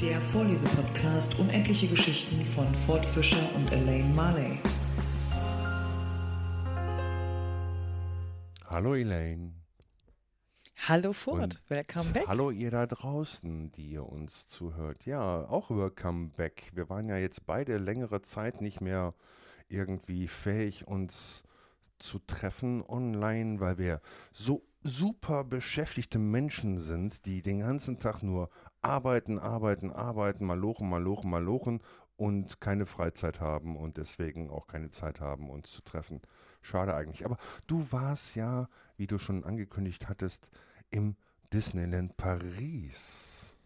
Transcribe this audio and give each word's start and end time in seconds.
Der 0.00 0.18
Vorlesepodcast 0.18 1.38
Unendliche 1.38 1.86
Geschichten 1.86 2.42
von 2.42 2.74
Ford 2.74 3.04
Fischer 3.04 3.54
und 3.54 3.70
Elaine 3.70 4.08
Marley. 4.14 4.58
Hallo 8.66 8.94
Elaine. 8.94 9.52
Hallo 10.88 11.12
Ford, 11.12 11.42
Und 11.42 11.60
welcome 11.68 12.12
back. 12.12 12.26
Hallo 12.28 12.50
ihr 12.50 12.70
da 12.70 12.86
draußen, 12.86 13.72
die 13.72 13.90
ihr 13.90 14.06
uns 14.06 14.48
zuhört. 14.48 15.04
Ja, 15.04 15.46
auch 15.50 15.68
welcome 15.68 16.30
back. 16.34 16.70
Wir 16.72 16.88
waren 16.88 17.10
ja 17.10 17.18
jetzt 17.18 17.44
beide 17.44 17.76
längere 17.76 18.22
Zeit 18.22 18.62
nicht 18.62 18.80
mehr 18.80 19.12
irgendwie 19.68 20.28
fähig, 20.28 20.88
uns 20.88 21.42
zu 22.00 22.18
treffen 22.20 22.82
online, 22.86 23.60
weil 23.60 23.78
wir 23.78 24.00
so 24.32 24.62
super 24.82 25.44
beschäftigte 25.44 26.18
Menschen 26.18 26.78
sind, 26.78 27.26
die 27.26 27.42
den 27.42 27.60
ganzen 27.60 27.98
Tag 27.98 28.22
nur 28.22 28.50
arbeiten, 28.82 29.38
arbeiten, 29.38 29.90
arbeiten, 29.90 30.46
malochen, 30.46 30.88
malochen, 30.88 31.30
malochen 31.30 31.82
und 32.16 32.60
keine 32.60 32.86
Freizeit 32.86 33.40
haben 33.40 33.76
und 33.76 33.96
deswegen 33.96 34.50
auch 34.50 34.66
keine 34.66 34.90
Zeit 34.90 35.20
haben, 35.20 35.50
uns 35.50 35.70
zu 35.70 35.82
treffen. 35.82 36.20
Schade 36.62 36.94
eigentlich. 36.94 37.24
Aber 37.24 37.38
du 37.66 37.92
warst 37.92 38.36
ja, 38.36 38.68
wie 38.96 39.06
du 39.06 39.18
schon 39.18 39.44
angekündigt 39.44 40.08
hattest, 40.08 40.50
im 40.90 41.16
Disneyland 41.52 42.16
Paris. 42.16 43.56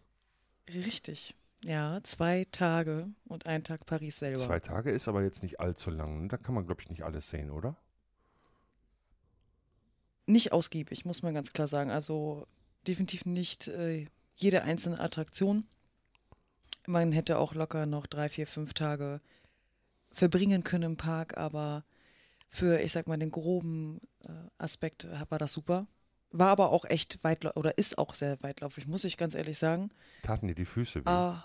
Richtig. 0.73 1.35
Ja, 1.63 1.99
zwei 2.03 2.45
Tage 2.51 3.07
und 3.27 3.47
ein 3.47 3.63
Tag 3.63 3.85
Paris 3.85 4.19
selber. 4.19 4.39
Zwei 4.39 4.59
Tage 4.59 4.91
ist 4.91 5.07
aber 5.07 5.23
jetzt 5.23 5.43
nicht 5.43 5.59
allzu 5.59 5.91
lang. 5.91 6.29
Da 6.29 6.37
kann 6.37 6.55
man, 6.55 6.65
glaube 6.65 6.81
ich, 6.81 6.89
nicht 6.89 7.03
alles 7.03 7.29
sehen, 7.29 7.49
oder? 7.49 7.75
Nicht 10.27 10.51
ausgiebig, 10.51 11.05
muss 11.05 11.21
man 11.21 11.33
ganz 11.33 11.53
klar 11.53 11.67
sagen. 11.67 11.91
Also 11.91 12.45
definitiv 12.87 13.25
nicht 13.25 13.67
äh, 13.67 14.07
jede 14.35 14.63
einzelne 14.63 14.99
Attraktion. 14.99 15.65
Man 16.87 17.11
hätte 17.11 17.37
auch 17.37 17.53
locker 17.53 17.85
noch 17.85 18.05
drei, 18.07 18.29
vier, 18.29 18.47
fünf 18.47 18.73
Tage 18.73 19.21
verbringen 20.11 20.63
können 20.63 20.91
im 20.91 20.97
Park, 20.97 21.37
aber 21.37 21.83
für, 22.47 22.79
ich 22.79 22.91
sag 22.91 23.07
mal, 23.07 23.17
den 23.17 23.31
groben 23.31 23.99
äh, 24.25 24.31
Aspekt 24.57 25.07
war 25.29 25.39
das 25.39 25.51
super. 25.51 25.87
War 26.31 26.49
aber 26.49 26.71
auch 26.71 26.85
echt 26.85 27.23
weitläufig 27.23 27.57
oder 27.57 27.77
ist 27.77 27.97
auch 27.97 28.13
sehr 28.13 28.41
weitläufig, 28.43 28.87
muss 28.87 29.03
ich 29.03 29.17
ganz 29.17 29.35
ehrlich 29.35 29.57
sagen. 29.57 29.89
Taten 30.21 30.47
dir 30.47 30.55
die 30.55 30.65
Füße 30.65 31.01
weh. 31.01 31.09
Ah, 31.09 31.43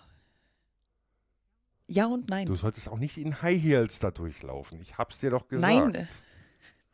ja 1.87 2.07
und 2.07 2.31
nein. 2.31 2.47
Du 2.47 2.55
solltest 2.55 2.89
auch 2.89 2.99
nicht 2.99 3.17
in 3.17 3.43
High 3.43 3.61
Heels 3.61 3.99
da 3.99 4.13
durchlaufen. 4.13 4.81
Ich 4.81 4.97
hab's 4.97 5.19
dir 5.19 5.31
doch 5.31 5.49
gesagt. 5.49 5.93
Nein. 5.93 6.09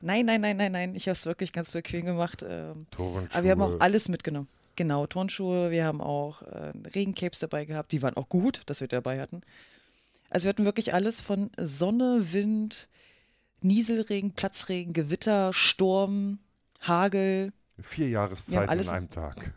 Nein, 0.01 0.27
nein, 0.27 0.41
nein, 0.41 0.57
nein, 0.57 0.73
nein. 0.73 0.95
Ich 0.95 1.07
habe 1.09 1.13
es 1.15 1.25
wirklich 1.27 1.53
ganz 1.53 1.73
bequem 1.73 2.05
gemacht. 2.05 2.45
Ähm, 2.47 2.87
aber 2.99 3.43
wir 3.45 3.51
haben 3.51 3.63
auch 3.63 3.81
alles 3.81 4.09
mitgenommen. 4.09 4.49
Genau, 4.77 5.07
Turnschuhe. 5.07 5.71
Wir 5.71 5.87
haben 5.87 6.01
auch 6.03 6.43
äh, 6.43 6.73
Regencapes 6.95 7.39
dabei 7.41 7.65
gehabt. 7.65 7.93
Die 7.93 8.03
waren 8.03 8.17
auch 8.17 8.29
gut, 8.29 8.63
dass 8.67 8.81
wir 8.81 8.89
die 8.89 8.95
dabei 8.97 9.21
hatten. 9.21 9.41
Also 10.29 10.45
wir 10.45 10.51
hatten 10.51 10.65
wirklich 10.67 10.93
alles 10.93 11.21
von 11.21 11.51
Sonne, 11.57 12.33
Wind, 12.33 12.89
Nieselregen, 13.63 14.33
Platzregen, 14.33 14.93
Gewitter, 14.93 15.53
Sturm, 15.55 16.41
Hagel. 16.83 17.53
Vier 17.81 18.09
Jahreszeiten 18.11 18.69
alles- 18.69 18.89
an 18.89 18.97
einem 18.97 19.11
Tag. 19.11 19.55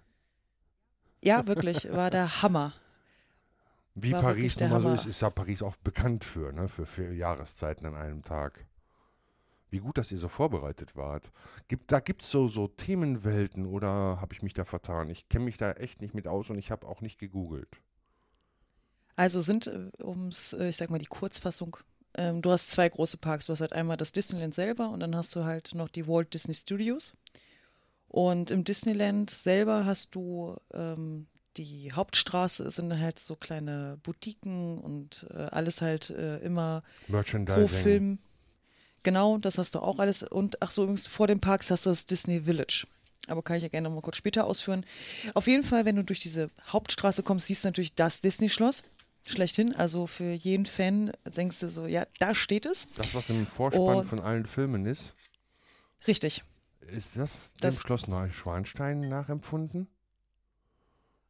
Ja, 1.22 1.46
wirklich, 1.48 1.92
war 1.92 2.10
der 2.10 2.42
Hammer. 2.42 2.74
Wie 3.94 4.14
War 4.14 4.22
Paris 4.22 4.58
nun 4.58 4.70
mal 4.70 4.80
so 4.80 4.94
ist, 4.94 5.06
ist 5.06 5.22
ja 5.22 5.30
Paris 5.30 5.62
auch 5.62 5.76
bekannt 5.78 6.24
für, 6.24 6.54
ne? 6.54 6.70
Für 6.70 6.86
vier 6.86 7.14
Jahreszeiten 7.14 7.86
an 7.86 7.96
einem 7.96 8.24
Tag. 8.24 8.66
Wie 9.70 9.80
gut, 9.80 9.98
dass 9.98 10.12
ihr 10.12 10.18
so 10.18 10.28
vorbereitet 10.28 10.96
wart. 10.96 11.32
Gibt, 11.68 11.92
da 11.92 12.00
gibt 12.00 12.24
es 12.24 12.32
so, 12.32 12.48
so 12.48 12.68
Themenwelten 12.68 13.66
oder 13.66 14.20
habe 14.20 14.34
ich 14.34 14.42
mich 14.42 14.54
da 14.54 14.66
vertan? 14.66 15.10
Ich 15.10 15.30
kenne 15.30 15.46
mich 15.46 15.58
da 15.58 15.72
echt 15.74 16.02
nicht 16.02 16.16
mit 16.16 16.28
aus 16.28 16.50
und 16.50 16.58
ich 16.58 16.72
habe 16.72 16.88
auch 16.88 17.02
nicht 17.02 17.20
gegoogelt. 17.20 17.70
Also 19.16 19.42
sind, 19.42 19.68
äh, 19.68 19.90
ums, 20.02 20.54
äh, 20.54 20.70
ich 20.70 20.78
sag 20.78 20.90
mal, 20.90 20.98
die 20.98 21.06
Kurzfassung, 21.06 21.78
ähm, 22.16 22.42
du 22.42 22.52
hast 22.52 22.72
zwei 22.72 22.90
große 22.90 23.18
Parks. 23.18 23.46
Du 23.46 23.52
hast 23.52 23.62
halt 23.62 23.74
einmal 23.74 23.98
das 23.98 24.12
Disneyland 24.12 24.56
selber 24.56 24.90
und 24.90 25.00
dann 25.00 25.16
hast 25.16 25.36
du 25.36 25.44
halt 25.44 25.76
noch 25.76 25.90
die 25.90 26.08
Walt 26.08 26.34
Disney 26.34 26.54
Studios. 26.54 27.14
Und 28.08 28.50
im 28.50 28.64
Disneyland 28.64 29.30
selber 29.30 29.86
hast 29.86 30.16
du 30.16 30.56
ähm, 30.74 31.28
die 31.58 31.92
Hauptstraße, 31.92 32.64
es 32.64 32.76
sind 32.76 32.98
halt 32.98 33.20
so 33.20 33.36
kleine 33.36 34.00
Boutiquen 34.02 34.80
und 34.80 35.28
äh, 35.32 35.44
alles 35.52 35.82
halt 35.82 36.10
äh, 36.10 36.38
immer 36.40 36.84
pro. 37.68 37.68
Film. 37.68 38.20
Genau, 39.04 39.38
das 39.38 39.58
hast 39.58 39.76
du 39.76 39.80
auch 39.80 40.00
alles. 40.00 40.24
Und 40.24 40.62
ach 40.62 40.72
so, 40.72 40.84
übrigens, 40.84 41.08
vor 41.08 41.28
den 41.28 41.40
Parks 41.40 41.72
hast 41.72 41.86
du 41.86 41.90
das 41.90 42.06
Disney 42.06 42.42
Village. 42.42 42.86
Aber 43.28 43.42
kann 43.44 43.58
ich 43.58 43.64
ja 43.64 43.70
gerne 43.70 43.88
noch 43.90 43.96
mal 43.96 44.02
kurz 44.02 44.18
später 44.18 44.46
ausführen. 44.46 44.86
Auf 45.36 45.48
jeden 45.48 45.64
Fall, 45.64 45.86
wenn 45.86 45.96
du 45.96 46.04
durch 46.04 46.20
diese 46.20 46.48
Hauptstraße 46.68 47.22
kommst, 47.24 47.48
siehst 47.48 47.64
du 47.64 47.68
natürlich 47.68 47.94
das 47.96 48.22
Disney-Schloss. 48.22 48.84
Schlechthin. 49.28 49.76
Also 49.76 50.08
für 50.08 50.32
jeden 50.32 50.66
Fan 50.66 51.12
denkst 51.26 51.60
du 51.60 51.70
so, 51.70 51.86
ja, 51.86 52.08
da 52.20 52.34
steht 52.34 52.66
es. 52.66 52.88
Das, 52.96 53.14
was 53.14 53.30
im 53.30 53.46
Vorspann 53.46 53.98
Und- 53.98 54.08
von 54.08 54.20
allen 54.20 54.46
Filmen 54.48 54.86
ist, 54.86 55.14
Richtig. 56.08 56.44
ist 56.88 57.18
das, 57.18 57.54
dem 57.54 57.62
Das- 57.62 57.80
Schloss 57.82 58.08
Neuschwanstein 58.08 59.02
nachempfunden? 59.02 59.88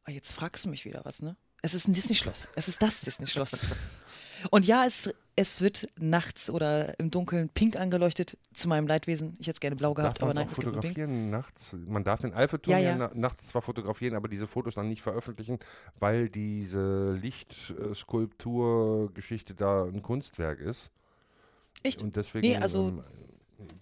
Ah, 0.04 0.10
jetzt 0.12 0.32
fragst 0.32 0.64
du 0.64 0.68
mich 0.70 0.84
wieder 0.86 1.02
was, 1.04 1.20
ne? 1.20 1.36
Es 1.62 1.74
ist 1.74 1.86
ein 1.88 1.92
Disney-Schloss. 1.92 2.48
Es 2.56 2.68
ist 2.68 2.80
das 2.80 3.00
Disney-Schloss. 3.02 3.58
Und 4.48 4.66
ja, 4.66 4.84
es, 4.86 5.10
es 5.36 5.60
wird 5.60 5.86
nachts 5.98 6.48
oder 6.50 6.98
im 6.98 7.10
Dunkeln 7.10 7.48
pink 7.50 7.76
angeleuchtet. 7.76 8.38
Zu 8.54 8.68
meinem 8.68 8.86
Leidwesen. 8.86 9.36
Ich 9.38 9.46
hätte 9.48 9.56
es 9.56 9.60
gerne 9.60 9.76
blau 9.76 9.92
gehabt, 9.94 10.22
aber 10.22 10.32
nein, 10.34 10.48
es 10.50 10.58
gibt 10.58 10.72
nur 10.72 10.80
pink. 10.80 10.96
nachts? 11.30 11.76
Man 11.86 12.04
darf 12.04 12.20
den 12.20 12.32
Eiffelturm 12.32 12.72
Ja, 12.72 12.78
ja, 12.78 12.90
ja. 12.90 12.96
na- 12.96 13.10
nachts 13.14 13.48
zwar 13.48 13.60
fotografieren, 13.62 14.14
aber 14.14 14.28
diese 14.28 14.46
Fotos 14.46 14.74
dann 14.76 14.88
nicht 14.88 15.02
veröffentlichen, 15.02 15.58
weil 15.98 16.28
diese 16.30 17.12
Lichtskulptur-Geschichte 17.14 19.54
da 19.54 19.84
ein 19.84 20.00
Kunstwerk 20.02 20.60
ist. 20.60 20.90
Echt? 21.82 22.02
Und 22.02 22.16
deswegen 22.16 22.46
Nee, 22.48 22.56
also- 22.56 22.88
ähm, 22.88 23.02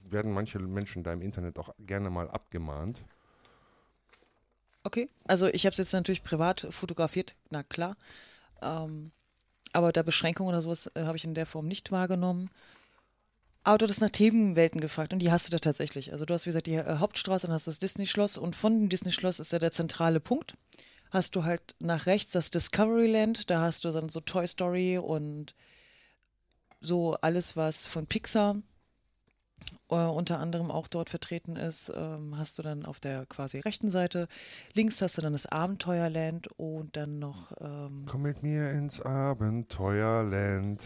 werden 0.08 0.32
manche 0.32 0.58
Menschen 0.58 1.04
da 1.04 1.12
im 1.12 1.22
Internet 1.22 1.56
auch 1.58 1.72
gerne 1.78 2.10
mal 2.10 2.28
abgemahnt. 2.30 3.04
Okay, 4.84 5.08
also 5.24 5.46
ich 5.48 5.66
habe 5.66 5.72
es 5.72 5.78
jetzt 5.78 5.92
natürlich 5.92 6.22
privat 6.22 6.66
fotografiert, 6.70 7.34
na 7.50 7.62
klar. 7.62 7.96
Ähm, 8.62 9.10
aber 9.72 9.92
da 9.92 10.02
Beschränkungen 10.02 10.50
oder 10.50 10.62
sowas 10.62 10.90
äh, 10.94 11.04
habe 11.04 11.16
ich 11.16 11.24
in 11.24 11.34
der 11.34 11.46
Form 11.46 11.66
nicht 11.66 11.90
wahrgenommen. 11.92 12.50
Aber 13.64 13.78
du 13.78 13.84
hattest 13.84 14.00
nach 14.00 14.10
Themenwelten 14.10 14.80
gefragt 14.80 15.12
und 15.12 15.18
die 15.18 15.30
hast 15.30 15.46
du 15.46 15.50
da 15.50 15.58
tatsächlich. 15.58 16.12
Also 16.12 16.24
du 16.24 16.32
hast, 16.32 16.46
wie 16.46 16.50
gesagt, 16.50 16.66
die 16.66 16.74
äh, 16.74 16.98
Hauptstraße, 16.98 17.46
dann 17.46 17.54
hast 17.54 17.66
du 17.66 17.70
das 17.70 17.78
Disney-Schloss 17.78 18.38
und 18.38 18.56
von 18.56 18.78
dem 18.78 18.88
Disney-Schloss 18.88 19.40
ist 19.40 19.52
ja 19.52 19.58
der 19.58 19.72
zentrale 19.72 20.20
Punkt. 20.20 20.54
Hast 21.10 21.36
du 21.36 21.44
halt 21.44 21.74
nach 21.78 22.06
rechts 22.06 22.32
das 22.32 22.50
Discoveryland, 22.50 23.50
da 23.50 23.60
hast 23.60 23.84
du 23.84 23.90
dann 23.90 24.08
so 24.08 24.20
Toy 24.20 24.46
Story 24.46 24.98
und 24.98 25.54
so 26.80 27.14
alles, 27.20 27.56
was 27.56 27.86
von 27.86 28.06
Pixar 28.06 28.56
unter 29.88 30.38
anderem 30.38 30.70
auch 30.70 30.88
dort 30.88 31.10
vertreten 31.10 31.56
ist, 31.56 31.90
ähm, 31.94 32.36
hast 32.36 32.58
du 32.58 32.62
dann 32.62 32.84
auf 32.84 33.00
der 33.00 33.26
quasi 33.26 33.58
rechten 33.60 33.90
Seite. 33.90 34.28
Links 34.74 35.00
hast 35.02 35.18
du 35.18 35.22
dann 35.22 35.32
das 35.32 35.46
Abenteuerland 35.46 36.48
und 36.58 36.96
dann 36.96 37.18
noch, 37.18 37.52
ähm, 37.60 38.04
Komm 38.06 38.22
mit 38.22 38.42
mir 38.42 38.70
ins 38.70 39.00
Abenteuerland. 39.00 40.82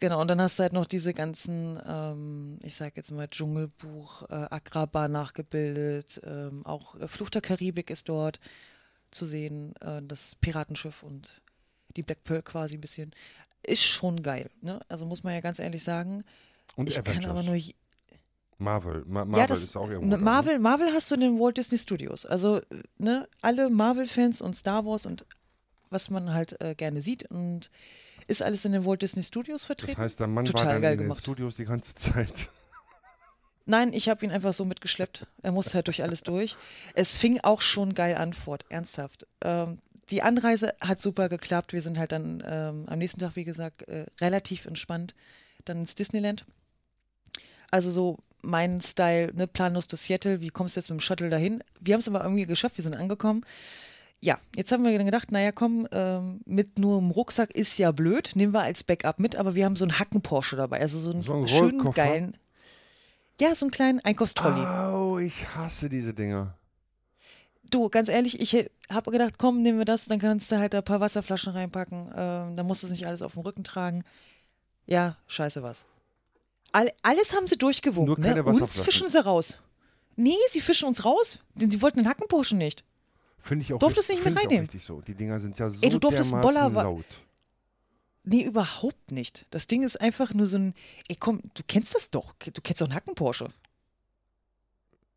genau, 0.00 0.20
und 0.20 0.28
dann 0.28 0.40
hast 0.40 0.58
du 0.58 0.62
halt 0.64 0.72
noch 0.72 0.86
diese 0.86 1.14
ganzen, 1.14 1.80
ähm, 1.86 2.58
ich 2.62 2.74
sag 2.76 2.96
jetzt 2.96 3.10
mal 3.12 3.28
Dschungelbuch, 3.28 4.22
äh, 4.30 4.34
Agrabah 4.50 5.08
nachgebildet, 5.08 6.20
ähm, 6.24 6.64
auch 6.66 6.96
äh, 6.96 7.08
Fluch 7.08 7.30
der 7.30 7.42
Karibik 7.42 7.90
ist 7.90 8.08
dort 8.08 8.40
zu 9.10 9.24
sehen, 9.26 9.74
äh, 9.80 10.02
das 10.02 10.34
Piratenschiff 10.36 11.02
und 11.02 11.40
die 11.96 12.02
Black 12.02 12.24
Pearl 12.24 12.42
quasi 12.42 12.76
ein 12.76 12.80
bisschen. 12.80 13.12
Ist 13.64 13.84
schon 13.84 14.22
geil, 14.22 14.50
ne? 14.60 14.80
Also 14.88 15.06
muss 15.06 15.22
man 15.22 15.34
ja 15.34 15.40
ganz 15.40 15.58
ehrlich 15.60 15.84
sagen. 15.84 16.24
Und 16.76 16.88
ich 16.88 16.98
Avengers. 16.98 17.24
kann 17.24 17.30
aber 17.30 17.42
nur 17.42 17.60
Marvel. 18.58 19.04
Ma 19.06 19.24
Marvel 19.24 19.38
ja, 19.38 19.46
das, 19.46 19.62
ist 19.62 19.76
auch 19.76 19.88
irgendwo. 19.88 20.06
ne, 20.06 20.10
da, 20.12 20.16
ne? 20.18 20.22
Marvel, 20.22 20.58
Marvel 20.58 20.92
hast 20.92 21.10
du 21.10 21.16
in 21.16 21.20
den 21.20 21.40
Walt 21.40 21.58
Disney 21.58 21.78
Studios. 21.78 22.24
Also, 22.24 22.58
äh, 22.58 22.82
ne, 22.98 23.28
alle 23.40 23.68
Marvel-Fans 23.68 24.40
und 24.40 24.54
Star 24.54 24.84
Wars 24.84 25.06
und 25.06 25.26
was 25.90 26.10
man 26.10 26.32
halt 26.32 26.60
äh, 26.60 26.74
gerne 26.74 27.02
sieht 27.02 27.30
und 27.30 27.70
ist 28.26 28.42
alles 28.42 28.64
in 28.64 28.72
den 28.72 28.84
Walt 28.84 29.02
Disney 29.02 29.22
Studios 29.22 29.64
vertreten. 29.64 29.92
Das 29.92 30.04
heißt, 30.04 30.20
der 30.20 30.28
Mann 30.28 30.44
Total 30.44 30.66
war 30.66 30.72
dann 30.74 30.82
geil 30.82 30.92
in 30.92 30.98
den 30.98 31.04
gemacht. 31.04 31.20
Studios 31.20 31.56
die 31.56 31.64
ganze 31.64 31.94
Zeit. 31.94 32.48
Nein, 33.66 33.92
ich 33.92 34.08
habe 34.08 34.24
ihn 34.24 34.32
einfach 34.32 34.52
so 34.52 34.64
mitgeschleppt. 34.64 35.26
Er 35.42 35.52
musste 35.52 35.74
halt 35.74 35.86
durch 35.86 36.02
alles 36.02 36.22
durch. 36.22 36.56
Es 36.94 37.16
fing 37.16 37.40
auch 37.42 37.60
schon 37.60 37.94
geil 37.94 38.16
an, 38.16 38.32
Ford, 38.32 38.64
ernsthaft. 38.70 39.26
Ähm, 39.40 39.76
die 40.10 40.22
Anreise 40.22 40.74
hat 40.80 41.00
super 41.00 41.28
geklappt. 41.28 41.72
Wir 41.72 41.80
sind 41.80 41.98
halt 41.98 42.12
dann 42.12 42.42
ähm, 42.46 42.84
am 42.88 42.98
nächsten 42.98 43.20
Tag, 43.20 43.36
wie 43.36 43.44
gesagt, 43.44 43.82
äh, 43.88 44.06
relativ 44.20 44.66
entspannt 44.66 45.14
dann 45.64 45.78
ins 45.78 45.94
Disneyland. 45.94 46.44
Also 47.72 47.90
so 47.90 48.18
mein 48.42 48.80
Style, 48.80 49.32
ne, 49.34 49.46
planlos 49.48 49.88
durch 49.88 50.02
Seattle, 50.02 50.40
wie 50.40 50.50
kommst 50.50 50.76
du 50.76 50.80
jetzt 50.80 50.90
mit 50.90 50.98
dem 50.98 51.00
Shuttle 51.00 51.30
dahin? 51.30 51.64
Wir 51.80 51.94
haben 51.94 52.00
es 52.00 52.08
aber 52.08 52.22
irgendwie 52.22 52.44
geschafft, 52.46 52.76
wir 52.76 52.82
sind 52.82 52.94
angekommen. 52.96 53.44
Ja, 54.20 54.38
jetzt 54.54 54.70
haben 54.70 54.84
wir 54.84 54.96
dann 54.96 55.06
gedacht, 55.06 55.32
naja, 55.32 55.50
komm, 55.50 55.88
ähm, 55.90 56.42
mit 56.44 56.78
nur 56.78 56.98
einem 56.98 57.10
Rucksack 57.10 57.50
ist 57.50 57.76
ja 57.78 57.90
blöd, 57.90 58.32
nehmen 58.36 58.52
wir 58.54 58.60
als 58.62 58.84
Backup 58.84 59.18
mit, 59.18 59.34
aber 59.34 59.56
wir 59.56 59.64
haben 59.64 59.74
so 59.74 59.84
einen 59.84 59.98
Hacken-Porsche 59.98 60.54
dabei, 60.54 60.80
also 60.80 60.98
so 61.00 61.10
einen 61.10 61.22
So 61.22 61.32
einen 61.34 61.48
schönen, 61.48 61.80
Rollkoffer? 61.80 61.92
geilen. 62.04 62.36
Ja, 63.40 63.54
so 63.56 63.64
einen 63.64 63.72
kleinen 63.72 63.98
Einkaufstrolley. 64.00 64.64
Oh, 64.92 65.18
ich 65.18 65.48
hasse 65.56 65.88
diese 65.88 66.14
Dinger. 66.14 66.56
Du, 67.70 67.88
ganz 67.88 68.08
ehrlich, 68.08 68.38
ich 68.40 68.70
habe 68.90 69.10
gedacht, 69.10 69.38
komm, 69.38 69.62
nehmen 69.62 69.78
wir 69.78 69.86
das, 69.86 70.04
dann 70.04 70.18
kannst 70.18 70.52
du 70.52 70.58
halt 70.58 70.74
ein 70.74 70.84
paar 70.84 71.00
Wasserflaschen 71.00 71.54
reinpacken. 71.54 72.12
Ähm, 72.14 72.56
dann 72.56 72.66
musst 72.66 72.82
du 72.82 72.86
es 72.86 72.92
nicht 72.92 73.06
alles 73.06 73.22
auf 73.22 73.32
dem 73.32 73.42
Rücken 73.42 73.64
tragen. 73.64 74.04
Ja, 74.86 75.16
scheiße 75.26 75.62
was. 75.62 75.86
All, 76.72 76.90
alles 77.02 77.34
haben 77.34 77.46
sie 77.46 77.56
durchgewunken, 77.56 78.06
Nur 78.22 78.30
keine 78.34 78.42
ne? 78.42 78.62
Uns 78.62 78.80
fischen 78.80 79.08
sie 79.08 79.22
raus. 79.22 79.58
Nee, 80.16 80.36
sie 80.50 80.60
fischen 80.60 80.88
uns 80.88 81.04
raus, 81.04 81.38
denn 81.54 81.70
sie 81.70 81.80
wollten 81.82 81.98
den 81.98 82.08
Hackenburschen 82.08 82.58
nicht. 82.58 82.84
Finde 83.38 83.64
ich 83.64 83.72
auch 83.72 83.78
Durftest 83.78 84.08
du 84.08 84.14
nicht 84.14 84.24
mit 84.24 84.36
reinnehmen? 84.36 84.66
richtig 84.66 84.84
so. 84.84 85.00
Die 85.00 85.14
Dinger 85.14 85.40
sind 85.40 85.58
ja 85.58 85.68
so 85.68 85.78
Ey, 85.82 85.90
du 85.90 85.98
durftest 85.98 86.30
Boller 86.30 86.68
laut. 86.70 87.04
Nee, 88.24 88.44
überhaupt 88.44 89.10
nicht. 89.10 89.46
Das 89.50 89.66
Ding 89.66 89.82
ist 89.82 90.00
einfach 90.00 90.32
nur 90.32 90.46
so 90.46 90.56
ein. 90.58 90.74
Ey, 91.08 91.16
komm, 91.16 91.40
du 91.54 91.62
kennst 91.66 91.94
das 91.94 92.10
doch. 92.10 92.34
Du 92.34 92.60
kennst 92.62 92.80
doch 92.80 92.86
einen 92.86 92.94
Hackenporsche. 92.94 93.48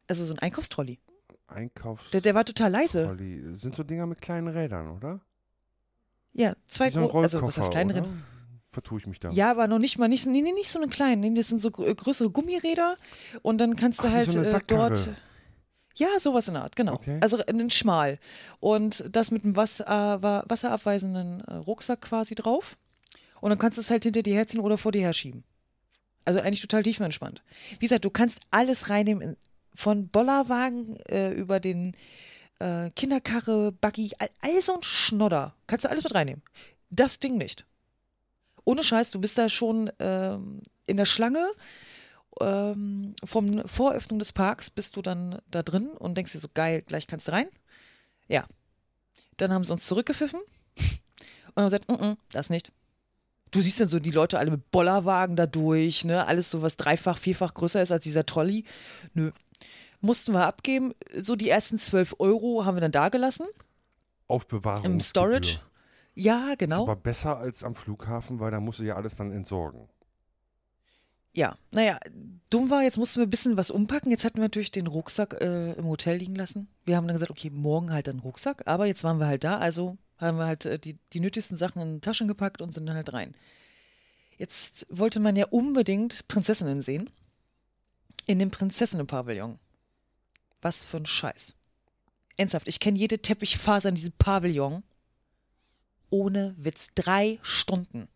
Also 0.08 0.26
so 0.26 0.34
ein 0.34 0.40
Einkaufstrolli. 0.40 1.00
Einkaufs. 1.48 2.10
Der, 2.12 2.22
der 2.22 2.34
war 2.34 2.46
total 2.46 2.72
leise. 2.72 3.06
Trolli. 3.06 3.44
Sind 3.58 3.76
so 3.76 3.84
Dinger 3.84 4.08
mit 4.08 4.22
kleinen 4.22 4.48
Rädern, 4.48 4.90
oder? 4.90 5.20
Ja, 6.34 6.56
zwei 6.68 6.90
so 6.90 7.02
ein 7.02 7.08
gro- 7.08 7.22
Also, 7.22 7.42
was 7.44 7.58
heißt 7.58 7.76
Rollkoffer, 7.76 7.94
kleinere? 7.94 8.08
Vertue 8.76 9.00
ich 9.00 9.08
mich 9.08 9.22
da. 9.22 9.32
Ja, 9.32 9.52
aber 9.52 9.68
noch 9.68 9.80
nicht 9.80 9.98
mal, 9.98 10.10
nicht, 10.10 10.24
so- 10.26 10.30
nee, 10.30 10.42
nee, 10.42 10.52
nicht 10.52 10.68
so 10.70 10.80
einen 10.82 10.90
kleinen. 10.90 11.22
Nee, 11.22 11.34
das 11.34 11.48
sind 11.48 11.62
so 11.62 11.70
grö- 11.70 11.96
größere 11.96 12.30
Gummiräder. 12.30 12.98
Und 13.42 13.58
dann 13.60 13.78
kannst 13.78 14.04
du 14.04 14.08
Ach, 14.10 14.12
halt 14.12 14.30
so 14.30 14.38
eine 14.40 14.50
äh, 14.50 14.60
dort. 14.68 15.12
Ja, 15.96 16.08
sowas 16.20 16.50
in 16.50 16.56
der 16.56 16.64
Art, 16.64 16.76
genau. 16.76 16.96
Okay. 16.96 17.18
Also 17.22 17.38
einen 17.46 17.70
schmal. 17.70 18.20
Und 18.60 19.06
das 19.10 19.32
mit 19.32 19.46
einem 19.46 19.56
Wasser, 19.56 19.86
äh, 19.86 20.22
wa- 20.22 20.44
wasserabweisenden 20.50 21.40
äh, 21.46 21.54
Rucksack 21.54 22.02
quasi 22.02 22.36
drauf. 22.36 22.78
Und 23.40 23.50
dann 23.50 23.60
kannst 23.60 23.78
du 23.78 23.82
es 23.82 23.90
halt 23.90 24.04
hinter 24.04 24.22
dir 24.24 24.34
herziehen 24.36 24.60
oder 24.60 24.78
vor 24.78 24.92
dir 24.92 25.02
herschieben. 25.04 25.46
Also 26.26 26.42
eigentlich 26.42 26.60
total 26.62 26.84
tiefenentspannt. 26.84 27.44
Wie 27.80 27.86
gesagt, 27.86 28.04
du 28.04 28.10
kannst 28.10 28.42
alles 28.52 28.90
reinnehmen, 28.90 29.22
in, 29.22 29.38
von 29.74 30.10
Bollerwagen 30.10 30.98
äh, 31.08 31.32
über 31.32 31.62
den 31.62 31.96
äh, 32.60 32.90
Kinderkarre, 32.90 33.72
Buggy, 33.72 34.12
all, 34.20 34.30
all 34.42 34.62
so 34.62 34.74
ein 34.76 34.84
Schnodder. 34.84 35.56
Kannst 35.68 35.86
du 35.86 35.90
alles 35.90 36.04
mit 36.04 36.14
reinnehmen. 36.14 36.42
Das 36.90 37.20
Ding 37.22 37.38
nicht. 37.38 37.66
Ohne 38.66 38.84
Scheiß, 38.84 39.12
du 39.12 39.22
bist 39.22 39.38
da 39.38 39.48
schon 39.48 39.92
ähm, 40.00 40.62
in 40.88 40.98
der 40.98 41.06
Schlange. 41.06 41.50
Ähm, 42.42 43.16
vom 43.24 43.66
Voröffnung 43.66 44.20
des 44.20 44.34
Parks 44.34 44.70
bist 44.70 44.98
du 44.98 45.02
dann 45.02 45.40
da 45.50 45.64
drin 45.64 45.88
und 45.88 46.18
denkst 46.18 46.34
dir 46.34 46.40
so, 46.40 46.50
geil, 46.54 46.82
gleich 46.82 47.08
kannst 47.08 47.30
du 47.30 47.32
rein. 47.32 47.48
Ja. 48.28 48.46
Dann 49.38 49.54
haben 49.54 49.64
sie 49.64 49.72
uns 49.72 49.86
zurückgepfiffen 49.86 50.40
und 50.40 51.56
haben 51.56 51.66
gesagt, 51.66 51.90
mm 51.90 51.94
-mm, 51.94 52.18
das 52.32 52.50
nicht. 52.50 52.72
Du 53.52 53.62
siehst 53.62 53.80
dann 53.80 53.88
so 53.88 54.00
die 54.00 54.12
Leute 54.12 54.38
alle 54.38 54.52
mit 54.52 54.70
Bollerwagen 54.72 55.36
da 55.38 55.46
durch, 55.46 56.04
ne? 56.04 56.28
Alles 56.28 56.50
so, 56.50 56.62
was 56.62 56.76
dreifach, 56.76 57.18
vierfach 57.18 57.54
größer 57.54 57.82
ist 57.82 57.92
als 57.92 58.04
dieser 58.04 58.26
Trolley. 58.26 58.66
Nö. 59.14 59.32
Mussten 60.02 60.34
wir 60.34 60.46
abgeben. 60.46 60.94
So 61.18 61.38
die 61.38 61.50
ersten 61.50 61.80
12 61.80 62.16
Euro 62.20 62.66
haben 62.66 62.76
wir 62.76 62.82
dann 62.82 62.92
da 62.92 63.10
gelassen. 63.10 63.48
Aufbewahrung. 64.28 64.84
Im 64.86 65.00
Storage. 65.00 65.60
Ja, 66.16 66.52
Ist 66.52 66.60
genau. 66.60 66.84
aber 66.84 66.96
besser 66.96 67.38
als 67.38 67.64
am 67.64 67.76
Flughafen, 67.76 68.40
weil 68.40 68.52
da 68.52 68.60
musst 68.60 68.80
du 68.80 68.84
ja 68.84 68.96
alles 68.96 69.16
dann 69.16 69.32
entsorgen. 69.32 69.90
Ja, 71.34 71.58
naja, 71.72 72.00
dumm 72.50 72.70
war, 72.70 72.84
jetzt 72.84 72.98
mussten 72.98 73.20
wir 73.20 73.28
ein 73.28 73.30
bisschen 73.30 73.58
was 73.58 73.70
umpacken. 73.70 74.10
Jetzt 74.10 74.24
hatten 74.24 74.38
wir 74.38 74.44
natürlich 74.44 74.72
den 74.72 74.88
Rucksack 74.88 75.34
äh, 75.42 75.74
im 75.74 75.86
Hotel 75.86 76.18
liegen 76.18 76.36
lassen. 76.36 76.70
Wir 76.86 76.96
haben 76.96 77.08
dann 77.08 77.16
gesagt, 77.16 77.32
okay, 77.32 77.50
morgen 77.50 77.92
halt 77.92 78.08
einen 78.08 78.20
Rucksack, 78.20 78.64
aber 78.66 78.86
jetzt 78.86 79.04
waren 79.04 79.20
wir 79.20 79.28
halt 79.28 79.44
da, 79.44 79.58
also 79.58 79.98
haben 80.18 80.38
wir 80.38 80.46
halt 80.46 80.64
äh, 80.66 80.80
die, 80.80 80.98
die 81.12 81.20
nötigsten 81.20 81.58
Sachen 81.58 81.82
in 81.82 82.02
Taschen 82.02 82.30
gepackt 82.30 82.62
und 82.62 82.74
sind 82.74 82.86
dann 82.86 82.96
halt 82.96 83.12
rein. 83.12 83.36
Jetzt 84.38 84.88
wollte 84.90 85.20
man 85.20 85.36
ja 85.36 85.46
unbedingt 85.50 86.26
Prinzessinnen 86.30 86.82
sehen. 86.82 87.10
In 88.28 88.40
dem 88.40 88.52
Prinzessinnenpavillon. 88.52 89.60
Was 90.62 90.86
für 90.86 90.98
ein 90.98 91.06
Scheiß. 91.06 91.54
Ernsthaft, 92.38 92.68
ich 92.68 92.80
kenne 92.80 92.98
jede 92.98 93.20
Teppichfaser 93.20 93.90
in 93.90 93.96
diesem 93.96 94.14
Pavillon. 94.14 94.84
Ohne 96.10 96.54
Witz. 96.58 96.92
Drei 96.96 97.40
Stunden. 97.42 98.08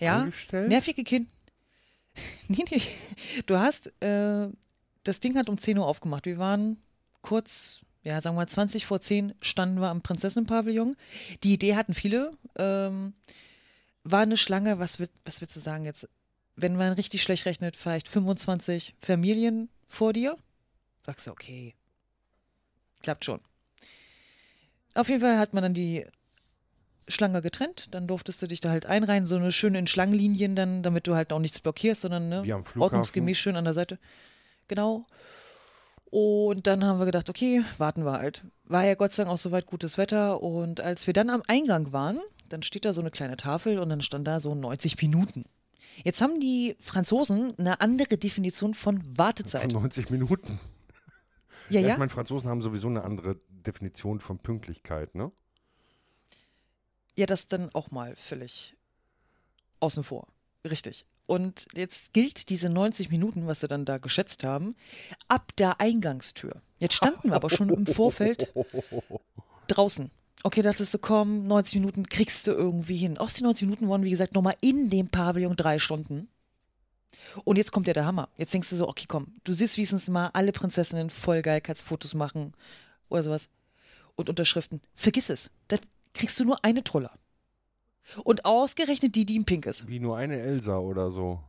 Ja, 0.00 0.22
Angestellt? 0.22 0.68
nervige 0.68 1.04
Kind. 1.04 1.28
Nee, 2.48 2.64
nee. 2.70 2.82
Du 3.46 3.58
hast, 3.58 3.92
äh, 4.02 4.48
das 5.04 5.20
Ding 5.20 5.36
hat 5.36 5.48
um 5.48 5.56
10 5.56 5.78
Uhr 5.78 5.86
aufgemacht. 5.86 6.26
Wir 6.26 6.38
waren 6.38 6.78
kurz, 7.22 7.80
ja, 8.02 8.20
sagen 8.20 8.34
wir 8.34 8.40
mal 8.40 8.48
20 8.48 8.86
vor 8.86 9.00
10 9.00 9.34
standen 9.40 9.80
wir 9.80 9.88
am 9.88 10.02
Prinzessinnenpavillon. 10.02 10.96
Die 11.44 11.52
Idee 11.52 11.76
hatten 11.76 11.94
viele. 11.94 12.32
Ähm, 12.56 13.12
war 14.02 14.22
eine 14.22 14.36
Schlange, 14.36 14.78
was, 14.80 14.98
wird, 14.98 15.10
was 15.24 15.40
willst 15.40 15.54
du 15.54 15.60
sagen 15.60 15.84
jetzt? 15.84 16.08
Wenn 16.56 16.74
man 16.76 16.92
richtig 16.94 17.22
schlecht 17.22 17.46
rechnet, 17.46 17.76
vielleicht 17.76 18.08
25 18.08 18.96
Familien 19.00 19.68
vor 19.86 20.12
dir. 20.12 20.36
Sagst 21.06 21.26
du, 21.26 21.30
okay, 21.30 21.74
klappt 23.02 23.24
schon. 23.24 23.40
Auf 24.94 25.08
jeden 25.08 25.20
Fall 25.20 25.38
hat 25.38 25.54
man 25.54 25.62
dann 25.62 25.74
die 25.74 26.04
Schlange 27.08 27.40
getrennt, 27.40 27.94
dann 27.94 28.06
durftest 28.06 28.40
du 28.42 28.46
dich 28.46 28.60
da 28.60 28.70
halt 28.70 28.86
einreihen, 28.86 29.26
so 29.26 29.36
eine 29.36 29.52
schöne 29.52 29.78
in 29.78 29.86
Schlangenlinien 29.86 30.54
dann, 30.56 30.82
damit 30.82 31.06
du 31.06 31.14
halt 31.14 31.32
auch 31.32 31.38
nichts 31.38 31.60
blockierst, 31.60 32.02
sondern 32.02 32.28
ne, 32.28 32.64
ordnungsgemäß 32.78 33.38
schön 33.38 33.56
an 33.56 33.64
der 33.64 33.74
Seite. 33.74 33.98
Genau. 34.68 35.06
Und 36.10 36.66
dann 36.66 36.84
haben 36.84 36.98
wir 36.98 37.06
gedacht, 37.06 37.28
okay, 37.28 37.62
warten 37.76 38.04
wir 38.04 38.12
halt. 38.12 38.44
War 38.64 38.84
ja 38.84 38.94
Gott 38.94 39.12
sei 39.12 39.24
Dank 39.24 39.34
auch 39.34 39.38
soweit 39.38 39.66
gutes 39.66 39.98
Wetter. 39.98 40.42
Und 40.42 40.80
als 40.80 41.06
wir 41.06 41.12
dann 41.12 41.28
am 41.28 41.42
Eingang 41.48 41.92
waren, 41.92 42.18
dann 42.48 42.62
steht 42.62 42.84
da 42.84 42.92
so 42.92 43.00
eine 43.00 43.10
kleine 43.10 43.36
Tafel 43.36 43.78
und 43.78 43.90
dann 43.90 44.00
stand 44.00 44.26
da 44.26 44.40
so 44.40 44.54
90 44.54 45.00
Minuten. 45.02 45.44
Jetzt 46.04 46.22
haben 46.22 46.40
die 46.40 46.76
Franzosen 46.78 47.54
eine 47.58 47.80
andere 47.80 48.16
Definition 48.16 48.72
von 48.72 49.02
Wartezeit. 49.18 49.72
Von 49.72 49.82
90 49.82 50.10
Minuten. 50.10 50.58
Ja, 51.70 51.80
Ich 51.80 51.86
ja. 51.86 51.98
meine, 51.98 52.10
Franzosen 52.10 52.48
haben 52.48 52.62
sowieso 52.62 52.88
eine 52.88 53.04
andere 53.04 53.36
Definition 53.50 54.20
von 54.20 54.38
Pünktlichkeit, 54.38 55.14
ne? 55.14 55.30
Ja, 57.18 57.26
das 57.26 57.48
dann 57.48 57.74
auch 57.74 57.90
mal 57.90 58.14
völlig 58.14 58.76
außen 59.80 60.04
vor. 60.04 60.28
Richtig. 60.64 61.04
Und 61.26 61.66
jetzt 61.74 62.12
gilt 62.12 62.48
diese 62.48 62.70
90 62.70 63.10
Minuten, 63.10 63.48
was 63.48 63.58
sie 63.58 63.66
dann 63.66 63.84
da 63.84 63.98
geschätzt 63.98 64.44
haben, 64.44 64.76
ab 65.26 65.50
der 65.56 65.80
Eingangstür. 65.80 66.60
Jetzt 66.78 66.94
standen 66.94 67.30
wir 67.30 67.34
aber 67.34 67.50
schon 67.50 67.70
im 67.70 67.86
Vorfeld 67.86 68.54
draußen. 69.66 70.12
Okay, 70.44 70.62
dachtest 70.62 70.94
du, 70.94 70.98
komm, 70.98 71.48
90 71.48 71.80
Minuten 71.80 72.08
kriegst 72.08 72.46
du 72.46 72.52
irgendwie 72.52 72.96
hin. 72.96 73.18
Aus 73.18 73.34
den 73.34 73.46
90 73.46 73.66
Minuten 73.66 73.88
waren, 73.88 74.04
wie 74.04 74.10
gesagt, 74.10 74.34
nochmal 74.34 74.54
in 74.60 74.88
dem 74.88 75.08
Pavillon 75.08 75.56
drei 75.56 75.80
Stunden. 75.80 76.28
Und 77.42 77.56
jetzt 77.56 77.72
kommt 77.72 77.88
ja 77.88 77.94
der 77.94 78.06
Hammer. 78.06 78.28
Jetzt 78.36 78.54
denkst 78.54 78.70
du 78.70 78.76
so, 78.76 78.88
okay, 78.88 79.06
komm, 79.08 79.34
du 79.42 79.54
siehst 79.54 79.76
wenigstens 79.76 80.08
mal 80.08 80.30
alle 80.34 80.52
Prinzessinnen 80.52 81.10
voll 81.10 81.42
geil, 81.42 81.60
kannst 81.60 81.82
Fotos 81.82 82.14
machen 82.14 82.54
oder 83.08 83.24
sowas. 83.24 83.48
Und 84.14 84.28
Unterschriften. 84.28 84.80
Vergiss 84.94 85.30
es. 85.30 85.50
Da 85.66 85.78
kriegst 86.18 86.38
du 86.38 86.44
nur 86.44 86.62
eine 86.64 86.84
Troller. 86.84 87.12
Und 88.24 88.44
ausgerechnet 88.44 89.14
die, 89.14 89.24
die 89.24 89.36
in 89.36 89.44
Pink 89.44 89.66
ist. 89.66 89.86
Wie 89.88 90.00
nur 90.00 90.16
eine 90.16 90.38
Elsa 90.38 90.78
oder 90.78 91.10
so. 91.10 91.40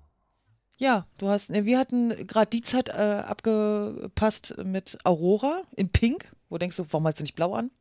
Ja, 0.77 1.05
du 1.17 1.27
hast, 1.27 1.49
ne, 1.49 1.65
wir 1.65 1.77
hatten 1.77 2.27
gerade 2.27 2.49
die 2.49 2.61
Zeit 2.61 2.89
äh, 2.89 3.23
abgepasst 3.25 4.55
mit 4.63 4.97
Aurora 5.03 5.63
in 5.75 5.89
Pink. 5.89 6.31
Wo 6.49 6.57
denkst 6.57 6.77
du, 6.77 6.85
warum 6.89 7.05
hat 7.07 7.17
sie 7.17 7.23
nicht 7.23 7.35
blau 7.35 7.53
an? 7.53 7.71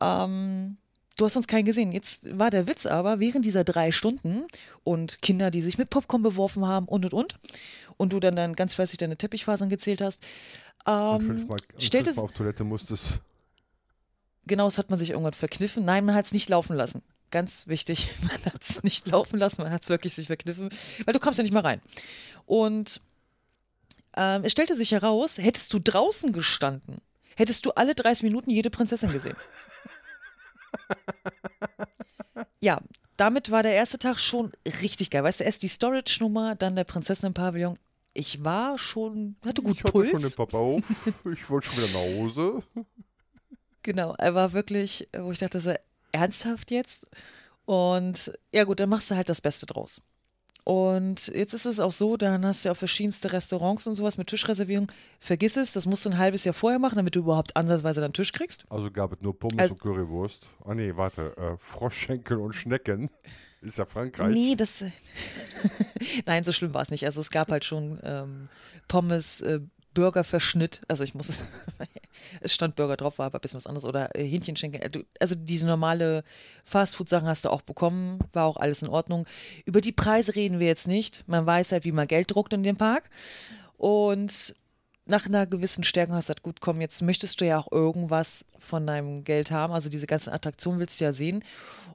Ähm, 0.00 0.78
du 1.16 1.24
hast 1.24 1.36
uns 1.36 1.46
keinen 1.46 1.64
gesehen. 1.64 1.92
Jetzt 1.92 2.38
war 2.38 2.50
der 2.50 2.66
Witz 2.66 2.86
aber, 2.86 3.20
während 3.20 3.44
dieser 3.44 3.64
drei 3.64 3.90
Stunden 3.90 4.44
und 4.84 5.22
Kinder, 5.22 5.50
die 5.50 5.60
sich 5.60 5.78
mit 5.78 5.90
Popcorn 5.90 6.22
beworfen 6.22 6.66
haben 6.66 6.86
und 6.86 7.04
und 7.04 7.14
und, 7.14 7.38
und 7.96 8.12
du 8.12 8.20
dann, 8.20 8.36
dann 8.36 8.54
ganz 8.54 8.74
fleißig 8.74 8.98
deine 8.98 9.16
Teppichfasern 9.16 9.68
gezählt 9.68 10.00
hast, 10.00 10.22
Und 10.84 11.20
ähm, 11.20 11.26
fünfmal, 11.26 11.58
und 11.72 11.82
stellte 11.82 12.06
fünfmal 12.06 12.24
auf 12.24 12.32
Toilette 12.32 12.64
musstest. 12.64 13.20
Genau, 14.48 14.66
das 14.66 14.78
hat 14.78 14.90
man 14.90 14.98
sich 14.98 15.10
irgendwann 15.10 15.34
verkniffen. 15.34 15.84
Nein, 15.84 16.04
man 16.04 16.14
hat 16.14 16.26
es 16.26 16.32
nicht 16.32 16.48
laufen 16.48 16.76
lassen. 16.76 17.02
Ganz 17.30 17.66
wichtig, 17.66 18.10
man 18.22 18.52
hat 18.52 18.62
es 18.62 18.82
nicht 18.82 19.06
laufen 19.06 19.38
lassen, 19.38 19.62
man 19.62 19.70
hat 19.70 19.82
es 19.82 19.88
wirklich 19.88 20.14
sich 20.14 20.26
verkniffen, 20.26 20.70
weil 21.04 21.14
du 21.14 21.20
kommst 21.20 21.38
ja 21.38 21.42
nicht 21.42 21.52
mal 21.52 21.60
rein. 21.60 21.80
Und 22.46 23.00
ähm, 24.16 24.42
es 24.44 24.52
stellte 24.52 24.74
sich 24.74 24.92
heraus, 24.92 25.38
hättest 25.38 25.72
du 25.72 25.78
draußen 25.78 26.32
gestanden, 26.32 27.00
hättest 27.36 27.66
du 27.66 27.70
alle 27.72 27.94
30 27.94 28.24
Minuten 28.24 28.50
jede 28.50 28.70
Prinzessin 28.70 29.12
gesehen. 29.12 29.36
ja, 32.60 32.80
damit 33.16 33.50
war 33.50 33.62
der 33.62 33.74
erste 33.74 33.98
Tag 33.98 34.18
schon 34.18 34.52
richtig 34.82 35.10
geil. 35.10 35.24
Weißt 35.24 35.40
du, 35.40 35.44
erst 35.44 35.62
die 35.62 35.68
Storage-Nummer, 35.68 36.54
dann 36.54 36.76
der 36.76 36.84
Prinzessinnen-Pavillon. 36.84 37.78
Ich 38.14 38.42
war 38.42 38.78
schon, 38.78 39.36
hatte 39.44 39.62
gut 39.62 39.76
ich 39.76 39.84
hatte 39.84 39.92
Puls. 39.92 40.10
schon 40.10 40.22
den 40.22 40.32
Papa 40.32 40.58
auf. 40.58 40.82
Ich 41.32 41.48
wollte 41.50 41.68
schon 41.68 41.84
wieder 41.84 41.92
nach 41.92 42.20
Hause. 42.20 42.62
Genau, 43.88 44.14
er 44.18 44.34
war 44.34 44.52
wirklich, 44.52 45.08
wo 45.18 45.32
ich 45.32 45.38
dachte, 45.38 45.60
so, 45.60 45.72
ernsthaft 46.12 46.70
jetzt? 46.70 47.08
Und 47.64 48.30
ja 48.52 48.64
gut, 48.64 48.80
dann 48.80 48.90
machst 48.90 49.10
du 49.10 49.16
halt 49.16 49.30
das 49.30 49.40
Beste 49.40 49.64
draus. 49.64 50.02
Und 50.62 51.28
jetzt 51.28 51.54
ist 51.54 51.64
es 51.64 51.80
auch 51.80 51.92
so, 51.92 52.18
dann 52.18 52.44
hast 52.44 52.62
du 52.62 52.68
ja 52.68 52.72
auch 52.74 52.76
verschiedenste 52.76 53.32
Restaurants 53.32 53.86
und 53.86 53.94
sowas 53.94 54.18
mit 54.18 54.26
Tischreservierung. 54.26 54.92
Vergiss 55.20 55.56
es, 55.56 55.72
das 55.72 55.86
musst 55.86 56.04
du 56.04 56.10
ein 56.10 56.18
halbes 56.18 56.44
Jahr 56.44 56.52
vorher 56.52 56.78
machen, 56.78 56.96
damit 56.96 57.16
du 57.16 57.20
überhaupt 57.20 57.56
ansatzweise 57.56 58.02
deinen 58.02 58.12
Tisch 58.12 58.30
kriegst. 58.32 58.66
Also 58.68 58.90
gab 58.90 59.10
es 59.14 59.22
nur 59.22 59.38
Pommes 59.38 59.58
Also- 59.58 59.72
und 59.72 59.80
Currywurst. 59.80 60.50
Ah 60.66 60.74
nee, 60.74 60.94
warte. 60.94 61.34
Äh, 61.38 61.56
Froschschenkel 61.58 62.36
und 62.36 62.52
Schnecken. 62.52 63.08
Ist 63.62 63.78
ja 63.78 63.86
Frankreich. 63.86 64.34
Nee, 64.34 64.54
das. 64.54 64.84
Nein, 66.26 66.44
so 66.44 66.52
schlimm 66.52 66.74
war 66.74 66.82
es 66.82 66.90
nicht. 66.90 67.06
Also 67.06 67.22
es 67.22 67.30
gab 67.30 67.50
halt 67.50 67.64
schon 67.64 67.98
ähm, 68.02 68.50
Pommes, 68.86 69.40
äh, 69.40 69.60
Burgerverschnitt. 69.98 70.80
Also 70.86 71.02
ich 71.02 71.14
muss 71.14 71.28
es. 71.28 71.40
Stand 72.44 72.76
Burger 72.76 72.96
drauf, 72.96 73.18
war 73.18 73.26
aber 73.26 73.38
ein 73.38 73.40
bisschen 73.40 73.56
was 73.56 73.66
anderes. 73.66 73.84
Oder 73.84 74.14
äh, 74.14 74.22
Hähnchenschenkel. 74.22 74.80
Äh, 74.80 75.04
Also 75.18 75.34
diese 75.34 75.66
normale 75.66 76.22
Fastfood-Sachen 76.62 77.26
hast 77.26 77.44
du 77.44 77.50
auch 77.50 77.62
bekommen. 77.62 78.20
War 78.32 78.44
auch 78.44 78.58
alles 78.58 78.82
in 78.82 78.88
Ordnung. 78.88 79.26
Über 79.64 79.80
die 79.80 79.90
Preise 79.90 80.36
reden 80.36 80.60
wir 80.60 80.68
jetzt 80.68 80.86
nicht. 80.86 81.24
Man 81.26 81.46
weiß 81.46 81.72
halt, 81.72 81.84
wie 81.84 81.90
man 81.90 82.06
Geld 82.06 82.30
druckt 82.32 82.52
in 82.52 82.62
dem 82.62 82.76
Park. 82.76 83.10
Und 83.76 84.54
nach 85.08 85.26
einer 85.26 85.46
gewissen 85.46 85.84
Stärke 85.84 86.12
hast 86.12 86.28
du 86.28 86.32
gesagt, 86.32 86.42
gut, 86.42 86.60
komm, 86.60 86.80
jetzt 86.80 87.02
möchtest 87.02 87.40
du 87.40 87.46
ja 87.46 87.58
auch 87.58 87.72
irgendwas 87.72 88.44
von 88.58 88.86
deinem 88.86 89.24
Geld 89.24 89.50
haben. 89.50 89.72
Also 89.72 89.88
diese 89.88 90.06
ganzen 90.06 90.30
Attraktionen 90.30 90.78
willst 90.80 91.00
du 91.00 91.04
ja 91.04 91.12
sehen. 91.12 91.42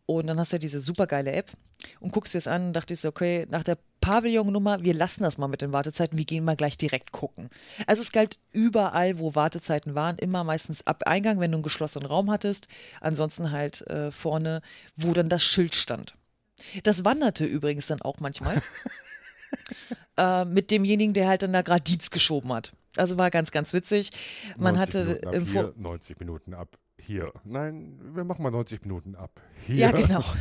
Und 0.05 0.27
dann 0.27 0.39
hast 0.39 0.51
du 0.51 0.55
ja 0.55 0.60
diese 0.60 0.82
supergeile 0.82 1.32
App 1.32 1.51
und 2.00 2.12
guckst 2.12 2.34
dir 2.34 2.38
das 2.38 2.48
an 2.48 2.67
und 2.67 2.74
dachte 2.74 2.93
ich 2.93 3.00
so, 3.00 3.10
okay, 3.10 3.46
nach 3.50 3.63
der 3.63 3.77
Pavillon-Nummer, 4.01 4.84
wir 4.84 4.93
lassen 4.93 5.24
das 5.24 5.38
mal 5.38 5.48
mit 5.48 5.62
den 5.62 5.72
Wartezeiten, 5.72 6.17
wir 6.17 6.25
gehen 6.25 6.43
mal 6.43 6.55
gleich 6.55 6.77
direkt 6.77 7.12
gucken. 7.12 7.50
Also 7.88 8.01
es 8.01 8.12
galt 8.12 8.39
überall, 8.51 9.20
wo 9.20 9.36
Wartezeiten 9.36 9.96
waren, 9.96 10.17
immer 10.17 10.43
meistens 10.43 10.86
ab 10.86 11.03
Eingang, 11.05 11.39
wenn 11.39 11.51
du 11.51 11.58
einen 11.58 11.63
geschlossenen 11.63 12.08
Raum 12.08 12.32
hattest, 12.32 12.67
ansonsten 13.00 13.51
halt 13.51 13.86
äh, 13.88 14.12
vorne, 14.12 14.62
wo 14.96 15.13
dann 15.13 15.29
das 15.29 15.43
Schild 15.43 15.75
stand. 15.75 16.15
Das 16.84 17.05
wanderte 17.05 17.46
übrigens 17.46 17.88
dann 17.88 18.01
auch 18.01 18.20
manchmal 18.20 18.62
äh, 20.17 20.46
mit 20.46 20.72
demjenigen, 20.72 21.13
der 21.13 21.27
halt 21.27 21.43
dann 21.43 21.53
da 21.53 21.79
Dienst 21.79 22.12
geschoben 22.12 22.51
hat. 22.51 22.74
Also 22.97 23.17
war 23.17 23.31
ganz, 23.31 23.51
ganz 23.51 23.73
witzig. 23.73 24.12
Man 24.57 24.75
90 24.75 24.81
hatte 24.81 25.05
Minuten 25.05 25.27
ab 25.27 25.33
im 25.33 25.45
hier, 25.45 25.73
90 25.75 26.19
Minuten 26.19 26.53
ab 26.53 26.77
hier. 27.00 27.33
Nein, 27.43 28.00
wir 28.13 28.23
machen 28.23 28.43
mal 28.43 28.51
90 28.51 28.81
Minuten 28.81 29.15
ab 29.15 29.41
hier. 29.65 29.77
Ja, 29.77 29.91
genau. 29.91 30.23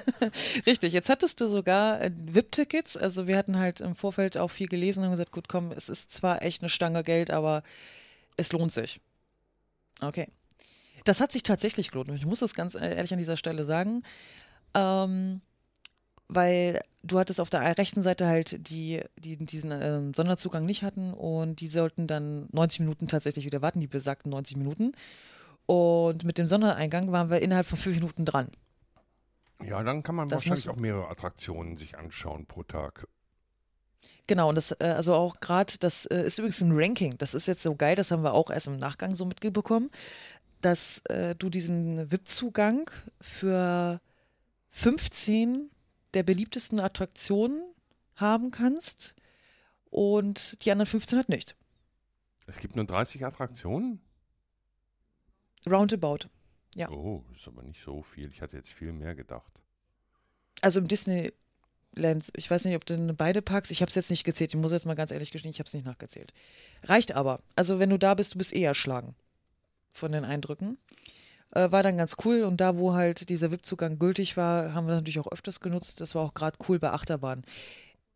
Richtig, 0.66 0.92
jetzt 0.92 1.08
hattest 1.08 1.40
du 1.40 1.46
sogar 1.46 2.00
äh, 2.00 2.10
VIP-Tickets. 2.14 2.96
Also 2.96 3.26
wir 3.26 3.36
hatten 3.36 3.58
halt 3.58 3.80
im 3.80 3.96
Vorfeld 3.96 4.36
auch 4.36 4.48
viel 4.48 4.68
gelesen 4.68 5.00
und 5.00 5.06
haben 5.06 5.12
gesagt, 5.12 5.32
gut, 5.32 5.48
komm, 5.48 5.72
es 5.72 5.88
ist 5.88 6.12
zwar 6.12 6.42
echt 6.42 6.62
eine 6.62 6.68
Stange 6.68 7.02
Geld, 7.02 7.30
aber 7.30 7.62
es 8.36 8.52
lohnt 8.52 8.72
sich. 8.72 9.00
Okay. 10.00 10.28
Das 11.04 11.20
hat 11.20 11.32
sich 11.32 11.42
tatsächlich 11.42 11.90
gelohnt. 11.90 12.10
Ich 12.10 12.26
muss 12.26 12.40
das 12.40 12.54
ganz 12.54 12.74
äh, 12.74 12.94
ehrlich 12.94 13.12
an 13.12 13.18
dieser 13.18 13.36
Stelle 13.36 13.64
sagen. 13.64 14.02
Ähm, 14.74 15.40
weil 16.34 16.80
du 17.02 17.18
hattest 17.18 17.40
auf 17.40 17.50
der 17.50 17.76
rechten 17.78 18.02
Seite 18.02 18.26
halt 18.26 18.68
die, 18.68 19.02
die 19.18 19.36
diesen 19.36 19.70
ähm, 19.72 20.14
Sonderzugang 20.14 20.64
nicht 20.64 20.82
hatten 20.82 21.12
und 21.12 21.60
die 21.60 21.68
sollten 21.68 22.06
dann 22.06 22.48
90 22.52 22.80
Minuten 22.80 23.08
tatsächlich 23.08 23.44
wieder 23.44 23.62
warten, 23.62 23.80
die 23.80 23.86
besagten 23.86 24.30
90 24.30 24.56
Minuten. 24.56 24.92
Und 25.66 26.24
mit 26.24 26.38
dem 26.38 26.46
Sondereingang 26.46 27.12
waren 27.12 27.30
wir 27.30 27.40
innerhalb 27.40 27.66
von 27.66 27.78
fünf 27.78 27.96
Minuten 27.96 28.24
dran. 28.24 28.48
Ja, 29.64 29.82
dann 29.82 30.02
kann 30.02 30.14
man 30.14 30.28
Das 30.28 30.46
wahrscheinlich 30.46 30.68
auch 30.68 30.76
mehrere 30.76 31.08
Attraktionen 31.08 31.76
sich 31.76 31.96
anschauen 31.96 32.46
pro 32.46 32.62
Tag. 32.64 33.06
Genau, 34.26 34.48
und 34.48 34.54
das, 34.56 34.72
äh, 34.72 34.92
also 34.96 35.14
auch 35.14 35.40
gerade, 35.40 35.74
das 35.78 36.06
äh, 36.06 36.24
ist 36.24 36.38
übrigens 36.38 36.60
ein 36.60 36.72
Ranking. 36.72 37.16
Das 37.18 37.34
ist 37.34 37.46
jetzt 37.46 37.62
so 37.62 37.74
geil, 37.74 37.96
das 37.96 38.10
haben 38.10 38.22
wir 38.22 38.34
auch 38.34 38.50
erst 38.50 38.66
im 38.66 38.78
Nachgang 38.78 39.14
so 39.14 39.24
mitbekommen, 39.24 39.90
dass 40.60 40.98
äh, 41.06 41.34
du 41.34 41.48
diesen 41.48 42.10
VIP-Zugang 42.10 42.90
für 43.20 44.00
15 44.70 45.70
der 46.14 46.22
beliebtesten 46.22 46.80
Attraktionen 46.80 47.62
haben 48.16 48.50
kannst 48.50 49.14
und 49.90 50.64
die 50.64 50.72
anderen 50.72 50.86
15 50.86 51.18
halt 51.18 51.28
nicht. 51.28 51.56
Es 52.46 52.58
gibt 52.58 52.76
nur 52.76 52.84
30 52.84 53.24
Attraktionen? 53.24 54.00
Roundabout. 55.66 56.28
Ja. 56.74 56.90
Oh, 56.90 57.24
ist 57.34 57.46
aber 57.46 57.62
nicht 57.62 57.82
so 57.82 58.02
viel. 58.02 58.30
Ich 58.30 58.40
hatte 58.42 58.56
jetzt 58.56 58.72
viel 58.72 58.92
mehr 58.92 59.14
gedacht. 59.14 59.62
Also 60.60 60.80
im 60.80 60.88
Disneyland, 60.88 61.32
ich 62.34 62.50
weiß 62.50 62.64
nicht, 62.64 62.76
ob 62.76 62.86
denn 62.86 63.14
beide 63.16 63.42
Parks, 63.42 63.70
ich 63.70 63.82
habe 63.82 63.88
es 63.88 63.94
jetzt 63.94 64.10
nicht 64.10 64.24
gezählt, 64.24 64.54
ich 64.54 64.60
muss 64.60 64.72
jetzt 64.72 64.86
mal 64.86 64.94
ganz 64.94 65.10
ehrlich 65.12 65.30
gestehen, 65.30 65.50
ich 65.50 65.58
habe 65.58 65.66
es 65.66 65.74
nicht 65.74 65.86
nachgezählt. 65.86 66.32
Reicht 66.84 67.12
aber. 67.12 67.42
Also 67.56 67.78
wenn 67.78 67.90
du 67.90 67.98
da 67.98 68.14
bist, 68.14 68.34
du 68.34 68.38
bist 68.38 68.54
eh 68.54 68.62
erschlagen 68.62 69.14
von 69.90 70.12
den 70.12 70.24
Eindrücken. 70.24 70.78
Äh, 71.52 71.70
war 71.70 71.82
dann 71.82 71.98
ganz 71.98 72.16
cool 72.24 72.42
und 72.42 72.60
da, 72.60 72.78
wo 72.78 72.94
halt 72.94 73.28
dieser 73.28 73.50
VIP-Zugang 73.50 73.98
gültig 73.98 74.36
war, 74.36 74.74
haben 74.74 74.86
wir 74.86 74.94
natürlich 74.94 75.20
auch 75.20 75.30
öfters 75.30 75.60
genutzt. 75.60 76.00
Das 76.00 76.14
war 76.14 76.22
auch 76.22 76.34
gerade 76.34 76.56
cool 76.68 76.78
bei 76.78 76.90
Achterbahn. 76.90 77.42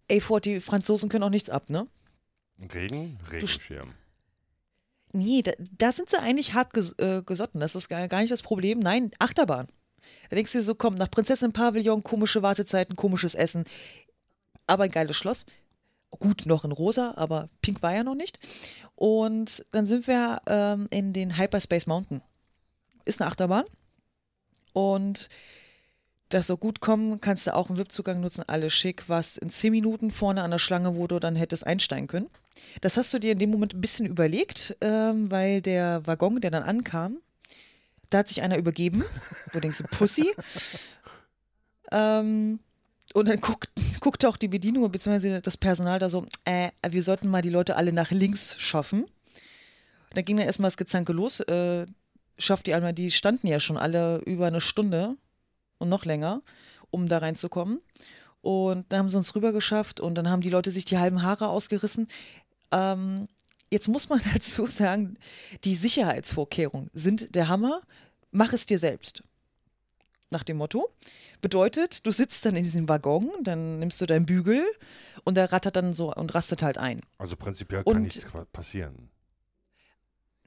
Ey, 0.08 0.20
Ford, 0.20 0.44
die 0.44 0.60
Franzosen 0.60 1.08
können 1.08 1.24
auch 1.24 1.30
nichts 1.30 1.50
ab, 1.50 1.68
ne? 1.68 1.86
Regen? 2.72 3.18
Regenschirm. 3.30 3.92
Nee, 5.12 5.42
da, 5.42 5.52
da 5.78 5.92
sind 5.92 6.10
sie 6.10 6.18
eigentlich 6.18 6.54
hart 6.54 6.72
ges 6.72 6.92
äh, 6.98 7.22
gesotten. 7.22 7.60
Das 7.60 7.74
ist 7.74 7.88
gar, 7.88 8.08
gar 8.08 8.20
nicht 8.20 8.30
das 8.30 8.42
Problem. 8.42 8.78
Nein, 8.78 9.10
Achterbahn. 9.18 9.68
Da 10.30 10.36
denkst 10.36 10.52
du 10.52 10.58
dir 10.58 10.64
so, 10.64 10.74
komm, 10.74 10.94
nach 10.94 11.10
Prinzessin 11.10 11.52
Pavillon, 11.52 12.02
komische 12.02 12.42
Wartezeiten, 12.42 12.96
komisches 12.96 13.34
Essen. 13.34 13.64
Aber 14.66 14.84
ein 14.84 14.90
geiles 14.90 15.16
Schloss. 15.16 15.44
Gut, 16.10 16.46
noch 16.46 16.64
in 16.64 16.72
rosa, 16.72 17.14
aber 17.16 17.50
pink 17.60 17.82
war 17.82 17.94
ja 17.94 18.04
noch 18.04 18.14
nicht. 18.14 18.38
Und 18.94 19.66
dann 19.72 19.86
sind 19.86 20.06
wir 20.06 20.40
ähm, 20.46 20.86
in 20.90 21.12
den 21.12 21.36
Hyperspace 21.36 21.86
Mountain. 21.86 22.22
Ist 23.06 23.22
eine 23.22 23.30
Achterbahn. 23.30 23.64
Und 24.74 25.30
das 26.28 26.48
soll 26.48 26.56
gut 26.56 26.80
kommen, 26.80 27.20
kannst 27.20 27.46
du 27.46 27.54
auch 27.54 27.68
einen 27.68 27.78
VIP-Zugang 27.78 28.20
nutzen, 28.20 28.44
alles 28.46 28.72
schick, 28.72 29.08
was 29.08 29.36
in 29.36 29.48
10 29.48 29.70
Minuten 29.70 30.10
vorne 30.10 30.42
an 30.42 30.50
der 30.50 30.58
Schlange, 30.58 30.96
wo 30.96 31.06
du 31.06 31.18
dann 31.18 31.36
hättest 31.36 31.66
einsteigen 31.66 32.08
können. 32.08 32.28
Das 32.80 32.96
hast 32.96 33.14
du 33.14 33.18
dir 33.18 33.32
in 33.32 33.38
dem 33.38 33.50
Moment 33.50 33.74
ein 33.74 33.80
bisschen 33.80 34.06
überlegt, 34.06 34.76
ähm, 34.80 35.30
weil 35.30 35.62
der 35.62 36.06
Waggon, 36.06 36.40
der 36.40 36.50
dann 36.50 36.64
ankam, 36.64 37.18
da 38.10 38.18
hat 38.18 38.28
sich 38.28 38.42
einer 38.42 38.58
übergeben. 38.58 39.04
Du 39.52 39.60
denkst, 39.60 39.82
Pussy. 39.92 40.34
ähm, 41.92 42.58
und 43.14 43.28
dann 43.28 43.40
guckt, 43.40 43.70
guckte 44.00 44.28
auch 44.28 44.36
die 44.36 44.48
Bedienung 44.48 44.90
bzw. 44.90 45.40
das 45.40 45.56
Personal 45.56 45.98
da 45.98 46.08
so, 46.08 46.26
äh, 46.44 46.70
wir 46.88 47.02
sollten 47.02 47.28
mal 47.28 47.42
die 47.42 47.50
Leute 47.50 47.76
alle 47.76 47.92
nach 47.92 48.10
links 48.10 48.58
schaffen. 48.58 49.04
Und 49.04 50.16
dann 50.16 50.24
ging 50.24 50.36
dann 50.36 50.46
erstmal 50.46 50.68
das 50.68 50.76
Gezanke 50.76 51.12
los. 51.12 51.40
Äh, 51.40 51.86
schafft 52.38 52.66
die 52.66 52.74
einmal, 52.74 52.92
die 52.92 53.10
standen 53.10 53.46
ja 53.46 53.60
schon 53.60 53.76
alle 53.76 54.18
über 54.26 54.46
eine 54.46 54.60
Stunde 54.60 55.16
und 55.78 55.88
noch 55.88 56.04
länger, 56.04 56.42
um 56.90 57.08
da 57.08 57.18
reinzukommen. 57.18 57.80
Und 58.42 58.86
dann 58.92 59.00
haben 59.00 59.08
sie 59.08 59.16
uns 59.16 59.34
rüber 59.34 59.52
geschafft 59.52 60.00
und 60.00 60.14
dann 60.14 60.28
haben 60.30 60.40
die 60.42 60.50
Leute 60.50 60.70
sich 60.70 60.84
die 60.84 60.98
halben 60.98 61.22
Haare 61.22 61.48
ausgerissen. 61.48 62.06
Ähm, 62.72 63.26
jetzt 63.70 63.88
muss 63.88 64.08
man 64.08 64.20
dazu 64.34 64.66
sagen, 64.66 65.18
die 65.64 65.74
Sicherheitsvorkehrungen 65.74 66.90
sind 66.92 67.34
der 67.34 67.48
Hammer. 67.48 67.80
Mach 68.30 68.52
es 68.52 68.66
dir 68.66 68.78
selbst. 68.78 69.22
Nach 70.30 70.42
dem 70.42 70.56
Motto. 70.56 70.90
Bedeutet, 71.40 72.04
du 72.06 72.10
sitzt 72.10 72.44
dann 72.44 72.56
in 72.56 72.64
diesem 72.64 72.88
Waggon, 72.88 73.30
dann 73.42 73.78
nimmst 73.78 74.00
du 74.00 74.06
deinen 74.06 74.26
Bügel 74.26 74.64
und 75.24 75.36
der 75.36 75.52
rattert 75.52 75.76
dann 75.76 75.92
so 75.92 76.12
und 76.12 76.34
rastet 76.34 76.62
halt 76.62 76.78
ein. 76.78 77.00
Also 77.18 77.36
prinzipiell 77.36 77.84
kann 77.84 77.96
Und- 77.96 78.02
nichts 78.02 78.26
passieren. 78.52 79.08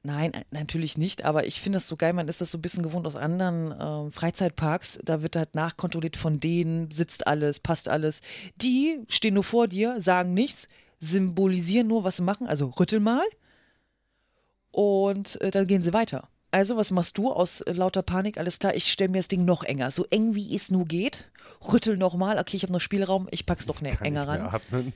Nein, 0.02 0.32
äh, 0.32 0.44
natürlich 0.50 0.96
nicht, 0.96 1.24
aber 1.24 1.46
ich 1.46 1.60
finde 1.60 1.76
das 1.76 1.86
so 1.86 1.96
geil, 1.96 2.12
man 2.12 2.28
ist 2.28 2.40
das 2.40 2.50
so 2.50 2.58
ein 2.58 2.62
bisschen 2.62 2.82
gewohnt 2.82 3.06
aus 3.06 3.16
anderen 3.16 3.74
ähm, 3.78 4.12
Freizeitparks, 4.12 4.98
da 5.04 5.22
wird 5.22 5.36
halt 5.36 5.54
nachkontrolliert 5.54 6.16
von 6.16 6.40
denen, 6.40 6.90
sitzt 6.90 7.26
alles, 7.26 7.60
passt 7.60 7.88
alles. 7.88 8.22
Die 8.56 9.00
stehen 9.08 9.34
nur 9.34 9.44
vor 9.44 9.68
dir, 9.68 10.00
sagen 10.00 10.32
nichts, 10.32 10.68
symbolisieren 10.98 11.86
nur, 11.86 12.04
was 12.04 12.16
sie 12.16 12.22
machen, 12.22 12.46
also 12.46 12.68
rüttel 12.68 13.00
mal 13.00 13.24
und 14.70 15.40
äh, 15.40 15.50
dann 15.50 15.66
gehen 15.66 15.82
sie 15.82 15.92
weiter. 15.92 16.28
Also, 16.52 16.76
was 16.76 16.90
machst 16.90 17.16
du 17.16 17.30
aus 17.30 17.60
äh, 17.60 17.72
lauter 17.72 18.02
Panik? 18.02 18.38
Alles 18.38 18.58
klar, 18.58 18.74
ich 18.74 18.90
stelle 18.90 19.10
mir 19.10 19.18
das 19.18 19.28
Ding 19.28 19.44
noch 19.44 19.62
enger, 19.62 19.90
so 19.90 20.04
eng 20.10 20.34
wie 20.34 20.54
es 20.54 20.70
nur 20.70 20.84
geht. 20.84 21.30
Rüttel 21.72 21.96
nochmal, 21.96 22.38
okay, 22.38 22.56
ich 22.56 22.62
habe 22.64 22.72
noch 22.72 22.80
Spielraum, 22.80 23.28
ich 23.30 23.46
pack's 23.46 23.66
noch 23.66 23.80
ne 23.82 23.90
Kann 23.90 24.06
enger 24.06 24.26
ran. 24.26 24.40
atmen. 24.40 24.92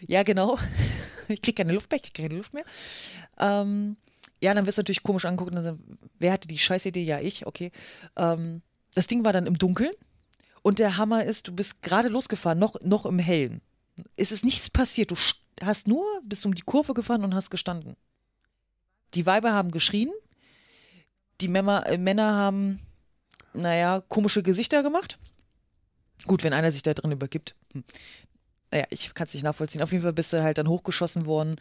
Ja, 0.00 0.22
genau. 0.22 0.58
Ich 1.28 1.42
krieg 1.42 1.56
keine 1.56 1.72
Luft 1.72 1.90
mehr, 1.90 1.96
ich 1.96 2.02
krieg 2.04 2.14
keine 2.14 2.36
Luft 2.36 2.54
mehr. 2.54 2.62
Ähm, 3.40 3.96
ja, 4.42 4.54
dann 4.54 4.66
wirst 4.66 4.78
du 4.78 4.80
natürlich 4.80 5.02
komisch 5.02 5.24
angucken. 5.24 5.56
Dann, 5.56 5.98
wer 6.18 6.32
hatte 6.32 6.48
die 6.48 6.58
Scheißidee? 6.58 7.02
Ja, 7.02 7.20
ich, 7.20 7.46
okay. 7.46 7.72
Ähm, 8.16 8.62
das 8.94 9.06
Ding 9.06 9.24
war 9.24 9.32
dann 9.32 9.46
im 9.46 9.58
Dunkeln 9.58 9.92
und 10.62 10.78
der 10.78 10.96
Hammer 10.96 11.24
ist, 11.24 11.48
du 11.48 11.52
bist 11.52 11.82
gerade 11.82 12.08
losgefahren, 12.08 12.58
noch, 12.58 12.80
noch 12.80 13.06
im 13.06 13.18
Hellen. 13.18 13.60
Es 14.16 14.32
ist 14.32 14.44
nichts 14.44 14.68
passiert. 14.70 15.10
Du 15.10 15.14
st- 15.14 15.36
hast 15.62 15.88
nur, 15.88 16.04
bist 16.22 16.44
um 16.46 16.54
die 16.54 16.62
Kurve 16.62 16.94
gefahren 16.94 17.24
und 17.24 17.34
hast 17.34 17.50
gestanden. 17.50 17.96
Die 19.14 19.24
Weiber 19.26 19.52
haben 19.52 19.70
geschrien, 19.70 20.10
die 21.40 21.48
Männer, 21.48 21.86
äh, 21.86 21.98
Männer 21.98 22.34
haben, 22.34 22.80
naja, 23.54 24.02
komische 24.08 24.42
Gesichter 24.42 24.82
gemacht. 24.82 25.18
Gut, 26.26 26.42
wenn 26.42 26.52
einer 26.52 26.72
sich 26.72 26.82
da 26.82 26.92
drin 26.94 27.12
übergibt. 27.12 27.54
Hm. 27.72 27.84
Naja, 28.70 28.86
ich 28.90 29.14
kann 29.14 29.26
es 29.26 29.34
nicht 29.34 29.44
nachvollziehen. 29.44 29.82
Auf 29.82 29.92
jeden 29.92 30.02
Fall 30.02 30.12
bist 30.12 30.32
du 30.32 30.42
halt 30.42 30.58
dann 30.58 30.68
hochgeschossen 30.68 31.26
worden. 31.26 31.56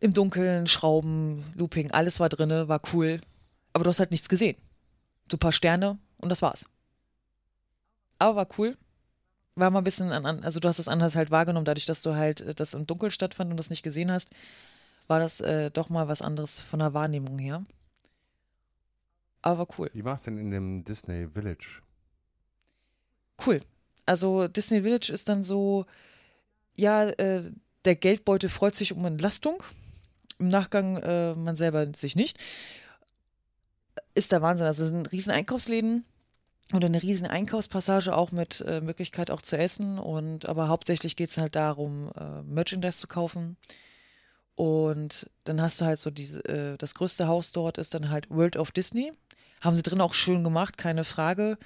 Im 0.00 0.14
Dunkeln, 0.14 0.66
Schrauben, 0.66 1.44
Looping, 1.54 1.90
alles 1.90 2.20
war 2.20 2.28
drinne, 2.28 2.68
war 2.68 2.80
cool. 2.92 3.20
Aber 3.72 3.84
du 3.84 3.90
hast 3.90 3.98
halt 3.98 4.10
nichts 4.10 4.28
gesehen. 4.28 4.56
So 5.30 5.36
ein 5.36 5.40
paar 5.40 5.52
Sterne 5.52 5.98
und 6.18 6.28
das 6.28 6.42
war's. 6.42 6.66
Aber 8.18 8.36
war 8.36 8.48
cool. 8.58 8.76
War 9.54 9.70
mal 9.70 9.80
ein 9.80 9.84
bisschen 9.84 10.12
an, 10.12 10.24
an 10.24 10.44
also 10.44 10.60
du 10.60 10.68
hast 10.68 10.78
es 10.78 10.88
anders 10.88 11.16
halt 11.16 11.30
wahrgenommen, 11.30 11.64
dadurch, 11.64 11.86
dass 11.86 12.02
du 12.02 12.14
halt 12.14 12.40
äh, 12.42 12.54
das 12.54 12.74
im 12.74 12.86
Dunkeln 12.86 13.10
stattfand 13.10 13.50
und 13.50 13.56
das 13.56 13.70
nicht 13.70 13.82
gesehen 13.82 14.12
hast, 14.12 14.30
war 15.08 15.18
das 15.18 15.40
äh, 15.40 15.70
doch 15.70 15.88
mal 15.88 16.06
was 16.06 16.22
anderes 16.22 16.60
von 16.60 16.78
der 16.78 16.94
Wahrnehmung 16.94 17.38
her. 17.38 17.64
Aber 19.42 19.58
war 19.58 19.68
cool. 19.78 19.90
Wie 19.94 20.04
war 20.04 20.16
es 20.16 20.24
denn 20.24 20.38
in 20.38 20.50
dem 20.50 20.84
Disney 20.84 21.28
Village? 21.28 21.82
Cool. 23.44 23.60
Also 24.06 24.48
Disney 24.48 24.82
Village 24.82 25.12
ist 25.12 25.28
dann 25.28 25.42
so, 25.42 25.86
ja, 26.76 27.08
äh, 27.08 27.50
der 27.84 27.96
Geldbeutel 27.96 28.48
freut 28.48 28.74
sich 28.74 28.92
um 28.92 29.04
Entlastung. 29.04 29.62
Im 30.38 30.48
Nachgang 30.48 30.96
äh, 30.98 31.34
man 31.34 31.56
selber 31.56 31.86
sich 31.94 32.16
nicht. 32.16 32.38
Ist 34.14 34.32
der 34.32 34.42
Wahnsinn. 34.42 34.66
Also 34.66 34.84
es 34.84 34.90
sind 34.90 35.10
riesen 35.12 35.32
Einkaufsläden 35.32 36.04
und 36.72 36.84
eine 36.84 37.02
riesen 37.02 37.26
Einkaufspassage 37.26 38.16
auch 38.16 38.30
mit 38.30 38.60
äh, 38.62 38.80
Möglichkeit 38.80 39.30
auch 39.30 39.42
zu 39.42 39.56
essen. 39.56 39.98
Und 39.98 40.48
aber 40.48 40.68
hauptsächlich 40.68 41.16
geht 41.16 41.30
es 41.30 41.38
halt 41.38 41.56
darum, 41.56 42.10
äh, 42.18 42.42
Merchandise 42.42 42.98
zu 42.98 43.06
kaufen. 43.06 43.56
Und 44.54 45.30
dann 45.44 45.62
hast 45.62 45.80
du 45.80 45.84
halt 45.84 45.98
so 45.98 46.10
diese, 46.10 46.44
äh, 46.44 46.76
das 46.76 46.94
größte 46.94 47.26
Haus 47.26 47.52
dort 47.52 47.78
ist 47.78 47.94
dann 47.94 48.10
halt 48.10 48.28
World 48.28 48.56
of 48.56 48.70
Disney. 48.72 49.12
Haben 49.60 49.76
sie 49.76 49.82
drin 49.82 50.00
auch 50.00 50.14
schön 50.14 50.44
gemacht, 50.44 50.76
keine 50.78 51.04
Frage. 51.04 51.58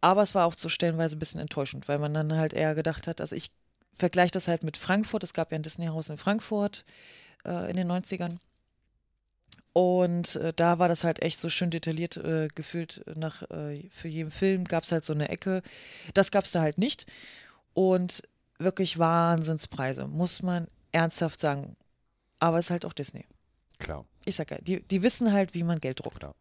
Aber 0.00 0.22
es 0.22 0.34
war 0.34 0.46
auch 0.46 0.54
so 0.54 0.68
stellenweise 0.68 1.16
ein 1.16 1.20
bisschen 1.20 1.40
enttäuschend, 1.40 1.88
weil 1.88 1.98
man 1.98 2.12
dann 2.12 2.34
halt 2.34 2.52
eher 2.52 2.74
gedacht 2.74 3.06
hat, 3.06 3.20
also 3.20 3.36
ich 3.36 3.52
vergleiche 3.94 4.32
das 4.32 4.48
halt 4.48 4.64
mit 4.64 4.76
Frankfurt. 4.76 5.22
Es 5.22 5.32
gab 5.32 5.52
ja 5.52 5.56
ein 5.56 5.62
Disney-Haus 5.62 6.08
in 6.08 6.16
Frankfurt 6.16 6.84
äh, 7.46 7.70
in 7.70 7.76
den 7.76 7.90
90ern. 7.90 8.38
Und 9.72 10.36
äh, 10.36 10.52
da 10.54 10.78
war 10.78 10.88
das 10.88 11.02
halt 11.02 11.22
echt 11.22 11.38
so 11.38 11.48
schön 11.48 11.70
detailliert 11.70 12.18
äh, 12.18 12.48
gefühlt 12.54 13.02
nach 13.16 13.42
äh, 13.50 13.88
für 13.90 14.08
jeden 14.08 14.30
Film 14.30 14.64
gab 14.64 14.84
es 14.84 14.92
halt 14.92 15.04
so 15.04 15.14
eine 15.14 15.28
Ecke. 15.30 15.62
Das 16.12 16.30
gab 16.30 16.44
es 16.44 16.52
da 16.52 16.60
halt 16.60 16.78
nicht. 16.78 17.06
Und 17.72 18.22
wirklich 18.58 18.98
Wahnsinnspreise, 18.98 20.06
muss 20.06 20.42
man 20.42 20.68
ernsthaft 20.92 21.40
sagen. 21.40 21.76
Aber 22.38 22.58
es 22.58 22.66
ist 22.66 22.70
halt 22.70 22.84
auch 22.84 22.92
Disney. 22.92 23.24
Klar. 23.78 24.04
Ich 24.24 24.36
sag 24.36 24.50
ja, 24.50 24.58
die, 24.58 24.82
die 24.82 25.02
wissen 25.02 25.32
halt, 25.32 25.54
wie 25.54 25.64
man 25.64 25.80
Geld 25.80 26.00
druckt. 26.00 26.20
Klar. 26.20 26.34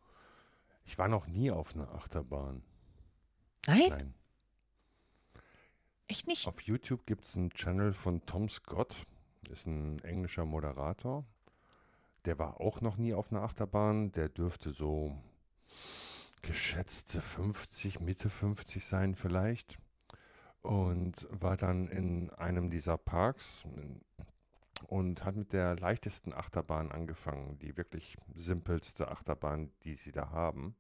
Ich 0.86 0.98
war 0.98 1.08
noch 1.08 1.28
nie 1.28 1.52
auf 1.52 1.74
einer 1.74 1.90
Achterbahn. 1.94 2.62
Nein? 3.66 3.90
Nein. 3.90 4.14
Echt 6.08 6.28
nicht? 6.28 6.48
Auf 6.48 6.62
YouTube 6.62 7.06
gibt 7.06 7.26
es 7.26 7.38
einen 7.38 7.52
Channel 7.52 7.94
von 7.94 8.26
Tom 8.26 8.50
Scott. 8.50 8.96
Ist 9.50 9.66
ein 9.68 10.00
englischer 10.04 10.46
Moderator. 10.46 11.26
Der 12.26 12.38
war 12.38 12.62
auch 12.62 12.82
noch 12.82 12.98
nie 12.98 13.14
auf 13.14 13.32
einer 13.32 13.42
Achterbahn. 13.42 14.12
Der 14.12 14.30
dürfte 14.30 14.72
so 14.72 15.18
geschätzte 16.42 17.22
50, 17.22 18.00
Mitte 18.00 18.30
50 18.30 18.86
sein 18.86 19.16
vielleicht. 19.16 19.78
Und 20.62 21.28
war 21.32 21.58
dann 21.58 21.88
in 21.88 22.30
einem 22.32 22.70
dieser 22.70 22.98
Parks 22.98 23.64
und 24.88 25.26
hat 25.26 25.36
mit 25.36 25.54
der 25.54 25.76
leichtesten 25.76 26.34
Achterbahn 26.34 26.92
angefangen. 26.92 27.58
Die 27.60 27.76
wirklich 27.78 28.18
simpelste 28.34 29.10
Achterbahn, 29.10 29.72
die 29.84 29.96
sie 29.96 30.12
da 30.12 30.30
haben. 30.30 30.76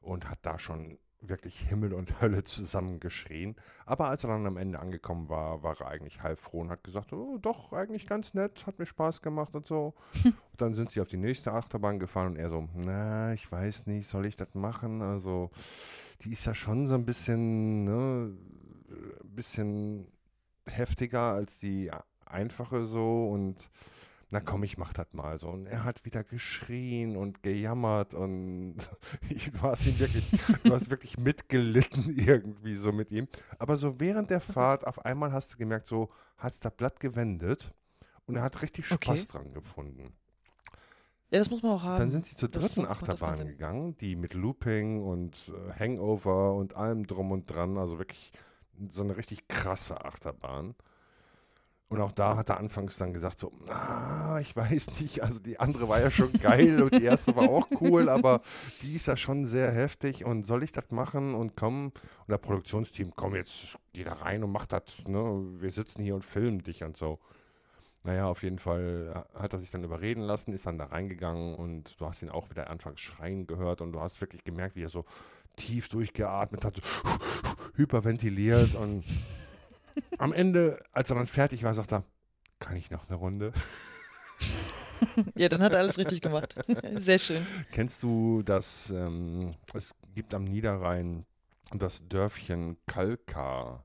Und 0.00 0.28
hat 0.28 0.40
da 0.42 0.58
schon 0.58 0.98
wirklich 1.20 1.58
Himmel 1.60 1.92
und 1.92 2.20
Hölle 2.20 2.44
zusammengeschrien. 2.44 3.56
Aber 3.86 4.08
als 4.08 4.24
er 4.24 4.30
dann 4.30 4.46
am 4.46 4.56
Ende 4.56 4.78
angekommen 4.78 5.28
war, 5.28 5.62
war 5.62 5.80
er 5.80 5.88
eigentlich 5.88 6.22
halb 6.22 6.38
froh 6.38 6.60
und 6.60 6.70
hat 6.70 6.84
gesagt, 6.84 7.12
oh, 7.12 7.38
doch, 7.38 7.72
eigentlich 7.72 8.06
ganz 8.06 8.34
nett, 8.34 8.66
hat 8.66 8.78
mir 8.78 8.86
Spaß 8.86 9.22
gemacht 9.22 9.54
und 9.54 9.66
so. 9.66 9.94
und 10.24 10.34
dann 10.58 10.74
sind 10.74 10.92
sie 10.92 11.00
auf 11.00 11.08
die 11.08 11.16
nächste 11.16 11.52
Achterbahn 11.52 11.98
gefahren 11.98 12.28
und 12.28 12.36
er 12.36 12.50
so, 12.50 12.68
na, 12.74 13.32
ich 13.32 13.50
weiß 13.50 13.86
nicht, 13.86 14.06
soll 14.06 14.26
ich 14.26 14.36
das 14.36 14.54
machen? 14.54 15.02
Also, 15.02 15.50
die 16.22 16.32
ist 16.32 16.46
ja 16.46 16.54
schon 16.54 16.86
so 16.86 16.94
ein 16.94 17.04
bisschen, 17.04 17.84
ne, 17.84 18.32
ein 18.90 19.34
bisschen 19.34 20.06
heftiger 20.66 21.32
als 21.32 21.58
die 21.58 21.90
einfache 22.26 22.84
so 22.84 23.28
und 23.28 23.70
na 24.30 24.40
komm, 24.40 24.62
ich 24.62 24.76
mach 24.76 24.92
das 24.92 25.14
mal 25.14 25.38
so. 25.38 25.48
Und 25.48 25.66
er 25.66 25.84
hat 25.84 26.04
wieder 26.04 26.22
geschrien 26.22 27.16
und 27.16 27.42
gejammert 27.42 28.14
und 28.14 28.76
ich, 29.30 29.50
du 29.50 29.60
hast 29.62 29.86
ihn 29.86 29.98
wirklich, 29.98 30.24
du 30.64 30.72
hast 30.72 30.90
wirklich 30.90 31.18
mitgelitten 31.18 32.16
irgendwie 32.18 32.74
so 32.74 32.92
mit 32.92 33.10
ihm. 33.10 33.26
Aber 33.58 33.76
so 33.76 33.98
während 34.00 34.30
der 34.30 34.40
Fahrt 34.40 34.86
auf 34.86 35.04
einmal 35.04 35.32
hast 35.32 35.54
du 35.54 35.58
gemerkt, 35.58 35.86
so 35.86 36.10
hat 36.36 36.52
es 36.52 36.60
das 36.60 36.74
Blatt 36.74 37.00
gewendet 37.00 37.72
und 38.26 38.36
er 38.36 38.42
hat 38.42 38.60
richtig 38.62 38.86
Spaß 38.86 38.98
Okay. 38.98 39.24
dran 39.28 39.54
gefunden. 39.54 40.12
Ja, 41.30 41.38
das 41.38 41.50
muss 41.50 41.62
man 41.62 41.72
auch 41.72 41.82
haben. 41.82 41.98
Dann 41.98 42.10
sind 42.10 42.26
sie 42.26 42.36
zur 42.36 42.48
dritten 42.48 42.86
Achterbahn 42.86 43.46
gegangen, 43.46 43.96
die 43.98 44.16
mit 44.16 44.32
Looping 44.32 45.02
und 45.02 45.36
äh, 45.48 45.78
Hangover 45.78 46.54
und 46.54 46.74
allem 46.74 47.06
drum 47.06 47.32
und 47.32 47.46
dran, 47.50 47.76
also 47.76 47.98
wirklich 47.98 48.32
so 48.88 49.02
eine 49.02 49.16
richtig 49.16 49.46
krasse 49.48 50.04
Achterbahn. 50.04 50.74
Und 51.90 52.02
auch 52.02 52.12
da 52.12 52.36
hat 52.36 52.50
er 52.50 52.58
anfangs 52.58 52.98
dann 52.98 53.14
gesagt 53.14 53.38
so, 53.38 53.50
ah, 53.68 54.38
ich 54.40 54.54
weiß 54.54 55.00
nicht, 55.00 55.22
also 55.22 55.40
die 55.40 55.58
andere 55.58 55.88
war 55.88 56.00
ja 56.00 56.10
schon 56.10 56.30
geil 56.34 56.82
und 56.82 56.94
die 56.94 57.04
erste 57.04 57.34
war 57.34 57.48
auch 57.48 57.66
cool, 57.80 58.10
aber 58.10 58.42
die 58.82 58.96
ist 58.96 59.06
ja 59.06 59.16
schon 59.16 59.46
sehr 59.46 59.72
heftig 59.72 60.26
und 60.26 60.46
soll 60.46 60.62
ich 60.62 60.72
das 60.72 60.90
machen 60.90 61.34
und 61.34 61.56
komm, 61.56 61.86
und 61.86 62.28
der 62.28 62.36
Produktionsteam, 62.36 63.12
komm 63.16 63.34
jetzt, 63.34 63.78
geh 63.94 64.04
da 64.04 64.12
rein 64.12 64.44
und 64.44 64.52
mach 64.52 64.66
das, 64.66 64.82
ne, 65.06 65.42
wir 65.60 65.70
sitzen 65.70 66.02
hier 66.02 66.14
und 66.14 66.26
filmen 66.26 66.62
dich 66.62 66.84
und 66.84 66.96
so. 66.96 67.18
Naja, 68.04 68.26
auf 68.26 68.42
jeden 68.42 68.58
Fall 68.58 69.24
hat 69.34 69.54
er 69.54 69.58
sich 69.58 69.70
dann 69.70 69.82
überreden 69.82 70.20
lassen, 70.20 70.52
ist 70.52 70.66
dann 70.66 70.78
da 70.78 70.84
reingegangen 70.84 71.54
und 71.54 71.98
du 71.98 72.06
hast 72.06 72.22
ihn 72.22 72.28
auch 72.28 72.50
wieder 72.50 72.68
anfangs 72.68 73.00
schreien 73.00 73.46
gehört 73.46 73.80
und 73.80 73.92
du 73.92 74.00
hast 74.00 74.20
wirklich 74.20 74.44
gemerkt, 74.44 74.76
wie 74.76 74.84
er 74.84 74.88
so 74.90 75.06
tief 75.56 75.88
durchgeatmet 75.88 76.64
hat, 76.64 76.76
so 76.76 77.08
hyperventiliert 77.76 78.74
und 78.74 79.04
am 80.18 80.32
Ende, 80.32 80.82
als 80.92 81.10
er 81.10 81.16
dann 81.16 81.26
fertig 81.26 81.62
war, 81.62 81.74
sagt 81.74 81.92
er, 81.92 82.04
kann 82.58 82.76
ich 82.76 82.90
noch 82.90 83.08
eine 83.08 83.16
Runde? 83.16 83.52
Ja, 85.36 85.48
dann 85.48 85.62
hat 85.62 85.74
er 85.74 85.80
alles 85.80 85.98
richtig 85.98 86.20
gemacht. 86.20 86.54
Sehr 86.96 87.18
schön. 87.18 87.46
Kennst 87.70 88.02
du 88.02 88.42
das, 88.42 88.90
ähm, 88.90 89.54
es 89.74 89.94
gibt 90.14 90.34
am 90.34 90.44
Niederrhein 90.44 91.24
das 91.72 92.06
Dörfchen 92.08 92.78
Kalkar, 92.86 93.84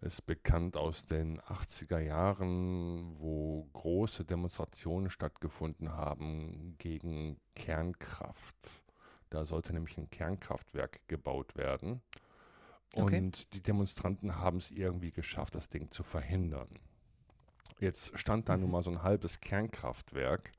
ist 0.00 0.26
bekannt 0.26 0.76
aus 0.76 1.06
den 1.06 1.40
80er 1.40 1.98
Jahren, 1.98 3.18
wo 3.18 3.68
große 3.72 4.24
Demonstrationen 4.24 5.10
stattgefunden 5.10 5.92
haben 5.92 6.74
gegen 6.78 7.40
Kernkraft. 7.54 8.82
Da 9.30 9.44
sollte 9.44 9.72
nämlich 9.72 9.96
ein 9.98 10.10
Kernkraftwerk 10.10 11.00
gebaut 11.08 11.56
werden. 11.56 12.02
Okay. 12.94 13.18
Und 13.18 13.52
die 13.52 13.62
Demonstranten 13.62 14.36
haben 14.36 14.58
es 14.58 14.70
irgendwie 14.70 15.12
geschafft, 15.12 15.54
das 15.54 15.68
Ding 15.68 15.90
zu 15.90 16.02
verhindern. 16.02 16.68
Jetzt 17.78 18.18
stand 18.18 18.48
da 18.48 18.56
nun 18.56 18.70
mal 18.70 18.82
so 18.82 18.90
ein 18.90 19.02
halbes 19.02 19.40
Kernkraftwerk, 19.40 20.52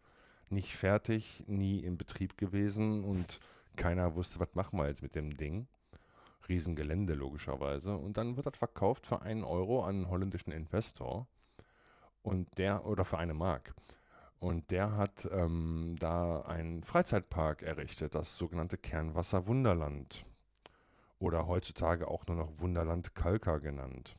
nicht 0.50 0.76
fertig, 0.76 1.44
nie 1.48 1.80
in 1.80 1.98
Betrieb 1.98 2.38
gewesen 2.38 3.04
und 3.04 3.40
keiner 3.76 4.16
wusste, 4.16 4.40
was 4.40 4.54
machen 4.54 4.78
wir 4.78 4.88
jetzt 4.88 5.02
mit 5.02 5.16
dem 5.16 5.36
Ding. 5.36 5.68
Riesengelände 6.48 7.14
logischerweise. 7.14 7.98
Und 7.98 8.18
dann 8.18 8.36
wird 8.36 8.46
das 8.46 8.58
verkauft 8.58 9.08
für 9.08 9.22
einen 9.22 9.44
Euro 9.44 9.84
an 9.84 9.96
einen 9.96 10.10
holländischen 10.10 10.54
Investor. 10.54 11.28
Und 12.22 12.58
der, 12.58 12.86
oder 12.86 13.06
für 13.06 13.18
eine 13.18 13.34
Mark. 13.34 13.74
Und 14.40 14.70
der 14.70 14.96
hat 14.96 15.28
ähm, 15.32 15.96
da 16.00 16.42
einen 16.42 16.84
Freizeitpark 16.84 17.64
errichtet, 17.64 18.14
das 18.14 18.38
sogenannte 18.38 18.78
Kernwasser 18.78 19.48
Wunderland. 19.48 20.26
Oder 21.20 21.48
heutzutage 21.48 22.08
auch 22.08 22.28
nur 22.28 22.38
noch 22.38 22.60
Wunderland 22.60 23.16
Kalka 23.16 23.58
genannt. 23.58 24.16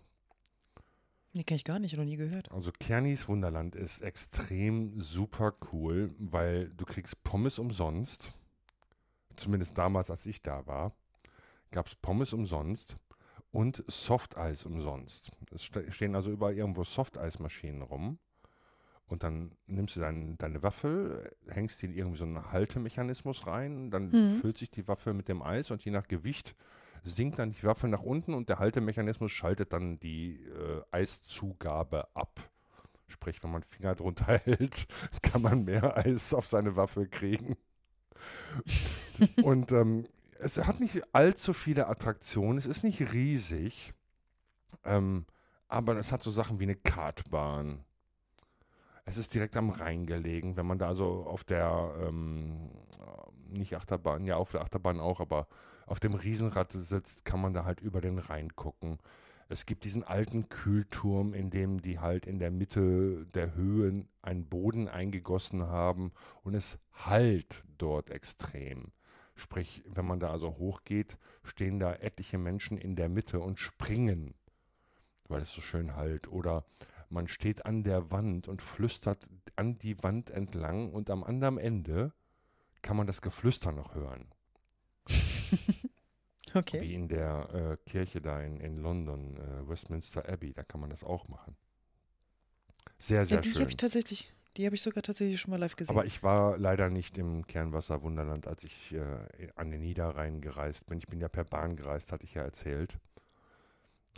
Die 1.35 1.45
kenne 1.45 1.57
ich 1.57 1.65
gar 1.65 1.79
nicht, 1.79 1.97
noch 1.97 2.05
nie 2.05 2.17
gehört. 2.17 2.51
Also 2.51 2.73
Kernis 2.73 3.29
Wunderland 3.29 3.77
ist 3.77 4.01
extrem 4.03 4.99
super 4.99 5.55
cool, 5.73 6.15
weil 6.19 6.71
du 6.71 6.85
kriegst 6.85 7.23
Pommes 7.23 7.59
umsonst. 7.59 8.33
Zumindest 9.37 9.79
damals, 9.79 10.11
als 10.11 10.27
ich 10.27 10.43
da 10.43 10.67
war, 10.67 10.93
gab 11.71 11.87
es 11.87 11.95
Pommes 11.95 12.33
umsonst 12.33 12.97
und 13.53 13.85
Softeis 13.87 14.65
umsonst. 14.67 15.31
Es 15.53 15.63
ste- 15.63 15.93
stehen 15.93 16.17
also 16.17 16.31
überall 16.33 16.55
irgendwo 16.57 16.83
Softeismaschinen 16.83 17.83
rum. 17.83 18.19
Und 19.07 19.23
dann 19.23 19.53
nimmst 19.67 19.97
du 19.97 20.01
dein, 20.01 20.37
deine 20.39 20.63
Waffel, 20.63 21.31
hängst 21.49 21.81
die 21.81 21.87
in 21.87 21.95
irgendwie 21.95 22.19
so 22.19 22.25
einen 22.25 22.51
Haltemechanismus 22.53 23.47
rein, 23.47 23.91
dann 23.91 24.11
Mhm. 24.11 24.41
füllt 24.41 24.59
sich 24.59 24.71
die 24.71 24.89
Waffel 24.89 25.15
mit 25.15 25.29
dem 25.29 25.41
Eis 25.41 25.71
und 25.71 25.85
je 25.85 25.93
nach 25.93 26.09
Gewicht 26.09 26.55
sinkt 27.05 27.39
dann 27.39 27.51
die 27.51 27.65
Waffel 27.65 27.91
nach 27.91 28.03
unten 28.03 28.35
und 28.35 28.49
der 28.49 28.59
Haltemechanismus 28.59 29.33
schaltet 29.33 29.73
dann 29.73 29.99
die 29.99 30.45
äh, 30.47 30.83
Eiszugabe 30.91 32.09
ab. 32.15 32.51
Sprich, 33.07 33.43
wenn 33.43 33.53
man 33.53 33.63
Finger 33.63 33.95
drunter 33.95 34.39
hält, 34.45 34.87
kann 35.23 35.43
man 35.43 35.65
mehr 35.65 35.97
Eis 35.97 36.35
auf 36.35 36.47
seine 36.47 36.77
Waffel 36.77 37.09
kriegen. 37.09 37.57
und 39.43 39.73
ähm, 39.73 40.07
es 40.39 40.59
hat 40.59 40.81
nicht 40.81 41.03
allzu 41.15 41.53
viele 41.53 41.89
Attraktionen, 41.89 42.59
es 42.59 42.67
ist 42.67 42.85
nicht 42.85 43.13
riesig, 43.13 43.95
ähm, 44.85 45.27
aber 45.69 45.97
es 45.97 46.13
hat 46.13 46.23
so 46.23 46.31
Sachen 46.31 46.61
wie 46.61 46.65
eine 46.65 46.77
Kartbahn. 46.77 47.85
Es 49.05 49.17
ist 49.17 49.33
direkt 49.35 49.57
am 49.57 49.71
Rhein 49.71 50.07
gelegen, 50.07 50.57
wenn 50.57 50.67
man 50.67 50.79
da 50.79 50.89
also 50.89 51.25
auf 51.25 51.45
der, 51.45 51.95
ähm, 52.03 52.71
nicht 53.49 53.75
Achterbahn, 53.75 54.27
ja 54.27 54.37
auf 54.37 54.51
der 54.51 54.61
Achterbahn 54.61 55.01
auch, 55.01 55.21
aber 55.21 55.49
auf 55.89 56.01
dem 56.01 56.15
Riesenrad 56.15 56.73
sitzt, 56.73 57.25
kann 57.25 57.41
man 57.41 57.55
da 57.55 57.65
halt 57.65 57.81
über 57.81 58.01
den 58.01 58.19
Rhein 58.19 58.55
gucken. 58.55 58.99
Es 59.51 59.65
gibt 59.65 59.85
diesen 59.85 60.05
alten 60.05 60.51
Kühlturm, 60.51 61.33
in 61.33 61.51
dem 61.51 61.81
die 61.81 61.99
halt 61.99 62.27
in 62.27 62.39
der 62.39 62.51
Mitte 62.51 63.27
der 63.33 63.55
Höhen 63.55 64.09
einen 64.21 64.47
Boden 64.47 64.89
eingegossen 64.89 65.67
haben 65.67 66.13
und 66.43 66.55
es 66.55 66.79
halt 66.93 67.65
dort 67.79 68.11
extrem. 68.11 68.93
Sprich, 69.35 69.83
wenn 69.87 70.05
man 70.05 70.21
da 70.21 70.31
also 70.31 70.59
hochgeht, 70.59 71.17
stehen 71.45 71.79
da 71.79 71.95
etliche 71.95 72.37
Menschen 72.37 72.77
in 72.77 72.97
der 72.97 73.09
Mitte 73.09 73.41
und 73.41 73.59
springen, 73.59 74.35
weil 75.29 75.41
es 75.41 75.53
so 75.53 75.63
schön 75.63 75.97
halt. 75.97 76.29
Oder 76.29 76.67
man 77.09 77.27
steht 77.29 77.65
an 77.65 77.85
der 77.85 78.11
Wand 78.11 78.49
und 78.49 78.61
flüstert 78.61 79.29
an 79.57 79.79
die 79.79 80.03
Wand 80.03 80.29
entlang 80.29 80.93
und 80.93 81.09
am 81.09 81.25
anderen 81.25 81.57
Ende 81.57 82.13
kann 82.83 82.97
man 82.97 83.07
das 83.07 83.23
Geflüster 83.23 83.73
noch 83.73 83.95
hören. 83.95 84.27
Okay. 86.55 86.81
Wie 86.81 86.95
in 86.95 87.09
der 87.09 87.49
äh, 87.53 87.91
Kirche 87.91 88.21
da 88.21 88.41
in, 88.43 88.61
in 88.61 88.77
London, 88.77 89.37
äh, 89.37 89.69
Westminster 89.69 90.29
Abbey, 90.29 90.53
da 90.53 90.63
kann 90.63 90.81
man 90.81 90.91
das 90.91 91.05
auch 91.05 91.29
machen. 91.29 91.57
Sehr, 92.99 93.27
sehr 93.27 93.37
Ja, 93.37 93.41
die 93.43 93.51
schön. 93.51 93.61
habe 93.61 93.71
ich 93.71 93.77
tatsächlich, 93.77 94.33
die 94.57 94.67
habe 94.67 94.75
ich 94.75 94.83
sogar 94.83 95.03
tatsächlich 95.03 95.41
schon 95.41 95.51
mal 95.53 95.61
live 95.61 95.77
gesehen. 95.77 95.95
Aber 95.97 96.05
ich 96.07 96.23
war 96.23 96.59
leider 96.59 96.91
nicht 96.91 97.17
im 97.19 97.47
Kernwasser 97.47 98.03
Wunderland, 98.03 98.47
als 98.47 98.65
ich 98.65 98.95
äh, 98.95 99.51
an 99.55 99.71
den 99.71 99.81
Niederrhein 99.81 100.41
gereist 100.41 100.87
bin. 100.87 100.99
Ich 100.99 101.07
bin 101.07 101.21
ja 101.21 101.29
per 101.29 101.45
Bahn 101.45 101.77
gereist, 101.77 102.13
hatte 102.13 102.25
ich 102.25 102.35
ja 102.35 102.43
erzählt. 102.43 102.99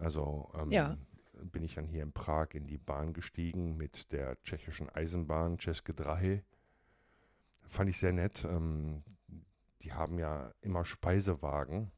Also 0.00 0.50
ähm, 0.54 0.70
Ja. 0.70 0.96
bin 1.42 1.62
ich 1.62 1.74
dann 1.74 1.86
hier 1.86 2.02
in 2.02 2.12
Prag 2.12 2.48
in 2.54 2.66
die 2.66 2.78
Bahn 2.78 3.12
gestiegen 3.12 3.76
mit 3.76 4.12
der 4.12 4.40
tschechischen 4.42 4.88
Eisenbahn, 4.88 5.58
České 5.58 5.92
Drahy. 5.92 6.42
Fand 7.62 7.90
ich 7.90 7.98
sehr 7.98 8.12
nett. 8.12 8.44
Ähm, 8.44 9.02
die 9.82 9.92
haben 9.92 10.18
ja 10.18 10.52
immer 10.62 10.84
Speisewagen, 10.84 11.90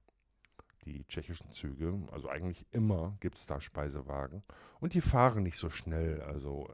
die 0.85 1.05
tschechischen 1.07 1.51
Züge. 1.51 2.01
Also 2.11 2.29
eigentlich 2.29 2.66
immer 2.73 3.16
gibt 3.21 3.37
es 3.37 3.47
da 3.47 3.61
Speisewagen. 3.61 4.42
Und 4.81 4.95
die 4.95 5.01
fahren 5.01 5.42
nicht 5.42 5.59
so 5.59 5.71
schnell. 5.71 6.21
Also 6.23 6.68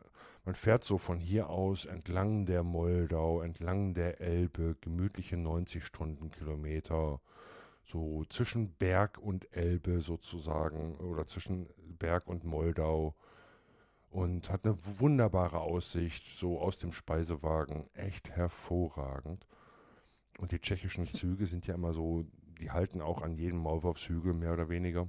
man 0.45 0.55
fährt 0.55 0.85
so 0.85 0.99
von 0.99 1.19
hier 1.19 1.51
aus 1.51 1.85
entlang 1.85 2.47
der 2.47 2.63
Moldau, 2.63 3.43
entlang 3.43 3.95
der 3.95 4.21
Elbe, 4.21 4.77
gemütliche 4.81 5.37
90 5.37 5.85
Stundenkilometer, 5.85 7.21
so 7.85 8.25
zwischen 8.29 8.73
Berg 8.75 9.19
und 9.19 9.55
Elbe 9.55 10.01
sozusagen 10.01 10.97
oder 10.97 11.27
zwischen 11.27 11.69
Berg 11.99 12.27
und 12.27 12.45
Moldau 12.45 13.15
und 14.11 14.51
hat 14.51 14.65
eine 14.65 14.77
wunderbare 14.99 15.61
Aussicht, 15.61 16.27
so 16.39 16.61
aus 16.61 16.79
dem 16.79 16.93
Speisewagen, 16.93 17.89
echt 17.95 18.31
hervorragend. 18.31 19.47
Und 20.39 20.53
die 20.53 20.61
tschechischen 20.61 21.05
Züge 21.13 21.47
sind 21.47 21.67
ja 21.67 21.75
immer 21.75 21.93
so, 21.93 22.25
die 22.59 22.71
halten 22.71 23.01
auch 23.01 23.23
an 23.23 23.35
jedem 23.35 23.61
Maulwurfshügel 23.61 24.35
mehr 24.35 24.53
oder 24.53 24.69
weniger. 24.69 25.09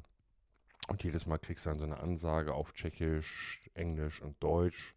Und 0.87 1.03
jedes 1.03 1.25
Mal 1.25 1.37
kriegst 1.37 1.65
du 1.65 1.69
dann 1.69 1.79
so 1.79 1.85
eine 1.85 1.99
Ansage 1.99 2.53
auf 2.53 2.73
Tschechisch, 2.73 3.61
Englisch 3.73 4.21
und 4.21 4.41
Deutsch. 4.41 4.95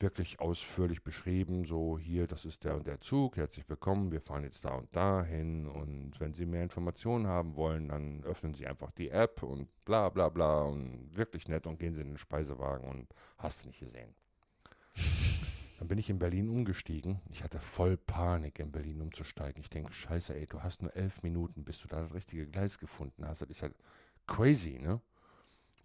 Wirklich 0.00 0.38
ausführlich 0.38 1.02
beschrieben, 1.02 1.64
so 1.64 1.98
hier, 1.98 2.28
das 2.28 2.44
ist 2.44 2.62
der 2.62 2.76
und 2.76 2.86
der 2.86 3.00
Zug, 3.00 3.36
herzlich 3.36 3.68
willkommen, 3.68 4.12
wir 4.12 4.20
fahren 4.20 4.44
jetzt 4.44 4.64
da 4.64 4.70
und 4.70 4.94
da 4.94 5.24
hin. 5.24 5.66
Und 5.66 6.18
wenn 6.20 6.32
Sie 6.32 6.46
mehr 6.46 6.62
Informationen 6.62 7.26
haben 7.26 7.56
wollen, 7.56 7.88
dann 7.88 8.22
öffnen 8.22 8.54
Sie 8.54 8.66
einfach 8.66 8.92
die 8.92 9.10
App 9.10 9.42
und 9.42 9.68
bla 9.84 10.08
bla 10.08 10.28
bla 10.28 10.62
und 10.62 11.16
wirklich 11.16 11.48
nett 11.48 11.66
und 11.66 11.80
gehen 11.80 11.94
Sie 11.94 12.02
in 12.02 12.10
den 12.10 12.18
Speisewagen 12.18 12.88
und 12.88 13.12
hast 13.38 13.66
nicht 13.66 13.80
gesehen. 13.80 14.14
Dann 15.78 15.86
bin 15.88 15.98
ich 15.98 16.10
in 16.10 16.18
Berlin 16.18 16.48
umgestiegen. 16.48 17.20
Ich 17.30 17.44
hatte 17.44 17.58
voll 17.60 17.96
Panik, 17.96 18.58
in 18.58 18.72
Berlin 18.72 19.00
umzusteigen. 19.00 19.62
Ich 19.62 19.70
denke, 19.70 19.92
scheiße, 19.92 20.34
ey, 20.34 20.46
du 20.46 20.62
hast 20.62 20.82
nur 20.82 20.94
elf 20.96 21.22
Minuten, 21.22 21.64
bis 21.64 21.80
du 21.80 21.88
da 21.88 22.02
das 22.02 22.12
richtige 22.14 22.46
Gleis 22.46 22.78
gefunden 22.78 23.26
hast. 23.26 23.42
Das 23.42 23.48
ist 23.50 23.62
halt 23.62 23.74
crazy, 24.26 24.78
ne? 24.80 25.00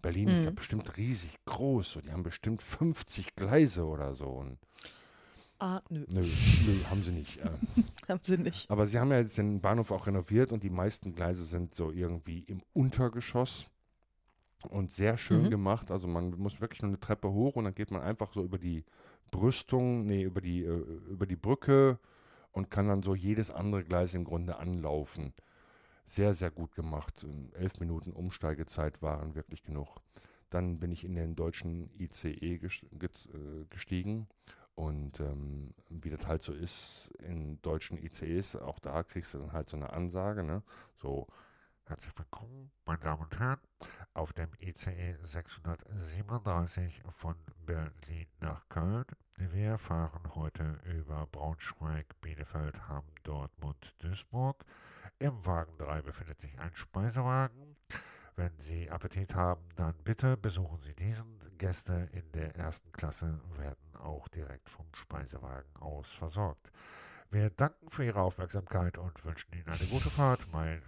Berlin 0.01 0.29
ist 0.29 0.45
ja 0.45 0.51
Mhm. 0.51 0.55
bestimmt 0.55 0.97
riesig 0.97 1.37
groß. 1.45 1.91
So, 1.93 2.01
die 2.01 2.11
haben 2.11 2.23
bestimmt 2.23 2.61
50 2.63 3.35
Gleise 3.35 3.85
oder 3.85 4.15
so. 4.15 4.25
Und 4.25 4.57
ah, 5.59 5.79
nö, 5.89 6.05
nö, 6.09 6.21
nö, 6.21 6.83
haben 6.89 7.03
sie 7.03 7.11
nicht. 7.11 7.37
Äh, 7.37 7.49
haben 8.09 8.19
sie 8.23 8.37
nicht. 8.37 8.69
aber 8.71 8.87
sie 8.87 8.99
haben 8.99 9.11
ja 9.11 9.19
jetzt 9.19 9.37
den 9.37 9.61
Bahnhof 9.61 9.91
auch 9.91 10.07
renoviert 10.07 10.51
und 10.51 10.63
die 10.63 10.69
meisten 10.71 11.13
Gleise 11.13 11.45
sind 11.45 11.75
so 11.75 11.91
irgendwie 11.91 12.39
im 12.39 12.61
Untergeschoss 12.73 13.69
und 14.67 14.91
sehr 14.91 15.17
schön 15.17 15.47
Mhm. 15.47 15.49
gemacht. 15.49 15.91
Also 15.91 16.07
man 16.07 16.31
muss 16.37 16.61
wirklich 16.61 16.81
nur 16.81 16.89
eine 16.89 16.99
Treppe 16.99 17.31
hoch 17.31 17.55
und 17.55 17.65
dann 17.65 17.75
geht 17.75 17.91
man 17.91 18.01
einfach 18.01 18.33
so 18.33 18.43
über 18.43 18.57
die 18.57 18.83
Brüstung, 19.31 20.05
nee, 20.05 20.23
über 20.23 20.41
die, 20.41 20.63
äh, 20.63 20.83
über 21.09 21.25
die 21.25 21.35
Brücke 21.35 21.99
und 22.51 22.69
kann 22.71 22.87
dann 22.87 23.03
so 23.03 23.15
jedes 23.15 23.51
andere 23.51 23.83
Gleis 23.83 24.13
im 24.13 24.23
Grunde 24.25 24.57
anlaufen. 24.57 25.33
Sehr, 26.05 26.33
sehr 26.33 26.51
gut 26.51 26.75
gemacht. 26.75 27.25
Elf 27.53 27.79
Minuten 27.79 28.11
Umsteigezeit 28.11 29.01
waren 29.01 29.35
wirklich 29.35 29.63
genug. 29.63 29.97
Dann 30.49 30.79
bin 30.79 30.91
ich 30.91 31.05
in 31.05 31.15
den 31.15 31.35
deutschen 31.35 31.89
ICE 31.99 32.55
äh, 32.55 33.65
gestiegen 33.69 34.27
und 34.75 35.19
ähm, 35.19 35.73
wie 35.89 36.09
das 36.09 36.27
halt 36.27 36.41
so 36.41 36.53
ist 36.53 37.11
in 37.19 37.61
deutschen 37.61 37.97
ICEs, 37.97 38.55
auch 38.55 38.79
da 38.79 39.03
kriegst 39.03 39.33
du 39.33 39.39
dann 39.39 39.53
halt 39.53 39.69
so 39.69 39.77
eine 39.77 39.93
Ansage, 39.93 40.43
ne? 40.43 40.63
So, 41.01 41.27
herzlich 41.87 42.17
willkommen, 42.17 42.71
meine 42.85 42.99
Damen 42.99 43.23
und 43.23 43.39
Herren, 43.39 43.59
auf 44.13 44.33
dem 44.33 44.49
ICE 44.59 45.17
637 45.21 47.03
von 47.09 47.35
Berlin 47.65 48.27
nach 48.39 48.67
Köln. 48.69 49.05
Wir 49.37 49.77
fahren 49.77 50.35
heute 50.35 50.79
über 50.85 51.27
Braunschweig, 51.27 52.05
Bielefeld, 52.21 52.87
Hamm, 52.87 53.05
Dortmund, 53.23 53.95
Duisburg. 53.99 54.63
Im 55.19 55.45
Wagen 55.45 55.77
3 55.77 56.01
befindet 56.01 56.39
sich 56.41 56.59
ein 56.59 56.75
Speisewagen. 56.75 57.75
Wenn 58.35 58.57
Sie 58.57 58.89
Appetit 58.89 59.35
haben, 59.35 59.67
dann 59.75 59.95
bitte 60.03 60.37
besuchen 60.37 60.79
Sie 60.79 60.95
diesen. 60.95 61.39
Gäste 61.57 62.09
in 62.11 62.31
der 62.31 62.55
ersten 62.55 62.91
Klasse 62.91 63.39
werden 63.57 63.95
auch 63.95 64.27
direkt 64.27 64.69
vom 64.69 64.87
Speisewagen 64.95 65.75
aus 65.77 66.11
versorgt. 66.11 66.71
Wir 67.29 67.49
danken 67.51 67.89
für 67.89 68.03
Ihre 68.03 68.21
Aufmerksamkeit 68.21 68.97
und 68.97 69.23
wünschen 69.23 69.53
Ihnen 69.53 69.67
eine 69.67 69.87
gute 69.87 70.09
Fahrt. 70.09 70.51
Mein, 70.51 70.81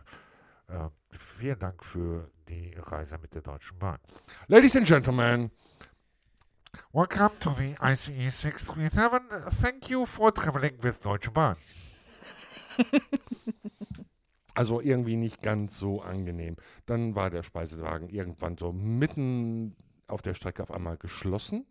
äh, 0.67 0.89
vielen 1.11 1.59
Dank 1.59 1.83
für 1.83 2.29
die 2.47 2.75
Reise 2.77 3.17
mit 3.17 3.33
der 3.33 3.41
Deutschen 3.41 3.77
Bahn. 3.79 3.99
Ladies 4.47 4.75
and 4.75 4.85
Gentlemen, 4.85 5.51
welcome 6.91 7.31
to 7.39 7.53
the 7.57 7.75
ICE 7.81 8.29
637. 8.29 9.21
Thank 9.61 9.89
you 9.89 10.05
for 10.05 10.33
traveling 10.33 10.81
with 10.81 10.99
Deutsche 10.99 11.31
Bahn. 11.31 11.55
Also 14.55 14.79
irgendwie 14.79 15.17
nicht 15.17 15.41
ganz 15.41 15.77
so 15.77 16.01
angenehm. 16.01 16.55
Dann 16.85 17.13
war 17.13 17.29
der 17.29 17.43
Speisewagen 17.43 18.07
irgendwann 18.07 18.57
so 18.57 18.71
mitten 18.71 19.75
auf 20.07 20.21
der 20.21 20.33
Strecke 20.33 20.63
auf 20.63 20.71
einmal 20.71 20.95
geschlossen. 20.95 21.65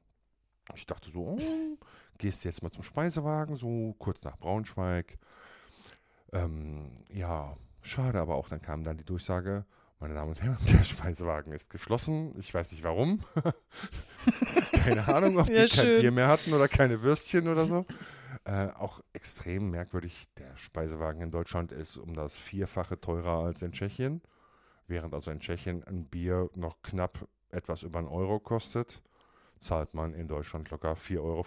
Ich 0.74 0.84
dachte 0.84 1.10
so, 1.10 1.20
oh, 1.20 1.78
gehst 2.18 2.44
jetzt 2.44 2.62
mal 2.62 2.70
zum 2.70 2.82
Speisewagen, 2.82 3.56
so 3.56 3.94
kurz 3.98 4.22
nach 4.22 4.36
Braunschweig. 4.36 5.18
Ähm, 6.32 6.90
ja, 7.10 7.56
schade, 7.84 8.20
aber 8.20 8.34
auch 8.34 8.48
dann 8.48 8.60
kam 8.60 8.84
dann 8.84 8.96
die 8.96 9.04
Durchsage, 9.04 9.64
meine 10.00 10.14
Damen 10.14 10.30
und 10.30 10.42
Herren, 10.42 10.58
der 10.68 10.84
Speisewagen 10.84 11.52
ist 11.52 11.70
geschlossen. 11.70 12.34
Ich 12.38 12.52
weiß 12.52 12.72
nicht 12.72 12.84
warum. 12.84 13.20
keine 14.72 15.06
Ahnung, 15.08 15.38
ob 15.38 15.46
die 15.46 15.52
Ja, 15.52 15.66
kein. 15.66 16.00
Bier 16.00 16.10
mehr 16.12 16.28
hatten 16.28 16.52
oder 16.52 16.68
keine 16.68 17.02
Würstchen 17.02 17.48
oder 17.48 17.66
so. 17.66 17.86
Äh, 18.44 18.68
auch 18.74 19.00
extrem 19.12 19.70
merkwürdig, 19.70 20.26
der 20.38 20.56
Speisewagen 20.56 21.22
in 21.22 21.30
Deutschland 21.30 21.72
ist 21.72 21.96
um 21.96 22.14
das 22.14 22.36
Vierfache 22.36 23.00
teurer 23.00 23.44
als 23.44 23.62
in 23.62 23.72
Tschechien. 23.72 24.20
Während 24.86 25.14
also 25.14 25.30
in 25.30 25.40
Tschechien 25.40 25.82
ein 25.84 26.04
Bier 26.04 26.50
noch 26.54 26.82
knapp 26.82 27.26
etwas 27.50 27.82
über 27.84 28.00
einen 28.00 28.08
Euro 28.08 28.40
kostet, 28.40 29.00
zahlt 29.58 29.94
man 29.94 30.12
in 30.12 30.28
Deutschland 30.28 30.70
locker 30.70 30.92
4,50 30.92 31.20
Euro. 31.20 31.46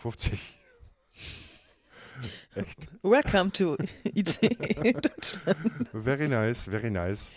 Echt. 2.56 2.88
Welcome 3.01 3.51
to 3.53 3.77
ICE 4.03 4.49
Deutschland. 4.93 5.89
Very 5.93 6.27
nice, 6.27 6.65
very 6.65 6.89
nice. 6.89 7.32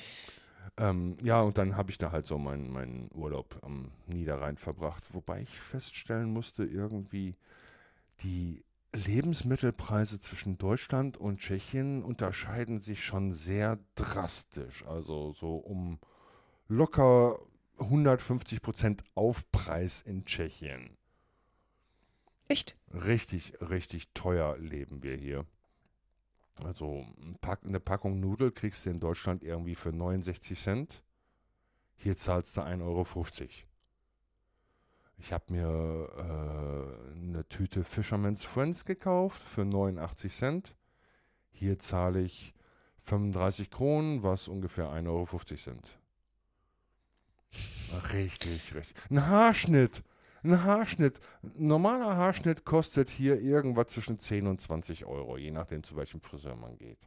Ähm, 0.76 1.16
ja, 1.22 1.42
und 1.42 1.58
dann 1.58 1.76
habe 1.76 1.90
ich 1.90 1.98
da 1.98 2.12
halt 2.12 2.26
so 2.26 2.38
meinen, 2.38 2.72
meinen 2.72 3.10
Urlaub 3.12 3.58
am 3.62 3.90
Niederrhein 4.06 4.56
verbracht, 4.56 5.04
wobei 5.12 5.42
ich 5.42 5.60
feststellen 5.60 6.32
musste, 6.32 6.64
irgendwie 6.64 7.36
die 8.22 8.64
Lebensmittelpreise 8.92 10.20
zwischen 10.20 10.58
Deutschland 10.58 11.16
und 11.16 11.38
Tschechien 11.38 12.02
unterscheiden 12.02 12.80
sich 12.80 13.04
schon 13.04 13.32
sehr 13.32 13.78
drastisch. 13.94 14.84
Also 14.86 15.32
so 15.32 15.56
um 15.56 15.98
locker 16.68 17.38
150 17.78 18.62
Prozent 18.62 19.04
Aufpreis 19.14 20.02
in 20.02 20.24
Tschechien. 20.24 20.96
Echt? 22.50 22.76
Richtig, 22.92 23.60
richtig 23.60 24.12
teuer 24.12 24.58
leben 24.58 25.04
wir 25.04 25.14
hier. 25.14 25.46
Also 26.64 27.06
eine 27.64 27.78
Packung 27.78 28.18
Nudel 28.18 28.50
kriegst 28.50 28.84
du 28.84 28.90
in 28.90 28.98
Deutschland 28.98 29.44
irgendwie 29.44 29.76
für 29.76 29.92
69 29.92 30.58
Cent. 30.58 31.04
Hier 31.94 32.16
zahlst 32.16 32.56
du 32.56 32.62
1,50 32.62 32.82
Euro. 32.82 33.06
Ich 35.18 35.32
habe 35.32 35.44
mir 35.52 36.08
äh, 36.16 37.20
eine 37.20 37.48
Tüte 37.48 37.84
Fisherman's 37.84 38.42
Friends 38.42 38.84
gekauft 38.84 39.40
für 39.40 39.64
89 39.64 40.34
Cent. 40.34 40.74
Hier 41.52 41.78
zahle 41.78 42.20
ich 42.20 42.52
35 42.98 43.70
Kronen, 43.70 44.24
was 44.24 44.48
ungefähr 44.48 44.86
1,50 44.86 45.06
Euro 45.08 45.38
sind. 45.56 45.98
Richtig, 48.12 48.74
richtig. 48.74 48.96
Ein 49.08 49.28
Haarschnitt. 49.28 50.02
Ein 50.42 50.64
Haarschnitt. 50.64 51.20
Ein 51.42 51.66
normaler 51.66 52.16
Haarschnitt 52.16 52.64
kostet 52.64 53.10
hier 53.10 53.40
irgendwas 53.40 53.88
zwischen 53.88 54.18
10 54.18 54.46
und 54.46 54.60
20 54.60 55.04
Euro, 55.04 55.36
je 55.36 55.50
nachdem, 55.50 55.82
zu 55.82 55.96
welchem 55.96 56.20
Friseur 56.20 56.56
man 56.56 56.78
geht. 56.78 56.98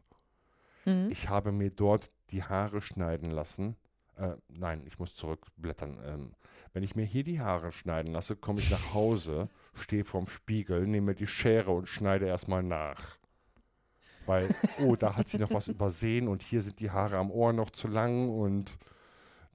Mhm. 0.85 1.09
Ich 1.11 1.29
habe 1.29 1.51
mir 1.51 1.71
dort 1.71 2.11
die 2.29 2.43
Haare 2.43 2.81
schneiden 2.81 3.31
lassen. 3.31 3.75
Äh, 4.15 4.35
nein, 4.47 4.83
ich 4.85 4.99
muss 4.99 5.15
zurückblättern. 5.15 5.99
Ähm, 6.05 6.35
wenn 6.73 6.83
ich 6.83 6.95
mir 6.95 7.05
hier 7.05 7.23
die 7.23 7.39
Haare 7.39 7.71
schneiden 7.71 8.13
lasse, 8.13 8.35
komme 8.35 8.59
ich 8.59 8.69
nach 8.69 8.93
Hause, 8.93 9.49
stehe 9.73 10.05
vorm 10.05 10.27
Spiegel, 10.27 10.85
nehme 10.87 11.15
die 11.15 11.27
Schere 11.27 11.71
und 11.71 11.87
schneide 11.87 12.27
erstmal 12.27 12.63
nach. 12.63 13.17
Weil, 14.25 14.53
oh, 14.79 14.95
da 14.95 15.15
hat 15.15 15.29
sie 15.29 15.39
noch 15.39 15.51
was 15.51 15.67
übersehen 15.67 16.27
und 16.27 16.43
hier 16.43 16.61
sind 16.61 16.79
die 16.79 16.91
Haare 16.91 17.17
am 17.17 17.31
Ohr 17.31 17.53
noch 17.53 17.71
zu 17.71 17.87
lang 17.87 18.29
und 18.29 18.77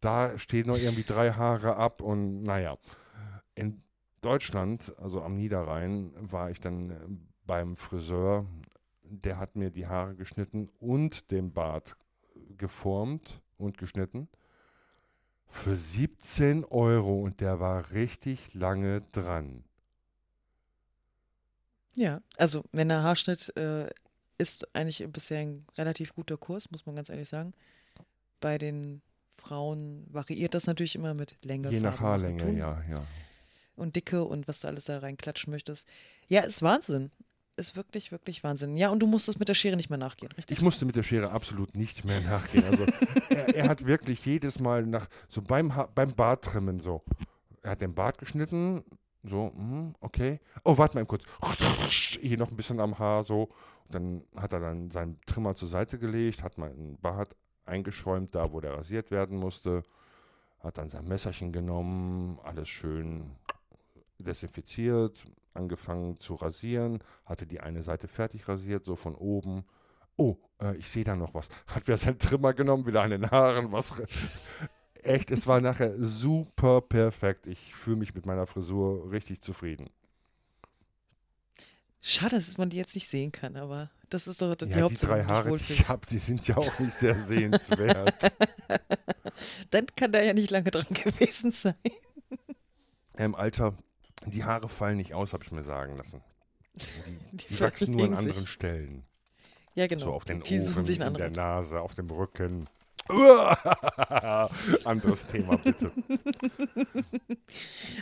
da 0.01 0.37
stehen 0.39 0.67
noch 0.67 0.77
irgendwie 0.77 1.05
drei 1.05 1.33
Haare 1.33 1.77
ab 1.77 2.03
und 2.03 2.43
naja. 2.43 2.77
In 3.59 3.83
Deutschland, 4.21 4.95
also 4.99 5.23
am 5.23 5.37
Niederrhein, 5.37 6.13
war 6.21 6.51
ich 6.51 6.61
dann 6.61 6.91
äh, 6.91 6.97
beim 7.45 7.77
Friseur. 7.77 8.47
Der 9.03 9.39
hat 9.39 9.57
mir 9.57 9.71
die 9.71 9.87
Haare 9.87 10.15
geschnitten 10.15 10.69
und 10.79 11.31
den 11.31 11.53
Bart 11.53 11.97
geformt 12.57 13.43
und 13.57 13.79
geschnitten. 13.79 14.29
Für 15.47 15.75
17 15.75 16.65
Euro 16.65 17.23
und 17.23 17.41
der 17.41 17.59
war 17.59 17.91
richtig 17.93 18.55
lange 18.55 19.03
dran. 19.13 19.65
Ja, 21.97 22.21
also 22.37 22.65
wenn 22.71 22.89
der 22.89 23.03
Haarschnitt 23.03 23.57
äh, 23.57 23.89
ist 24.37 24.73
eigentlich 24.75 25.05
bisher 25.11 25.41
ein 25.41 25.67
relativ 25.77 26.15
guter 26.15 26.37
Kurs, 26.37 26.71
muss 26.71 26.87
man 26.87 26.95
ganz 26.95 27.09
ehrlich 27.09 27.29
sagen. 27.29 27.55
Bei 28.41 28.57
den 28.57 29.03
Frauen 29.37 30.07
variiert 30.11 30.55
das 30.55 30.67
natürlich 30.67 30.95
immer 30.95 31.15
mit 31.15 31.37
Länge. 31.45 31.71
Je 31.71 31.81
nach 31.81 32.01
Haarlänge, 32.01 32.57
ja, 32.57 32.83
ja. 32.89 33.03
Und 33.79 33.97
Dicke 33.97 34.25
und 34.25 34.49
was 34.49 34.61
du 34.61 34.69
alles 34.69 34.85
da 34.85 34.99
reinklatschen 34.99 35.51
möchtest. 35.51 35.87
Ja, 36.29 36.43
ist 36.43 36.63
Wahnsinn. 36.63 37.11
Ist 37.57 37.75
wirklich, 37.75 38.13
wirklich 38.13 38.45
Wahnsinn. 38.45 38.77
Ja, 38.77 38.91
und 38.91 39.01
du 39.01 39.07
musstest 39.07 39.41
mit 39.41 39.49
der 39.49 39.55
Schere 39.55 39.77
nicht 39.77 39.91
mehr 39.91 39.99
nachgehen, 39.99 40.31
richtig? 40.33 40.59
Ich 40.59 40.63
musste 40.63 40.85
mit 40.85 40.95
der 40.95 41.03
Schere 41.03 41.31
absolut 41.31 41.77
nicht 41.77 42.05
mehr 42.05 42.21
nachgehen. 42.21 42.65
Also 42.65 42.87
er, 43.31 43.55
er 43.55 43.69
hat 43.69 43.85
wirklich 43.85 44.25
jedes 44.25 44.61
Mal 44.61 44.87
nach, 44.87 45.09
so 45.29 45.43
beim, 45.43 45.75
ha 45.75 45.89
beim 45.93 46.15
Barttrimmen 46.15 46.79
so. 46.79 47.03
Er 47.63 47.73
hat 47.73 47.81
den 47.81 47.95
Bart 47.95 48.19
geschnitten, 48.19 48.85
so, 49.25 49.53
hm, 49.55 49.95
okay. 50.01 50.41
Oh, 50.65 50.79
warte 50.79 50.97
mal 50.97 51.07
kurz. 51.07 51.25
Hier 52.21 52.39
noch 52.39 52.51
ein 52.51 52.57
bisschen 52.57 52.79
am 52.79 52.99
Haar, 52.99 53.25
so. 53.25 53.49
Dann 53.91 54.23
hat 54.37 54.53
er 54.53 54.61
dann 54.61 54.91
seinen 54.91 55.21
Trimmer 55.27 55.55
zur 55.55 55.69
Seite 55.69 55.99
gelegt, 55.99 56.43
hat 56.43 56.59
meinen 56.59 56.97
Bart 57.01 57.35
eingeschäumt, 57.65 58.35
da 58.35 58.53
wo 58.53 58.61
der 58.61 58.75
rasiert 58.75 59.11
werden 59.11 59.39
musste. 59.39 59.83
Hat 60.61 60.79
dann 60.79 60.89
sein 60.89 61.07
Messerchen 61.07 61.53
genommen, 61.53 62.39
alles 62.45 62.69
schön 62.69 63.33
desinfiziert, 64.19 65.25
angefangen 65.55 66.19
zu 66.19 66.35
rasieren, 66.35 66.99
hatte 67.25 67.47
die 67.47 67.61
eine 67.61 67.83
Seite 67.83 68.09
fertig 68.09 68.49
rasiert, 68.49 68.85
so 68.85 68.97
von 68.97 69.15
oben. 69.15 69.65
Oh, 70.17 70.37
äh, 70.61 70.77
ich 70.77 70.89
sehe 70.89 71.05
da 71.05 71.17
noch 71.17 71.35
was. 71.35 71.49
Hat 71.67 71.87
wieder 71.87 71.97
seinen 71.97 72.19
Trimmer 72.19 72.55
genommen, 72.55 72.87
wieder 72.87 73.03
an 73.03 73.11
den 73.11 73.31
Haaren, 73.31 73.73
was. 73.73 73.93
Echt, 75.03 75.31
es 75.31 75.47
war 75.47 75.61
nachher 75.61 75.95
super 75.99 76.81
perfekt. 76.81 77.47
Ich 77.47 77.75
fühle 77.75 77.97
mich 77.97 78.15
mit 78.15 78.27
meiner 78.27 78.47
Frisur 78.47 79.11
richtig 79.13 79.41
zufrieden. 79.41 79.91
Schade, 82.01 82.37
dass 82.37 82.59
man 82.59 82.71
die 82.71 82.77
jetzt 82.77 82.95
nicht 82.95 83.09
sehen 83.09 83.33
kann, 83.33 83.57
aber 83.57 83.91
das 84.09 84.27
ist 84.27 84.41
doch 84.41 84.55
die 84.55 84.67
ja, 84.67 84.81
Hauptsache. 84.81 85.15
Die 85.15 85.21
drei 85.21 85.25
Haare, 85.25 85.57
die 85.57 85.73
ich 85.73 85.89
habe, 85.89 86.07
die 86.07 86.19
sind 86.19 86.47
ja 86.49 86.57
auch 86.57 86.79
nicht 86.79 86.95
sehr 86.95 87.15
sehenswert. 87.15 88.33
Dann 89.71 89.87
kann 89.95 90.13
da 90.13 90.21
ja 90.21 90.33
nicht 90.33 90.51
lange 90.51 90.71
dran 90.71 90.87
gewesen 90.89 91.51
sein. 91.51 91.75
Im 93.17 93.35
Alter, 93.35 93.77
die 94.27 94.45
Haare 94.45 94.69
fallen 94.69 94.97
nicht 94.99 95.15
aus, 95.15 95.33
habe 95.33 95.45
ich 95.45 95.53
mir 95.53 95.65
sagen 95.65 95.97
lassen. 95.97 96.23
Die, 96.75 96.87
Die 97.33 97.47
die 97.47 97.61
wachsen 97.61 97.93
nur 97.93 98.05
an 98.07 98.17
sich. 98.17 98.27
anderen 98.29 98.47
Stellen. 98.47 99.05
Ja, 99.75 99.87
genau. 99.87 100.05
So 100.07 100.13
auf 100.15 100.25
den 100.25 100.43
die 100.43 100.59
Ohren, 100.61 100.85
sich 100.85 101.01
in 101.01 101.15
der. 101.15 101.31
Nase, 101.31 101.81
auf 101.81 101.95
dem 101.95 102.11
Rücken. 102.11 102.69
Anderes 104.85 105.27
Thema, 105.27 105.57
bitte. 105.57 105.93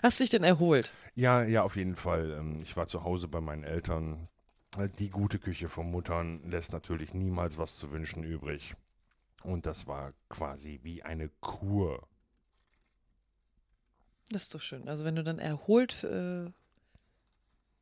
Hast 0.02 0.20
dich 0.20 0.30
denn 0.30 0.42
erholt? 0.44 0.92
Ja, 1.14 1.42
ja, 1.44 1.62
auf 1.62 1.76
jeden 1.76 1.96
Fall. 1.96 2.32
Ähm, 2.32 2.58
Ich 2.62 2.76
war 2.76 2.86
zu 2.86 3.04
Hause 3.04 3.28
bei 3.28 3.40
meinen 3.40 3.64
Eltern. 3.64 4.28
Die 4.98 5.08
gute 5.10 5.38
Küche 5.38 5.68
von 5.68 5.90
Muttern 5.90 6.42
lässt 6.50 6.72
natürlich 6.72 7.14
niemals 7.14 7.56
was 7.56 7.76
zu 7.76 7.90
wünschen 7.92 8.24
übrig. 8.24 8.74
Und 9.42 9.64
das 9.66 9.86
war 9.86 10.12
quasi 10.28 10.80
wie 10.82 11.02
eine 11.02 11.30
Kur. 11.40 12.06
Das 14.30 14.42
ist 14.42 14.54
doch 14.54 14.60
schön. 14.60 14.88
Also 14.88 15.04
wenn 15.04 15.16
du 15.16 15.22
dann 15.22 15.38
erholt 15.38 16.04
äh, 16.04 16.50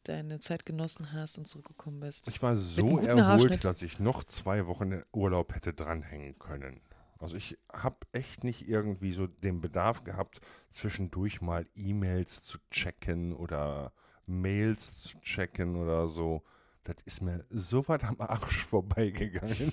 deine 0.04 0.40
Zeit 0.40 0.66
genossen 0.66 1.12
hast 1.12 1.38
und 1.38 1.46
zurückgekommen 1.46 2.00
bist. 2.00 2.28
Ich 2.28 2.42
war 2.42 2.56
so 2.56 2.98
erholt, 2.98 3.64
dass 3.64 3.82
ich 3.82 3.98
noch 3.98 4.24
zwei 4.24 4.66
Wochen 4.66 5.02
Urlaub 5.12 5.54
hätte 5.54 5.72
dranhängen 5.72 6.38
können. 6.38 6.80
Also 7.18 7.36
ich 7.36 7.58
habe 7.72 7.96
echt 8.12 8.44
nicht 8.44 8.68
irgendwie 8.68 9.12
so 9.12 9.26
den 9.26 9.60
Bedarf 9.60 10.04
gehabt, 10.04 10.40
zwischendurch 10.70 11.40
mal 11.40 11.66
E-Mails 11.74 12.44
zu 12.44 12.58
checken 12.70 13.32
oder 13.34 13.92
Mails 14.26 15.02
zu 15.02 15.18
checken 15.20 15.76
oder 15.76 16.06
so. 16.08 16.42
Das 16.84 16.96
ist 17.06 17.22
mir 17.22 17.46
so 17.48 17.86
weit 17.88 18.04
am 18.04 18.20
Arsch 18.20 18.64
vorbeigegangen. 18.66 19.72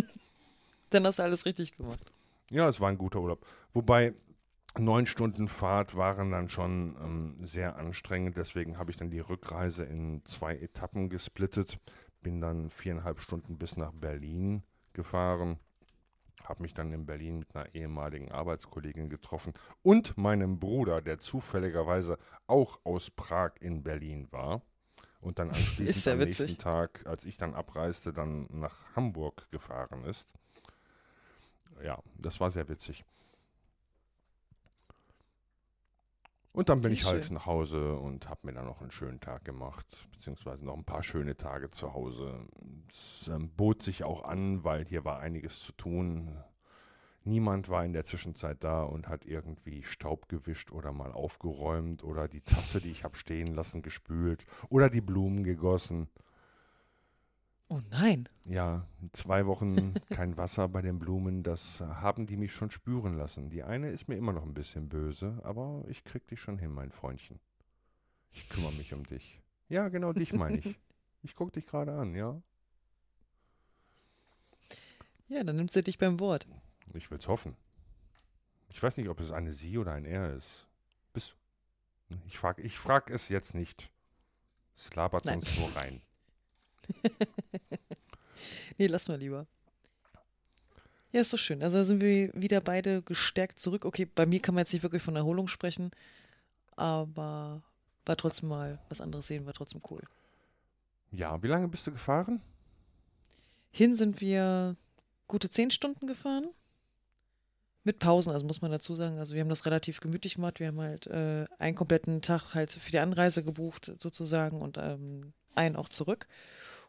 Dann 0.90 1.06
hast 1.06 1.18
du 1.20 1.22
alles 1.22 1.46
richtig 1.46 1.76
gemacht. 1.76 2.12
Ja, 2.50 2.68
es 2.68 2.80
war 2.80 2.88
ein 2.88 2.98
guter 2.98 3.20
Urlaub. 3.20 3.46
Wobei 3.72 4.14
neun 4.78 5.06
Stunden 5.06 5.48
Fahrt 5.48 5.96
waren 5.96 6.30
dann 6.30 6.48
schon 6.48 6.96
ähm, 7.00 7.36
sehr 7.44 7.76
anstrengend. 7.76 8.36
Deswegen 8.36 8.78
habe 8.78 8.90
ich 8.90 8.96
dann 8.96 9.10
die 9.10 9.20
Rückreise 9.20 9.84
in 9.84 10.24
zwei 10.24 10.56
Etappen 10.56 11.08
gesplittet. 11.08 11.78
Bin 12.22 12.40
dann 12.40 12.70
viereinhalb 12.70 13.20
Stunden 13.20 13.58
bis 13.58 13.76
nach 13.76 13.92
Berlin 13.92 14.62
gefahren. 14.92 15.58
Habe 16.44 16.62
mich 16.62 16.74
dann 16.74 16.92
in 16.92 17.06
Berlin 17.06 17.38
mit 17.38 17.54
einer 17.54 17.74
ehemaligen 17.74 18.30
Arbeitskollegin 18.30 19.08
getroffen 19.08 19.52
und 19.82 20.16
meinem 20.18 20.58
Bruder, 20.58 21.00
der 21.00 21.18
zufälligerweise 21.18 22.18
auch 22.46 22.80
aus 22.84 23.10
Prag 23.10 23.52
in 23.60 23.82
Berlin 23.82 24.28
war. 24.30 24.62
Und 25.20 25.38
dann 25.38 25.48
anschließend 25.50 26.14
am 26.14 26.20
witzig. 26.20 26.40
nächsten 26.40 26.58
Tag, 26.62 27.06
als 27.06 27.24
ich 27.24 27.36
dann 27.36 27.54
abreiste, 27.54 28.12
dann 28.12 28.46
nach 28.50 28.84
Hamburg 28.94 29.50
gefahren 29.50 30.04
ist. 30.04 30.34
Ja, 31.82 32.00
das 32.16 32.40
war 32.40 32.50
sehr 32.50 32.68
witzig. 32.68 33.04
Und 36.56 36.70
dann 36.70 36.80
bin 36.80 36.92
Sehr 36.92 36.98
ich 36.98 37.04
halt 37.04 37.26
schön. 37.26 37.34
nach 37.34 37.44
Hause 37.44 37.96
und 37.96 38.30
habe 38.30 38.40
mir 38.44 38.54
dann 38.54 38.64
noch 38.64 38.80
einen 38.80 38.90
schönen 38.90 39.20
Tag 39.20 39.44
gemacht, 39.44 40.08
beziehungsweise 40.10 40.64
noch 40.64 40.74
ein 40.74 40.86
paar 40.86 41.02
schöne 41.02 41.36
Tage 41.36 41.68
zu 41.70 41.92
Hause. 41.92 42.32
Es 42.88 43.28
ähm, 43.28 43.50
bot 43.54 43.82
sich 43.82 44.04
auch 44.04 44.24
an, 44.24 44.64
weil 44.64 44.86
hier 44.86 45.04
war 45.04 45.20
einiges 45.20 45.60
zu 45.60 45.72
tun. 45.72 46.34
Niemand 47.24 47.68
war 47.68 47.84
in 47.84 47.92
der 47.92 48.04
Zwischenzeit 48.04 48.64
da 48.64 48.84
und 48.84 49.06
hat 49.06 49.26
irgendwie 49.26 49.82
Staub 49.82 50.30
gewischt 50.30 50.72
oder 50.72 50.92
mal 50.92 51.12
aufgeräumt 51.12 52.02
oder 52.02 52.26
die 52.26 52.40
Tasse, 52.40 52.80
die 52.80 52.90
ich 52.90 53.04
habe 53.04 53.16
stehen 53.16 53.48
lassen, 53.48 53.82
gespült 53.82 54.46
oder 54.70 54.88
die 54.88 55.02
Blumen 55.02 55.44
gegossen. 55.44 56.08
Oh 57.68 57.80
nein. 57.90 58.28
Ja, 58.44 58.86
zwei 59.12 59.46
Wochen 59.46 59.94
kein 60.10 60.36
Wasser 60.36 60.68
bei 60.68 60.82
den 60.82 60.98
Blumen, 60.98 61.42
das 61.42 61.80
haben 61.80 62.26
die 62.26 62.36
mich 62.36 62.52
schon 62.52 62.70
spüren 62.70 63.16
lassen. 63.16 63.50
Die 63.50 63.62
eine 63.62 63.90
ist 63.90 64.08
mir 64.08 64.16
immer 64.16 64.32
noch 64.32 64.44
ein 64.44 64.54
bisschen 64.54 64.88
böse, 64.88 65.40
aber 65.42 65.84
ich 65.88 66.04
krieg 66.04 66.26
dich 66.28 66.40
schon 66.40 66.58
hin, 66.58 66.72
mein 66.72 66.92
Freundchen. 66.92 67.40
Ich 68.30 68.48
kümmere 68.48 68.72
mich 68.72 68.94
um 68.94 69.04
dich. 69.04 69.42
Ja, 69.68 69.88
genau 69.88 70.12
dich 70.12 70.32
meine 70.32 70.58
ich. 70.58 70.78
Ich 71.22 71.34
guck 71.34 71.52
dich 71.52 71.66
gerade 71.66 71.92
an, 71.92 72.14
ja? 72.14 72.40
Ja, 75.28 75.42
dann 75.42 75.56
nimmt 75.56 75.72
sie 75.72 75.82
dich 75.82 75.98
beim 75.98 76.20
Wort. 76.20 76.46
Ich 76.94 77.10
will's 77.10 77.26
hoffen. 77.26 77.56
Ich 78.70 78.80
weiß 78.80 78.96
nicht, 78.96 79.08
ob 79.08 79.18
es 79.20 79.32
eine 79.32 79.50
Sie 79.50 79.78
oder 79.78 79.92
ein 79.92 80.04
Er 80.04 80.32
ist. 80.34 80.68
Bis, 81.12 81.34
ich 82.26 82.38
frage 82.38 82.62
ich 82.62 82.78
frag 82.78 83.10
es 83.10 83.28
jetzt 83.28 83.54
nicht. 83.54 83.90
Es 84.76 84.94
labert 84.94 85.24
Nein. 85.24 85.38
uns 85.38 85.58
nur 85.58 85.74
rein. 85.74 86.00
Nee, 88.78 88.86
lass 88.86 89.08
mal 89.08 89.18
lieber. 89.18 89.46
Ja, 91.12 91.20
ist 91.20 91.32
doch 91.32 91.38
schön. 91.38 91.62
Also 91.62 91.78
da 91.78 91.84
sind 91.84 92.02
wir 92.02 92.30
wieder 92.34 92.60
beide 92.60 93.02
gestärkt 93.02 93.58
zurück. 93.58 93.84
Okay, 93.84 94.04
bei 94.04 94.26
mir 94.26 94.40
kann 94.40 94.54
man 94.54 94.62
jetzt 94.62 94.72
nicht 94.72 94.82
wirklich 94.82 95.02
von 95.02 95.16
Erholung 95.16 95.48
sprechen, 95.48 95.90
aber 96.76 97.62
war 98.04 98.16
trotzdem 98.16 98.48
mal 98.48 98.78
was 98.88 99.00
anderes 99.00 99.26
sehen, 99.26 99.46
war 99.46 99.54
trotzdem 99.54 99.80
cool. 99.90 100.02
Ja, 101.12 101.42
wie 101.42 101.48
lange 101.48 101.68
bist 101.68 101.86
du 101.86 101.92
gefahren? 101.92 102.42
Hin 103.70 103.94
sind 103.94 104.20
wir 104.20 104.76
gute 105.28 105.48
zehn 105.48 105.70
Stunden 105.70 106.06
gefahren. 106.06 106.48
Mit 107.84 108.00
Pausen, 108.00 108.32
also 108.32 108.44
muss 108.44 108.62
man 108.62 108.72
dazu 108.72 108.96
sagen. 108.96 109.18
Also 109.18 109.34
wir 109.34 109.40
haben 109.40 109.48
das 109.48 109.64
relativ 109.64 110.00
gemütlich 110.00 110.34
gemacht. 110.34 110.58
Wir 110.60 110.66
haben 110.68 110.80
halt 110.80 111.06
äh, 111.06 111.44
einen 111.58 111.76
kompletten 111.76 112.20
Tag 112.20 112.54
halt 112.54 112.72
für 112.72 112.90
die 112.90 112.98
Anreise 112.98 113.44
gebucht 113.44 113.92
sozusagen 113.98 114.60
und 114.60 114.76
ähm, 114.76 115.32
einen 115.54 115.76
auch 115.76 115.88
zurück. 115.88 116.26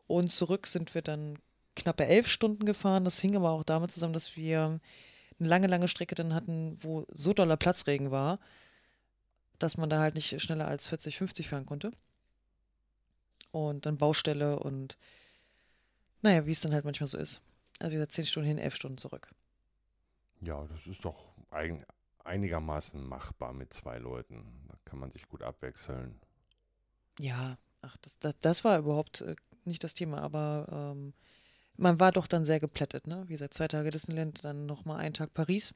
Und 0.08 0.32
zurück 0.32 0.68
sind 0.68 0.94
wir 0.96 1.02
dann 1.02 1.38
knappe 1.76 2.06
elf 2.06 2.28
Stunden 2.28 2.66
gefahren. 2.66 3.06
Das 3.06 3.20
hing 3.20 3.36
aber 3.36 3.52
auch 3.52 3.64
damit 3.64 3.92
zusammen, 3.92 4.14
dass 4.14 4.36
wir 4.36 4.80
eine 5.40 5.50
lange, 5.50 5.68
lange 5.68 5.88
Strecke 5.88 6.16
dann 6.16 6.34
hatten, 6.34 6.78
wo 6.82 7.06
so 7.12 7.34
doller 7.34 7.58
Platzregen 7.58 8.12
war, 8.12 8.40
dass 9.60 9.78
man 9.78 9.90
da 9.90 10.00
halt 10.00 10.16
nicht 10.16 10.42
schneller 10.42 10.68
als 10.68 10.88
40, 10.88 11.18
50 11.18 11.50
fahren 11.50 11.66
konnte. 11.66 11.92
Und 13.52 13.86
dann 13.86 13.98
Baustelle 13.98 14.60
und 14.60 14.98
naja, 16.22 16.46
wie 16.46 16.52
es 16.52 16.62
dann 16.62 16.74
halt 16.74 16.86
manchmal 16.86 17.08
so 17.08 17.18
ist. 17.18 17.42
Also 17.80 17.92
wie 17.92 17.96
gesagt, 17.96 18.14
zehn 18.14 18.26
Stunden 18.26 18.48
hin, 18.48 18.58
elf 18.58 18.76
Stunden 18.76 18.98
zurück. 18.98 19.30
Ja, 20.42 20.66
das 20.68 20.88
ist 20.88 21.06
doch 21.06 21.30
ein, 21.52 21.86
einigermaßen 22.24 23.08
machbar 23.08 23.54
mit 23.54 23.74
zwei 23.74 23.98
Leuten. 23.98 24.66
Da 24.68 24.76
kann 24.86 25.00
man 25.00 25.12
sich 25.12 25.28
gut 25.28 25.44
abwechseln. 25.44 26.20
Ja, 27.20 27.58
ach, 27.82 27.98
das, 27.98 28.20
das, 28.20 28.36
das 28.42 28.64
war 28.64 28.78
überhaupt 28.80 29.22
äh, 29.22 29.36
nicht 29.68 29.84
das 29.84 29.94
Thema, 29.94 30.22
aber 30.22 30.94
ähm, 30.96 31.14
man 31.76 32.00
war 32.00 32.12
doch 32.12 32.28
dann 32.28 32.44
sehr 32.46 32.60
geplättet, 32.60 33.06
ne? 33.08 33.24
Wie 33.28 33.34
gesagt, 33.34 33.54
zwei 33.54 33.68
Tage 33.68 33.90
Disneyland, 33.90 34.44
dann 34.44 34.66
nochmal 34.66 35.00
einen 35.00 35.14
Tag 35.14 35.34
Paris. 35.34 35.74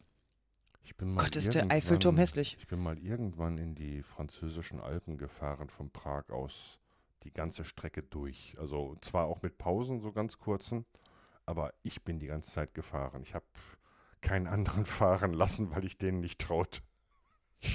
Ich 0.83 0.95
bin 0.97 1.13
mal 1.13 1.23
Gott, 1.23 1.35
ist 1.35 1.53
der 1.53 1.61
irgendwann- 1.61 1.77
Eiffelturm 1.77 2.17
hässlich. 2.17 2.57
Ich 2.59 2.67
bin 2.67 2.79
mal 2.81 2.97
irgendwann 2.97 3.57
in 3.59 3.75
die 3.75 4.01
französischen 4.01 4.79
Alpen 4.79 5.17
gefahren, 5.17 5.69
von 5.69 5.91
Prag 5.91 6.29
aus 6.31 6.79
die 7.23 7.31
ganze 7.31 7.65
Strecke 7.65 8.01
durch. 8.01 8.55
Also 8.57 8.95
zwar 9.01 9.27
auch 9.27 9.43
mit 9.43 9.59
Pausen, 9.59 9.99
so 10.01 10.11
ganz 10.11 10.39
kurzen, 10.39 10.85
aber 11.45 11.71
ich 11.83 12.01
bin 12.03 12.17
die 12.17 12.25
ganze 12.27 12.49
Zeit 12.49 12.73
gefahren. 12.73 13.21
Ich 13.21 13.35
habe 13.35 13.45
keinen 14.21 14.47
anderen 14.47 14.85
fahren 14.87 15.33
lassen, 15.33 15.69
weil 15.69 15.85
ich 15.85 15.97
denen 15.99 16.19
nicht 16.21 16.39
traute. 16.41 16.81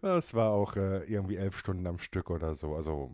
Das 0.00 0.32
war 0.32 0.50
auch 0.52 0.76
äh, 0.76 1.04
irgendwie 1.04 1.36
elf 1.36 1.58
Stunden 1.58 1.86
am 1.86 1.98
Stück 1.98 2.30
oder 2.30 2.54
so. 2.54 2.74
Also 2.74 3.10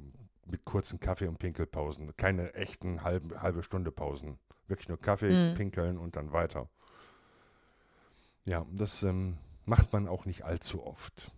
mit 0.51 0.65
kurzen 0.65 1.01
Kaffee- 1.01 1.29
und 1.29 1.39
Pinkelpausen. 1.39 2.17
Keine 2.17 2.55
echten 2.55 3.03
halbe, 3.03 3.41
halbe 3.43 3.63
Stunde 3.63 3.91
Pausen. 3.93 4.39
Wirklich 4.67 4.89
nur 4.89 5.01
Kaffee, 5.01 5.31
Mhm. 5.51 5.55
pinkeln 5.55 5.99
und 5.99 6.17
dann 6.17 6.33
weiter. 6.33 6.69
Ja, 8.45 8.67
das 8.73 9.03
ähm, 9.03 9.37
macht 9.65 9.93
man 9.93 10.09
auch 10.09 10.25
nicht 10.25 10.45
allzu 10.45 10.85
oft. 10.85 11.33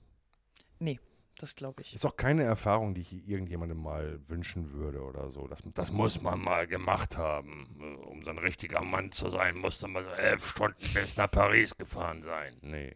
Das 1.39 1.57
glaube 1.57 1.83
ich. 1.83 1.95
Ist 1.95 2.05
auch 2.07 2.17
keine 2.17 2.45
Erfahrung, 2.45 2.95
die 2.95 3.01
ich 3.01 3.27
irgendjemandem 3.27 3.83
mal 3.83 4.21
wünschen 4.29 4.71
würde 4.75 5.03
oder 5.03 5.31
so. 5.31 5.49
Das, 5.49 5.61
das 5.75 5.91
muss 5.91 6.23
man 6.23 6.41
mal 6.41 6.67
gemacht 6.69 7.17
haben. 7.17 7.67
Um 8.07 8.23
so 8.23 8.31
ein 8.31 8.39
richtiger 8.39 8.83
Mann 8.83 9.11
zu 9.11 9.29
sein, 9.29 9.57
musste 9.57 9.89
man 9.89 10.05
so 10.05 10.11
elf 10.11 10.47
Stunden 10.47 10.77
bis 10.95 11.17
nach 11.17 11.31
Paris 11.31 11.77
gefahren 11.77 12.23
sein. 12.23 12.55
Nee. 12.61 12.95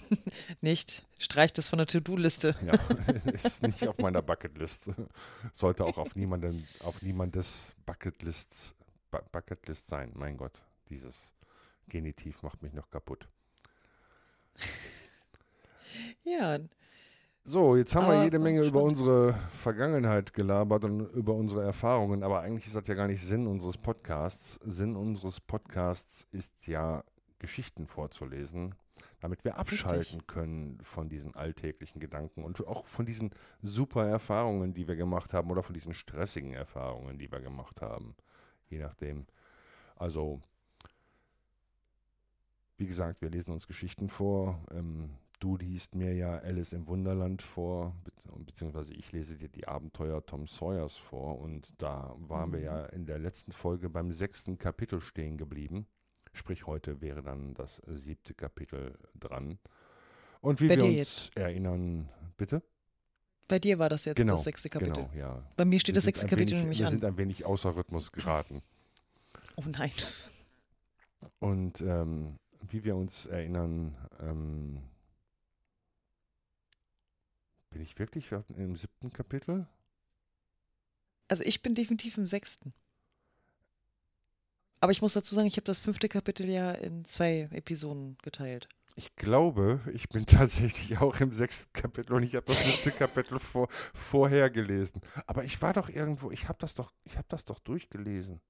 Nicht? 0.60 1.04
Streich 1.18 1.52
das 1.52 1.68
von 1.68 1.78
der 1.78 1.86
To-Do-Liste. 1.86 2.56
Ja, 2.64 3.32
ist 3.32 3.62
nicht 3.62 3.86
auf 3.88 3.98
meiner 3.98 4.22
Bucketlist. 4.22 4.90
Sollte 5.52 5.84
auch 5.84 5.98
auf 5.98 6.14
niemanden, 6.14 6.66
auf 6.80 7.02
niemandes 7.02 7.74
Bucketlists, 7.86 8.74
Bu 9.10 9.18
Bucketlist 9.32 9.86
sein. 9.86 10.12
Mein 10.14 10.36
Gott, 10.36 10.64
dieses 10.90 11.32
Genitiv 11.88 12.42
macht 12.42 12.62
mich 12.62 12.72
noch 12.72 12.90
kaputt. 12.90 13.28
Ja, 16.24 16.58
So, 17.44 17.76
jetzt 17.76 17.94
haben 17.94 18.08
wir 18.08 18.14
Aber 18.14 18.24
jede 18.24 18.38
Menge 18.38 18.62
über 18.62 18.82
unsere 18.82 19.32
Vergangenheit 19.62 20.34
gelabert 20.34 20.84
und 20.84 21.00
über 21.14 21.32
unsere 21.32 21.62
Erfahrungen, 21.62 22.22
aber 22.22 22.40
eigentlich 22.40 22.66
ist 22.66 22.76
das 22.76 22.86
ja 22.86 22.94
gar 22.94 23.06
nicht 23.06 23.22
Sinn 23.22 23.46
unseres 23.46 23.78
Podcasts. 23.78 24.58
Sinn 24.64 24.94
unseres 24.96 25.40
Podcasts 25.40 26.26
ist 26.32 26.66
ja, 26.66 27.02
Geschichten 27.38 27.86
vorzulesen, 27.86 28.74
damit 29.26 29.42
wir 29.44 29.58
abschalten 29.58 30.24
können 30.28 30.78
von 30.82 31.08
diesen 31.08 31.34
alltäglichen 31.34 31.98
Gedanken 31.98 32.44
und 32.44 32.64
auch 32.64 32.86
von 32.86 33.06
diesen 33.06 33.30
super 33.60 34.06
Erfahrungen, 34.06 34.72
die 34.72 34.86
wir 34.86 34.94
gemacht 34.94 35.34
haben 35.34 35.50
oder 35.50 35.64
von 35.64 35.74
diesen 35.74 35.94
stressigen 35.94 36.52
Erfahrungen, 36.52 37.18
die 37.18 37.32
wir 37.32 37.40
gemacht 37.40 37.82
haben. 37.82 38.14
Je 38.68 38.78
nachdem. 38.78 39.26
Also, 39.96 40.40
wie 42.76 42.86
gesagt, 42.86 43.20
wir 43.20 43.30
lesen 43.30 43.50
uns 43.50 43.66
Geschichten 43.66 44.08
vor. 44.08 44.62
Ähm, 44.70 45.10
du 45.40 45.56
liest 45.56 45.96
mir 45.96 46.14
ja 46.14 46.38
Alice 46.38 46.72
im 46.72 46.86
Wunderland 46.86 47.42
vor, 47.42 47.96
be 48.04 48.12
beziehungsweise 48.44 48.94
ich 48.94 49.10
lese 49.10 49.36
dir 49.36 49.48
die 49.48 49.66
Abenteuer 49.66 50.24
Tom 50.24 50.46
Sawyers 50.46 50.96
vor. 50.96 51.40
Und 51.40 51.74
da 51.78 52.14
waren 52.18 52.52
wir 52.52 52.60
Mhm. 52.60 52.64
ja 52.64 52.84
in 52.86 53.06
der 53.06 53.18
letzten 53.18 53.50
Folge 53.50 53.90
beim 53.90 54.12
sechsten 54.12 54.56
Kapitel 54.56 55.00
stehen 55.00 55.36
geblieben. 55.36 55.88
Sprich, 56.36 56.66
heute 56.66 57.00
wäre 57.00 57.22
dann 57.22 57.54
das 57.54 57.80
siebte 57.86 58.34
Kapitel 58.34 58.98
dran. 59.18 59.58
Und 60.42 60.60
wie 60.60 60.68
Bei 60.68 60.76
wir 60.76 60.84
uns 60.84 60.94
jetzt. 60.94 61.36
erinnern, 61.36 62.08
bitte? 62.36 62.62
bei 63.48 63.58
dir 63.60 63.78
war 63.78 63.88
das 63.88 64.04
jetzt 64.04 64.16
Genau, 64.16 64.34
das 64.34 64.44
sechste 64.44 64.68
Kapitel. 64.68 64.94
Genau, 64.94 65.10
ja. 65.14 65.42
Bei 65.56 65.64
mir 65.64 65.78
steht 65.80 65.94
Wir 65.94 65.98
das 65.98 66.04
sechste 66.04 66.26
Kapitel 66.26 66.50
wenig, 66.52 66.62
nämlich 66.62 66.78
Wir 66.80 66.86
an. 66.86 66.92
sind 66.92 67.04
ein 67.04 67.16
wenig 67.16 67.44
außer 67.46 67.74
Rhythmus 67.76 68.12
geraten. 68.12 68.62
Oh 69.58 69.64
nein. 69.66 69.92
Und 71.38 71.80
ähm, 71.80 72.38
wie 72.68 72.84
wir 72.84 72.94
uns 72.94 73.24
erinnern, 73.24 73.96
ähm, 74.20 74.82
bin 77.70 77.80
ich 77.80 77.98
wirklich 77.98 78.30
im 78.54 78.76
siebten 78.76 79.10
Kapitel? 79.10 79.66
Also 81.28 81.42
ich 81.44 81.62
bin 81.62 81.74
definitiv 81.74 82.18
im 82.18 82.26
sechsten. 82.26 82.74
Aber 84.80 84.92
ich 84.92 85.02
muss 85.02 85.14
dazu 85.14 85.34
sagen, 85.34 85.46
ich 85.46 85.56
habe 85.56 85.64
das 85.64 85.80
fünfte 85.80 86.08
Kapitel 86.08 86.48
ja 86.48 86.70
in 86.72 87.04
zwei 87.04 87.48
Episoden 87.52 88.16
geteilt. 88.22 88.68
Ich 88.94 89.14
glaube, 89.16 89.80
ich 89.92 90.08
bin 90.08 90.26
tatsächlich 90.26 90.98
auch 90.98 91.20
im 91.20 91.32
sechsten 91.32 91.72
Kapitel 91.72 92.14
und 92.14 92.22
ich 92.22 92.34
habe 92.34 92.46
das 92.46 92.62
siebte 92.62 92.90
Kapitel 92.98 93.38
vor, 93.38 93.68
vorher 93.70 94.50
gelesen. 94.50 95.00
Aber 95.26 95.44
ich 95.44 95.60
war 95.62 95.72
doch 95.72 95.88
irgendwo, 95.88 96.30
ich 96.30 96.48
habe 96.48 96.58
das 96.60 96.74
doch, 96.74 96.92
ich 97.04 97.16
habe 97.16 97.26
das 97.28 97.44
doch 97.44 97.58
durchgelesen. 97.58 98.40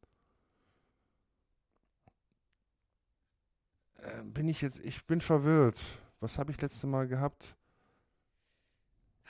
Äh, 3.98 4.22
bin 4.24 4.48
ich 4.48 4.62
jetzt, 4.62 4.80
ich 4.84 5.04
bin 5.04 5.20
verwirrt. 5.20 5.82
Was 6.20 6.38
habe 6.38 6.50
ich 6.50 6.60
letzte 6.60 6.86
Mal 6.86 7.06
gehabt? 7.06 7.56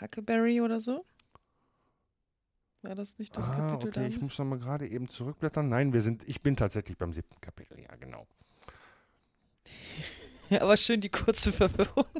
Huckleberry 0.01 0.61
oder 0.61 0.81
so? 0.81 1.05
War 2.87 2.95
das 2.95 3.19
nicht 3.19 3.37
das 3.37 3.51
ah, 3.51 3.71
Kapitel 3.71 3.89
okay, 3.89 4.07
ich 4.07 4.15
dann? 4.15 4.25
muss 4.25 4.39
noch 4.39 4.45
mal 4.45 4.61
gerade 4.61 4.87
eben 4.87 5.09
zurückblättern. 5.09 5.69
Nein, 5.69 5.93
wir 5.93 6.03
sind, 6.03 6.23
ich 6.29 6.41
bin 6.41 6.57
tatsächlich 6.57 6.97
beim 6.97 7.13
siebten 7.13 7.41
Kapitel, 7.41 7.81
ja 7.81 7.95
genau. 7.97 8.29
Ja, 10.51 10.61
aber 10.63 10.77
schön 10.77 11.01
die 11.01 11.09
kurze 11.09 11.53
Verwirrung. 11.53 12.05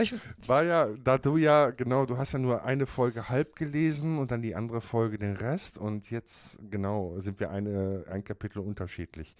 Ich, 0.00 0.14
War 0.48 0.64
ja, 0.64 0.88
da 1.04 1.16
du 1.16 1.36
ja, 1.36 1.70
genau, 1.70 2.06
du 2.06 2.18
hast 2.18 2.32
ja 2.32 2.40
nur 2.40 2.64
eine 2.64 2.86
Folge 2.86 3.28
halb 3.28 3.54
gelesen 3.54 4.18
und 4.18 4.32
dann 4.32 4.42
die 4.42 4.56
andere 4.56 4.80
Folge 4.80 5.16
den 5.16 5.36
Rest 5.36 5.78
und 5.78 6.10
jetzt, 6.10 6.58
genau, 6.70 7.18
sind 7.20 7.38
wir 7.38 7.50
eine, 7.50 8.04
ein 8.10 8.24
Kapitel 8.24 8.58
unterschiedlich. 8.58 9.36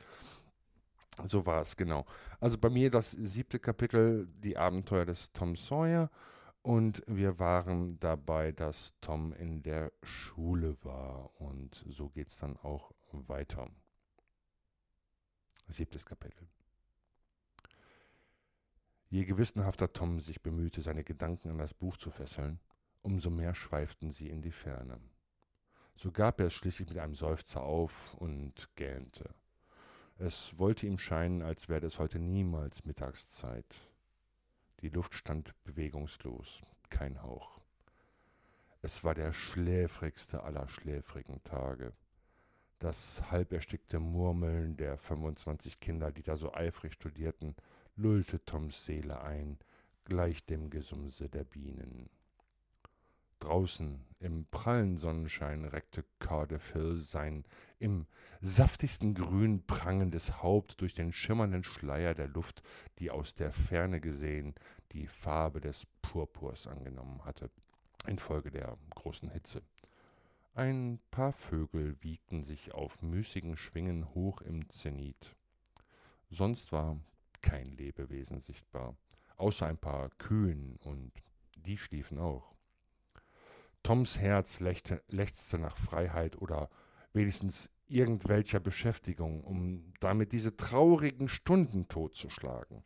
So 1.27 1.47
war 1.47 1.63
es, 1.63 1.77
genau. 1.77 2.07
Also 2.39 2.59
bei 2.59 2.71
mir 2.71 2.91
das 2.91 3.11
siebte 3.11 3.59
Kapitel, 3.59 4.29
die 4.39 4.57
Abenteuer 4.57 5.05
des 5.05 5.33
Tom 5.33 5.57
Sawyer 5.57 6.11
und 6.63 7.03
wir 7.07 7.39
waren 7.39 7.99
dabei, 7.99 8.53
dass 8.53 8.95
Tom 9.01 9.33
in 9.33 9.63
der 9.63 9.93
Schule 10.03 10.77
war 10.85 11.31
und 11.41 11.85
so 11.89 12.09
geht 12.09 12.29
es 12.29 12.39
dann 12.39 12.57
auch 12.59 12.93
weiter. 13.13 13.69
Siebtes 15.69 16.05
Kapitel. 16.05 16.47
Je 19.09 19.25
gewissenhafter 19.25 19.93
Tom 19.93 20.21
sich 20.21 20.43
bemühte, 20.43 20.83
seine 20.83 21.03
Gedanken 21.03 21.51
an 21.51 21.59
das 21.59 21.75
Buch 21.75 21.97
zu 21.97 22.11
fesseln, 22.11 22.61
umso 23.03 23.31
mehr 23.31 23.55
schweiften 23.55 24.11
sie 24.11 24.29
in 24.29 24.43
die 24.43 24.53
Ferne. 24.53 25.01
So 25.97 26.13
gab 26.13 26.41
er 26.41 26.47
es 26.47 26.55
schließlich 26.55 26.89
mit 26.89 26.99
einem 26.99 27.15
Seufzer 27.15 27.63
auf 27.63 28.15
und 28.15 28.69
gähnte. 28.77 29.35
Es 30.19 30.59
wollte 30.59 30.87
ihm 30.87 30.99
scheinen, 30.99 31.43
als 31.43 31.69
werde 31.69 31.87
es 31.87 31.99
heute 31.99 32.19
niemals 32.19 32.85
Mittagszeit. 32.85 33.67
Die 34.83 34.89
Luft 34.89 35.15
stand 35.15 35.53
bewegungslos, 35.65 36.63
kein 36.89 37.23
Hauch. 37.23 37.61
Es 38.81 39.05
war 39.05 39.15
der 39.15 39.35
schläfrigste 39.35 40.43
aller 40.43 40.69
schläfrigen 40.69 41.43
Tage. 41.45 41.93
Das 42.79 43.31
halberstickte 43.31 43.99
Murmeln 43.99 44.79
der 44.79 44.97
25 44.97 45.81
Kinder, 45.81 46.11
die 46.11 46.23
da 46.23 46.39
so 46.39 46.55
eifrig 46.55 46.95
studierten, 46.95 47.55
lullte 47.97 48.43
Toms 48.47 48.87
Seele 48.87 49.21
ein, 49.21 49.59
gleich 50.05 50.47
dem 50.47 50.71
Gesumse 50.71 51.29
der 51.29 51.45
Bienen. 51.45 52.09
Draußen 53.41 54.05
im 54.21 54.47
prallen 54.51 54.97
Sonnenschein 54.97 55.65
reckte 55.65 56.05
Cardiff 56.19 56.73
Hill 56.73 56.97
sein 56.99 57.45
im 57.79 58.07
saftigsten 58.43 59.15
Grün 59.15 59.67
prangendes 59.67 60.43
Haupt 60.43 60.81
durch 60.81 60.93
den 60.95 61.11
schimmernden 61.11 61.65
Schleier 61.65 62.15
der 62.15 62.29
Luft, 62.29 62.63
die 62.99 63.11
aus 63.11 63.35
der 63.35 63.51
Ferne 63.51 64.01
gesehen 64.01 64.55
die 64.93 65.07
Farbe 65.07 65.61
des 65.61 65.87
Purpurs 66.03 66.67
angenommen 66.67 67.25
hatte, 67.25 67.51
infolge 68.07 68.51
der 68.51 68.77
großen 68.95 69.31
Hitze. 69.31 69.63
Ein 70.55 71.01
paar 71.11 71.33
Vögel 71.33 71.97
wiegten 72.03 72.45
sich 72.45 72.75
auf 72.75 73.03
müßigen 73.03 73.57
Schwingen 73.57 74.15
hoch 74.15 74.43
im 74.43 74.69
Zenit. 74.69 75.35
Sonst 76.29 76.73
war 76.73 76.99
kein 77.41 77.65
Lebewesen 77.65 78.41
sichtbar, 78.41 78.97
außer 79.37 79.67
ein 79.67 79.79
paar 79.79 80.11
Kühen, 80.19 80.77
und 80.85 81.13
die 81.57 81.79
schliefen 81.79 82.19
auch. 82.19 82.55
Toms 83.83 84.19
Herz 84.19 84.61
lechzte 84.61 85.59
nach 85.59 85.77
Freiheit 85.77 86.41
oder 86.41 86.71
wenigstens 87.13 87.71
irgendwelcher 87.89 88.61
Beschäftigung, 88.61 89.43
um 89.43 89.93
damit 90.01 90.33
diese 90.33 90.57
traurigen 90.57 91.29
Stunden 91.29 91.89
totzuschlagen. 91.89 92.85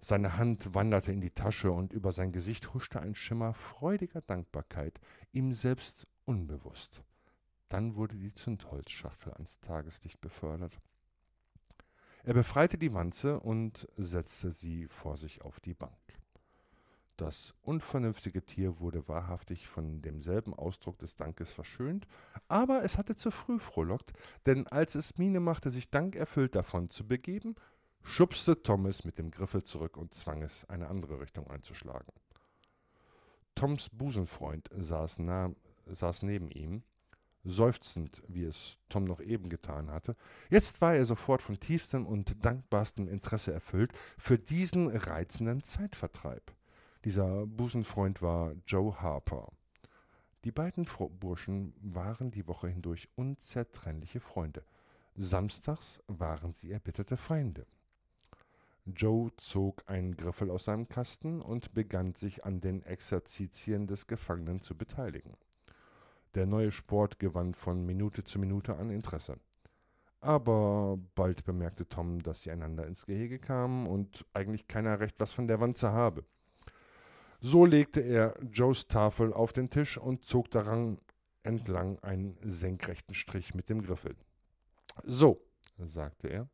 Seine 0.00 0.36
Hand 0.36 0.74
wanderte 0.74 1.12
in 1.12 1.20
die 1.20 1.30
Tasche 1.30 1.70
und 1.70 1.92
über 1.92 2.12
sein 2.12 2.32
Gesicht 2.32 2.74
huschte 2.74 3.00
ein 3.00 3.14
Schimmer 3.14 3.54
freudiger 3.54 4.20
Dankbarkeit, 4.20 5.00
ihm 5.32 5.54
selbst 5.54 6.06
unbewusst. 6.24 7.02
Dann 7.68 7.94
wurde 7.94 8.16
die 8.16 8.34
Zündholzschachtel 8.34 9.32
ans 9.32 9.60
Tageslicht 9.60 10.20
befördert. 10.20 10.78
Er 12.24 12.34
befreite 12.34 12.78
die 12.78 12.92
Wanze 12.94 13.40
und 13.40 13.88
setzte 13.96 14.52
sie 14.52 14.86
vor 14.86 15.16
sich 15.16 15.42
auf 15.42 15.58
die 15.60 15.74
Bank. 15.74 16.21
Das 17.22 17.54
unvernünftige 17.62 18.44
Tier 18.44 18.80
wurde 18.80 19.06
wahrhaftig 19.06 19.68
von 19.68 20.02
demselben 20.02 20.54
Ausdruck 20.54 20.98
des 20.98 21.14
Dankes 21.14 21.52
verschönt, 21.52 22.08
aber 22.48 22.82
es 22.82 22.98
hatte 22.98 23.14
zu 23.14 23.30
früh 23.30 23.60
frohlockt, 23.60 24.12
denn 24.44 24.66
als 24.66 24.96
es 24.96 25.18
Miene 25.18 25.38
machte, 25.38 25.70
sich 25.70 25.88
dankerfüllt 25.88 26.56
davon 26.56 26.90
zu 26.90 27.06
begeben, 27.06 27.54
schubste 28.02 28.60
Tom 28.64 28.86
es 28.86 29.04
mit 29.04 29.18
dem 29.18 29.30
Griffel 29.30 29.62
zurück 29.62 29.96
und 29.98 30.12
zwang 30.14 30.42
es, 30.42 30.68
eine 30.68 30.88
andere 30.88 31.20
Richtung 31.20 31.48
einzuschlagen. 31.48 32.12
Toms 33.54 33.88
Busenfreund 33.90 34.68
saß, 34.72 35.20
nah, 35.20 35.52
saß 35.86 36.22
neben 36.22 36.50
ihm, 36.50 36.82
seufzend, 37.44 38.24
wie 38.26 38.42
es 38.42 38.78
Tom 38.88 39.04
noch 39.04 39.20
eben 39.20 39.48
getan 39.48 39.92
hatte. 39.92 40.14
Jetzt 40.50 40.80
war 40.80 40.96
er 40.96 41.04
sofort 41.04 41.40
von 41.40 41.60
tiefstem 41.60 42.04
und 42.04 42.44
dankbarstem 42.44 43.06
Interesse 43.06 43.52
erfüllt 43.52 43.92
für 44.18 44.40
diesen 44.40 44.88
reizenden 44.88 45.62
Zeitvertreib. 45.62 46.52
Dieser 47.04 47.46
Busenfreund 47.46 48.22
war 48.22 48.54
Joe 48.64 49.00
Harper. 49.00 49.48
Die 50.44 50.52
beiden 50.52 50.86
Burschen 51.18 51.74
waren 51.80 52.30
die 52.30 52.46
Woche 52.46 52.68
hindurch 52.68 53.08
unzertrennliche 53.16 54.20
Freunde. 54.20 54.64
Samstags 55.16 56.00
waren 56.06 56.52
sie 56.52 56.70
erbitterte 56.70 57.16
Feinde. 57.16 57.66
Joe 58.86 59.34
zog 59.36 59.82
einen 59.86 60.16
Griffel 60.16 60.48
aus 60.48 60.64
seinem 60.64 60.88
Kasten 60.88 61.42
und 61.42 61.74
begann 61.74 62.14
sich 62.14 62.44
an 62.44 62.60
den 62.60 62.82
Exerzitien 62.84 63.88
des 63.88 64.06
Gefangenen 64.06 64.60
zu 64.60 64.76
beteiligen. 64.76 65.36
Der 66.34 66.46
neue 66.46 66.70
Sport 66.70 67.18
gewann 67.18 67.52
von 67.52 67.84
Minute 67.84 68.22
zu 68.22 68.38
Minute 68.38 68.76
an 68.76 68.90
Interesse. 68.90 69.38
Aber 70.20 70.98
bald 71.16 71.44
bemerkte 71.44 71.88
Tom, 71.88 72.22
dass 72.22 72.42
sie 72.42 72.52
einander 72.52 72.86
ins 72.86 73.06
Gehege 73.06 73.40
kamen 73.40 73.88
und 73.88 74.24
eigentlich 74.34 74.68
keiner 74.68 75.00
recht 75.00 75.18
was 75.18 75.32
von 75.32 75.48
der 75.48 75.58
Wanze 75.58 75.90
habe. 75.92 76.24
So 77.44 77.64
legte 77.64 78.00
er 78.00 78.36
Joes 78.52 78.86
Tafel 78.86 79.32
auf 79.32 79.52
den 79.52 79.68
Tisch 79.68 79.98
und 79.98 80.24
zog 80.24 80.48
daran 80.52 80.96
entlang 81.42 81.98
einen 81.98 82.38
senkrechten 82.40 83.16
Strich 83.16 83.52
mit 83.52 83.68
dem 83.68 83.82
Griffel. 83.82 84.14
So, 85.02 85.44
sagte 85.76 86.28
er, 86.28 86.48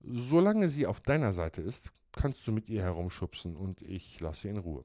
solange 0.00 0.68
sie 0.68 0.86
auf 0.86 1.00
deiner 1.00 1.32
Seite 1.32 1.62
ist, 1.62 1.92
kannst 2.12 2.46
du 2.46 2.52
mit 2.52 2.68
ihr 2.68 2.84
herumschubsen 2.84 3.56
und 3.56 3.82
ich 3.82 4.20
lasse 4.20 4.42
sie 4.42 4.48
in 4.50 4.58
Ruhe. 4.58 4.84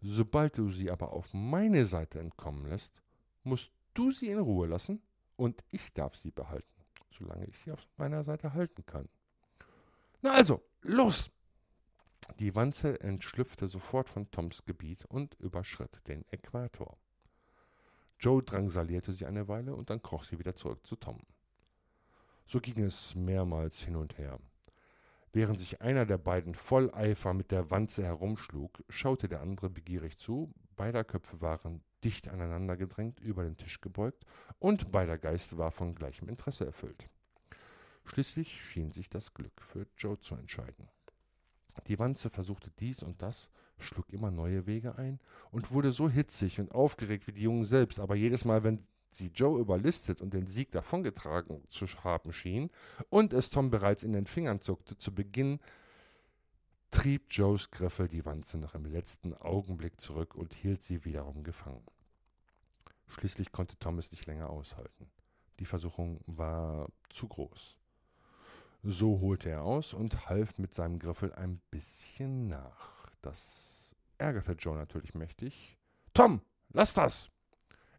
Sobald 0.00 0.56
du 0.56 0.70
sie 0.70 0.90
aber 0.90 1.12
auf 1.12 1.34
meine 1.34 1.84
Seite 1.84 2.18
entkommen 2.18 2.64
lässt, 2.64 3.02
musst 3.44 3.74
du 3.92 4.10
sie 4.10 4.30
in 4.30 4.38
Ruhe 4.38 4.68
lassen 4.68 5.02
und 5.36 5.62
ich 5.70 5.92
darf 5.92 6.16
sie 6.16 6.30
behalten, 6.30 6.82
solange 7.10 7.44
ich 7.44 7.58
sie 7.58 7.72
auf 7.72 7.86
meiner 7.98 8.24
Seite 8.24 8.54
halten 8.54 8.86
kann. 8.86 9.06
Na 10.22 10.30
also, 10.30 10.62
los! 10.80 11.30
Die 12.38 12.54
Wanze 12.54 13.00
entschlüpfte 13.00 13.66
sofort 13.68 14.10
von 14.10 14.30
Toms 14.30 14.64
Gebiet 14.66 15.06
und 15.06 15.34
überschritt 15.40 16.06
den 16.06 16.24
Äquator. 16.30 16.98
Joe 18.18 18.42
drangsalierte 18.42 19.12
sie 19.12 19.26
eine 19.26 19.48
Weile 19.48 19.74
und 19.74 19.90
dann 19.90 20.02
kroch 20.02 20.24
sie 20.24 20.38
wieder 20.38 20.54
zurück 20.54 20.86
zu 20.86 20.96
Tom. 20.96 21.20
So 22.44 22.60
ging 22.60 22.82
es 22.82 23.14
mehrmals 23.14 23.80
hin 23.80 23.96
und 23.96 24.18
her. 24.18 24.38
Während 25.32 25.60
sich 25.60 25.80
einer 25.82 26.06
der 26.06 26.18
beiden 26.18 26.54
voll 26.54 26.92
Eifer 26.94 27.34
mit 27.34 27.50
der 27.50 27.70
Wanze 27.70 28.04
herumschlug, 28.04 28.84
schaute 28.88 29.28
der 29.28 29.40
andere 29.40 29.68
begierig 29.68 30.18
zu. 30.18 30.52
Beider 30.76 31.04
Köpfe 31.04 31.40
waren 31.40 31.82
dicht 32.04 32.28
aneinander 32.28 32.76
gedrängt, 32.76 33.20
über 33.20 33.44
den 33.44 33.56
Tisch 33.56 33.80
gebeugt, 33.80 34.24
und 34.58 34.92
beider 34.92 35.18
Geist 35.18 35.56
war 35.58 35.72
von 35.72 35.94
gleichem 35.94 36.28
Interesse 36.28 36.66
erfüllt. 36.66 37.08
Schließlich 38.04 38.62
schien 38.62 38.92
sich 38.92 39.10
das 39.10 39.34
Glück 39.34 39.60
für 39.60 39.86
Joe 39.96 40.18
zu 40.18 40.36
entscheiden. 40.36 40.88
Die 41.86 41.98
Wanze 41.98 42.30
versuchte 42.30 42.70
dies 42.78 43.02
und 43.02 43.22
das, 43.22 43.50
schlug 43.78 44.10
immer 44.10 44.30
neue 44.30 44.66
Wege 44.66 44.96
ein 44.96 45.20
und 45.50 45.70
wurde 45.70 45.92
so 45.92 46.08
hitzig 46.08 46.60
und 46.60 46.72
aufgeregt 46.72 47.26
wie 47.26 47.32
die 47.32 47.42
Jungen 47.42 47.64
selbst, 47.64 48.00
aber 48.00 48.14
jedes 48.14 48.44
Mal, 48.44 48.64
wenn 48.64 48.86
sie 49.10 49.28
Joe 49.28 49.60
überlistet 49.60 50.20
und 50.20 50.34
den 50.34 50.46
Sieg 50.46 50.72
davongetragen 50.72 51.62
zu 51.68 51.86
haben 52.04 52.32
schien 52.32 52.70
und 53.08 53.32
es 53.32 53.50
Tom 53.50 53.70
bereits 53.70 54.02
in 54.02 54.12
den 54.12 54.26
Fingern 54.26 54.60
zuckte, 54.60 54.96
zu 54.96 55.14
Beginn 55.14 55.60
trieb 56.90 57.26
Joes 57.30 57.70
Griffel 57.70 58.08
die 58.08 58.24
Wanze 58.24 58.58
noch 58.58 58.74
im 58.74 58.84
letzten 58.84 59.34
Augenblick 59.34 60.00
zurück 60.00 60.34
und 60.34 60.54
hielt 60.54 60.82
sie 60.82 61.04
wiederum 61.04 61.42
gefangen. 61.44 61.84
Schließlich 63.08 63.52
konnte 63.52 63.78
Tom 63.78 63.98
es 63.98 64.10
nicht 64.10 64.26
länger 64.26 64.50
aushalten. 64.50 65.10
Die 65.58 65.64
Versuchung 65.64 66.20
war 66.26 66.88
zu 67.08 67.28
groß. 67.28 67.76
So 68.88 69.20
holte 69.20 69.50
er 69.50 69.64
aus 69.64 69.94
und 69.94 70.28
half 70.28 70.58
mit 70.58 70.72
seinem 70.72 71.00
Griffel 71.00 71.34
ein 71.34 71.60
bisschen 71.72 72.46
nach. 72.46 73.10
Das 73.20 73.92
ärgerte 74.16 74.52
Joe 74.52 74.76
natürlich 74.76 75.12
mächtig. 75.16 75.76
Tom, 76.14 76.40
lass 76.68 76.94
das! 76.94 77.28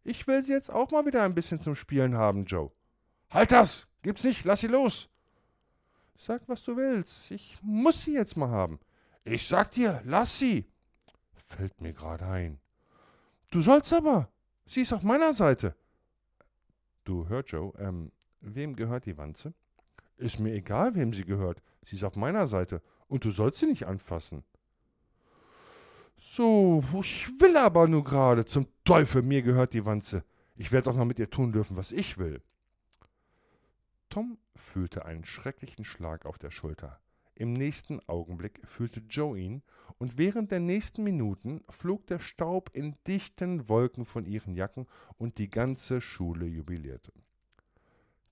Ich 0.05 0.27
will 0.27 0.41
sie 0.41 0.53
jetzt 0.53 0.71
auch 0.71 0.89
mal 0.91 1.05
wieder 1.05 1.23
ein 1.23 1.35
bisschen 1.35 1.59
zum 1.59 1.75
Spielen 1.75 2.15
haben, 2.15 2.45
Joe. 2.45 2.71
Halt 3.31 3.51
das! 3.51 3.85
Gibt's 4.01 4.23
nicht, 4.23 4.45
lass 4.45 4.61
sie 4.61 4.67
los! 4.67 5.09
Sag, 6.15 6.47
was 6.47 6.63
du 6.63 6.77
willst. 6.77 7.31
Ich 7.31 7.59
muss 7.61 8.05
sie 8.05 8.13
jetzt 8.13 8.37
mal 8.37 8.49
haben. 8.49 8.79
Ich 9.25 9.45
sag 9.45 9.71
dir, 9.71 9.99
lass 10.05 10.39
sie! 10.39 10.71
Fällt 11.35 11.81
mir 11.81 11.91
gerade 11.91 12.25
ein. 12.27 12.61
Du 13.51 13.59
sollst 13.59 13.91
aber. 13.91 14.29
Sie 14.65 14.83
ist 14.83 14.93
auf 14.93 15.03
meiner 15.03 15.33
Seite. 15.33 15.75
Du 17.03 17.27
hör, 17.27 17.43
Joe, 17.43 17.73
ähm, 17.77 18.13
wem 18.39 18.73
gehört 18.77 19.05
die 19.05 19.17
Wanze? 19.17 19.53
Ist 20.17 20.39
mir 20.39 20.53
egal, 20.53 20.95
wem 20.95 21.13
sie 21.13 21.25
gehört. 21.25 21.61
Sie 21.83 21.95
ist 21.95 22.03
auf 22.03 22.15
meiner 22.15 22.47
Seite 22.47 22.81
und 23.07 23.23
du 23.23 23.31
sollst 23.31 23.59
sie 23.59 23.67
nicht 23.67 23.85
anfassen. 23.85 24.43
So, 26.17 26.83
ich 26.99 27.27
will 27.39 27.55
aber 27.57 27.87
nur 27.87 28.03
gerade. 28.03 28.45
Zum 28.45 28.65
Teufel, 28.83 29.21
mir 29.21 29.43
gehört 29.43 29.73
die 29.73 29.85
Wanze. 29.85 30.23
Ich 30.55 30.71
werde 30.71 30.89
doch 30.89 30.97
noch 30.97 31.05
mit 31.05 31.19
ihr 31.19 31.29
tun 31.29 31.51
dürfen, 31.51 31.77
was 31.77 31.91
ich 31.91 32.17
will. 32.17 32.41
Tom 34.09 34.39
fühlte 34.55 35.05
einen 35.05 35.25
schrecklichen 35.25 35.85
Schlag 35.85 36.25
auf 36.25 36.39
der 36.39 36.49
Schulter. 36.49 36.99
Im 37.35 37.53
nächsten 37.53 37.99
Augenblick 38.07 38.61
fühlte 38.65 39.01
Joe 39.01 39.37
ihn, 39.37 39.61
und 39.99 40.17
während 40.17 40.51
der 40.51 40.59
nächsten 40.59 41.03
Minuten 41.03 41.63
flog 41.69 42.07
der 42.07 42.19
Staub 42.19 42.71
in 42.73 42.95
dichten 43.05 43.69
Wolken 43.69 44.05
von 44.05 44.25
ihren 44.25 44.55
Jacken, 44.55 44.87
und 45.17 45.37
die 45.37 45.49
ganze 45.49 46.01
Schule 46.01 46.47
jubilierte. 46.47 47.13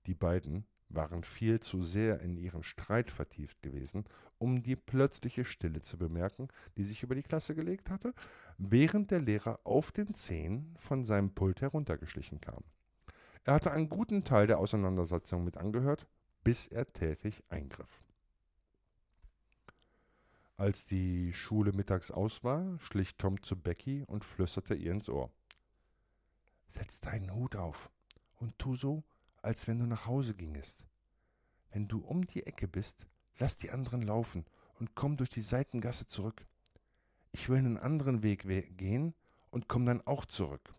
Die 0.06 0.14
beiden 0.14 0.66
waren 0.88 1.24
viel 1.24 1.60
zu 1.60 1.82
sehr 1.82 2.20
in 2.20 2.36
ihren 2.36 2.62
Streit 2.62 3.10
vertieft 3.10 3.62
gewesen, 3.62 4.04
um 4.38 4.62
die 4.62 4.76
plötzliche 4.76 5.44
Stille 5.44 5.80
zu 5.80 5.98
bemerken, 5.98 6.48
die 6.76 6.84
sich 6.84 7.02
über 7.02 7.14
die 7.14 7.22
Klasse 7.22 7.54
gelegt 7.54 7.90
hatte, 7.90 8.14
während 8.58 9.10
der 9.10 9.20
Lehrer 9.20 9.60
auf 9.64 9.92
den 9.92 10.14
Zehen 10.14 10.74
von 10.78 11.04
seinem 11.04 11.34
Pult 11.34 11.60
heruntergeschlichen 11.60 12.40
kam. 12.40 12.64
Er 13.44 13.54
hatte 13.54 13.72
einen 13.72 13.88
guten 13.88 14.24
Teil 14.24 14.46
der 14.46 14.58
Auseinandersetzung 14.58 15.44
mit 15.44 15.56
angehört, 15.56 16.06
bis 16.42 16.66
er 16.66 16.92
tätig 16.92 17.42
eingriff. 17.48 18.02
Als 20.56 20.86
die 20.86 21.34
Schule 21.34 21.72
mittags 21.72 22.10
aus 22.10 22.42
war, 22.42 22.78
schlich 22.80 23.16
Tom 23.16 23.42
zu 23.42 23.56
Becky 23.56 24.04
und 24.06 24.24
flüsterte 24.24 24.74
ihr 24.74 24.92
ins 24.92 25.08
Ohr. 25.08 25.30
Setz 26.68 27.00
deinen 27.00 27.34
Hut 27.34 27.56
auf 27.56 27.90
und 28.36 28.58
tu 28.58 28.74
so, 28.74 29.04
als 29.46 29.68
wenn 29.68 29.78
du 29.78 29.86
nach 29.86 30.06
Hause 30.06 30.34
gingest. 30.34 30.84
Wenn 31.70 31.86
du 31.86 32.00
um 32.00 32.26
die 32.26 32.44
Ecke 32.46 32.66
bist, 32.66 33.06
lass 33.38 33.56
die 33.56 33.70
anderen 33.70 34.02
laufen 34.02 34.44
und 34.80 34.96
komm 34.96 35.16
durch 35.16 35.30
die 35.30 35.40
Seitengasse 35.40 36.08
zurück. 36.08 36.44
Ich 37.30 37.48
will 37.48 37.58
einen 37.58 37.78
anderen 37.78 38.24
Weg 38.24 38.48
we 38.48 38.62
gehen 38.62 39.14
und 39.50 39.68
komm 39.68 39.86
dann 39.86 40.04
auch 40.04 40.24
zurück. 40.24 40.72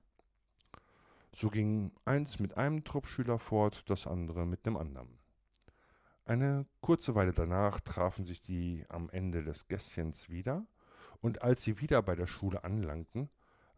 So 1.31 1.49
ging 1.49 1.93
eins 2.03 2.39
mit 2.39 2.57
einem 2.57 2.83
Truppschüler 2.83 3.39
fort, 3.39 3.83
das 3.87 4.05
andere 4.05 4.45
mit 4.45 4.65
dem 4.65 4.75
anderen. 4.75 5.17
Eine 6.25 6.65
kurze 6.81 7.15
Weile 7.15 7.31
danach 7.31 7.79
trafen 7.79 8.25
sich 8.25 8.41
die 8.41 8.85
am 8.89 9.09
Ende 9.11 9.45
des 9.45 9.69
Gässchens 9.69 10.27
wieder, 10.29 10.67
und 11.21 11.41
als 11.41 11.63
sie 11.63 11.79
wieder 11.79 12.01
bei 12.01 12.15
der 12.15 12.27
Schule 12.27 12.65
anlangten, 12.65 13.29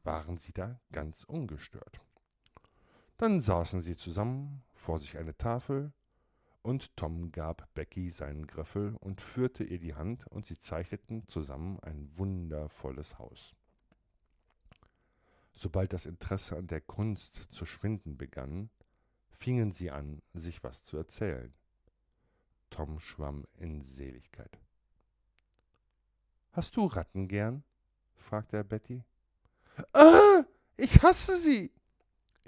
waren 0.04 0.40
sie 0.40 0.52
da 0.52 0.82
ganz 0.92 1.26
ungestört. 1.26 2.04
Dann 3.18 3.40
saßen 3.40 3.82
sie 3.82 3.96
zusammen, 3.96 4.64
vor 4.80 5.00
sich 5.00 5.18
eine 5.18 5.38
Tafel, 5.38 5.92
und 6.62 6.96
Tom 6.96 7.32
gab 7.32 7.74
Becky 7.74 8.10
seinen 8.10 8.48
Griffel 8.48 8.96
und 9.00 9.22
führte 9.22 9.64
ihr 9.64 9.80
die 9.80 9.96
Hand, 9.96 10.26
und 10.28 10.46
sie 10.46 10.58
zeichneten 10.58 11.28
zusammen 11.28 11.80
ein 11.82 12.10
wundervolles 12.18 13.20
Haus. 13.20 13.54
Sobald 15.54 15.92
das 15.92 16.06
Interesse 16.06 16.58
an 16.58 16.68
der 16.68 16.82
Kunst 16.82 17.36
zu 17.36 17.66
schwinden 17.66 18.18
begann, 18.18 18.70
fingen 19.30 19.72
sie 19.72 19.92
an, 19.92 20.22
sich 20.34 20.64
was 20.64 20.84
zu 20.84 20.98
erzählen. 20.98 21.54
Tom 22.70 23.00
schwamm 23.00 23.46
in 23.58 23.82
Seligkeit. 23.82 24.60
Hast 26.52 26.78
du 26.78 26.86
Ratten 26.86 27.28
gern? 27.28 27.64
fragte 28.16 28.58
er 28.58 28.64
Betty. 28.64 29.04
Ah, 29.94 30.44
ich 30.78 31.02
hasse 31.04 31.38
sie, 31.38 31.72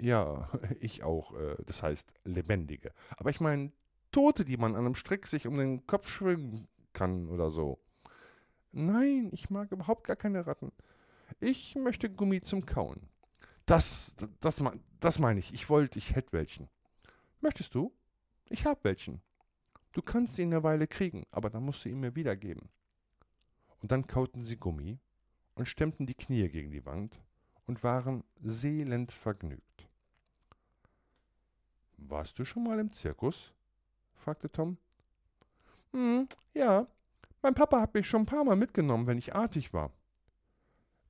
ja, 0.00 0.48
ich 0.80 1.02
auch. 1.02 1.34
Äh, 1.34 1.56
das 1.66 1.82
heißt 1.82 2.12
lebendige. 2.24 2.92
Aber 3.16 3.30
ich 3.30 3.40
meine 3.40 3.72
Tote, 4.10 4.44
die 4.44 4.56
man 4.56 4.74
an 4.74 4.84
einem 4.84 4.94
Strick 4.94 5.26
sich 5.26 5.46
um 5.46 5.56
den 5.58 5.86
Kopf 5.86 6.08
schwingen 6.08 6.68
kann 6.92 7.28
oder 7.28 7.50
so. 7.50 7.78
Nein, 8.72 9.30
ich 9.32 9.50
mag 9.50 9.70
überhaupt 9.72 10.06
gar 10.06 10.16
keine 10.16 10.46
Ratten. 10.46 10.72
Ich 11.40 11.74
möchte 11.74 12.10
Gummi 12.10 12.40
zum 12.40 12.66
Kauen. 12.66 13.08
Das, 13.66 14.16
das, 14.40 14.62
das 15.00 15.18
meine 15.18 15.40
ich. 15.40 15.52
Ich 15.54 15.68
wollte, 15.68 15.98
ich 15.98 16.14
hätte 16.14 16.32
welchen. 16.32 16.68
Möchtest 17.40 17.74
du? 17.74 17.92
Ich 18.48 18.66
hab 18.66 18.84
welchen. 18.84 19.22
Du 19.92 20.02
kannst 20.02 20.38
ihn 20.38 20.52
eine 20.52 20.62
Weile 20.62 20.86
kriegen, 20.86 21.24
aber 21.30 21.50
dann 21.50 21.64
musst 21.64 21.84
du 21.84 21.90
ihn 21.90 22.00
mir 22.00 22.14
wiedergeben. 22.16 22.68
Und 23.80 23.92
dann 23.92 24.06
kauten 24.06 24.44
sie 24.44 24.56
Gummi 24.56 24.98
und 25.54 25.68
stemmten 25.68 26.06
die 26.06 26.14
Knie 26.14 26.48
gegen 26.48 26.70
die 26.70 26.86
Wand 26.86 27.20
und 27.66 27.82
waren 27.82 28.24
seelend 28.40 29.12
vergnügt. 29.12 29.71
Warst 32.08 32.38
du 32.38 32.44
schon 32.44 32.64
mal 32.64 32.78
im 32.78 32.92
Zirkus? 32.92 33.52
fragte 34.14 34.50
Tom. 34.50 34.76
Hm, 35.92 36.28
ja, 36.54 36.86
mein 37.42 37.54
Papa 37.54 37.80
hat 37.80 37.94
mich 37.94 38.06
schon 38.06 38.22
ein 38.22 38.26
paar 38.26 38.44
Mal 38.44 38.56
mitgenommen, 38.56 39.06
wenn 39.06 39.18
ich 39.18 39.34
artig 39.34 39.72
war. 39.72 39.92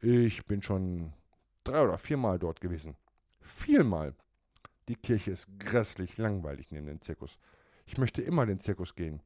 Ich 0.01 0.45
bin 0.47 0.63
schon 0.63 1.13
drei 1.65 1.83
oder 1.85 1.99
viermal 1.99 2.39
dort 2.39 2.61
gewesen. 2.61 2.97
Viermal. 3.41 4.15
Die 4.89 4.97
Kirche 4.97 5.31
ist 5.31 5.49
grässlich 5.59 6.19
langweilig 6.19 6.73
neben 6.73 6.87
dem 6.87 7.01
Zirkus. 7.01 7.39
Ich 7.87 7.99
möchte 7.99 8.23
immer 8.23 8.47
den 8.47 8.61
Zirkus 8.61 8.95
gehen. 8.95 9.23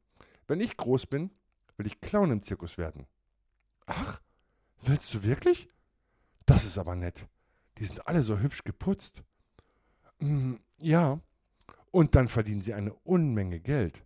Wenn 0.47 0.61
ich 0.61 0.77
groß 0.77 1.07
bin, 1.07 1.31
will 1.77 1.87
ich 1.87 2.01
Clown 2.01 2.31
im 2.31 2.43
Zirkus 2.43 2.79
werden. 2.79 3.07
Ach, 3.87 4.21
willst 4.83 5.13
du 5.15 5.23
wirklich? 5.23 5.69
Das 6.45 6.65
ist 6.65 6.79
aber 6.79 6.95
nett. 6.95 7.27
Die 7.79 7.85
sind 7.85 8.07
alle 8.07 8.23
so 8.23 8.39
hübsch 8.39 8.65
geputzt. 8.65 9.23
Mm, 10.21 10.55
ja, 10.79 11.21
und 11.91 12.15
dann 12.15 12.29
verdienen 12.29 12.63
sie 12.63 12.75
eine 12.75 12.95
Unmenge 12.95 13.61
Geld. 13.61 14.05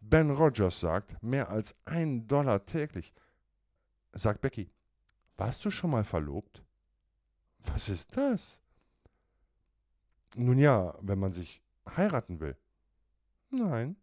Ben 0.00 0.30
Rogers 0.30 0.80
sagt, 0.80 1.22
mehr 1.22 1.50
als 1.50 1.74
ein 1.84 2.26
Dollar 2.26 2.64
täglich. 2.64 3.12
Sagt 4.12 4.40
Becky, 4.40 4.70
warst 5.36 5.64
du 5.64 5.70
schon 5.70 5.90
mal 5.90 6.04
verlobt? 6.04 6.64
Was 7.58 7.88
ist 7.88 8.16
das? 8.16 8.60
Nun 10.34 10.58
ja, 10.58 10.96
wenn 11.00 11.18
man 11.18 11.32
sich 11.32 11.62
heiraten 11.96 12.40
will. 12.40 12.56
Nein. 13.50 13.96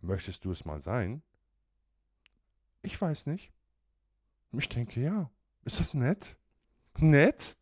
Möchtest 0.00 0.44
du 0.44 0.52
es 0.52 0.64
mal 0.64 0.80
sein? 0.80 1.22
Ich 2.82 3.00
weiß 3.00 3.26
nicht. 3.26 3.52
Ich 4.52 4.68
denke 4.68 5.00
ja. 5.00 5.30
Ist 5.64 5.80
das 5.80 5.94
nett? 5.94 6.36
Nett? 6.98 7.56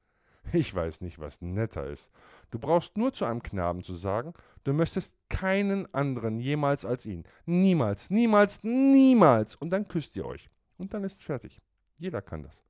Ich 0.52 0.74
weiß 0.74 1.00
nicht, 1.00 1.18
was 1.18 1.40
netter 1.40 1.86
ist. 1.86 2.10
Du 2.50 2.58
brauchst 2.58 2.96
nur 2.96 3.12
zu 3.12 3.24
einem 3.24 3.42
Knaben 3.42 3.82
zu 3.82 3.94
sagen, 3.94 4.34
du 4.64 4.72
möchtest 4.72 5.16
keinen 5.28 5.92
anderen 5.94 6.38
jemals 6.38 6.84
als 6.84 7.06
ihn. 7.06 7.24
Niemals, 7.46 8.10
niemals, 8.10 8.62
niemals. 8.62 9.56
Und 9.56 9.70
dann 9.70 9.88
küsst 9.88 10.16
ihr 10.16 10.26
euch. 10.26 10.50
Und 10.76 10.92
dann 10.92 11.04
ist 11.04 11.22
fertig. 11.22 11.60
Jeder 11.96 12.22
kann 12.22 12.42
das. 12.42 12.62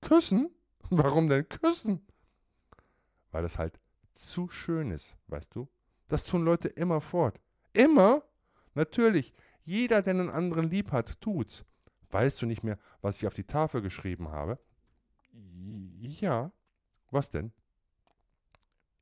Küssen? 0.00 0.50
Warum 0.90 1.28
denn 1.28 1.48
küssen? 1.48 2.06
Weil 3.30 3.44
es 3.44 3.58
halt 3.58 3.78
zu 4.14 4.48
schön 4.48 4.90
ist, 4.90 5.16
weißt 5.26 5.54
du? 5.54 5.68
Das 6.08 6.24
tun 6.24 6.44
Leute 6.44 6.68
immer 6.68 7.00
fort. 7.00 7.40
Immer? 7.72 8.22
Natürlich. 8.74 9.34
Jeder, 9.62 10.02
der 10.02 10.14
einen 10.14 10.30
anderen 10.30 10.70
lieb 10.70 10.92
hat, 10.92 11.20
tut's. 11.20 11.64
Weißt 12.10 12.40
du 12.40 12.46
nicht 12.46 12.62
mehr, 12.62 12.78
was 13.02 13.18
ich 13.18 13.26
auf 13.26 13.34
die 13.34 13.44
Tafel 13.44 13.82
geschrieben 13.82 14.30
habe? 14.30 14.58
Ja. 15.98 16.52
Was 17.16 17.30
denn? 17.30 17.50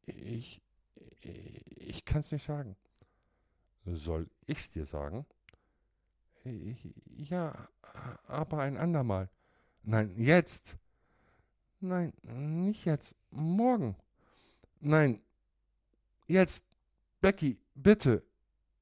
Ich. 0.07 0.63
Ich 1.21 2.05
kann's 2.05 2.31
nicht 2.31 2.45
sagen. 2.45 2.77
Soll 3.87 4.31
ich's 4.47 4.71
dir 4.71 4.87
sagen? 4.87 5.27
Ja, 6.45 7.69
aber 8.29 8.61
ein 8.61 8.77
andermal. 8.77 9.29
Nein, 9.83 10.15
jetzt. 10.17 10.77
Nein, 11.81 12.13
nicht 12.23 12.85
jetzt. 12.85 13.17
Morgen. 13.31 13.97
Nein, 14.79 15.21
jetzt. 16.29 16.65
Becky, 17.21 17.59
bitte. 17.75 18.23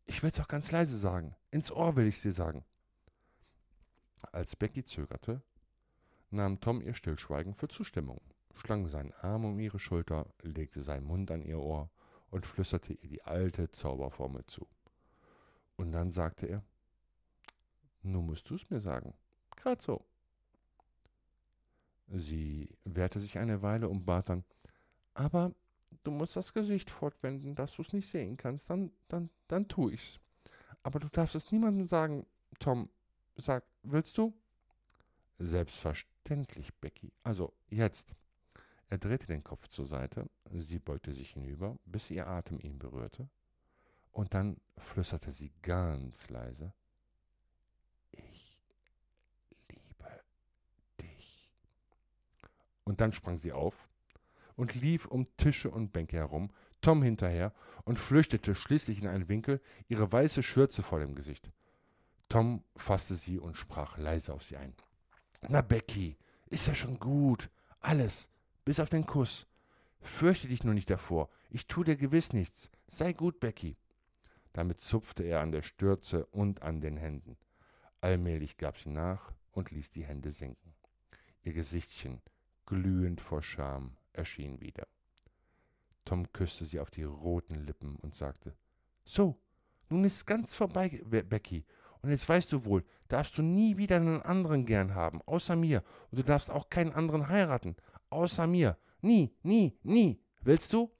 Ich 0.04 0.22
will 0.22 0.28
es 0.28 0.40
auch 0.40 0.48
ganz 0.48 0.70
leise 0.72 0.98
sagen. 0.98 1.34
Ins 1.50 1.72
Ohr 1.72 1.96
will 1.96 2.06
ich 2.06 2.20
dir 2.20 2.32
sagen. 2.32 2.66
Als 4.30 4.56
Becky 4.56 4.84
zögerte, 4.84 5.40
nahm 6.28 6.60
Tom 6.60 6.82
ihr 6.82 6.92
Stillschweigen 6.92 7.54
für 7.54 7.68
Zustimmung, 7.68 8.20
schlang 8.54 8.88
seinen 8.88 9.12
Arm 9.12 9.44
um 9.44 9.58
ihre 9.58 9.78
Schulter, 9.78 10.26
legte 10.42 10.82
seinen 10.82 11.06
Mund 11.06 11.30
an 11.30 11.42
ihr 11.42 11.58
Ohr 11.58 11.90
und 12.30 12.46
flüsterte 12.46 12.92
ihr 12.94 13.08
die 13.08 13.22
alte 13.22 13.70
Zauberformel 13.70 14.44
zu. 14.46 14.66
Und 15.76 15.92
dann 15.92 16.10
sagte 16.10 16.46
er, 16.46 16.62
nun 18.02 18.26
musst 18.26 18.48
du 18.50 18.54
es 18.54 18.68
mir 18.70 18.80
sagen. 18.80 19.14
Grad 19.56 19.82
so. 19.82 20.04
Sie 22.08 22.68
wehrte 22.84 23.20
sich 23.20 23.38
eine 23.38 23.62
Weile 23.62 23.88
und 23.88 24.04
bat 24.04 24.28
dann, 24.28 24.44
aber 25.14 25.54
du 26.04 26.10
musst 26.10 26.36
das 26.36 26.52
Gesicht 26.52 26.90
fortwenden, 26.90 27.54
dass 27.54 27.76
du 27.76 27.82
es 27.82 27.92
nicht 27.92 28.08
sehen 28.08 28.36
kannst, 28.36 28.68
dann, 28.70 28.92
dann, 29.08 29.30
dann 29.48 29.68
tu 29.68 29.88
ich's. 29.88 30.20
Aber 30.82 30.98
du 30.98 31.08
darfst 31.08 31.34
es 31.34 31.52
niemandem 31.52 31.86
sagen, 31.86 32.26
Tom. 32.58 32.88
Sag, 33.36 33.64
willst 33.82 34.18
du? 34.18 34.34
Selbstverständlich, 35.38 36.74
Becky. 36.74 37.12
Also, 37.22 37.52
jetzt. 37.70 38.14
Er 38.92 38.98
drehte 38.98 39.24
den 39.24 39.42
Kopf 39.42 39.68
zur 39.68 39.86
Seite, 39.86 40.28
sie 40.50 40.78
beugte 40.78 41.14
sich 41.14 41.30
hinüber, 41.30 41.78
bis 41.86 42.10
ihr 42.10 42.26
Atem 42.26 42.60
ihn 42.60 42.78
berührte, 42.78 43.26
und 44.10 44.34
dann 44.34 44.58
flüsterte 44.76 45.32
sie 45.32 45.50
ganz 45.62 46.28
leise, 46.28 46.74
ich 48.10 48.60
liebe 49.70 50.20
dich. 51.00 51.50
Und 52.84 53.00
dann 53.00 53.12
sprang 53.12 53.36
sie 53.36 53.52
auf, 53.52 53.88
und 54.56 54.74
lief 54.74 55.06
um 55.06 55.26
Tische 55.38 55.70
und 55.70 55.94
Bänke 55.94 56.18
herum, 56.18 56.52
Tom 56.82 57.02
hinterher 57.02 57.54
und 57.84 57.98
flüchtete 57.98 58.54
schließlich 58.54 59.00
in 59.00 59.08
einen 59.08 59.30
Winkel, 59.30 59.62
ihre 59.88 60.12
weiße 60.12 60.42
Schürze 60.42 60.82
vor 60.82 60.98
dem 60.98 61.14
Gesicht. 61.14 61.48
Tom 62.28 62.62
fasste 62.76 63.14
sie 63.14 63.38
und 63.38 63.56
sprach 63.56 63.96
leise 63.96 64.34
auf 64.34 64.42
sie 64.42 64.58
ein. 64.58 64.74
Na, 65.48 65.62
Becky, 65.62 66.18
ist 66.50 66.66
ja 66.66 66.74
schon 66.74 66.98
gut. 66.98 67.48
Alles, 67.80 68.28
bis 68.64 68.80
auf 68.80 68.88
den 68.88 69.06
Kuss. 69.06 69.46
Fürchte 70.00 70.48
dich 70.48 70.64
nur 70.64 70.74
nicht 70.74 70.90
davor. 70.90 71.28
Ich 71.50 71.66
tu 71.66 71.84
dir 71.84 71.96
gewiss 71.96 72.32
nichts. 72.32 72.70
Sei 72.88 73.12
gut, 73.12 73.40
Becky. 73.40 73.76
Damit 74.52 74.80
zupfte 74.80 75.22
er 75.22 75.40
an 75.40 75.52
der 75.52 75.62
Stürze 75.62 76.26
und 76.26 76.62
an 76.62 76.80
den 76.80 76.96
Händen. 76.96 77.36
Allmählich 78.00 78.56
gab 78.56 78.78
sie 78.78 78.90
nach 78.90 79.32
und 79.52 79.70
ließ 79.70 79.90
die 79.90 80.04
Hände 80.04 80.32
sinken. 80.32 80.74
Ihr 81.42 81.52
Gesichtchen, 81.52 82.20
glühend 82.66 83.20
vor 83.20 83.42
Scham, 83.42 83.96
erschien 84.12 84.60
wieder. 84.60 84.86
Tom 86.04 86.32
küsste 86.32 86.66
sie 86.66 86.80
auf 86.80 86.90
die 86.90 87.04
roten 87.04 87.54
Lippen 87.54 87.96
und 87.96 88.14
sagte, 88.14 88.56
So, 89.04 89.40
nun 89.88 90.04
ist 90.04 90.26
ganz 90.26 90.54
vorbei, 90.54 91.00
Becky. 91.04 91.64
Und 92.02 92.10
jetzt 92.10 92.28
weißt 92.28 92.52
du 92.52 92.64
wohl, 92.64 92.84
darfst 93.08 93.38
du 93.38 93.42
nie 93.42 93.76
wieder 93.76 93.96
einen 93.96 94.22
anderen 94.22 94.66
gern 94.66 94.94
haben, 94.94 95.22
außer 95.22 95.56
mir. 95.56 95.82
Und 96.10 96.18
du 96.18 96.24
darfst 96.24 96.50
auch 96.50 96.68
keinen 96.68 96.92
anderen 96.92 97.28
heiraten, 97.28 97.76
außer 98.10 98.46
mir. 98.46 98.76
Nie, 99.00 99.34
nie, 99.42 99.78
nie. 99.82 100.20
Willst 100.42 100.72
du? 100.72 100.90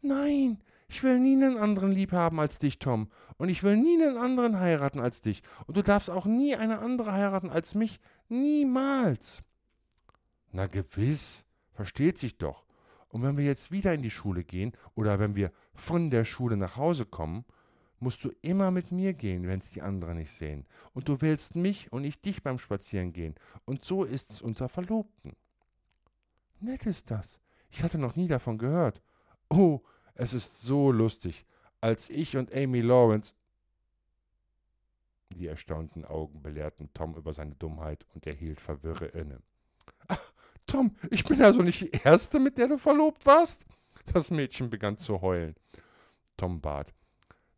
Nein, 0.00 0.62
ich 0.88 1.02
will 1.02 1.18
nie 1.18 1.36
einen 1.36 1.58
anderen 1.58 1.92
lieb 1.92 2.12
haben 2.12 2.40
als 2.40 2.58
dich, 2.58 2.78
Tom. 2.78 3.10
Und 3.36 3.48
ich 3.48 3.62
will 3.62 3.76
nie 3.76 4.02
einen 4.02 4.16
anderen 4.16 4.58
heiraten 4.58 5.00
als 5.00 5.20
dich. 5.20 5.42
Und 5.66 5.76
du 5.76 5.82
darfst 5.82 6.10
auch 6.10 6.26
nie 6.26 6.56
eine 6.56 6.80
andere 6.80 7.12
heiraten 7.12 7.50
als 7.50 7.74
mich. 7.74 8.00
Niemals. 8.28 9.42
Na 10.50 10.66
gewiss. 10.66 11.46
Versteht 11.72 12.18
sich 12.18 12.36
doch. 12.36 12.64
Und 13.08 13.22
wenn 13.22 13.36
wir 13.36 13.44
jetzt 13.44 13.70
wieder 13.72 13.94
in 13.94 14.02
die 14.02 14.10
Schule 14.10 14.44
gehen 14.44 14.72
oder 14.94 15.18
wenn 15.18 15.34
wir 15.34 15.52
von 15.74 16.10
der 16.10 16.24
Schule 16.24 16.56
nach 16.56 16.76
Hause 16.76 17.06
kommen, 17.06 17.44
musst 18.02 18.24
du 18.24 18.30
immer 18.42 18.70
mit 18.70 18.90
mir 18.90 19.12
gehen, 19.12 19.46
wenn 19.46 19.60
es 19.60 19.70
die 19.70 19.80
anderen 19.80 20.18
nicht 20.18 20.32
sehen. 20.32 20.66
Und 20.92 21.08
du 21.08 21.20
wählst 21.20 21.54
mich 21.54 21.92
und 21.92 22.04
ich 22.04 22.20
dich 22.20 22.42
beim 22.42 22.58
Spazierengehen. 22.58 23.36
Und 23.64 23.84
so 23.84 24.04
ist's 24.04 24.42
unter 24.42 24.68
Verlobten. 24.68 25.36
Nett 26.60 26.84
ist 26.86 27.10
das. 27.10 27.38
Ich 27.70 27.82
hatte 27.82 27.98
noch 27.98 28.16
nie 28.16 28.28
davon 28.28 28.58
gehört. 28.58 29.02
Oh, 29.48 29.80
es 30.14 30.34
ist 30.34 30.62
so 30.62 30.90
lustig. 30.90 31.46
Als 31.80 32.10
ich 32.10 32.36
und 32.36 32.54
Amy 32.54 32.80
Lawrence. 32.80 33.34
Die 35.30 35.46
erstaunten 35.46 36.04
Augen 36.04 36.42
belehrten 36.42 36.92
Tom 36.92 37.14
über 37.14 37.32
seine 37.32 37.54
Dummheit 37.54 38.04
und 38.14 38.26
er 38.26 38.34
hielt 38.34 38.60
verwirre 38.60 39.06
inne. 39.06 39.40
Tom, 40.66 40.94
ich 41.10 41.24
bin 41.24 41.42
also 41.42 41.62
nicht 41.62 41.80
die 41.80 41.90
Erste, 42.04 42.38
mit 42.38 42.58
der 42.58 42.68
du 42.68 42.78
verlobt 42.78 43.24
warst? 43.26 43.64
Das 44.12 44.30
Mädchen 44.30 44.70
begann 44.70 44.98
zu 44.98 45.20
heulen. 45.20 45.54
Tom 46.36 46.60
bat. 46.60 46.92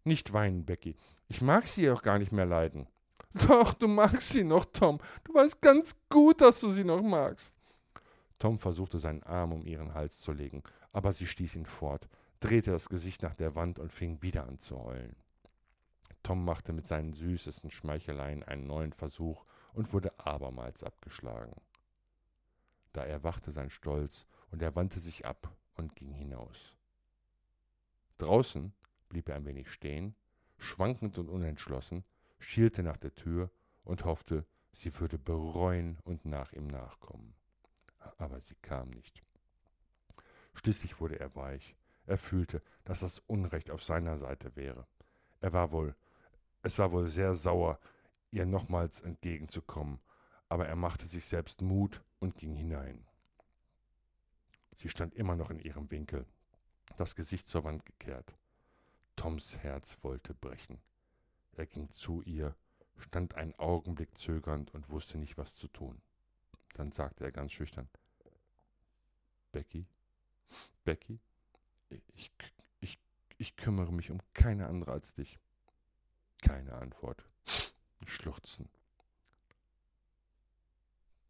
Nicht 0.04 0.32
weinen, 0.32 0.64
Becky. 0.66 0.96
Ich 1.28 1.40
mag 1.40 1.66
sie 1.66 1.90
auch 1.90 2.02
gar 2.02 2.18
nicht 2.18 2.32
mehr 2.32 2.46
leiden. 2.46 2.86
Doch, 3.48 3.74
du 3.74 3.88
magst 3.88 4.28
sie 4.28 4.44
noch, 4.44 4.66
Tom. 4.66 4.98
Du 5.24 5.34
weißt 5.34 5.60
ganz 5.60 5.96
gut, 6.08 6.40
dass 6.40 6.60
du 6.60 6.70
sie 6.70 6.84
noch 6.84 7.02
magst. 7.02 7.58
Tom 8.38 8.58
versuchte 8.58 8.98
seinen 8.98 9.22
Arm 9.22 9.52
um 9.52 9.64
ihren 9.64 9.94
Hals 9.94 10.20
zu 10.20 10.32
legen, 10.32 10.62
Aber 10.92 11.12
sie 11.12 11.26
stieß 11.26 11.56
ihn 11.56 11.66
fort, 11.66 12.08
drehte 12.38 12.70
das 12.70 12.88
Gesicht 12.88 13.22
nach 13.22 13.34
der 13.34 13.56
Wand 13.56 13.78
und 13.78 13.92
fing 13.92 14.22
wieder 14.22 14.46
an 14.46 14.58
zu 14.58 14.78
heulen. 14.78 15.16
Tom 16.22 16.44
machte 16.44 16.72
mit 16.72 16.86
seinen 16.86 17.12
süßesten 17.12 17.70
Schmeicheleien 17.70 18.42
einen 18.44 18.66
neuen 18.66 18.92
Versuch 18.92 19.44
und 19.72 19.92
wurde 19.92 20.18
abermals 20.18 20.84
abgeschlagen. 20.84 21.54
Da 22.92 23.02
erwachte 23.04 23.50
sein 23.50 23.70
Stolz 23.70 24.26
und 24.50 24.62
er 24.62 24.76
wandte 24.76 25.00
sich 25.00 25.26
ab 25.26 25.52
und 25.74 25.96
ging 25.96 26.12
hinaus. 26.12 26.76
Draußen 28.18 28.72
blieb 29.08 29.28
er 29.28 29.36
ein 29.36 29.46
wenig 29.46 29.70
stehen, 29.70 30.14
schwankend 30.58 31.18
und 31.18 31.28
unentschlossen, 31.28 32.04
schielte 32.38 32.82
nach 32.82 32.96
der 32.96 33.14
Tür 33.14 33.50
und 33.84 34.04
hoffte, 34.04 34.46
sie 34.72 34.98
würde 34.98 35.18
bereuen 35.18 35.98
und 36.04 36.24
nach 36.24 36.52
ihm 36.52 36.66
nachkommen. 36.66 37.34
Aber 38.18 38.40
sie 38.40 38.56
kam 38.56 38.90
nicht. 38.90 39.22
Schließlich 40.54 41.00
wurde 41.00 41.18
er 41.18 41.34
weich. 41.34 41.76
Er 42.06 42.18
fühlte, 42.18 42.62
dass 42.84 43.00
das 43.00 43.20
Unrecht 43.20 43.70
auf 43.70 43.82
seiner 43.82 44.18
Seite 44.18 44.54
wäre. 44.56 44.86
Er 45.40 45.52
war 45.52 45.72
wohl, 45.72 45.94
es 46.62 46.78
war 46.78 46.92
wohl 46.92 47.08
sehr 47.08 47.34
sauer, 47.34 47.78
ihr 48.30 48.46
nochmals 48.46 49.00
entgegenzukommen, 49.00 50.00
aber 50.48 50.66
er 50.66 50.76
machte 50.76 51.06
sich 51.06 51.24
selbst 51.24 51.62
Mut 51.62 52.02
und 52.18 52.36
ging 52.36 52.54
hinein. 52.54 53.06
Sie 54.76 54.88
stand 54.88 55.14
immer 55.14 55.36
noch 55.36 55.50
in 55.50 55.60
ihrem 55.60 55.90
Winkel, 55.90 56.26
das 56.96 57.14
Gesicht 57.14 57.48
zur 57.48 57.64
Wand 57.64 57.86
gekehrt. 57.86 58.36
Toms 59.16 59.58
Herz 59.58 59.98
wollte 60.02 60.34
brechen. 60.34 60.80
Er 61.52 61.66
ging 61.66 61.90
zu 61.90 62.22
ihr, 62.22 62.56
stand 62.96 63.34
einen 63.34 63.54
Augenblick 63.54 64.16
zögernd 64.16 64.72
und 64.74 64.90
wusste 64.90 65.18
nicht, 65.18 65.36
was 65.38 65.56
zu 65.56 65.68
tun. 65.68 66.00
Dann 66.74 66.92
sagte 66.92 67.24
er 67.24 67.32
ganz 67.32 67.52
schüchtern, 67.52 67.88
Becky, 69.52 69.86
Becky, 70.84 71.20
ich, 72.16 72.32
ich, 72.80 72.98
ich 73.38 73.56
kümmere 73.56 73.92
mich 73.92 74.10
um 74.10 74.20
keine 74.32 74.66
andere 74.66 74.92
als 74.92 75.14
dich. 75.14 75.38
Keine 76.42 76.74
Antwort. 76.74 77.24
Schluchzen. 78.06 78.68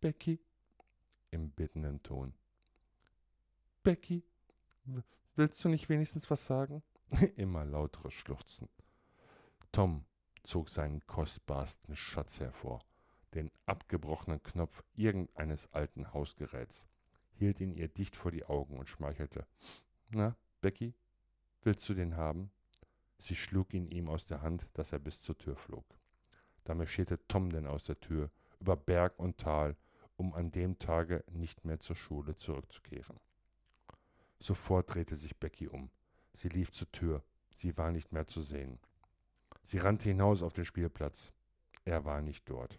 Becky, 0.01 0.41
im 1.31 1.51
bittenden 1.51 2.03
Ton. 2.03 2.35
Becky, 3.83 4.25
willst 5.37 5.65
du 5.65 5.69
nicht 5.69 5.89
wenigstens 5.89 6.31
was 6.31 6.47
sagen? 6.47 6.83
Immer 7.37 7.65
lauteres 7.65 8.15
Schluchzen. 8.15 8.69
Tom 9.73 10.05
zog 10.43 10.69
seinen 10.69 11.05
kostbarsten 11.07 11.97
Schatz 11.97 12.41
hervor, 12.41 12.81
den 13.35 13.51
abgebrochenen 13.67 14.43
Knopf 14.43 14.85
irgendeines 14.95 15.73
alten 15.73 16.13
Hausgeräts, 16.13 16.87
hielt 17.33 17.61
ihn 17.61 17.73
ihr 17.73 17.89
dicht 17.89 18.17
vor 18.17 18.31
die 18.31 18.45
Augen 18.45 18.79
und 18.79 18.89
schmeichelte. 18.89 19.47
Na, 20.11 20.37
Becky, 20.61 20.95
willst 21.63 21.89
du 21.89 21.95
den 21.95 22.17
haben? 22.17 22.51
Sie 23.19 23.37
schlug 23.37 23.75
ihn 23.75 23.89
ihm 23.89 24.09
aus 24.09 24.27
der 24.27 24.43
Hand, 24.43 24.69
dass 24.75 24.93
er 24.93 24.99
bis 24.99 25.21
zur 25.23 25.37
Tür 25.39 25.57
flog. 25.57 25.85
Da 26.65 26.75
marschierte 26.75 27.19
Tom 27.29 27.51
denn 27.51 27.67
aus 27.67 27.85
der 27.85 28.01
Tür, 28.01 28.31
über 28.61 28.77
Berg 28.77 29.19
und 29.19 29.39
Tal, 29.39 29.77
um 30.17 30.33
an 30.35 30.51
dem 30.51 30.79
Tage 30.79 31.25
nicht 31.31 31.65
mehr 31.65 31.81
zur 31.81 31.97
Schule 31.97 32.37
zurückzukehren. 32.37 33.19
Sofort 34.39 34.95
drehte 34.95 35.17
sich 35.17 35.37
Becky 35.37 35.69
um. 35.69 35.91
Sie 36.35 36.49
lief 36.49 36.73
zur 36.73 36.91
Tür. 36.93 37.23
Sie 37.55 37.77
war 37.77 37.93
nicht 37.93 38.13
mehr 38.13 38.27
zu 38.27 38.43
sehen. 38.43 38.79
Sie 39.63 39.79
rannte 39.79 40.09
hinaus 40.09 40.43
auf 40.43 40.53
den 40.53 40.65
Spielplatz. 40.65 41.33
Er 41.85 42.05
war 42.05 42.21
nicht 42.21 42.49
dort. 42.51 42.79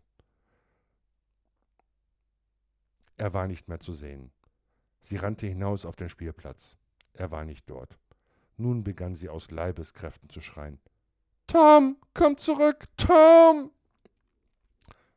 Er 3.18 3.34
war 3.34 3.48
nicht 3.48 3.70
mehr 3.70 3.80
zu 3.80 3.94
sehen. 3.94 4.32
Sie 5.00 5.16
rannte 5.16 5.48
hinaus 5.48 5.86
auf 5.86 5.96
den 5.96 6.10
Spielplatz. 6.10 6.78
Er 7.14 7.32
war 7.32 7.46
nicht 7.46 7.70
dort. 7.70 7.98
Nun 8.58 8.84
begann 8.84 9.16
sie 9.16 9.30
aus 9.30 9.52
Leibeskräften 9.52 10.30
zu 10.30 10.42
schreien. 10.42 10.80
Tom, 11.48 11.98
komm 12.14 12.38
zurück, 12.38 12.86
Tom! 12.98 13.72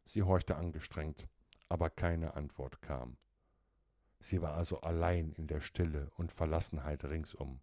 Sie 0.05 0.23
horchte 0.23 0.57
angestrengt, 0.57 1.27
aber 1.69 1.91
keine 1.91 2.35
Antwort 2.35 2.81
kam. 2.83 3.17
Sie 4.21 4.43
war 4.43 4.55
also 4.55 4.81
allein 4.81 5.33
in 5.33 5.47
der 5.47 5.61
Stille 5.61 6.11
und 6.17 6.33
Verlassenheit 6.33 7.05
ringsum. 7.05 7.61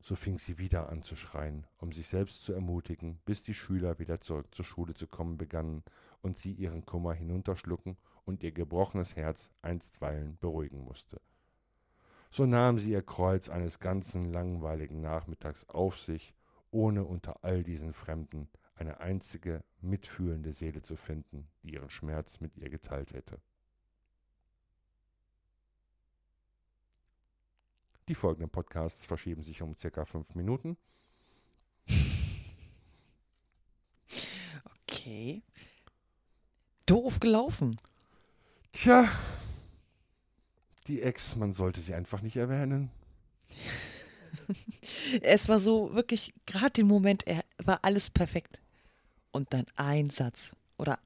So 0.00 0.14
fing 0.14 0.38
sie 0.38 0.58
wieder 0.58 0.88
an 0.88 1.02
zu 1.02 1.16
schreien, 1.16 1.66
um 1.78 1.90
sich 1.90 2.06
selbst 2.06 2.44
zu 2.44 2.52
ermutigen, 2.52 3.18
bis 3.24 3.42
die 3.42 3.54
Schüler 3.54 3.98
wieder 3.98 4.20
zurück 4.20 4.54
zur 4.54 4.64
Schule 4.64 4.94
zu 4.94 5.06
kommen 5.06 5.36
begannen 5.36 5.82
und 6.22 6.38
sie 6.38 6.52
ihren 6.52 6.84
Kummer 6.84 7.14
hinunterschlucken 7.14 7.96
und 8.24 8.42
ihr 8.42 8.52
gebrochenes 8.52 9.16
Herz 9.16 9.50
einstweilen 9.62 10.38
beruhigen 10.38 10.80
musste. 10.80 11.20
So 12.30 12.44
nahm 12.44 12.78
sie 12.78 12.92
ihr 12.92 13.02
Kreuz 13.02 13.48
eines 13.48 13.78
ganzen 13.78 14.32
langweiligen 14.32 15.00
Nachmittags 15.00 15.68
auf 15.68 15.98
sich, 15.98 16.34
ohne 16.70 17.04
unter 17.04 17.44
all 17.44 17.64
diesen 17.64 17.92
Fremden 17.92 18.48
eine 18.74 19.00
einzige 19.00 19.64
mitfühlende 19.80 20.52
Seele 20.52 20.82
zu 20.82 20.96
finden, 20.96 21.48
die 21.62 21.74
ihren 21.74 21.90
Schmerz 21.90 22.40
mit 22.40 22.56
ihr 22.56 22.68
geteilt 22.68 23.14
hätte. 23.14 23.40
Die 28.08 28.14
folgenden 28.14 28.50
Podcasts 28.50 29.04
verschieben 29.04 29.42
sich 29.42 29.62
um 29.62 29.76
circa 29.76 30.04
fünf 30.04 30.34
Minuten. 30.34 30.76
Okay. 34.82 35.42
Doof 36.86 37.18
gelaufen. 37.20 37.76
Tja, 38.72 39.08
die 40.86 41.02
Ex, 41.02 41.34
man 41.36 41.52
sollte 41.52 41.80
sie 41.80 41.94
einfach 41.94 42.22
nicht 42.22 42.36
erwähnen. 42.36 42.90
es 45.22 45.48
war 45.48 45.58
so 45.58 45.94
wirklich, 45.94 46.34
gerade 46.46 46.70
den 46.70 46.86
Moment, 46.86 47.26
er 47.26 47.44
war 47.58 47.80
alles 47.82 48.10
perfekt. 48.10 48.60
Und 49.32 49.52
dann 49.52 49.66
ein 49.74 50.10
Satz 50.10 50.54
oder 50.78 50.98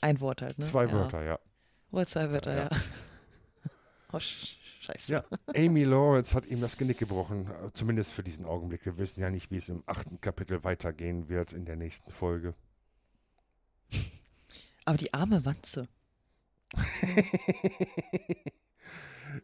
ein 0.00 0.20
Wort 0.20 0.42
halt. 0.42 0.58
Ne? 0.58 0.64
Zwei 0.64 0.84
ja. 0.84 0.92
Wörter, 0.92 1.24
ja. 1.24 1.38
Oder 1.90 2.06
zwei 2.06 2.30
Wörter, 2.30 2.54
ja. 2.54 2.68
ja. 2.70 2.80
Oh, 4.12 4.18
scheiße. 4.18 5.12
Ja, 5.12 5.24
Amy 5.54 5.84
Lawrence 5.84 6.34
hat 6.34 6.46
ihm 6.46 6.60
das 6.60 6.76
Genick 6.76 6.98
gebrochen, 6.98 7.46
äh, 7.46 7.70
zumindest 7.72 8.12
für 8.12 8.22
diesen 8.22 8.44
Augenblick. 8.44 8.84
Wir 8.84 8.98
wissen 8.98 9.20
ja 9.20 9.30
nicht, 9.30 9.50
wie 9.50 9.56
es 9.56 9.68
im 9.68 9.82
achten 9.86 10.20
Kapitel 10.20 10.64
weitergehen 10.64 11.28
wird 11.28 11.52
in 11.52 11.64
der 11.64 11.76
nächsten 11.76 12.10
Folge. 12.10 12.54
Aber 14.84 14.96
die 14.96 15.14
arme 15.14 15.44
Wanze. 15.44 15.88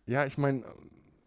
ja, 0.07 0.25
ich 0.25 0.39
meine, 0.39 0.65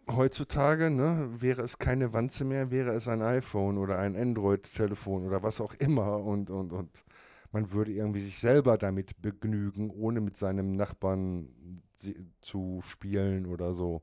heutzutage 0.09 0.89
ne, 0.89 1.29
wäre 1.37 1.61
es 1.61 1.77
keine 1.77 2.13
Wanze 2.13 2.45
mehr, 2.45 2.71
wäre 2.71 2.91
es 2.91 3.07
ein 3.07 3.21
iPhone 3.21 3.77
oder 3.77 3.99
ein 3.99 4.15
Android-Telefon 4.15 5.25
oder 5.25 5.43
was 5.43 5.61
auch 5.61 5.73
immer 5.75 6.19
und, 6.19 6.49
und, 6.49 6.73
und 6.73 7.05
man 7.51 7.71
würde 7.71 7.91
irgendwie 7.91 8.21
sich 8.21 8.39
selber 8.39 8.77
damit 8.77 9.21
begnügen, 9.21 9.89
ohne 9.89 10.21
mit 10.21 10.37
seinem 10.37 10.71
Nachbarn 10.73 11.81
zu 12.41 12.81
spielen 12.87 13.45
oder 13.45 13.73
so. 13.73 14.01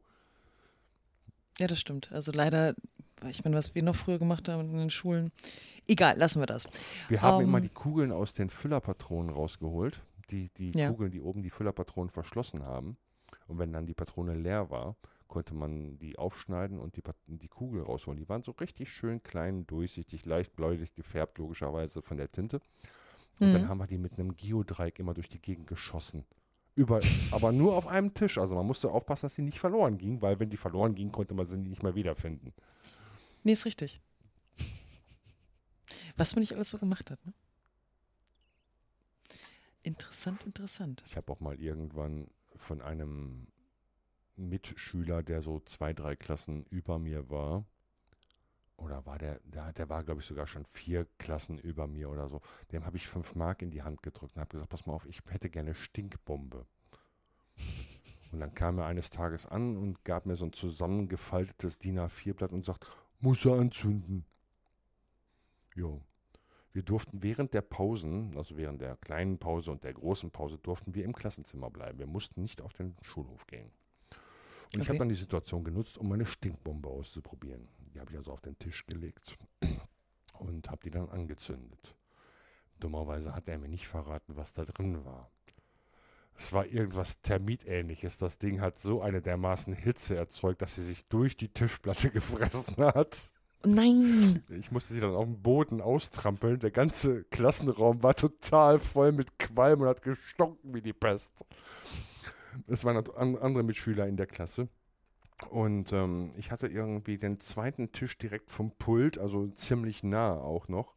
Ja, 1.58 1.66
das 1.66 1.80
stimmt. 1.80 2.12
Also 2.12 2.32
leider, 2.32 2.74
ich 3.28 3.44
meine, 3.44 3.56
was 3.56 3.74
wir 3.74 3.82
noch 3.82 3.96
früher 3.96 4.18
gemacht 4.18 4.48
haben 4.48 4.70
in 4.70 4.78
den 4.78 4.90
Schulen. 4.90 5.32
Egal, 5.88 6.18
lassen 6.18 6.40
wir 6.40 6.46
das. 6.46 6.66
Wir 7.08 7.22
haben 7.22 7.38
um, 7.38 7.44
immer 7.44 7.58
ähm, 7.58 7.64
die 7.64 7.70
Kugeln 7.70 8.12
aus 8.12 8.32
den 8.32 8.50
Füllerpatronen 8.50 9.32
rausgeholt. 9.32 10.02
Die, 10.30 10.50
die 10.56 10.72
ja. 10.76 10.90
Kugeln, 10.90 11.12
die 11.12 11.20
oben 11.20 11.42
die 11.42 11.50
Füllerpatronen 11.50 12.10
verschlossen 12.10 12.64
haben. 12.64 12.96
Und 13.46 13.58
wenn 13.58 13.72
dann 13.72 13.86
die 13.86 13.94
Patrone 13.94 14.34
leer 14.34 14.70
war, 14.70 14.96
konnte 15.28 15.54
man 15.54 15.98
die 15.98 16.18
aufschneiden 16.18 16.78
und 16.78 16.96
die, 16.96 17.02
die 17.26 17.48
Kugel 17.48 17.82
rausholen. 17.82 18.18
Die 18.18 18.28
waren 18.28 18.42
so 18.42 18.52
richtig 18.52 18.90
schön 18.90 19.22
klein, 19.22 19.66
durchsichtig, 19.66 20.24
leicht 20.24 20.54
bläulich 20.56 20.94
gefärbt, 20.94 21.38
logischerweise 21.38 22.02
von 22.02 22.16
der 22.16 22.30
Tinte. 22.30 22.60
Und 23.38 23.48
mhm. 23.48 23.52
dann 23.52 23.68
haben 23.68 23.78
wir 23.78 23.86
die 23.86 23.98
mit 23.98 24.18
einem 24.18 24.36
Geodreieck 24.36 24.98
immer 24.98 25.14
durch 25.14 25.28
die 25.28 25.40
Gegend 25.40 25.66
geschossen. 25.66 26.24
Über, 26.76 27.00
aber 27.30 27.52
nur 27.52 27.74
auf 27.74 27.86
einem 27.86 28.12
Tisch. 28.12 28.36
Also 28.36 28.54
man 28.54 28.66
musste 28.66 28.90
aufpassen, 28.90 29.26
dass 29.26 29.34
sie 29.34 29.42
nicht 29.42 29.58
verloren 29.58 29.96
ging, 29.96 30.20
weil 30.20 30.38
wenn 30.38 30.50
die 30.50 30.58
verloren 30.58 30.94
ging, 30.94 31.10
konnte 31.10 31.34
man 31.34 31.46
sie 31.46 31.56
nicht 31.56 31.82
mehr 31.82 31.94
wiederfinden. 31.94 32.52
Nee, 33.42 33.52
ist 33.52 33.64
richtig. 33.64 34.00
Was 36.16 36.34
man 36.34 36.40
nicht 36.40 36.52
alles 36.52 36.70
so 36.70 36.78
gemacht 36.78 37.10
hat, 37.10 37.24
ne? 37.24 37.32
Interessant, 39.82 40.44
interessant. 40.44 41.02
Ich 41.06 41.16
habe 41.16 41.32
auch 41.32 41.40
mal 41.40 41.58
irgendwann 41.60 42.28
von 42.56 42.82
einem 42.82 43.46
Mitschüler, 44.36 45.22
der 45.22 45.40
so 45.40 45.60
zwei, 45.60 45.92
drei 45.92 46.16
Klassen 46.16 46.66
über 46.70 46.98
mir 46.98 47.30
war, 47.30 47.64
oder 48.76 49.06
war 49.06 49.18
der, 49.18 49.40
der, 49.44 49.72
der 49.72 49.88
war, 49.88 50.04
glaube 50.04 50.20
ich, 50.20 50.26
sogar 50.26 50.46
schon 50.46 50.64
vier 50.64 51.06
Klassen 51.18 51.58
über 51.58 51.86
mir 51.86 52.10
oder 52.10 52.28
so. 52.28 52.40
Dem 52.72 52.84
habe 52.84 52.96
ich 52.96 53.08
fünf 53.08 53.34
Mark 53.34 53.62
in 53.62 53.70
die 53.70 53.82
Hand 53.82 54.02
gedrückt 54.02 54.34
und 54.36 54.40
habe 54.40 54.50
gesagt, 54.50 54.70
pass 54.70 54.86
mal 54.86 54.94
auf, 54.94 55.06
ich 55.06 55.20
hätte 55.28 55.50
gerne 55.50 55.74
Stinkbombe. 55.74 56.66
Und 58.32 58.40
dann 58.40 58.54
kam 58.54 58.78
er 58.78 58.86
eines 58.86 59.10
Tages 59.10 59.46
an 59.46 59.76
und 59.76 60.04
gab 60.04 60.26
mir 60.26 60.34
so 60.36 60.44
ein 60.44 60.52
zusammengefaltetes 60.52 61.78
DIN 61.78 62.00
A4-Blatt 62.00 62.52
und 62.52 62.64
sagt, 62.64 62.84
muss 63.20 63.44
er 63.46 63.54
anzünden. 63.54 64.26
Jo. 65.76 66.02
Wir 66.72 66.82
durften 66.82 67.22
während 67.22 67.54
der 67.54 67.62
Pausen, 67.62 68.36
also 68.36 68.56
während 68.56 68.80
der 68.82 68.96
kleinen 68.96 69.38
Pause 69.38 69.70
und 69.72 69.84
der 69.84 69.94
großen 69.94 70.30
Pause, 70.30 70.58
durften 70.58 70.94
wir 70.94 71.04
im 71.04 71.14
Klassenzimmer 71.14 71.70
bleiben. 71.70 71.98
Wir 71.98 72.06
mussten 72.06 72.42
nicht 72.42 72.60
auf 72.60 72.72
den 72.74 72.96
Schulhof 73.02 73.46
gehen. 73.46 73.70
Und 74.72 74.80
ich 74.80 74.88
Okay. 74.88 74.90
habe 74.90 74.98
dann 74.98 75.08
die 75.08 75.14
Situation 75.14 75.64
genutzt, 75.64 75.98
um 75.98 76.08
meine 76.08 76.26
Stinkbombe 76.26 76.88
auszuprobieren. 76.88 77.68
Die 77.96 78.00
habe 78.00 78.10
ich 78.12 78.18
also 78.18 78.32
auf 78.32 78.42
den 78.42 78.58
Tisch 78.58 78.84
gelegt 78.84 79.36
und 80.38 80.68
habe 80.68 80.82
die 80.84 80.90
dann 80.90 81.08
angezündet. 81.08 81.96
Dummerweise 82.78 83.34
hat 83.34 83.48
er 83.48 83.58
mir 83.58 83.70
nicht 83.70 83.88
verraten, 83.88 84.36
was 84.36 84.52
da 84.52 84.66
drin 84.66 85.02
war. 85.06 85.30
Es 86.36 86.52
war 86.52 86.66
irgendwas 86.66 87.22
Termitähnliches. 87.22 88.18
Das 88.18 88.38
Ding 88.38 88.60
hat 88.60 88.78
so 88.78 89.00
eine 89.00 89.22
dermaßen 89.22 89.72
Hitze 89.72 90.14
erzeugt, 90.14 90.60
dass 90.60 90.74
sie 90.74 90.84
sich 90.84 91.08
durch 91.08 91.38
die 91.38 91.48
Tischplatte 91.48 92.10
gefressen 92.12 92.84
hat. 92.84 93.32
Nein. 93.64 94.44
Ich 94.50 94.70
musste 94.70 94.92
sie 94.92 95.00
dann 95.00 95.14
auf 95.14 95.24
dem 95.24 95.40
Boden 95.40 95.80
austrampeln. 95.80 96.58
Der 96.58 96.72
ganze 96.72 97.24
Klassenraum 97.24 98.02
war 98.02 98.14
total 98.14 98.78
voll 98.78 99.12
mit 99.12 99.38
Qualm 99.38 99.80
und 99.80 99.88
hat 99.88 100.02
gestunken 100.02 100.74
wie 100.74 100.82
die 100.82 100.92
Pest. 100.92 101.32
Es 102.66 102.84
waren 102.84 102.98
andere 103.16 103.62
Mitschüler 103.62 104.06
in 104.06 104.18
der 104.18 104.26
Klasse. 104.26 104.68
Und 105.50 105.92
ähm, 105.92 106.32
ich 106.38 106.50
hatte 106.50 106.66
irgendwie 106.66 107.18
den 107.18 107.40
zweiten 107.40 107.92
Tisch 107.92 108.18
direkt 108.18 108.50
vom 108.50 108.72
Pult, 108.72 109.18
also 109.18 109.46
ziemlich 109.48 110.02
nah 110.02 110.34
auch 110.34 110.68
noch. 110.68 110.94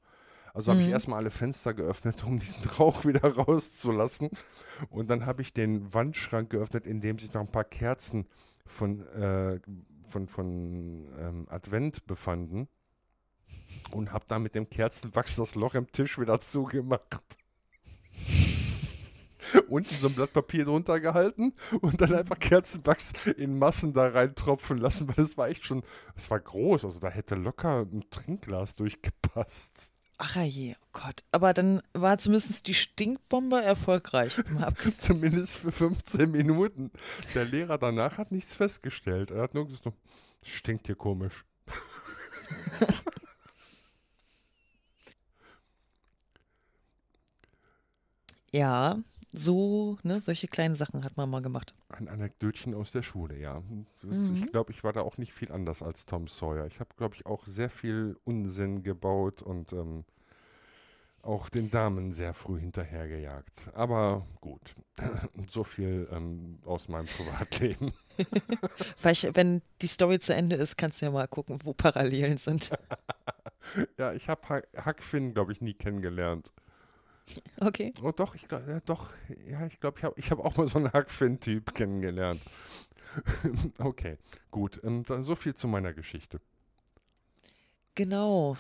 Also 0.54 0.72
habe 0.72 0.82
ich 0.82 0.88
Mhm. 0.88 0.92
erstmal 0.92 1.20
alle 1.20 1.32
Fenster 1.32 1.74
geöffnet, 1.74 2.24
um 2.26 2.40
diesen 2.40 2.66
Rauch 2.80 3.06
wieder 3.06 3.22
rauszulassen. 3.36 4.30
Und 4.90 5.10
dann 5.10 5.26
habe 5.26 5.42
ich 5.44 5.54
den 5.54 5.94
Wandschrank 5.94 6.52
geöffnet, 6.52 6.88
in 6.88 7.02
dem 7.02 7.20
sich 7.20 7.34
noch 7.34 7.42
ein 7.42 7.52
paar 7.52 7.66
Kerzen 7.66 8.28
von, 8.66 9.02
äh, 9.10 9.60
von, 10.10 10.28
von 10.28 11.08
ähm, 11.20 11.48
Advent 11.50 12.08
befanden. 12.08 12.70
Und 13.92 14.12
habe 14.14 14.26
dann 14.28 14.44
mit 14.44 14.56
dem 14.56 14.70
Kerzenwachs 14.70 15.36
das 15.36 15.56
Loch 15.56 15.76
im 15.76 15.92
Tisch 15.92 16.20
wieder 16.20 16.40
zugemacht. 16.40 17.39
Unten 19.70 19.94
so 19.94 20.08
ein 20.08 20.14
Blatt 20.14 20.34
Papier 20.34 20.66
drunter 20.66 21.00
gehalten 21.00 21.54
und 21.82 22.02
dann 22.02 22.14
einfach 22.16 22.40
Kerzenwachs 22.40 23.14
in 23.38 23.58
Massen 23.58 23.94
da 23.94 24.08
reintropfen 24.08 24.78
lassen, 24.78 25.08
weil 25.08 25.24
es 25.24 25.38
war 25.38 25.50
echt 25.50 25.66
schon, 25.66 25.84
es 26.16 26.30
war 26.30 26.40
groß, 26.40 26.86
also 26.86 27.00
da 27.00 27.10
hätte 27.10 27.36
locker 27.36 27.82
ein 27.92 28.04
Trinkglas 28.10 28.76
durchgepasst. 28.76 29.92
Ach 30.22 30.36
je, 30.36 30.76
oh 30.76 30.88
Gott. 30.92 31.24
Aber 31.32 31.54
dann 31.54 31.82
war 31.94 32.18
zumindest 32.18 32.68
die 32.68 32.74
Stinkbombe 32.74 33.62
erfolgreich. 33.62 34.36
Zumindest 34.98 35.60
für 35.60 35.72
15 35.72 36.30
Minuten. 36.30 36.92
Der 37.34 37.46
Lehrer 37.46 37.78
danach 37.78 38.18
hat 38.18 38.34
nichts 38.34 38.54
festgestellt. 38.54 39.32
Er 39.32 39.44
hat 39.44 39.54
nur 39.54 39.66
gesagt, 39.66 39.96
stinkt 40.44 40.88
hier 40.88 40.98
komisch. 40.98 41.46
Ja, 48.52 48.98
so, 49.32 49.98
ne, 50.04 50.22
solche 50.22 50.48
kleinen 50.48 50.76
Sachen 50.76 51.04
hat 51.04 51.16
man 51.16 51.30
mal 51.30 51.42
gemacht. 51.42 51.74
Ein 51.90 52.08
Anekdötchen 52.08 52.74
aus 52.74 52.92
der 52.92 53.04
Schule, 53.04 53.38
ja. 53.38 53.62
Mhm. 54.02 54.36
Ich 54.36 54.52
glaube, 54.52 54.72
ich 54.72 54.84
war 54.84 54.94
da 54.94 55.02
auch 55.02 55.18
nicht 55.18 55.34
viel 55.34 55.52
anders 55.52 55.84
als 55.84 56.06
Tom 56.06 56.28
Sawyer. 56.28 56.66
Ich 56.66 56.80
habe, 56.80 56.90
glaube 56.98 57.16
ich, 57.16 57.26
auch 57.26 57.46
sehr 57.46 57.70
viel 57.70 58.18
Unsinn 58.24 58.82
gebaut 58.82 59.42
und 59.42 59.72
ähm, 59.74 60.04
auch 61.22 61.50
den 61.50 61.70
Damen 61.70 62.12
sehr 62.12 62.34
früh 62.34 62.60
hinterhergejagt. 62.60 63.70
Aber 63.74 64.26
gut, 64.42 64.74
so 65.48 65.64
viel 65.64 66.08
ähm, 66.12 66.60
aus 66.66 66.88
meinem 66.88 67.06
Privatleben. 67.18 67.94
Vielleicht, 68.98 69.36
wenn 69.36 69.62
die 69.82 69.88
Story 69.88 70.20
zu 70.20 70.34
Ende 70.34 70.56
ist, 70.56 70.78
kannst 70.78 71.02
du 71.02 71.06
ja 71.06 71.12
mal 71.12 71.28
gucken, 71.28 71.60
wo 71.64 71.74
Parallelen 71.74 72.38
sind. 72.38 72.72
ja, 73.98 74.14
ich 74.14 74.28
habe 74.28 74.50
Huck, 74.50 74.86
Huck 74.86 75.04
Finn, 75.04 75.34
glaube 75.34 75.52
ich, 75.52 75.62
nie 75.62 75.74
kennengelernt. 75.74 76.52
Okay. 77.62 77.94
Oh 78.02 78.12
doch, 78.12 78.36
ich 78.36 78.48
glaube, 78.48 78.72
ja, 78.72 78.80
doch, 78.86 79.10
ja, 79.50 79.66
ich 79.66 79.80
glaube, 79.80 80.00
ich 80.00 80.04
habe 80.06 80.16
ich 80.18 80.32
hab 80.32 80.40
auch 80.40 80.56
mal 80.58 80.68
so 80.68 80.80
einen 80.80 80.94
Huck 80.94 81.10
Finn-Typ 81.10 81.74
kennengelernt. 81.74 82.42
okay, 83.80 84.18
gut, 84.52 84.80
ähm, 84.84 85.04
dann 85.04 85.24
so 85.24 85.36
viel 85.36 85.56
zu 85.56 85.68
meiner 85.68 85.94
Geschichte. 85.94 86.40
Genau. 87.96 88.58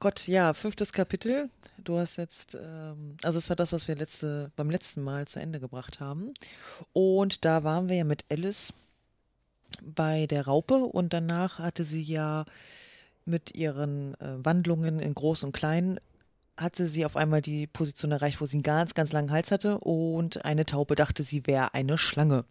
Gott, 0.00 0.28
ja, 0.28 0.54
fünftes 0.54 0.92
Kapitel. 0.92 1.50
Du 1.76 1.98
hast 1.98 2.16
jetzt, 2.16 2.54
ähm, 2.54 3.16
also 3.22 3.38
es 3.38 3.48
war 3.48 3.56
das, 3.56 3.72
was 3.72 3.88
wir 3.88 3.96
letzte, 3.96 4.50
beim 4.56 4.70
letzten 4.70 5.02
Mal 5.02 5.26
zu 5.26 5.40
Ende 5.40 5.60
gebracht 5.60 6.00
haben. 6.00 6.32
Und 6.92 7.44
da 7.44 7.64
waren 7.64 7.88
wir 7.88 7.96
ja 7.96 8.04
mit 8.04 8.24
Alice 8.30 8.72
bei 9.82 10.26
der 10.26 10.46
Raupe 10.46 10.76
und 10.76 11.12
danach 11.12 11.58
hatte 11.58 11.84
sie 11.84 12.02
ja 12.02 12.44
mit 13.24 13.54
ihren 13.54 14.14
äh, 14.20 14.44
Wandlungen 14.44 15.00
in 15.00 15.14
Groß 15.14 15.44
und 15.44 15.52
Klein 15.52 16.00
hatte 16.58 16.88
sie 16.88 17.04
auf 17.04 17.16
einmal 17.16 17.40
die 17.40 17.66
Position 17.66 18.12
erreicht, 18.12 18.40
wo 18.40 18.46
sie 18.46 18.56
einen 18.56 18.62
ganz, 18.62 18.94
ganz 18.94 19.12
langen 19.12 19.30
Hals 19.30 19.50
hatte 19.50 19.78
und 19.78 20.44
eine 20.44 20.66
Taube 20.66 20.94
dachte, 20.94 21.22
sie 21.22 21.46
wäre 21.46 21.74
eine 21.74 21.96
Schlange. 21.98 22.44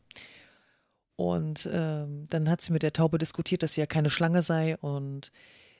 Und 1.15 1.67
ähm, 1.71 2.25
dann 2.29 2.49
hat 2.49 2.61
sie 2.61 2.73
mit 2.73 2.83
der 2.83 2.93
Taube 2.93 3.17
diskutiert, 3.17 3.63
dass 3.63 3.73
sie 3.73 3.81
ja 3.81 3.87
keine 3.87 4.09
Schlange 4.09 4.41
sei 4.41 4.77
und 4.77 5.31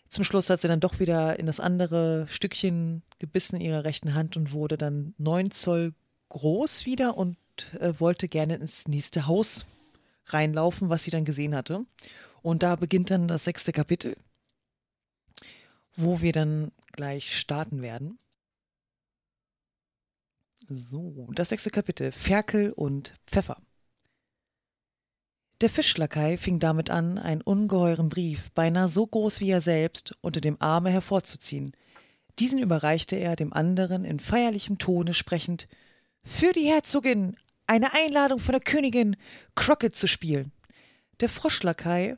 zum 0.10 0.24
Schluss 0.24 0.50
hat 0.50 0.62
sie 0.62 0.68
dann 0.68 0.80
doch 0.80 1.00
wieder 1.00 1.38
in 1.38 1.46
das 1.46 1.60
andere 1.60 2.28
Stückchen 2.30 3.04
gebissen 3.20 3.58
in 3.58 3.62
ihrer 3.62 3.84
rechten 3.84 4.14
Hand 4.14 4.38
und 4.38 4.54
wurde 4.54 4.78
dann 4.78 5.14
neun 5.18 5.52
Zoll 5.52 5.94
groß 6.30 6.86
wieder 6.86 7.18
und 7.18 7.38
äh, 7.80 7.94
wollte 8.00 8.28
gerne 8.28 8.56
ins 8.56 8.88
nächste 8.88 9.28
Haus 9.28 9.66
reinlaufen, 10.28 10.90
was 10.90 11.04
sie 11.04 11.12
dann 11.12 11.26
gesehen 11.26 11.56
hatte. 11.56 11.86
Und 12.42 12.64
da 12.64 12.76
beginnt 12.76 13.12
dann 13.12 13.28
das 13.28 13.44
sechste 13.44 13.72
Kapitel, 13.72 14.16
wo 15.98 16.22
wir 16.22 16.32
dann 16.32 16.72
gleich 16.94 17.38
starten 17.38 17.82
werden. 17.82 18.18
So, 20.70 21.28
das 21.34 21.50
sechste 21.50 21.70
Kapitel, 21.70 22.12
Ferkel 22.12 22.72
und 22.72 23.14
Pfeffer. 23.26 23.62
Der 25.62 25.70
Fischlakai 25.70 26.38
fing 26.38 26.60
damit 26.60 26.92
an, 26.92 27.18
einen 27.18 27.42
ungeheuren 27.42 28.10
Brief, 28.10 28.52
beinahe 28.52 28.88
so 28.88 29.08
groß 29.08 29.40
wie 29.40 29.50
er 29.50 29.62
selbst, 29.62 30.16
unter 30.22 30.40
dem 30.40 30.62
Arme 30.62 30.92
hervorzuziehen. 30.92 31.72
Diesen 32.38 32.60
überreichte 32.60 33.16
er 33.16 33.36
dem 33.36 33.54
anderen 33.54 34.06
in 34.06 34.20
feierlichem 34.20 34.78
Tone 34.78 35.16
sprechend 35.16 35.68
Für 36.22 36.52
die 36.52 36.68
Herzogin 36.68 37.36
eine 37.66 37.94
Einladung 37.94 38.38
von 38.38 38.52
der 38.52 38.62
Königin, 38.62 39.18
Crockett 39.56 39.96
zu 39.96 40.08
spielen. 40.08 40.52
Der 41.22 41.30
Froschlakai 41.30 42.18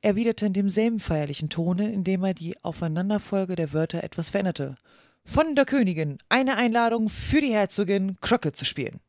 erwiderte 0.00 0.46
in 0.46 0.52
demselben 0.52 1.00
feierlichen 1.00 1.48
Tone, 1.48 1.92
indem 1.92 2.24
er 2.24 2.34
die 2.34 2.62
Aufeinanderfolge 2.62 3.56
der 3.56 3.72
Wörter 3.72 4.04
etwas 4.04 4.30
veränderte. 4.30 4.76
Von 5.24 5.54
der 5.54 5.64
Königin 5.64 6.18
eine 6.28 6.56
Einladung 6.56 7.08
für 7.08 7.40
die 7.40 7.52
Herzogin, 7.52 8.16
Crockett 8.20 8.56
zu 8.56 8.64
spielen. 8.64 9.00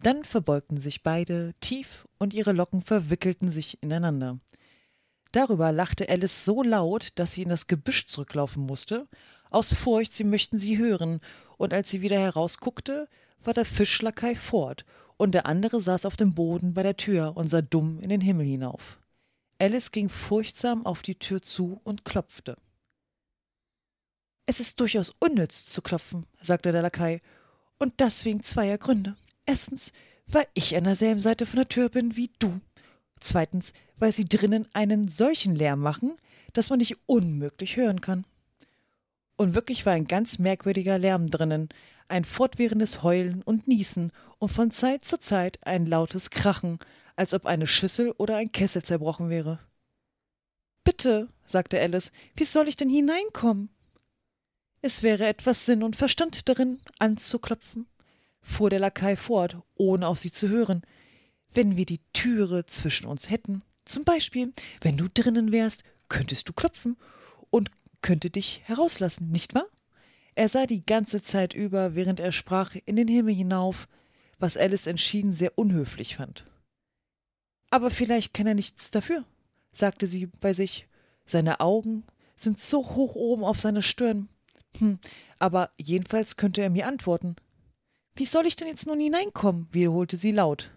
Dann 0.00 0.24
verbeugten 0.24 0.78
sich 0.78 1.02
beide 1.02 1.54
tief 1.60 2.06
und 2.18 2.32
ihre 2.32 2.52
Locken 2.52 2.82
verwickelten 2.82 3.50
sich 3.50 3.82
ineinander. 3.82 4.38
Darüber 5.32 5.72
lachte 5.72 6.08
Alice 6.08 6.44
so 6.44 6.62
laut, 6.62 7.08
dass 7.16 7.32
sie 7.32 7.42
in 7.42 7.48
das 7.48 7.66
Gebüsch 7.66 8.06
zurücklaufen 8.06 8.64
musste, 8.64 9.08
aus 9.50 9.72
Furcht, 9.72 10.14
sie 10.14 10.24
möchten 10.24 10.58
sie 10.58 10.78
hören, 10.78 11.20
und 11.56 11.72
als 11.72 11.90
sie 11.90 12.00
wieder 12.00 12.18
herausguckte, 12.18 13.08
war 13.42 13.54
der 13.54 13.64
Fischlakai 13.64 14.34
fort, 14.34 14.84
und 15.16 15.32
der 15.34 15.46
andere 15.46 15.80
saß 15.80 16.06
auf 16.06 16.16
dem 16.16 16.34
Boden 16.34 16.74
bei 16.74 16.82
der 16.82 16.96
Tür 16.96 17.36
und 17.36 17.50
sah 17.50 17.62
dumm 17.62 17.98
in 17.98 18.08
den 18.08 18.20
Himmel 18.20 18.46
hinauf. 18.46 18.98
Alice 19.58 19.90
ging 19.90 20.08
furchtsam 20.08 20.86
auf 20.86 21.02
die 21.02 21.18
Tür 21.18 21.42
zu 21.42 21.80
und 21.84 22.04
klopfte. 22.04 22.56
Es 24.46 24.60
ist 24.60 24.80
durchaus 24.80 25.14
unnütz 25.18 25.66
zu 25.66 25.82
klopfen, 25.82 26.26
sagte 26.40 26.72
der 26.72 26.82
Lakai, 26.82 27.20
und 27.78 27.94
das 27.98 28.24
wegen 28.24 28.42
zweier 28.42 28.78
Gründe. 28.78 29.16
Erstens, 29.46 29.92
weil 30.26 30.46
ich 30.54 30.76
an 30.76 30.84
derselben 30.84 31.20
Seite 31.20 31.46
von 31.46 31.56
der 31.56 31.68
Tür 31.68 31.88
bin 31.88 32.16
wie 32.16 32.30
du. 32.38 32.60
Zweitens, 33.20 33.72
weil 33.96 34.12
sie 34.12 34.24
drinnen 34.24 34.66
einen 34.72 35.08
solchen 35.08 35.54
Lärm 35.54 35.80
machen, 35.80 36.16
dass 36.52 36.70
man 36.70 36.78
dich 36.78 36.96
unmöglich 37.06 37.76
hören 37.76 38.00
kann. 38.00 38.24
Und 39.36 39.54
wirklich 39.54 39.86
war 39.86 39.92
ein 39.92 40.06
ganz 40.06 40.38
merkwürdiger 40.38 40.98
Lärm 40.98 41.30
drinnen, 41.30 41.68
ein 42.08 42.24
fortwährendes 42.24 43.02
Heulen 43.02 43.42
und 43.42 43.68
Niesen 43.68 44.12
und 44.38 44.48
von 44.48 44.70
Zeit 44.70 45.04
zu 45.04 45.18
Zeit 45.18 45.58
ein 45.62 45.86
lautes 45.86 46.30
Krachen, 46.30 46.78
als 47.18 47.34
ob 47.34 47.46
eine 47.46 47.66
Schüssel 47.66 48.12
oder 48.12 48.36
ein 48.36 48.52
Kessel 48.52 48.82
zerbrochen 48.82 49.28
wäre. 49.28 49.58
Bitte, 50.84 51.28
sagte 51.44 51.80
Alice, 51.80 52.12
wie 52.36 52.44
soll 52.44 52.68
ich 52.68 52.76
denn 52.76 52.88
hineinkommen? 52.88 53.70
Es 54.80 55.02
wäre 55.02 55.26
etwas 55.26 55.66
Sinn 55.66 55.82
und 55.82 55.96
Verstand 55.96 56.48
darin, 56.48 56.78
anzuklopfen, 56.98 57.86
fuhr 58.40 58.70
der 58.70 58.78
Lakai 58.78 59.16
fort, 59.16 59.56
ohne 59.76 60.06
auf 60.06 60.20
sie 60.20 60.30
zu 60.30 60.48
hören. 60.48 60.82
Wenn 61.52 61.76
wir 61.76 61.86
die 61.86 62.00
Türe 62.12 62.66
zwischen 62.66 63.06
uns 63.06 63.30
hätten, 63.30 63.62
zum 63.84 64.04
Beispiel, 64.04 64.52
wenn 64.80 64.96
du 64.96 65.08
drinnen 65.12 65.50
wärst, 65.50 65.82
könntest 66.08 66.48
du 66.48 66.52
klopfen 66.52 66.96
und 67.50 67.70
könnte 68.00 68.30
dich 68.30 68.62
herauslassen, 68.64 69.30
nicht 69.30 69.54
wahr? 69.54 69.66
Er 70.36 70.48
sah 70.48 70.66
die 70.66 70.86
ganze 70.86 71.20
Zeit 71.20 71.52
über, 71.52 71.96
während 71.96 72.20
er 72.20 72.30
sprach, 72.30 72.76
in 72.84 72.94
den 72.94 73.08
Himmel 73.08 73.34
hinauf, 73.34 73.88
was 74.38 74.56
Alice 74.56 74.86
entschieden 74.86 75.32
sehr 75.32 75.58
unhöflich 75.58 76.14
fand. 76.14 76.44
Aber 77.70 77.90
vielleicht 77.90 78.34
kann 78.34 78.46
er 78.46 78.54
nichts 78.54 78.90
dafür, 78.90 79.24
sagte 79.72 80.06
sie 80.06 80.26
bei 80.26 80.52
sich. 80.52 80.88
Seine 81.24 81.60
Augen 81.60 82.04
sind 82.36 82.58
so 82.58 82.78
hoch 82.78 83.14
oben 83.14 83.44
auf 83.44 83.60
seiner 83.60 83.82
Stirn. 83.82 84.28
Hm, 84.78 84.98
aber 85.38 85.70
jedenfalls 85.80 86.36
könnte 86.36 86.62
er 86.62 86.70
mir 86.70 86.86
antworten. 86.86 87.36
Wie 88.14 88.24
soll 88.24 88.46
ich 88.46 88.56
denn 88.56 88.68
jetzt 88.68 88.86
nun 88.86 89.00
hineinkommen? 89.00 89.68
wiederholte 89.70 90.16
sie 90.16 90.32
laut. 90.32 90.70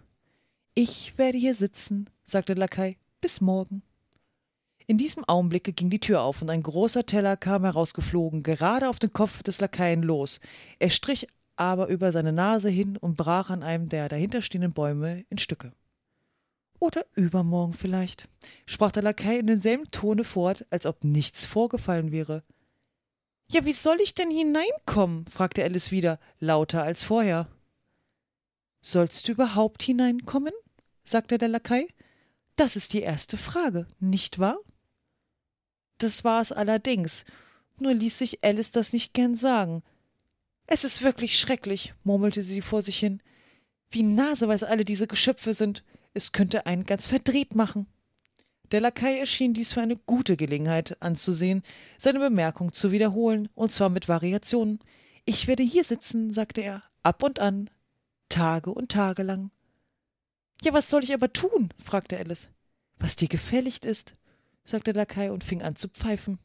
Ich 0.74 1.18
werde 1.18 1.38
hier 1.38 1.54
sitzen, 1.54 2.08
sagte 2.24 2.54
Lakai. 2.54 2.98
Bis 3.20 3.40
morgen. 3.40 3.82
In 4.86 4.98
diesem 4.98 5.24
Augenblicke 5.24 5.72
ging 5.72 5.90
die 5.90 6.00
Tür 6.00 6.22
auf 6.22 6.42
und 6.42 6.50
ein 6.50 6.62
großer 6.62 7.06
Teller 7.06 7.36
kam 7.36 7.64
herausgeflogen, 7.64 8.42
gerade 8.42 8.88
auf 8.88 8.98
den 8.98 9.12
Kopf 9.12 9.42
des 9.42 9.60
Lakaien 9.60 10.02
los. 10.02 10.40
Er 10.78 10.90
strich 10.90 11.28
aber 11.56 11.86
über 11.86 12.10
seine 12.10 12.32
Nase 12.32 12.68
hin 12.68 12.96
und 12.96 13.16
brach 13.16 13.50
an 13.50 13.62
einem 13.62 13.88
der 13.88 14.08
dahinterstehenden 14.08 14.72
Bäume 14.72 15.24
in 15.30 15.38
Stücke. 15.38 15.72
Oder 16.82 17.06
übermorgen 17.14 17.74
vielleicht, 17.74 18.26
sprach 18.66 18.90
der 18.90 19.04
Lakai 19.04 19.38
in 19.38 19.46
demselben 19.46 19.88
Tone 19.92 20.24
fort, 20.24 20.66
als 20.70 20.84
ob 20.84 21.04
nichts 21.04 21.46
vorgefallen 21.46 22.10
wäre. 22.10 22.42
Ja, 23.48 23.64
wie 23.64 23.70
soll 23.70 24.00
ich 24.00 24.16
denn 24.16 24.32
hineinkommen? 24.32 25.24
fragte 25.28 25.62
Alice 25.62 25.92
wieder, 25.92 26.18
lauter 26.40 26.82
als 26.82 27.04
vorher. 27.04 27.46
Sollst 28.80 29.28
du 29.28 29.32
überhaupt 29.32 29.84
hineinkommen? 29.84 30.52
sagte 31.04 31.38
der 31.38 31.50
Lakai. 31.50 31.86
Das 32.56 32.74
ist 32.74 32.94
die 32.94 33.02
erste 33.02 33.36
Frage, 33.36 33.86
nicht 34.00 34.40
wahr? 34.40 34.58
Das 35.98 36.24
war 36.24 36.42
es 36.42 36.50
allerdings, 36.50 37.24
nur 37.78 37.94
ließ 37.94 38.18
sich 38.18 38.42
Alice 38.42 38.72
das 38.72 38.92
nicht 38.92 39.14
gern 39.14 39.36
sagen. 39.36 39.84
Es 40.66 40.82
ist 40.82 41.02
wirklich 41.02 41.38
schrecklich, 41.38 41.94
murmelte 42.02 42.42
sie 42.42 42.60
vor 42.60 42.82
sich 42.82 42.98
hin. 42.98 43.22
Wie 43.92 44.02
naseweis 44.02 44.64
alle 44.64 44.84
diese 44.84 45.06
Geschöpfe 45.06 45.54
sind. 45.54 45.84
Es 46.14 46.32
könnte 46.32 46.66
einen 46.66 46.84
ganz 46.84 47.06
verdreht 47.06 47.54
machen. 47.54 47.86
Der 48.70 48.80
Lakai 48.80 49.18
erschien 49.18 49.54
dies 49.54 49.72
für 49.72 49.82
eine 49.82 49.96
gute 49.96 50.36
Gelegenheit 50.36 50.96
anzusehen, 51.02 51.62
seine 51.98 52.20
Bemerkung 52.20 52.72
zu 52.72 52.90
wiederholen, 52.90 53.48
und 53.54 53.70
zwar 53.70 53.90
mit 53.90 54.08
Variationen. 54.08 54.80
Ich 55.24 55.46
werde 55.46 55.62
hier 55.62 55.84
sitzen, 55.84 56.32
sagte 56.32 56.62
er, 56.62 56.82
ab 57.02 57.22
und 57.22 57.38
an, 57.38 57.68
Tage 58.28 58.70
und 58.70 58.90
Tage 58.90 59.22
lang. 59.22 59.50
Ja, 60.62 60.72
was 60.72 60.88
soll 60.88 61.04
ich 61.04 61.12
aber 61.12 61.32
tun? 61.32 61.70
fragte 61.82 62.18
Alice. 62.18 62.48
Was 62.98 63.16
dir 63.16 63.28
gefälligt 63.28 63.84
ist, 63.84 64.14
sagte 64.64 64.92
der 64.92 65.02
Lakai 65.02 65.30
und 65.30 65.44
fing 65.44 65.60
an 65.62 65.76
zu 65.76 65.88
pfeifen. 65.88 66.38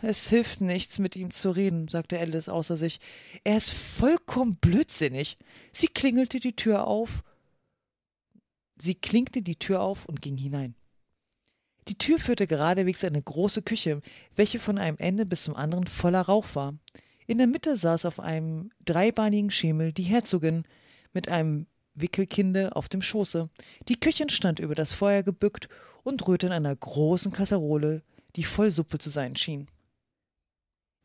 Es 0.00 0.28
hilft 0.30 0.62
nichts, 0.62 0.98
mit 0.98 1.16
ihm 1.16 1.30
zu 1.30 1.50
reden, 1.50 1.88
sagte 1.88 2.18
Alice 2.18 2.48
außer 2.48 2.76
sich. 2.76 3.00
Er 3.42 3.56
ist 3.56 3.70
vollkommen 3.70 4.56
blödsinnig. 4.56 5.36
Sie 5.72 5.88
klingelte 5.88 6.40
die 6.40 6.56
Tür 6.56 6.86
auf. 6.86 7.22
Sie 8.76 8.94
klinkte 8.94 9.42
die 9.42 9.56
Tür 9.56 9.80
auf 9.80 10.06
und 10.06 10.20
ging 10.20 10.36
hinein. 10.36 10.74
Die 11.88 11.98
Tür 11.98 12.18
führte 12.18 12.46
geradewegs 12.46 13.02
in 13.02 13.10
eine 13.10 13.22
große 13.22 13.62
Küche, 13.62 14.00
welche 14.36 14.58
von 14.58 14.78
einem 14.78 14.96
Ende 14.98 15.26
bis 15.26 15.44
zum 15.44 15.54
anderen 15.54 15.86
voller 15.86 16.22
Rauch 16.22 16.46
war. 16.54 16.74
In 17.26 17.38
der 17.38 17.46
Mitte 17.46 17.76
saß 17.76 18.06
auf 18.06 18.20
einem 18.20 18.70
dreibeinigen 18.84 19.50
Schemel 19.50 19.92
die 19.92 20.02
Herzogin 20.02 20.64
mit 21.12 21.28
einem 21.28 21.66
Wickelkinde 21.94 22.74
auf 22.74 22.88
dem 22.88 23.02
Schoße. 23.02 23.48
Die 23.88 24.00
Köchin 24.00 24.28
stand 24.28 24.58
über 24.58 24.74
das 24.74 24.92
Feuer 24.92 25.22
gebückt 25.22 25.68
und 26.02 26.26
rührte 26.26 26.46
in 26.46 26.52
einer 26.52 26.74
großen 26.74 27.32
Kasserole 27.32 28.02
die 28.36 28.44
voll 28.44 28.70
Suppe 28.70 28.98
zu 28.98 29.10
sein 29.10 29.36
schien. 29.36 29.68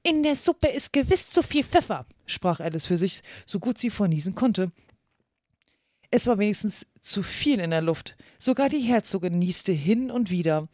In 0.01 0.23
der 0.23 0.35
Suppe 0.35 0.67
ist 0.67 0.93
gewiss 0.93 1.29
zu 1.29 1.43
viel 1.43 1.63
Pfeffer, 1.63 2.05
sprach 2.25 2.59
Alice 2.59 2.85
für 2.85 2.97
sich, 2.97 3.21
so 3.45 3.59
gut 3.59 3.77
sie 3.77 3.89
vorniesen 3.89 4.33
konnte. 4.33 4.71
Es 6.11 6.25
war 6.27 6.39
wenigstens 6.39 6.87
zu 6.99 7.21
viel 7.21 7.59
in 7.59 7.69
der 7.71 7.81
Luft. 7.81 8.15
Sogar 8.39 8.69
die 8.69 8.79
Herzogin 8.79 9.37
nieste 9.37 9.71
hin 9.71 10.09
und 10.09 10.31
wieder. 10.31 10.67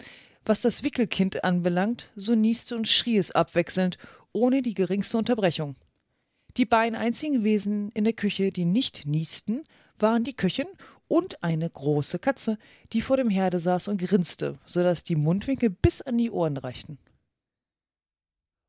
Was 0.45 0.61
das 0.61 0.83
Wickelkind 0.83 1.43
anbelangt, 1.43 2.11
so 2.15 2.35
nieste 2.35 2.75
und 2.75 2.87
schrie 2.87 3.17
es 3.17 3.31
abwechselnd, 3.31 3.97
ohne 4.31 4.61
die 4.61 4.73
geringste 4.73 5.17
Unterbrechung. 5.17 5.75
Die 6.57 6.65
beiden 6.65 6.95
einzigen 6.95 7.43
Wesen 7.43 7.91
in 7.91 8.05
der 8.05 8.13
Küche, 8.13 8.51
die 8.51 8.65
nicht 8.65 9.05
niesten, 9.05 9.63
waren 9.99 10.23
die 10.23 10.35
Köchin 10.35 10.67
und 11.07 11.43
eine 11.43 11.69
große 11.69 12.19
Katze, 12.19 12.57
die 12.93 13.01
vor 13.01 13.17
dem 13.17 13.29
Herde 13.29 13.59
saß 13.59 13.89
und 13.89 14.01
grinste, 14.01 14.57
so 14.65 14.83
dass 14.83 15.03
die 15.03 15.15
Mundwinkel 15.15 15.69
bis 15.69 16.01
an 16.01 16.17
die 16.17 16.31
Ohren 16.31 16.57
reichten. 16.57 16.97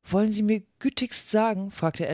Wollen 0.03 0.31
Sie 0.31 0.43
mir 0.43 0.63
gütigst 0.79 1.29
sagen, 1.29 1.71
fragte 1.71 2.07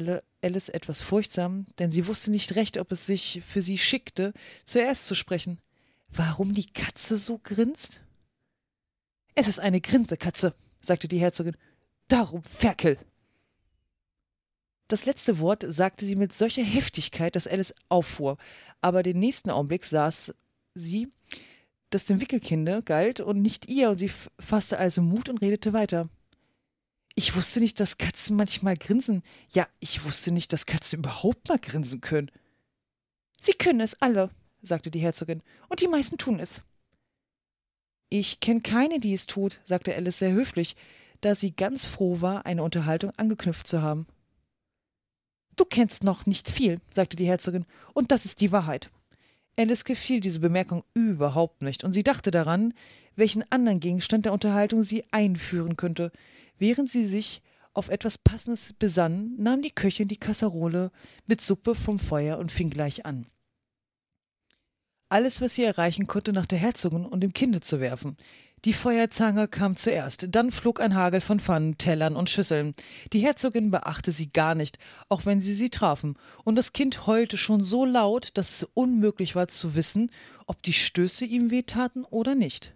Alice 0.44 0.70
etwas 0.70 1.02
furchtsam, 1.02 1.66
denn 1.80 1.92
sie 1.92 2.08
wusste 2.08 2.32
nicht 2.32 2.56
recht, 2.56 2.78
ob 2.78 2.92
es 2.92 3.06
sich 3.06 3.42
für 3.48 3.62
sie 3.62 3.78
schickte, 3.78 4.34
zuerst 4.66 5.06
zu 5.06 5.16
sprechen, 5.16 5.60
warum 6.10 6.54
die 6.54 6.68
Katze 6.68 7.18
so 7.18 7.40
grinst? 7.40 8.02
Es 9.36 9.48
ist 9.48 9.60
eine 9.60 9.82
Grinsekatze, 9.82 10.54
sagte 10.82 11.08
die 11.08 11.20
Herzogin. 11.20 11.58
Darum 12.08 12.44
Ferkel. 12.44 12.98
Das 14.88 15.06
letzte 15.06 15.40
Wort 15.40 15.66
sagte 15.68 16.06
sie 16.06 16.16
mit 16.16 16.34
solcher 16.34 16.64
Heftigkeit, 16.64 17.36
dass 17.36 17.48
Alice 17.48 17.74
auffuhr, 17.90 18.38
aber 18.82 19.02
den 19.02 19.18
nächsten 19.18 19.50
Augenblick 19.50 19.86
saß 19.86 20.36
sie, 20.76 21.12
das 21.90 22.06
dem 22.06 22.20
Wickelkinde 22.20 22.82
galt 22.84 23.20
und 23.20 23.42
nicht 23.42 23.70
ihr, 23.70 23.90
und 23.90 23.98
sie 23.98 24.12
fasste 24.40 24.78
also 24.78 25.02
Mut 25.02 25.30
und 25.30 25.42
redete 25.42 25.74
weiter. 25.74 26.10
Ich 27.16 27.36
wusste 27.36 27.60
nicht, 27.60 27.80
dass 27.80 27.98
Katzen 27.98 28.36
manchmal 28.36 28.76
grinsen. 28.76 29.22
Ja, 29.50 29.68
ich 29.80 30.04
wusste 30.04 30.32
nicht, 30.34 30.52
dass 30.52 30.66
Katzen 30.66 31.00
überhaupt 31.00 31.48
mal 31.48 31.60
grinsen 31.60 32.02
können. 32.02 32.32
Sie 33.40 33.54
können 33.54 33.82
es 33.82 34.02
alle, 34.02 34.30
sagte 34.62 34.90
die 34.90 35.00
Herzogin, 35.00 35.44
und 35.70 35.82
die 35.82 35.88
meisten 35.88 36.18
tun 36.18 36.40
es. 36.40 36.62
Ich 38.10 38.40
kenne 38.40 38.62
keine, 38.62 39.00
die 39.00 39.14
es 39.14 39.28
tut, 39.28 39.60
sagte 39.66 39.96
Alice 39.96 40.20
sehr 40.20 40.32
höflich, 40.32 40.76
da 41.22 41.36
sie 41.36 41.56
ganz 41.56 41.86
froh 41.86 42.22
war, 42.22 42.46
eine 42.46 42.64
Unterhaltung 42.64 43.12
angeknüpft 43.18 43.68
zu 43.68 43.82
haben. 43.82 44.08
Du 45.56 45.66
kennst 45.66 46.04
noch 46.04 46.26
nicht 46.26 46.50
viel, 46.50 46.80
sagte 46.92 47.16
die 47.16 47.28
Herzogin, 47.28 47.66
und 47.94 48.12
das 48.12 48.26
ist 48.26 48.42
die 48.42 48.52
Wahrheit. 48.52 48.90
Alice 49.58 49.86
gefiel 49.86 50.20
diese 50.20 50.40
Bemerkung 50.40 50.84
überhaupt 50.94 51.62
nicht, 51.62 51.84
und 51.84 51.92
sie 51.92 52.04
dachte 52.04 52.32
daran, 52.32 52.74
welchen 53.16 53.44
anderen 53.52 53.80
Gegenstand 53.80 54.26
der 54.26 54.34
Unterhaltung 54.34 54.82
sie 54.82 55.04
einführen 55.12 55.78
könnte. 55.78 56.12
Während 56.64 56.90
sie 56.90 57.04
sich 57.04 57.42
auf 57.74 57.90
etwas 57.90 58.18
Passendes 58.18 58.72
besann, 58.72 59.36
nahm 59.36 59.62
die 59.62 59.76
Köchin 59.76 60.08
die 60.08 60.16
Kasserole 60.16 60.94
mit 61.28 61.42
Suppe 61.42 61.76
vom 61.76 62.00
Feuer 62.00 62.38
und 62.38 62.54
fing 62.54 62.70
gleich 62.70 63.06
an. 63.06 63.26
Alles, 65.10 65.42
was 65.42 65.56
sie 65.56 65.66
erreichen 65.66 66.08
konnte, 66.08 66.32
nach 66.32 66.46
der 66.46 66.60
Herzogin 66.60 67.06
und 67.06 67.20
dem 67.20 67.34
Kinde 67.34 67.60
zu 67.60 67.82
werfen. 67.82 68.16
Die 68.64 68.72
Feuerzange 68.72 69.50
kam 69.50 69.76
zuerst, 69.76 70.28
dann 70.30 70.52
flog 70.52 70.80
ein 70.80 70.96
Hagel 70.96 71.20
von 71.20 71.42
Pfannen, 71.42 71.78
Tellern 71.78 72.16
und 72.16 72.30
Schüsseln. 72.30 72.76
Die 73.12 73.20
Herzogin 73.20 73.70
beachte 73.70 74.14
sie 74.14 74.32
gar 74.32 74.56
nicht, 74.56 74.80
auch 75.10 75.26
wenn 75.26 75.42
sie 75.42 75.54
sie 75.54 75.70
trafen, 75.70 76.16
und 76.46 76.56
das 76.56 76.72
Kind 76.72 77.08
heulte 77.08 77.36
schon 77.36 77.60
so 77.60 77.84
laut, 77.84 78.30
dass 78.36 78.52
es 78.52 78.70
unmöglich 78.74 79.36
war 79.36 79.50
zu 79.50 79.76
wissen, 79.76 80.12
ob 80.48 80.64
die 80.64 80.72
Stöße 80.72 81.26
ihm 81.26 81.52
wehtaten 81.52 82.06
oder 82.06 82.36
nicht. 82.36 82.74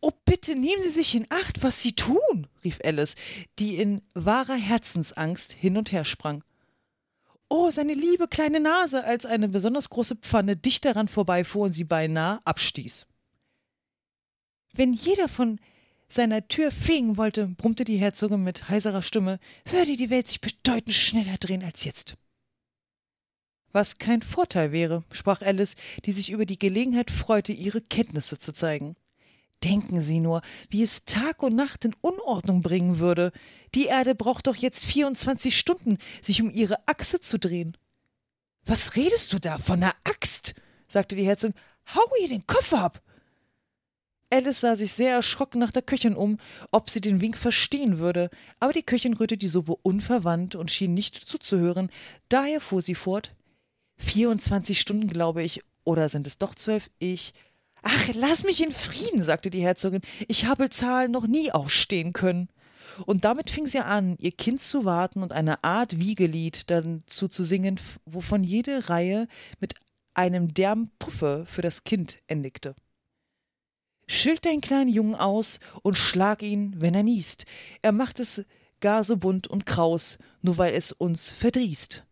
Oh, 0.00 0.12
bitte 0.24 0.54
nehmen 0.54 0.82
Sie 0.82 0.90
sich 0.90 1.14
in 1.14 1.26
Acht, 1.30 1.62
was 1.62 1.82
Sie 1.82 1.94
tun, 1.94 2.46
rief 2.62 2.80
Alice, 2.84 3.16
die 3.58 3.76
in 3.76 4.02
wahrer 4.14 4.56
Herzensangst 4.56 5.52
hin 5.52 5.76
und 5.76 5.92
her 5.92 6.04
sprang. 6.04 6.44
Oh, 7.48 7.70
seine 7.70 7.94
liebe 7.94 8.26
kleine 8.28 8.60
Nase, 8.60 9.04
als 9.04 9.24
eine 9.24 9.48
besonders 9.48 9.88
große 9.88 10.16
Pfanne 10.16 10.56
dicht 10.56 10.84
daran 10.84 11.08
vorbeifuhr 11.08 11.66
und 11.66 11.72
sie 11.72 11.84
beinahe 11.84 12.40
abstieß. 12.44 13.06
Wenn 14.72 14.92
jeder 14.92 15.28
von 15.28 15.60
seiner 16.08 16.46
Tür 16.48 16.70
fegen 16.70 17.16
wollte, 17.16 17.46
brummte 17.46 17.84
die 17.84 17.98
Herzogin 17.98 18.42
mit 18.42 18.68
heiserer 18.68 19.02
Stimme, 19.02 19.38
würde 19.64 19.96
die 19.96 20.10
Welt 20.10 20.28
sich 20.28 20.40
bedeutend 20.40 20.94
schneller 20.94 21.36
drehen 21.38 21.62
als 21.62 21.84
jetzt. 21.84 22.16
Was 23.72 23.98
kein 23.98 24.22
Vorteil 24.22 24.72
wäre, 24.72 25.04
sprach 25.10 25.42
Alice, 25.42 25.76
die 26.04 26.12
sich 26.12 26.30
über 26.30 26.46
die 26.46 26.58
Gelegenheit 26.58 27.10
freute, 27.10 27.52
ihre 27.52 27.80
Kenntnisse 27.80 28.38
zu 28.38 28.52
zeigen. 28.52 28.96
Denken 29.64 30.00
Sie 30.00 30.20
nur, 30.20 30.42
wie 30.68 30.82
es 30.82 31.04
Tag 31.04 31.42
und 31.42 31.56
Nacht 31.56 31.84
in 31.84 31.94
Unordnung 32.00 32.60
bringen 32.60 32.98
würde. 32.98 33.32
Die 33.74 33.86
Erde 33.86 34.14
braucht 34.14 34.46
doch 34.46 34.56
jetzt 34.56 34.84
24 34.84 35.56
Stunden, 35.58 35.98
sich 36.20 36.42
um 36.42 36.50
ihre 36.50 36.86
Achse 36.86 37.20
zu 37.20 37.38
drehen. 37.38 37.76
Was 38.64 38.96
redest 38.96 39.32
du 39.32 39.38
da 39.38 39.58
von 39.58 39.82
einer 39.82 39.94
Axt? 40.04 40.54
sagte 40.88 41.16
die 41.16 41.26
Herzogin. 41.26 41.56
Hau 41.94 42.02
ihr 42.22 42.28
den 42.28 42.46
Kopf 42.46 42.72
ab! 42.72 43.02
Alice 44.30 44.60
sah 44.60 44.74
sich 44.74 44.92
sehr 44.92 45.14
erschrocken 45.14 45.60
nach 45.60 45.70
der 45.70 45.82
Köchin 45.82 46.16
um, 46.16 46.38
ob 46.72 46.90
sie 46.90 47.00
den 47.00 47.20
Wink 47.20 47.36
verstehen 47.36 47.98
würde, 47.98 48.28
aber 48.58 48.72
die 48.72 48.82
Köchin 48.82 49.14
rührte 49.14 49.36
die 49.36 49.46
Suppe 49.46 49.76
unverwandt 49.82 50.56
und 50.56 50.70
schien 50.70 50.94
nicht 50.94 51.16
zuzuhören. 51.16 51.90
Daher 52.28 52.60
fuhr 52.60 52.82
sie 52.82 52.96
fort. 52.96 53.34
24 53.98 54.80
Stunden, 54.80 55.06
glaube 55.06 55.44
ich, 55.44 55.62
oder 55.84 56.08
sind 56.08 56.26
es 56.26 56.38
doch 56.38 56.54
zwölf? 56.56 56.90
Ich. 56.98 57.34
Ach, 57.88 58.08
lass 58.14 58.42
mich 58.42 58.64
in 58.64 58.72
Frieden, 58.72 59.22
sagte 59.22 59.48
die 59.48 59.62
Herzogin. 59.62 60.00
Ich 60.26 60.46
habe 60.46 60.70
Zahlen 60.70 61.12
noch 61.12 61.28
nie 61.28 61.52
ausstehen 61.52 62.12
können. 62.12 62.48
Und 63.06 63.24
damit 63.24 63.48
fing 63.48 63.64
sie 63.66 63.78
an, 63.78 64.16
ihr 64.18 64.32
Kind 64.32 64.60
zu 64.60 64.84
warten 64.84 65.22
und 65.22 65.32
eine 65.32 65.62
Art 65.62 66.00
Wiegelied 66.00 66.68
dazu 66.68 67.28
zu 67.28 67.44
singen, 67.44 67.78
wovon 68.04 68.42
jede 68.42 68.88
Reihe 68.88 69.28
mit 69.60 69.74
einem 70.14 70.52
derben 70.52 70.90
Puffe 70.98 71.44
für 71.46 71.62
das 71.62 71.84
Kind 71.84 72.18
endigte. 72.26 72.74
Schild 74.08 74.44
deinen 74.46 74.62
kleinen 74.62 74.90
Jungen 74.90 75.14
aus 75.14 75.60
und 75.82 75.96
schlag 75.96 76.42
ihn, 76.42 76.74
wenn 76.78 76.94
er 76.94 77.04
niest. 77.04 77.46
Er 77.82 77.92
macht 77.92 78.18
es 78.18 78.46
gar 78.80 79.04
so 79.04 79.16
bunt 79.16 79.46
und 79.46 79.64
kraus, 79.64 80.18
nur 80.42 80.58
weil 80.58 80.74
es 80.74 80.90
uns 80.90 81.30
verdrießt. 81.30 82.04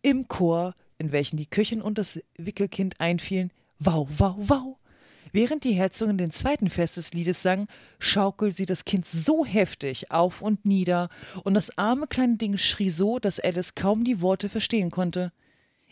Im 0.00 0.26
Chor, 0.26 0.74
in 0.96 1.12
welchen 1.12 1.36
die 1.36 1.50
Köchin 1.50 1.82
und 1.82 1.98
das 1.98 2.22
Wickelkind 2.38 2.98
einfielen, 2.98 3.50
wow, 3.78 4.08
wow, 4.18 4.36
wow, 4.38 4.78
Während 5.34 5.64
die 5.64 5.72
Herzogin 5.72 6.16
den 6.16 6.30
zweiten 6.30 6.70
Vers 6.70 6.94
des 6.94 7.12
Liedes 7.12 7.42
sang, 7.42 7.66
schaukelte 7.98 8.54
sie 8.54 8.66
das 8.66 8.84
Kind 8.84 9.04
so 9.04 9.44
heftig 9.44 10.12
auf 10.12 10.42
und 10.42 10.64
nieder, 10.64 11.08
und 11.42 11.54
das 11.54 11.76
arme 11.76 12.06
kleine 12.06 12.36
Ding 12.36 12.56
schrie 12.56 12.88
so, 12.88 13.18
dass 13.18 13.40
Alice 13.40 13.74
kaum 13.74 14.04
die 14.04 14.20
Worte 14.20 14.48
verstehen 14.48 14.92
konnte. 14.92 15.32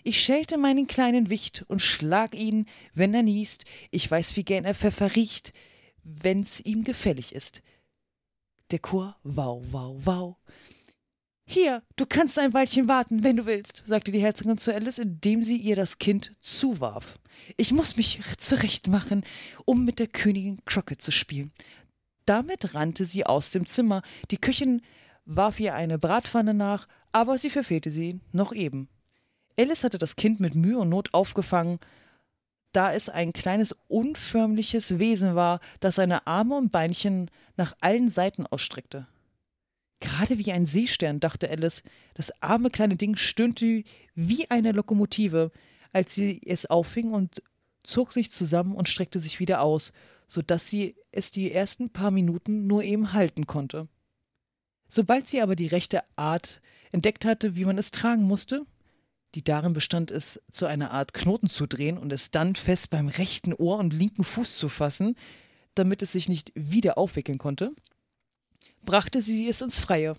Ich 0.05 0.21
schelte 0.21 0.59
meinen 0.59 0.87
kleinen 0.87 1.29
Wicht 1.29 1.65
und 1.67 1.83
schlag 1.83 2.37
ihn, 2.37 2.67
wenn 2.95 3.15
er 3.15 3.25
niest. 3.25 3.65
Ich 3.91 4.09
weiß, 4.09 4.37
wie 4.37 4.45
gern 4.45 4.65
er 4.65 4.77
Pfeffer 4.77 5.17
riecht, 5.17 5.53
wenn's 6.05 6.61
ihm 6.61 6.85
gefällig 6.85 7.35
ist. 7.35 7.63
Der 8.71 8.79
Chor, 8.79 9.17
wow, 9.25 9.61
wow, 9.73 9.97
wow. 9.99 10.37
Hier, 11.53 11.83
du 11.97 12.07
kannst 12.07 12.39
ein 12.39 12.55
Weilchen 12.55 12.89
warten, 12.89 13.25
wenn 13.25 13.37
du 13.37 13.45
willst, 13.45 13.83
sagte 13.85 14.11
die 14.11 14.23
Herzogin 14.23 14.57
zu 14.57 14.75
Alice, 14.75 14.97
indem 14.97 15.45
sie 15.45 15.59
ihr 15.59 15.77
das 15.77 15.99
Kind 15.99 16.35
zuwarf. 16.41 17.19
Ich 17.59 17.73
muss 17.73 17.99
mich 17.99 18.21
zurechtmachen, 18.39 19.23
um 19.67 19.85
mit 19.85 19.99
der 19.99 20.07
Königin 20.07 20.65
Crockett 20.65 21.03
zu 21.03 21.13
spielen. 21.13 21.53
Damit 22.25 22.75
rannte 22.75 23.05
sie 23.05 23.27
aus 23.27 23.51
dem 23.51 23.67
Zimmer. 23.67 24.01
Die 24.31 24.39
Köchin 24.39 24.81
warf 25.27 25.61
ihr 25.61 25.75
eine 25.75 25.99
Bratpfanne 25.99 26.55
nach, 26.55 26.89
aber 27.13 27.37
sie 27.37 27.51
verfehlte 27.51 27.91
sie 27.91 28.19
noch 28.33 28.55
eben. 28.55 28.89
Alice 29.59 29.85
hatte 29.85 29.99
das 29.99 30.17
Kind 30.17 30.41
mit 30.41 30.55
Mühe 30.55 30.79
und 30.79 30.89
Not 30.89 31.13
aufgefangen, 31.13 31.81
da 32.73 32.95
es 32.95 33.11
ein 33.11 33.35
kleines 33.35 33.77
unförmliches 33.89 34.99
Wesen 34.99 35.35
war, 35.35 35.61
das 35.81 35.97
seine 35.97 36.27
Arme 36.27 36.57
und 36.57 36.73
Beinchen 36.73 37.31
nach 37.59 37.75
allen 37.83 38.09
Seiten 38.09 38.47
ausstreckte. 38.47 39.07
Gerade 40.03 40.37
wie 40.37 40.51
ein 40.51 40.67
Seestern, 40.67 41.21
dachte 41.21 41.49
Alice. 41.49 41.85
Das 42.15 42.43
arme 42.43 42.71
kleine 42.71 42.97
Ding 42.97 43.15
stöhnte 43.15 43.85
wie 44.17 44.51
eine 44.51 44.73
Lokomotive, 44.73 45.53
als 45.93 46.17
sie 46.17 46.41
es 46.45 46.69
auffing 46.69 47.13
und 47.13 47.41
zog 47.85 48.13
sich 48.13 48.33
zusammen 48.33 48.75
und 48.75 48.89
streckte 48.89 49.21
sich 49.21 49.39
wieder 49.39 49.63
aus, 49.63 49.93
so 50.27 50.43
dass 50.43 50.69
sie 50.69 50.97
es 51.13 51.31
die 51.31 51.53
ersten 51.53 51.91
paar 51.91 52.11
Minuten 52.11 52.67
nur 52.67 52.83
eben 52.83 53.13
halten 53.13 53.47
konnte. 53.47 53.87
Sobald 54.89 55.29
sie 55.29 55.41
aber 55.41 55.55
die 55.55 55.69
rechte 55.69 56.03
Art 56.17 56.61
entdeckt 56.91 57.25
hatte, 57.25 57.55
wie 57.55 57.65
man 57.65 57.79
es 57.79 57.93
tragen 57.93 58.25
musste, 58.25 58.67
die 59.37 59.45
darin 59.45 59.73
bestand, 59.73 60.11
es 60.11 60.43
zu 60.51 60.67
einer 60.67 60.91
Art 60.91 61.15
Knoten 61.15 61.49
zu 61.49 61.67
drehen 61.67 61.97
und 61.97 62.13
es 62.13 62.33
dann 62.33 62.57
fest 62.57 62.91
beim 62.91 63.07
rechten 63.07 63.55
Ohr 63.55 63.79
und 63.79 63.95
linken 63.95 64.25
Fuß 64.25 64.59
zu 64.59 64.69
fassen, 64.69 65.15
damit 65.77 66.03
es 66.03 66.11
sich 66.11 66.29
nicht 66.29 66.51
wieder 66.57 66.99
aufwickeln 66.99 67.39
konnte, 67.39 67.73
brachte 68.85 69.21
sie 69.21 69.49
es 69.49 69.61
ins 69.61 69.81
Freie. 69.81 70.17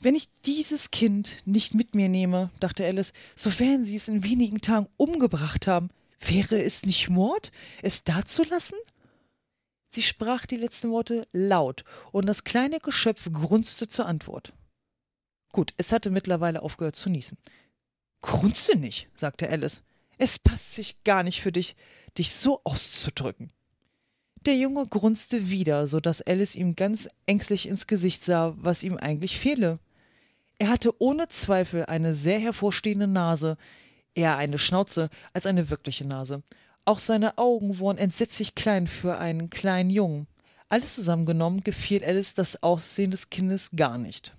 Wenn 0.00 0.14
ich 0.14 0.28
dieses 0.44 0.90
Kind 0.90 1.36
nicht 1.44 1.74
mit 1.74 1.94
mir 1.94 2.08
nehme, 2.08 2.50
dachte 2.58 2.84
Alice, 2.84 3.12
so 3.36 3.58
werden 3.60 3.84
sie 3.84 3.96
es 3.96 4.08
in 4.08 4.24
wenigen 4.24 4.60
Tagen 4.60 4.88
umgebracht 4.96 5.66
haben. 5.66 5.90
Wäre 6.18 6.62
es 6.62 6.84
nicht 6.84 7.08
Mord, 7.08 7.52
es 7.82 8.04
dazulassen? 8.04 8.78
Sie 9.88 10.02
sprach 10.02 10.46
die 10.46 10.56
letzten 10.56 10.90
Worte 10.90 11.28
laut, 11.32 11.84
und 12.12 12.26
das 12.26 12.44
kleine 12.44 12.80
Geschöpf 12.80 13.30
grunzte 13.30 13.88
zur 13.88 14.06
Antwort. 14.06 14.52
Gut, 15.52 15.74
es 15.76 15.92
hatte 15.92 16.10
mittlerweile 16.10 16.62
aufgehört 16.62 16.96
zu 16.96 17.10
niesen. 17.10 17.36
Grunze 18.22 18.76
nicht, 18.78 19.08
sagte 19.14 19.48
Alice. 19.48 19.82
Es 20.16 20.38
passt 20.38 20.74
sich 20.74 21.04
gar 21.04 21.22
nicht 21.22 21.42
für 21.42 21.52
dich, 21.52 21.76
dich 22.16 22.32
so 22.32 22.60
auszudrücken. 22.64 23.52
Der 24.44 24.56
Junge 24.56 24.86
grunzte 24.86 25.50
wieder, 25.50 25.86
so 25.86 26.00
dass 26.00 26.22
Alice 26.22 26.56
ihm 26.56 26.74
ganz 26.74 27.08
ängstlich 27.26 27.68
ins 27.68 27.86
Gesicht 27.86 28.24
sah, 28.24 28.54
was 28.56 28.82
ihm 28.82 28.96
eigentlich 28.96 29.38
fehle. 29.38 29.78
Er 30.58 30.68
hatte 30.68 31.00
ohne 31.00 31.28
Zweifel 31.28 31.86
eine 31.86 32.12
sehr 32.12 32.40
hervorstehende 32.40 33.06
Nase, 33.06 33.56
eher 34.14 34.36
eine 34.36 34.58
Schnauze 34.58 35.10
als 35.32 35.46
eine 35.46 35.70
wirkliche 35.70 36.04
Nase. 36.04 36.42
Auch 36.84 36.98
seine 36.98 37.38
Augen 37.38 37.78
waren 37.78 37.98
entsetzlich 37.98 38.56
klein 38.56 38.88
für 38.88 39.18
einen 39.18 39.48
kleinen 39.48 39.90
Jungen. 39.90 40.26
Alles 40.68 40.96
zusammengenommen 40.96 41.62
gefiel 41.62 42.04
Alice 42.04 42.34
das 42.34 42.62
Aussehen 42.64 43.12
des 43.12 43.30
Kindes 43.30 43.70
gar 43.76 43.96
nicht. 43.96 44.34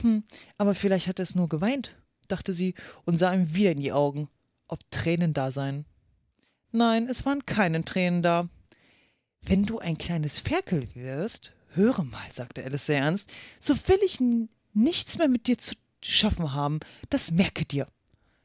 Hm, 0.00 0.24
aber 0.56 0.74
vielleicht 0.74 1.06
hat 1.08 1.18
er 1.18 1.24
es 1.24 1.34
nur 1.34 1.48
geweint, 1.48 1.96
dachte 2.28 2.54
sie 2.54 2.74
und 3.04 3.18
sah 3.18 3.34
ihm 3.34 3.54
wieder 3.54 3.72
in 3.72 3.80
die 3.80 3.92
Augen, 3.92 4.28
ob 4.68 4.80
Tränen 4.90 5.34
da 5.34 5.50
seien. 5.50 5.84
Nein, 6.72 7.08
es 7.08 7.26
waren 7.26 7.44
keine 7.44 7.84
Tränen 7.84 8.22
da. 8.22 8.48
Wenn 9.48 9.62
du 9.62 9.78
ein 9.78 9.96
kleines 9.96 10.40
Ferkel 10.40 10.92
wirst, 10.96 11.52
höre 11.74 12.02
mal, 12.02 12.32
sagte 12.32 12.64
Alice 12.64 12.86
sehr 12.86 12.98
ernst, 12.98 13.30
so 13.60 13.74
will 13.88 14.00
ich 14.04 14.18
nichts 14.74 15.18
mehr 15.18 15.28
mit 15.28 15.46
dir 15.46 15.56
zu 15.56 15.76
schaffen 16.02 16.52
haben, 16.52 16.80
das 17.10 17.30
merke 17.30 17.64
dir. 17.64 17.86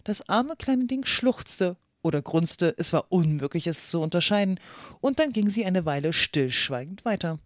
Das 0.04 0.30
arme 0.30 0.56
kleine 0.56 0.86
Ding 0.86 1.04
schluchzte 1.04 1.76
oder 2.04 2.22
grunzte, 2.22 2.76
es 2.78 2.94
war 2.94 3.08
unmöglich, 3.10 3.66
es 3.66 3.90
zu 3.90 4.00
unterscheiden, 4.00 4.60
und 5.00 5.18
dann 5.18 5.32
ging 5.32 5.50
sie 5.50 5.66
eine 5.66 5.86
Weile 5.86 6.14
stillschweigend 6.14 7.04
weiter. 7.04 7.40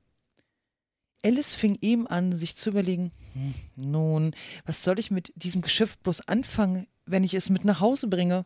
Alice 1.23 1.55
fing 1.55 1.77
eben 1.79 2.07
an, 2.07 2.35
sich 2.35 2.57
zu 2.57 2.71
überlegen, 2.71 3.13
hm, 3.33 3.53
nun, 3.77 4.35
was 4.65 4.83
soll 4.83 4.99
ich 4.99 5.11
mit 5.11 5.31
diesem 5.37 5.61
Geschöpf 5.61 5.97
bloß 5.99 6.27
anfangen, 6.27 6.87
wenn 7.05 7.23
ich 7.23 7.33
es 7.33 7.49
mit 7.49 7.63
nach 7.63 7.79
Hause 7.79 8.07
bringe? 8.07 8.45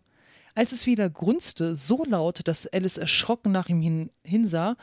Als 0.55 0.71
es 0.71 0.85
wieder 0.85 1.09
grunzte, 1.09 1.75
so 1.75 2.03
laut, 2.05 2.47
dass 2.47 2.67
Alice 2.67 2.97
erschrocken 2.97 3.51
nach 3.51 3.69
ihm 3.69 3.81
hin, 3.81 4.11
hinsah, 4.23 4.75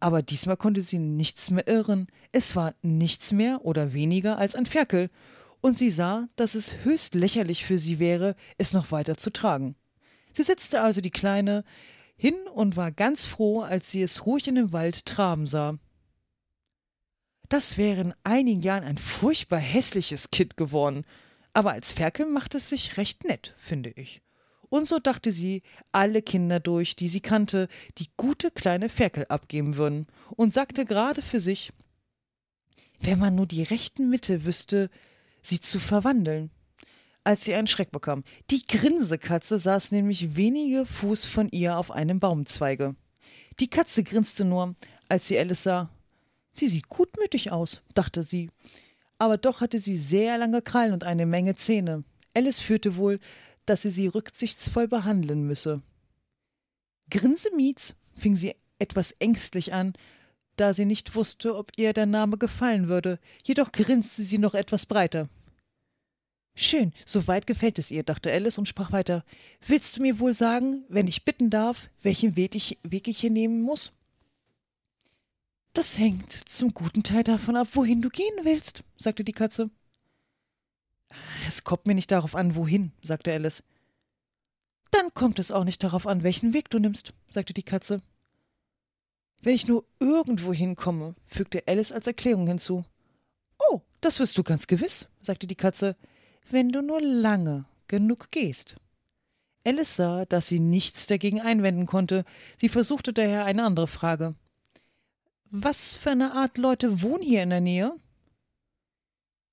aber 0.00 0.22
diesmal 0.22 0.56
konnte 0.56 0.82
sie 0.82 0.98
nichts 0.98 1.50
mehr 1.50 1.68
irren. 1.68 2.08
Es 2.32 2.56
war 2.56 2.74
nichts 2.82 3.32
mehr 3.32 3.64
oder 3.64 3.92
weniger 3.92 4.36
als 4.36 4.56
ein 4.56 4.66
Ferkel, 4.66 5.10
und 5.60 5.78
sie 5.78 5.90
sah, 5.90 6.28
dass 6.34 6.56
es 6.56 6.84
höchst 6.84 7.14
lächerlich 7.14 7.64
für 7.64 7.78
sie 7.78 8.00
wäre, 8.00 8.34
es 8.58 8.72
noch 8.72 8.90
weiter 8.90 9.16
zu 9.16 9.30
tragen. 9.30 9.76
Sie 10.32 10.42
setzte 10.42 10.80
also 10.80 11.00
die 11.00 11.12
Kleine 11.12 11.64
hin 12.16 12.34
und 12.52 12.76
war 12.76 12.90
ganz 12.90 13.24
froh, 13.24 13.60
als 13.60 13.90
sie 13.90 14.02
es 14.02 14.26
ruhig 14.26 14.48
in 14.48 14.56
den 14.56 14.72
Wald 14.72 15.06
traben 15.06 15.46
sah. 15.46 15.78
Das 17.48 17.76
wäre 17.76 18.00
in 18.00 18.14
einigen 18.24 18.62
Jahren 18.62 18.82
ein 18.82 18.98
furchtbar 18.98 19.60
hässliches 19.60 20.30
Kind 20.30 20.56
geworden, 20.56 21.04
aber 21.52 21.72
als 21.72 21.92
Ferkel 21.92 22.26
macht 22.26 22.54
es 22.54 22.68
sich 22.70 22.96
recht 22.96 23.24
nett, 23.24 23.54
finde 23.56 23.90
ich. 23.90 24.22
Und 24.72 24.88
so 24.88 24.98
dachte 24.98 25.32
sie 25.32 25.62
alle 25.92 26.22
Kinder 26.22 26.58
durch, 26.58 26.96
die 26.96 27.06
sie 27.06 27.20
kannte, 27.20 27.68
die 27.98 28.06
gute 28.16 28.50
kleine 28.50 28.88
Ferkel 28.88 29.26
abgeben 29.28 29.76
würden, 29.76 30.06
und 30.30 30.54
sagte 30.54 30.86
gerade 30.86 31.20
für 31.20 31.40
sich, 31.40 31.74
wenn 32.98 33.18
man 33.18 33.34
nur 33.34 33.44
die 33.44 33.64
rechten 33.64 34.08
Mitte 34.08 34.46
wüsste, 34.46 34.88
sie 35.42 35.60
zu 35.60 35.78
verwandeln. 35.78 36.50
Als 37.22 37.44
sie 37.44 37.54
einen 37.54 37.66
Schreck 37.66 37.92
bekam. 37.92 38.24
Die 38.50 38.66
Grinsekatze 38.66 39.58
saß 39.58 39.92
nämlich 39.92 40.36
wenige 40.36 40.86
Fuß 40.86 41.26
von 41.26 41.50
ihr 41.50 41.76
auf 41.76 41.90
einem 41.90 42.18
Baumzweige. 42.18 42.96
Die 43.60 43.68
Katze 43.68 44.02
grinste 44.02 44.46
nur, 44.46 44.74
als 45.06 45.28
sie 45.28 45.38
Alice 45.38 45.64
sah. 45.64 45.90
Sie 46.54 46.68
sieht 46.68 46.88
gutmütig 46.88 47.52
aus, 47.52 47.82
dachte 47.92 48.22
sie. 48.22 48.48
Aber 49.18 49.36
doch 49.36 49.60
hatte 49.60 49.78
sie 49.78 49.98
sehr 49.98 50.38
lange 50.38 50.62
Krallen 50.62 50.94
und 50.94 51.04
eine 51.04 51.26
Menge 51.26 51.56
Zähne. 51.56 52.04
Alice 52.34 52.60
führte 52.60 52.96
wohl, 52.96 53.20
dass 53.66 53.82
sie 53.82 53.90
sie 53.90 54.06
rücksichtsvoll 54.06 54.88
behandeln 54.88 55.46
müsse. 55.46 55.82
Grinsemietz, 57.10 57.94
fing 58.16 58.36
sie 58.36 58.54
etwas 58.78 59.12
ängstlich 59.12 59.72
an, 59.72 59.94
da 60.56 60.74
sie 60.74 60.84
nicht 60.84 61.14
wusste, 61.14 61.56
ob 61.56 61.72
ihr 61.76 61.92
der 61.92 62.06
Name 62.06 62.38
gefallen 62.38 62.88
würde, 62.88 63.18
jedoch 63.44 63.72
grinste 63.72 64.22
sie 64.22 64.38
noch 64.38 64.54
etwas 64.54 64.86
breiter. 64.86 65.28
Schön, 66.54 66.92
so 67.06 67.26
weit 67.26 67.46
gefällt 67.46 67.78
es 67.78 67.90
ihr, 67.90 68.02
dachte 68.02 68.30
Alice 68.30 68.58
und 68.58 68.68
sprach 68.68 68.92
weiter. 68.92 69.24
Willst 69.66 69.96
du 69.96 70.02
mir 70.02 70.18
wohl 70.18 70.34
sagen, 70.34 70.84
wenn 70.88 71.08
ich 71.08 71.24
bitten 71.24 71.48
darf, 71.48 71.88
welchen 72.02 72.36
Weg 72.36 72.54
ich, 72.54 72.78
Weg 72.82 73.08
ich 73.08 73.20
hier 73.20 73.30
nehmen 73.30 73.62
muss? 73.62 73.92
Das 75.72 75.98
hängt 75.98 76.32
zum 76.32 76.74
guten 76.74 77.02
Teil 77.02 77.24
davon 77.24 77.56
ab, 77.56 77.68
wohin 77.72 78.02
du 78.02 78.10
gehen 78.10 78.34
willst, 78.42 78.82
sagte 78.98 79.24
die 79.24 79.32
Katze. 79.32 79.70
Es 81.46 81.64
kommt 81.64 81.86
mir 81.86 81.94
nicht 81.94 82.10
darauf 82.10 82.34
an, 82.34 82.56
wohin, 82.56 82.92
sagte 83.02 83.32
Alice. 83.32 83.62
Dann 84.90 85.14
kommt 85.14 85.38
es 85.38 85.50
auch 85.50 85.64
nicht 85.64 85.82
darauf 85.82 86.06
an, 86.06 86.22
welchen 86.22 86.52
Weg 86.52 86.70
du 86.70 86.78
nimmst, 86.78 87.14
sagte 87.28 87.54
die 87.54 87.62
Katze. 87.62 88.02
Wenn 89.40 89.54
ich 89.54 89.66
nur 89.66 89.84
irgendwo 89.98 90.52
hinkomme, 90.52 91.14
fügte 91.26 91.64
Alice 91.66 91.92
als 91.92 92.06
Erklärung 92.06 92.46
hinzu. 92.46 92.84
Oh, 93.68 93.80
das 94.00 94.20
wirst 94.20 94.38
du 94.38 94.42
ganz 94.42 94.66
gewiss, 94.66 95.08
sagte 95.20 95.46
die 95.46 95.56
Katze, 95.56 95.96
wenn 96.48 96.70
du 96.70 96.82
nur 96.82 97.00
lange 97.00 97.64
genug 97.88 98.30
gehst. 98.30 98.76
Alice 99.64 99.96
sah, 99.96 100.24
dass 100.24 100.48
sie 100.48 100.60
nichts 100.60 101.06
dagegen 101.06 101.40
einwenden 101.40 101.86
konnte. 101.86 102.24
Sie 102.58 102.68
versuchte 102.68 103.12
daher 103.12 103.44
eine 103.44 103.64
andere 103.64 103.86
Frage. 103.86 104.34
Was 105.50 105.94
für 105.94 106.10
eine 106.10 106.32
Art 106.32 106.58
Leute 106.58 107.02
wohnen 107.02 107.22
hier 107.22 107.42
in 107.42 107.50
der 107.50 107.60
Nähe? 107.60 107.94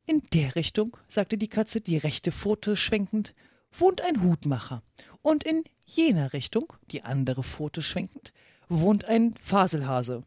In 0.10 0.24
der 0.34 0.55
Richtung, 0.55 0.97
sagte 1.07 1.38
die 1.38 1.49
Katze, 1.49 1.82
die 1.82 1.95
rechte 1.95 2.32
Pfote 2.32 2.76
schwenkend, 2.76 3.36
wohnt 3.72 4.01
ein 4.01 4.24
Hutmacher. 4.24 4.82
Und 5.22 5.43
in 5.43 5.64
jener 5.86 6.34
Richtung, 6.34 6.74
die 6.89 7.03
andere 7.03 7.43
Pfote 7.43 7.84
schwenkend, 7.84 8.34
wohnt 8.70 9.05
ein 9.05 9.36
Faselhase. 9.39 10.24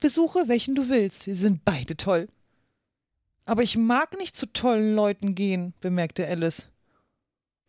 Besuche, 0.00 0.48
welchen 0.48 0.74
du 0.74 0.88
willst, 0.88 1.24
sie 1.24 1.34
sind 1.34 1.62
beide 1.62 1.94
toll. 1.98 2.26
Aber 3.44 3.62
ich 3.62 3.76
mag 3.76 4.16
nicht 4.16 4.34
zu 4.34 4.50
tollen 4.50 4.94
Leuten 4.94 5.34
gehen, 5.34 5.74
bemerkte 5.82 6.26
Alice. 6.26 6.70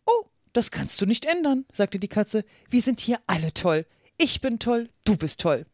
Oh, 0.06 0.24
das 0.54 0.70
kannst 0.70 0.98
du 1.02 1.04
nicht 1.04 1.26
ändern, 1.26 1.66
sagte 1.74 1.98
die 1.98 2.08
Katze. 2.08 2.46
Wir 2.70 2.80
sind 2.80 3.00
hier 3.00 3.20
alle 3.26 3.52
toll. 3.52 3.84
Ich 4.16 4.40
bin 4.40 4.58
toll, 4.60 4.88
du 5.04 5.18
bist 5.18 5.40
toll. 5.40 5.66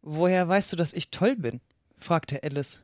Woher 0.00 0.46
weißt 0.46 0.70
du, 0.70 0.76
dass 0.76 0.92
ich 0.92 1.10
toll 1.10 1.34
bin? 1.34 1.60
fragte 1.98 2.44
Alice. 2.44 2.82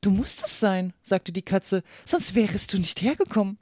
Du 0.00 0.10
musst 0.10 0.44
es 0.44 0.60
sein, 0.60 0.92
sagte 1.02 1.32
die 1.32 1.42
Katze, 1.42 1.82
sonst 2.04 2.34
wärest 2.34 2.72
du 2.72 2.78
nicht 2.78 3.02
hergekommen. 3.02 3.58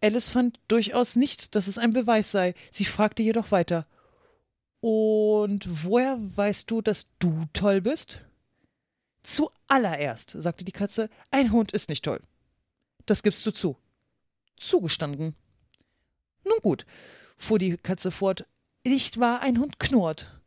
Alice 0.00 0.30
fand 0.30 0.58
durchaus 0.68 1.16
nicht, 1.16 1.54
dass 1.54 1.68
es 1.68 1.78
ein 1.78 1.92
Beweis 1.92 2.32
sei. 2.32 2.54
Sie 2.70 2.84
fragte 2.84 3.22
jedoch 3.22 3.50
weiter. 3.50 3.86
Und 4.80 5.66
woher 5.84 6.18
weißt 6.18 6.70
du, 6.70 6.82
dass 6.82 7.06
du 7.18 7.44
toll 7.52 7.80
bist? 7.80 8.22
Zuallererst, 9.22 10.34
sagte 10.38 10.64
die 10.64 10.72
Katze, 10.72 11.08
ein 11.30 11.52
Hund 11.52 11.70
ist 11.70 11.88
nicht 11.88 12.04
toll. 12.04 12.20
Das 13.06 13.22
gibst 13.22 13.46
du 13.46 13.52
zu. 13.52 13.76
Zugestanden. 14.58 15.36
Nun 16.44 16.58
gut, 16.62 16.84
fuhr 17.36 17.58
die 17.58 17.76
Katze 17.76 18.10
fort, 18.10 18.46
nicht 18.84 19.20
wahr, 19.20 19.40
ein 19.40 19.58
Hund 19.58 19.78
knurrt, 19.78 20.40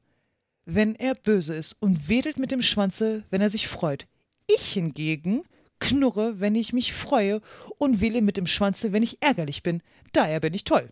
wenn 0.66 0.96
er 0.96 1.16
böse 1.16 1.56
ist 1.56 1.78
und 1.80 2.10
wedelt 2.10 2.38
mit 2.38 2.52
dem 2.52 2.62
Schwanze, 2.62 3.24
wenn 3.30 3.42
er 3.42 3.50
sich 3.50 3.68
freut. 3.70 4.08
Ich 4.48 4.74
hingegen 4.74 5.43
knurre, 5.80 6.39
wenn 6.39 6.56
ich 6.56 6.74
mich 6.74 6.93
freue 6.93 7.41
und 7.78 8.02
wähle 8.02 8.22
mit 8.22 8.38
dem 8.38 8.48
Schwanze, 8.48 8.91
wenn 8.91 9.04
ich 9.04 9.22
ärgerlich 9.22 9.64
bin. 9.64 9.82
Daher 10.14 10.39
bin 10.39 10.54
ich 10.54 10.64
toll. 10.64 10.89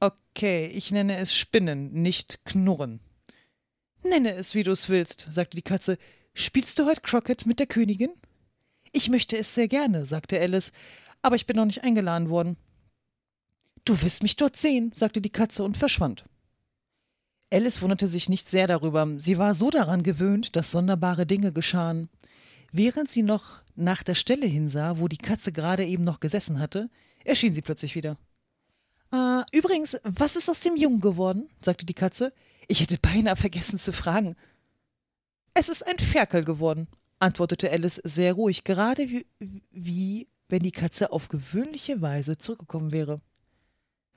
Okay, 0.00 0.66
ich 0.66 0.90
nenne 0.90 1.16
es 1.16 1.34
Spinnen, 1.34 1.92
nicht 1.92 2.44
Knurren. 2.44 3.00
Nenne 4.02 4.34
es, 4.34 4.54
wie 4.54 4.62
du 4.62 4.72
es 4.72 4.88
willst, 4.88 5.28
sagte 5.30 5.56
die 5.56 5.62
Katze. 5.62 5.98
Spielst 6.34 6.78
du 6.78 6.86
heute 6.86 7.00
Crockett 7.00 7.46
mit 7.46 7.58
der 7.58 7.66
Königin? 7.66 8.12
Ich 8.92 9.08
möchte 9.08 9.36
es 9.38 9.54
sehr 9.54 9.68
gerne, 9.68 10.04
sagte 10.04 10.38
Alice, 10.38 10.72
aber 11.22 11.36
ich 11.36 11.46
bin 11.46 11.56
noch 11.56 11.64
nicht 11.64 11.84
eingeladen 11.84 12.28
worden. 12.28 12.56
Du 13.84 14.00
wirst 14.02 14.22
mich 14.22 14.36
dort 14.36 14.56
sehen, 14.56 14.92
sagte 14.94 15.20
die 15.20 15.30
Katze 15.30 15.64
und 15.64 15.76
verschwand. 15.76 16.24
Alice 17.54 17.80
wunderte 17.82 18.08
sich 18.08 18.28
nicht 18.28 18.50
sehr 18.50 18.66
darüber. 18.66 19.08
Sie 19.18 19.38
war 19.38 19.54
so 19.54 19.70
daran 19.70 20.02
gewöhnt, 20.02 20.56
dass 20.56 20.72
sonderbare 20.72 21.24
Dinge 21.24 21.52
geschahen. 21.52 22.08
Während 22.72 23.08
sie 23.08 23.22
noch 23.22 23.62
nach 23.76 24.02
der 24.02 24.16
Stelle 24.16 24.46
hinsah, 24.46 24.98
wo 24.98 25.06
die 25.06 25.18
Katze 25.18 25.52
gerade 25.52 25.84
eben 25.84 26.02
noch 26.02 26.18
gesessen 26.18 26.58
hatte, 26.58 26.90
erschien 27.24 27.52
sie 27.52 27.62
plötzlich 27.62 27.94
wieder. 27.94 28.18
Ah, 29.12 29.44
übrigens, 29.52 29.96
was 30.02 30.34
ist 30.34 30.50
aus 30.50 30.58
dem 30.58 30.74
Jungen 30.74 31.00
geworden? 31.00 31.48
sagte 31.60 31.86
die 31.86 31.94
Katze. 31.94 32.32
Ich 32.66 32.80
hätte 32.80 32.98
beinahe 32.98 33.36
vergessen 33.36 33.78
zu 33.78 33.92
fragen. 33.92 34.34
Es 35.54 35.68
ist 35.68 35.86
ein 35.86 36.00
Ferkel 36.00 36.44
geworden, 36.44 36.88
antwortete 37.20 37.70
Alice 37.70 38.00
sehr 38.02 38.32
ruhig, 38.32 38.64
gerade 38.64 39.08
wie, 39.08 39.26
wie 39.70 40.28
wenn 40.48 40.64
die 40.64 40.72
Katze 40.72 41.12
auf 41.12 41.28
gewöhnliche 41.28 42.02
Weise 42.02 42.36
zurückgekommen 42.36 42.90
wäre. 42.90 43.20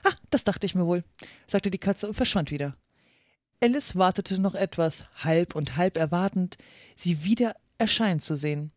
Ah, 0.03 0.13
das 0.31 0.43
dachte 0.43 0.65
ich 0.65 0.73
mir 0.73 0.87
wohl, 0.87 1.03
sagte 1.45 1.69
die 1.69 1.77
Katze 1.77 2.07
und 2.07 2.15
verschwand 2.15 2.49
wieder. 2.49 2.75
Alice 3.61 3.95
wartete 3.95 4.39
noch 4.39 4.55
etwas, 4.55 5.05
halb 5.15 5.55
und 5.55 5.77
halb 5.77 5.97
erwartend, 5.97 6.57
sie 6.95 7.23
wieder 7.23 7.55
erscheinen 7.77 8.19
zu 8.19 8.35
sehen. 8.35 8.71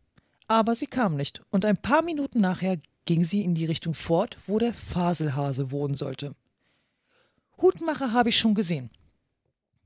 Aber 0.47 0.75
sie 0.75 0.87
kam 0.87 1.15
nicht, 1.15 1.41
und 1.51 1.65
ein 1.65 1.77
paar 1.77 2.01
Minuten 2.01 2.41
nachher 2.41 2.77
ging 3.05 3.23
sie 3.23 3.41
in 3.41 3.55
die 3.55 3.65
Richtung 3.65 3.93
fort, 3.93 4.37
wo 4.47 4.59
der 4.59 4.73
Faselhase 4.73 5.71
wohnen 5.71 5.95
sollte. 5.95 6.35
Hutmacher 7.61 8.11
habe 8.11 8.29
ich 8.29 8.37
schon 8.37 8.55
gesehen, 8.55 8.89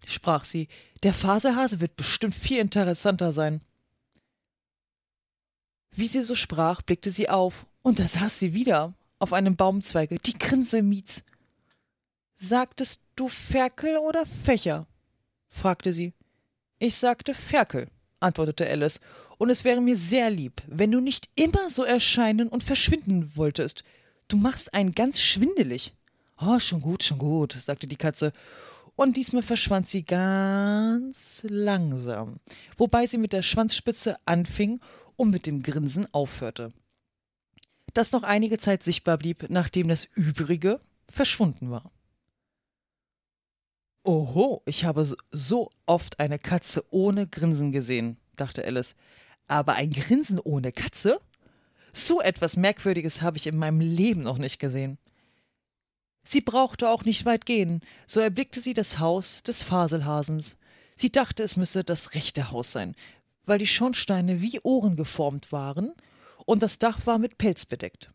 sprach 0.06 0.46
sie. 0.46 0.68
Der 1.04 1.14
Faselhase 1.14 1.82
wird 1.82 1.96
bestimmt 1.96 2.36
viel 2.36 2.60
interessanter 2.60 3.32
sein. 3.32 3.62
Wie 5.92 6.08
sie 6.08 6.22
so 6.22 6.36
sprach, 6.36 6.82
blickte 6.82 7.12
sie 7.12 7.30
auf, 7.30 7.66
und 7.82 8.00
da 8.00 8.08
saß 8.08 8.40
sie 8.40 8.54
wieder 8.54 8.94
auf 9.20 9.34
einem 9.34 9.56
Baumzweige, 9.56 10.18
die 10.20 10.38
Grinse 10.38 10.82
Mietz. 10.82 11.24
Sagtest 12.36 13.04
du 13.16 13.28
Ferkel 13.30 13.98
oder 13.98 14.26
Fächer? 14.26 14.88
fragte 15.48 15.94
sie. 15.94 16.14
Ich 16.80 16.96
sagte 16.96 17.34
Ferkel, 17.34 17.88
antwortete 18.20 18.70
Alice, 18.70 19.00
und 19.38 19.50
es 19.50 19.64
wäre 19.64 19.82
mir 19.82 19.96
sehr 19.96 20.30
lieb, 20.30 20.62
wenn 20.68 20.92
du 20.92 21.00
nicht 21.00 21.30
immer 21.36 21.70
so 21.70 21.84
erscheinen 21.84 22.50
und 22.50 22.64
verschwinden 22.64 23.36
wolltest. 23.36 23.84
Du 24.28 24.38
machst 24.38 24.74
einen 24.74 24.94
ganz 24.94 25.22
schwindelig. 25.22 25.94
Oh, 26.42 26.60
schon 26.60 26.82
gut, 26.82 27.04
schon 27.04 27.20
gut, 27.20 27.54
sagte 27.54 27.88
die 27.88 27.96
Katze, 27.96 28.34
und 28.98 29.16
diesmal 29.16 29.44
verschwand 29.44 29.88
sie 29.88 30.04
ganz 30.04 31.46
langsam, 31.50 32.40
wobei 32.78 33.06
sie 33.06 33.18
mit 33.18 33.34
der 33.34 33.42
Schwanzspitze 33.42 34.18
anfing 34.26 34.82
und 35.16 35.30
mit 35.30 35.48
dem 35.48 35.64
Grinsen 35.64 36.14
aufhörte. 36.14 36.74
Das 37.94 38.12
noch 38.12 38.24
einige 38.24 38.58
Zeit 38.58 38.84
sichtbar 38.84 39.18
blieb, 39.18 39.46
nachdem 39.50 39.88
das 39.88 40.06
Übrige 40.16 40.82
verschwunden 41.10 41.72
war. 41.72 41.92
Oho, 44.06 44.62
ich 44.68 44.86
habe 44.86 45.04
so 45.32 45.70
oft 45.88 46.20
eine 46.20 46.38
Katze 46.38 46.86
ohne 46.92 47.26
Grinsen 47.26 47.72
gesehen, 47.72 48.18
dachte 48.36 48.64
Alice. 48.64 48.96
Aber 49.48 49.74
ein 49.74 49.90
Grinsen 49.90 50.40
ohne 50.40 50.72
Katze? 50.72 51.20
So 51.92 52.22
etwas 52.22 52.56
Merkwürdiges 52.56 53.24
habe 53.24 53.38
ich 53.38 53.48
in 53.48 53.58
meinem 53.58 53.80
Leben 53.80 54.22
noch 54.22 54.38
nicht 54.38 54.60
gesehen. 54.60 55.00
Sie 56.24 56.42
brauchte 56.42 56.90
auch 56.90 57.04
nicht 57.04 57.26
weit 57.26 57.48
gehen, 57.48 57.82
so 58.06 58.20
erblickte 58.20 58.60
sie 58.60 58.76
das 58.76 59.00
Haus 59.00 59.42
des 59.42 59.64
Faselhasens. 59.64 60.58
Sie 60.96 61.12
dachte, 61.12 61.42
es 61.42 61.56
müsse 61.56 61.84
das 61.84 62.14
rechte 62.14 62.52
Haus 62.52 62.72
sein, 62.72 62.96
weil 63.46 63.58
die 63.58 63.68
Schornsteine 63.68 64.40
wie 64.40 64.60
Ohren 64.62 64.98
geformt 64.98 65.52
waren 65.52 65.94
und 66.46 66.62
das 66.62 66.78
Dach 66.78 67.08
war 67.08 67.18
mit 67.18 67.40
Pelz 67.40 67.66
bedeckt. 67.66 68.12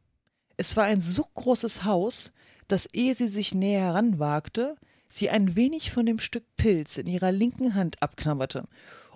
Es 0.57 0.77
war 0.77 0.85
ein 0.85 1.01
so 1.01 1.25
großes 1.35 1.83
Haus, 1.83 2.33
dass 2.69 2.87
ehe 2.87 3.15
sie 3.15 3.29
sich 3.29 3.55
näher 3.55 3.81
heranwagte, 3.81 4.77
sie 5.11 5.29
ein 5.29 5.57
wenig 5.57 5.91
von 5.91 6.07
dem 6.07 6.19
Stück 6.19 6.45
Pilz 6.57 6.97
in 6.97 7.07
ihrer 7.07 7.33
linken 7.33 7.75
Hand 7.75 8.03
abknabberte 8.03 8.67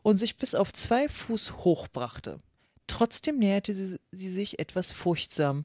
und 0.02 0.18
sich 0.18 0.36
bis 0.36 0.54
auf 0.54 0.72
zwei 0.72 1.08
Fuß 1.08 1.58
hochbrachte. 1.58 2.40
Trotzdem 2.86 3.38
näherte 3.38 3.72
sie, 3.72 3.98
sie 4.10 4.28
sich 4.28 4.58
etwas 4.58 4.90
furchtsam, 4.90 5.64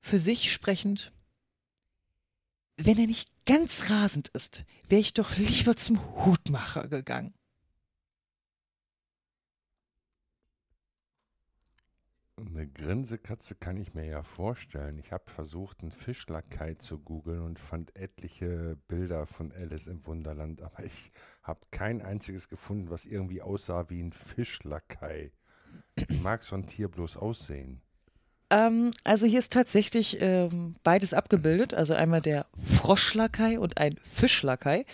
für 0.00 0.18
sich 0.18 0.52
sprechend 0.52 1.12
Wenn 2.76 2.98
er 2.98 3.06
nicht 3.06 3.30
ganz 3.46 3.90
rasend 3.90 4.28
ist, 4.28 4.64
wäre 4.88 5.00
ich 5.00 5.14
doch 5.14 5.36
lieber 5.36 5.76
zum 5.76 6.00
Hutmacher 6.24 6.88
gegangen. 6.88 7.34
Eine 12.36 12.66
Grinsekatze 12.66 13.54
kann 13.54 13.76
ich 13.76 13.94
mir 13.94 14.06
ja 14.06 14.24
vorstellen. 14.24 14.98
Ich 14.98 15.12
habe 15.12 15.30
versucht, 15.30 15.82
einen 15.82 15.92
Fischlakai 15.92 16.74
zu 16.74 16.98
googeln 16.98 17.42
und 17.42 17.60
fand 17.60 17.96
etliche 17.96 18.76
Bilder 18.88 19.26
von 19.26 19.52
Alice 19.52 19.86
im 19.86 20.04
Wunderland, 20.04 20.60
aber 20.60 20.84
ich 20.84 21.12
habe 21.44 21.60
kein 21.70 22.02
einziges 22.02 22.48
gefunden, 22.48 22.90
was 22.90 23.06
irgendwie 23.06 23.40
aussah 23.40 23.88
wie 23.88 24.02
ein 24.02 24.12
Fischlakai. 24.12 25.30
Wie 25.96 26.18
mag 26.18 26.42
so 26.42 26.56
ein 26.56 26.66
Tier 26.66 26.88
bloß 26.88 27.16
aussehen? 27.16 27.80
Ähm, 28.50 28.90
also 29.04 29.26
hier 29.26 29.38
ist 29.38 29.52
tatsächlich 29.52 30.20
ähm, 30.20 30.74
beides 30.82 31.14
abgebildet. 31.14 31.72
Also 31.72 31.94
einmal 31.94 32.20
der 32.20 32.46
Froschlakai 32.54 33.58
und 33.58 33.78
ein 33.78 33.98
Fischlakai. 34.02 34.86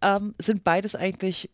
Ähm, 0.00 0.34
sind 0.38 0.64
beides 0.64 0.96
eigentlich 0.96 1.50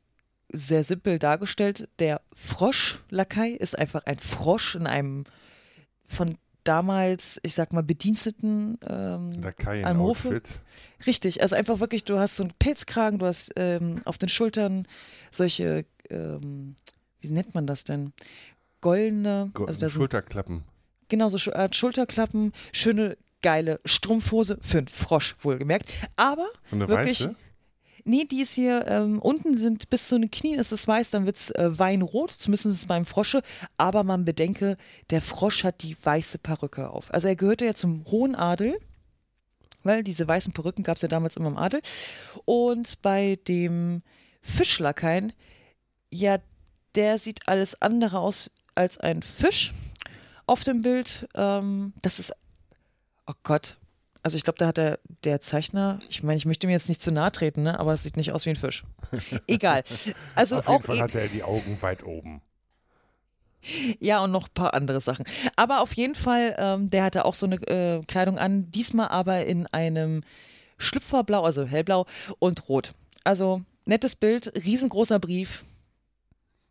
sehr 0.52 0.82
simpel 0.84 1.18
dargestellt. 1.18 1.88
Der 1.98 2.20
Frosch-Lakai 2.34 3.50
ist 3.50 3.78
einfach 3.78 4.04
ein 4.06 4.18
Frosch 4.18 4.74
in 4.74 4.86
einem 4.86 5.24
von 6.06 6.36
damals, 6.64 7.40
ich 7.42 7.54
sag 7.54 7.72
mal, 7.72 7.82
Bediensteten 7.82 8.78
ähm, 8.88 9.30
am 9.84 9.98
Hofe. 9.98 10.28
Outfit. 10.28 10.60
Richtig, 11.06 11.40
also 11.42 11.54
einfach 11.56 11.80
wirklich, 11.80 12.04
du 12.04 12.18
hast 12.18 12.36
so 12.36 12.42
einen 12.42 12.52
Pelzkragen, 12.58 13.18
du 13.18 13.26
hast 13.26 13.52
ähm, 13.56 14.00
auf 14.04 14.18
den 14.18 14.28
Schultern 14.28 14.86
solche, 15.30 15.86
ähm, 16.10 16.76
wie 17.20 17.30
nennt 17.30 17.54
man 17.54 17.66
das 17.66 17.84
denn? 17.84 18.12
Goldene, 18.80 19.50
Go- 19.54 19.64
also 19.64 19.80
sind 19.80 19.90
Schulterklappen. 19.90 20.64
genau 21.08 21.28
so 21.28 21.52
Art 21.52 21.74
Schulterklappen, 21.74 22.52
schöne, 22.72 23.16
geile 23.42 23.80
Strumpfhose 23.84 24.58
für 24.60 24.78
einen 24.78 24.88
Frosch, 24.88 25.36
wohlgemerkt. 25.40 25.92
Aber 26.16 26.48
So 26.68 26.76
eine 26.76 26.88
wirklich, 26.88 27.20
weiße? 27.20 27.36
Nee, 28.08 28.24
die 28.24 28.40
ist 28.40 28.54
hier, 28.54 28.86
ähm, 28.88 29.18
unten 29.20 29.58
sind 29.58 29.90
bis 29.90 30.08
zu 30.08 30.18
den 30.18 30.30
Knien 30.30 30.58
ist 30.58 30.72
es 30.72 30.88
weiß, 30.88 31.10
dann 31.10 31.26
wird 31.26 31.36
es 31.36 31.50
äh, 31.50 31.78
weinrot, 31.78 32.32
zumindest 32.32 32.88
beim 32.88 33.04
Frosche. 33.04 33.42
Aber 33.76 34.02
man 34.02 34.24
bedenke, 34.24 34.78
der 35.10 35.20
Frosch 35.20 35.62
hat 35.62 35.82
die 35.82 35.94
weiße 36.02 36.38
Perücke 36.38 36.88
auf. 36.88 37.12
Also 37.12 37.28
er 37.28 37.36
gehörte 37.36 37.66
ja 37.66 37.74
zum 37.74 38.06
hohen 38.06 38.34
Adel, 38.34 38.80
weil 39.82 40.02
diese 40.02 40.26
weißen 40.26 40.54
Perücken 40.54 40.84
gab 40.84 40.96
es 40.96 41.02
ja 41.02 41.08
damals 41.08 41.36
immer 41.36 41.48
im 41.48 41.58
Adel. 41.58 41.82
Und 42.46 43.02
bei 43.02 43.38
dem 43.46 44.00
Fischlakaien, 44.40 45.34
ja, 46.08 46.38
der 46.94 47.18
sieht 47.18 47.46
alles 47.46 47.82
andere 47.82 48.20
aus 48.20 48.50
als 48.74 48.96
ein 48.96 49.20
Fisch 49.20 49.74
auf 50.46 50.64
dem 50.64 50.80
Bild. 50.80 51.28
Ähm, 51.34 51.92
das 52.00 52.20
ist, 52.20 52.32
oh 53.26 53.34
Gott, 53.42 53.76
also 54.22 54.36
ich 54.36 54.44
glaube, 54.44 54.58
da 54.58 54.66
hat 54.68 54.76
der, 54.76 54.98
der 55.24 55.40
Zeichner, 55.40 55.98
ich 56.08 56.22
meine, 56.22 56.36
ich 56.36 56.46
möchte 56.46 56.66
mir 56.66 56.72
jetzt 56.74 56.88
nicht 56.88 57.00
zu 57.02 57.10
nahe 57.12 57.32
treten, 57.32 57.62
ne? 57.62 57.78
aber 57.78 57.92
es 57.92 58.02
sieht 58.02 58.16
nicht 58.16 58.32
aus 58.32 58.44
wie 58.46 58.50
ein 58.50 58.56
Fisch. 58.56 58.84
Egal. 59.46 59.84
Also 60.34 60.56
Auf 60.58 60.66
jeden 60.68 60.76
auch 60.78 60.82
Fall 60.84 60.96
e- 60.96 61.00
hatte 61.02 61.20
er 61.20 61.28
die 61.28 61.42
Augen 61.44 61.78
weit 61.80 62.04
oben. 62.04 62.42
ja 64.00 64.22
und 64.22 64.30
noch 64.30 64.48
ein 64.48 64.54
paar 64.54 64.74
andere 64.74 65.00
Sachen. 65.00 65.24
Aber 65.56 65.80
auf 65.80 65.92
jeden 65.94 66.14
Fall, 66.14 66.54
ähm, 66.58 66.90
der 66.90 67.04
hatte 67.04 67.24
auch 67.24 67.34
so 67.34 67.46
eine 67.46 67.56
äh, 67.68 68.02
Kleidung 68.06 68.38
an, 68.38 68.70
diesmal 68.70 69.08
aber 69.08 69.46
in 69.46 69.66
einem 69.68 70.22
Schlüpferblau, 70.78 71.42
also 71.42 71.64
hellblau 71.64 72.06
und 72.38 72.68
rot. 72.68 72.94
Also 73.24 73.62
nettes 73.84 74.14
Bild, 74.16 74.52
riesengroßer 74.64 75.18
Brief. 75.18 75.64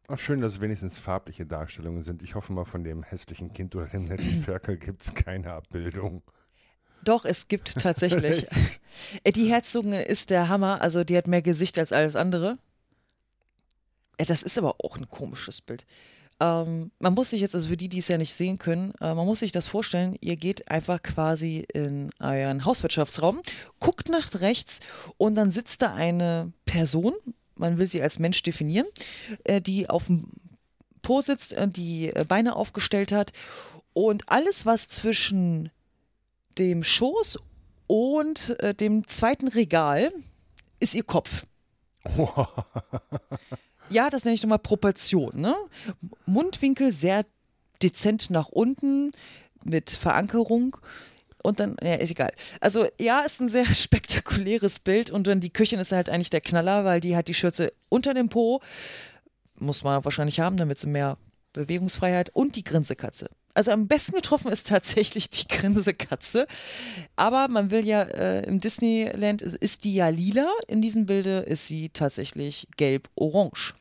Ach, 0.08 0.18
schön, 0.20 0.40
dass 0.40 0.54
es 0.54 0.62
wenigstens 0.62 0.98
farbliche 0.98 1.46
Darstellungen 1.46 2.02
sind. 2.02 2.24
Ich 2.24 2.36
hoffe 2.36 2.54
mal, 2.54 2.64
von 2.64 2.86
dem 2.86 3.04
hässlichen 3.04 3.52
Kind 3.52 3.76
oder 3.76 3.86
dem 3.88 4.06
netten 4.08 4.42
Ferkel 4.44 4.78
gibt 4.78 5.04
es 5.04 5.14
keine 5.14 5.52
Abbildung. 5.52 6.24
Doch, 7.08 7.24
es 7.26 7.48
gibt 7.48 7.76
tatsächlich. 7.76 8.46
Äh, 9.24 9.32
die 9.32 9.48
Herzogin 9.48 9.94
ist 9.94 10.32
der 10.32 10.50
Hammer, 10.50 10.82
also 10.82 11.04
die 11.04 11.16
hat 11.16 11.28
mehr 11.28 11.44
Gesicht 11.44 11.78
als 11.78 11.94
alles 11.94 12.16
andere. 12.16 12.58
Ja, 14.20 14.26
das 14.26 14.42
ist 14.42 14.58
aber 14.58 14.78
auch 14.84 14.98
ein 14.98 15.08
komisches 15.08 15.62
Bild. 15.62 15.86
Ähm, 16.40 16.90
man 16.98 17.14
muss 17.14 17.30
sich 17.30 17.42
jetzt, 17.42 17.54
also 17.54 17.70
für 17.70 17.78
die, 17.78 17.90
die 17.90 18.00
es 18.00 18.08
ja 18.08 18.18
nicht 18.18 18.34
sehen 18.34 18.58
können, 18.58 18.96
äh, 19.00 19.14
man 19.14 19.28
muss 19.28 19.42
sich 19.42 19.52
das 19.52 19.68
vorstellen, 19.68 20.18
ihr 20.20 20.36
geht 20.36 20.72
einfach 20.72 21.02
quasi 21.04 21.68
in 21.74 22.10
euren 22.20 22.66
Hauswirtschaftsraum, 22.66 23.42
guckt 23.80 24.10
nach 24.10 24.34
rechts 24.42 24.80
und 25.18 25.36
dann 25.36 25.52
sitzt 25.52 25.84
da 25.84 25.94
eine 25.94 26.52
Person, 26.66 27.14
man 27.56 27.78
will 27.78 27.86
sie 27.86 28.02
als 28.02 28.18
Mensch 28.18 28.42
definieren, 28.42 28.88
äh, 29.44 29.62
die 29.62 29.92
auf 29.92 30.08
dem 30.08 30.26
Po 31.04 31.22
sitzt, 31.22 31.54
äh, 31.54 31.68
die 31.68 32.08
äh, 32.08 32.26
Beine 32.28 32.56
aufgestellt 32.56 33.12
hat 33.12 33.32
und 33.94 34.28
alles, 34.28 34.66
was 34.66 34.88
zwischen 34.88 35.70
dem 36.58 36.84
Schoß 36.84 37.40
und 37.88 38.60
äh, 38.60 38.74
dem 38.74 39.08
zweiten 39.08 39.48
Regal 39.48 40.12
ist 40.80 40.96
ihr 40.96 41.04
Kopf. 41.04 41.46
Ja, 43.90 44.10
das 44.10 44.26
nenne 44.26 44.36
ich 44.36 44.44
nochmal 44.44 44.60
Proportion. 44.60 45.40
Ne? 45.40 45.56
Mundwinkel 46.26 46.92
sehr 46.92 47.26
dezent 47.82 48.30
nach 48.30 48.50
unten 48.50 49.12
mit 49.64 49.92
Verankerung. 49.92 50.78
Und 51.44 51.60
dann, 51.60 51.78
ja, 51.82 51.96
ist 51.96 52.12
egal. 52.12 52.34
Also, 52.60 52.88
ja, 53.00 53.22
ist 53.22 53.40
ein 53.40 53.50
sehr 53.50 53.66
spektakuläres 53.74 54.80
Bild. 54.80 55.12
Und 55.12 55.28
dann 55.28 55.40
die 55.40 55.50
Köchin 55.50 55.80
ist 55.80 55.92
halt 55.92 56.10
eigentlich 56.10 56.30
der 56.30 56.42
Knaller, 56.42 56.84
weil 56.84 57.00
die 57.00 57.16
hat 57.16 57.28
die 57.28 57.34
Schürze 57.34 57.72
unter 57.90 58.14
dem 58.14 58.30
Po. 58.30 58.62
Muss 59.56 59.84
man 59.84 60.04
wahrscheinlich 60.04 60.40
haben, 60.40 60.58
damit 60.58 60.80
sie 60.80 60.88
mehr 60.88 61.18
Bewegungsfreiheit. 61.54 62.30
Und 62.32 62.56
die 62.56 62.64
Grinsekatze. 62.64 63.30
Also 63.58 63.72
am 63.72 63.88
besten 63.88 64.12
getroffen 64.16 64.52
ist 64.52 64.68
tatsächlich 64.68 65.32
die 65.32 65.48
Grinsekatze. 65.48 66.46
Aber 67.16 67.48
man 67.48 67.72
will 67.72 67.84
ja 67.88 68.04
äh, 68.04 68.44
im 68.46 68.60
Disneyland 68.60 69.42
ist, 69.42 69.56
ist 69.56 69.84
die 69.84 69.96
ja 69.96 70.10
lila. 70.10 70.48
In 70.68 70.80
diesem 70.80 71.08
Bilde 71.08 71.40
ist 71.40 71.66
sie 71.66 71.90
tatsächlich 71.90 72.68
gelb-orange. 72.78 73.74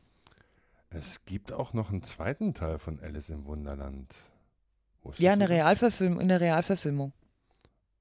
Es 0.88 1.26
gibt 1.26 1.52
auch 1.52 1.74
noch 1.74 1.90
einen 1.90 2.02
zweiten 2.02 2.54
Teil 2.54 2.78
von 2.78 3.00
Alice 3.00 3.28
im 3.28 3.44
Wunderland. 3.44 4.14
Ja, 5.18 5.34
in 5.34 5.40
der? 5.40 5.50
Realverfilmung, 5.50 6.20
in 6.20 6.28
der 6.28 6.40
Realverfilmung. 6.40 7.12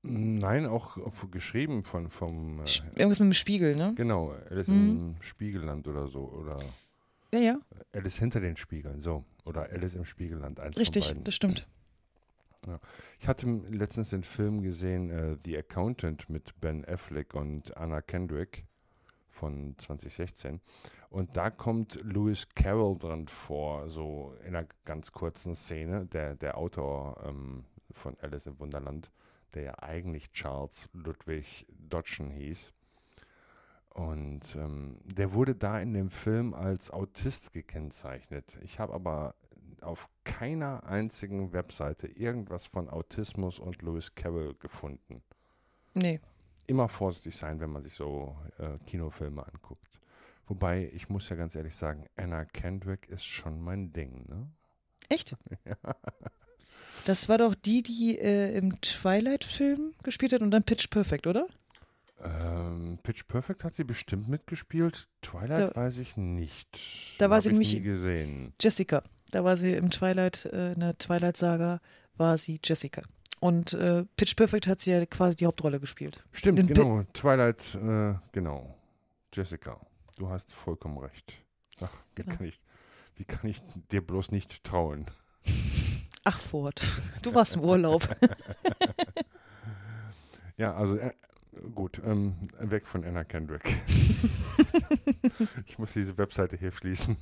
Nein, 0.02 0.66
auch 0.68 0.98
geschrieben 1.30 1.84
von 1.84 2.10
vom 2.10 2.60
äh, 2.62 2.64
Irgendwas 2.96 3.20
mit 3.20 3.32
dem 3.32 3.34
Spiegel, 3.34 3.76
ne? 3.76 3.94
genau 3.96 4.34
Alice 4.50 4.68
Mhm. 4.70 5.16
im 5.16 5.16
Spiegelland 5.20 5.88
oder 5.90 6.08
so 6.08 6.20
oder 6.22 6.58
Ja, 7.36 7.42
ja, 7.42 7.60
Alice 7.94 8.18
hinter 8.18 8.40
den 8.40 8.56
Spiegeln 8.56 9.00
so. 9.00 9.26
Oder 9.44 9.70
Alice 9.72 9.96
im 9.96 10.06
Spiegelland 10.06 10.60
eins 10.60 10.78
richtig, 10.78 11.14
das 11.24 11.36
stimmt. 11.36 11.68
Ich 13.20 13.28
hatte 13.28 13.46
letztens 13.70 14.10
den 14.10 14.24
Film 14.24 14.64
gesehen 14.64 15.12
äh, 15.12 15.38
The 15.44 15.58
Accountant 15.58 16.30
mit 16.30 16.60
Ben 16.62 16.84
Affleck 16.86 17.36
und 17.36 17.78
Anna 17.78 18.02
Kendrick 18.02 18.66
von 19.30 19.76
2016 19.78 20.62
und 21.10 21.38
da 21.38 21.50
kommt 21.50 22.00
Lewis 22.04 22.50
Carroll 22.56 22.98
dran 22.98 23.28
vor, 23.28 23.90
so 23.90 24.36
in 24.46 24.56
einer 24.56 24.68
ganz 24.84 25.12
kurzen 25.12 25.56
Szene, 25.56 26.06
der, 26.08 26.36
der 26.36 26.58
Autor 26.58 27.24
ähm, 27.26 27.66
von 27.92 28.18
Alice 28.20 28.48
im 28.48 28.60
Wunderland, 28.60 29.12
der 29.54 29.64
ja 29.64 29.80
eigentlich 29.80 30.32
Charles 30.32 30.90
Ludwig 30.92 31.66
Dodgen 31.70 32.32
hieß. 32.32 32.74
Und 33.96 34.58
ähm, 34.58 34.98
der 35.06 35.32
wurde 35.32 35.56
da 35.56 35.80
in 35.80 35.94
dem 35.94 36.10
Film 36.10 36.54
als 36.54 36.92
Autist 36.92 37.54
gekennzeichnet. 37.54 38.58
Ich 38.62 38.78
habe 38.80 38.94
aber 38.94 39.36
auf 39.80 40.10
keiner 40.26 40.84
einzigen 40.86 41.54
Webseite 41.54 42.08
irgendwas 42.08 42.66
von 42.66 42.90
Autismus 42.90 43.58
und 43.58 43.82
Lewis 43.82 44.14
Carroll 44.14 44.54
gefunden. 44.56 45.24
Nee. 45.94 46.20
Immer 46.68 46.90
vorsichtig 46.90 47.38
sein, 47.38 47.62
wenn 47.62 47.70
man 47.70 47.84
sich 47.84 47.94
so 47.94 48.36
äh, 48.58 48.78
Kinofilme 48.86 49.48
anguckt. 49.48 50.02
Wobei, 50.48 50.92
ich 50.94 51.08
muss 51.08 51.30
ja 51.30 51.38
ganz 51.38 51.56
ehrlich 51.56 51.76
sagen, 51.76 52.06
Anna 52.18 52.44
Kendrick 52.44 53.08
ist 53.08 53.24
schon 53.24 53.62
mein 53.62 53.94
Ding, 53.94 54.26
ne? 54.28 54.50
Echt? 55.08 55.38
Das 57.06 57.30
war 57.30 57.38
doch 57.38 57.54
die, 57.54 57.84
die 57.84 58.18
äh, 58.18 58.58
im 58.58 58.82
Twilight-Film 58.82 59.94
gespielt 60.02 60.34
hat 60.34 60.42
und 60.42 60.50
dann 60.50 60.64
Pitch 60.64 60.90
Perfect, 60.90 61.28
oder? 61.28 61.46
Ähm, 62.24 62.98
Pitch 63.04 63.28
Perfect 63.28 63.64
hat 63.64 63.74
sie 63.76 63.84
bestimmt 63.84 64.28
mitgespielt. 64.30 65.08
Twilight 65.22 65.76
Da- 65.76 65.76
weiß 65.82 65.98
ich 66.00 66.16
nicht. 66.18 67.20
da 67.20 67.30
war 67.30 67.42
sie 67.42 67.50
ich 67.50 67.54
nämlich- 67.54 67.84
gesehen. 67.84 68.54
Jessica. 68.62 69.04
Da 69.32 69.44
war 69.44 69.58
sie 69.58 69.74
im 69.74 69.92
Twilight, 69.92 70.46
äh, 70.46 70.72
in 70.74 70.80
der 70.80 70.98
Twilight-Saga 70.98 71.82
war 72.16 72.38
sie 72.38 72.60
Jessica. 72.64 73.02
Und 73.42 73.74
äh, 73.74 74.06
Pitch 74.16 74.36
Perfect 74.36 74.66
hat 74.68 74.80
sie 74.80 74.92
ja 74.92 75.06
quasi 75.06 75.36
die 75.36 75.46
Hauptrolle 75.46 75.80
gespielt. 75.80 76.24
Stimmt, 76.32 76.58
Den 76.60 76.68
Pi- 76.68 76.74
genau. 76.74 77.04
Twilight, 77.14 77.76
äh, 77.76 78.14
genau. 78.32 78.76
Jessica, 79.34 79.80
du 80.18 80.30
hast 80.30 80.54
vollkommen 80.54 80.98
recht. 81.00 81.34
Ach, 81.82 81.90
wie, 82.16 82.24
Genau. 82.24 82.36
kann 82.38 82.48
ich, 82.48 82.62
wie 83.16 83.26
kann 83.26 83.50
ich 83.50 83.62
dir 83.92 84.00
bloß 84.06 84.32
nicht 84.32 84.64
trauen? 84.64 85.06
Ach, 86.24 86.40
Ford. 86.40 86.82
Du 87.22 87.34
warst 87.34 87.56
im 87.56 87.62
Urlaub. 87.62 88.08
Ja, 90.58 90.74
also 90.74 90.96
äh, 90.96 91.12
gut, 91.74 92.02
ähm, 92.06 92.36
weg 92.60 92.86
von 92.86 93.04
Anna 93.04 93.24
Kendrick. 93.24 93.64
ich 95.66 95.80
muss 95.80 95.94
diese 95.94 96.18
Webseite 96.18 96.58
hier 96.58 96.72
schließen. 96.72 97.18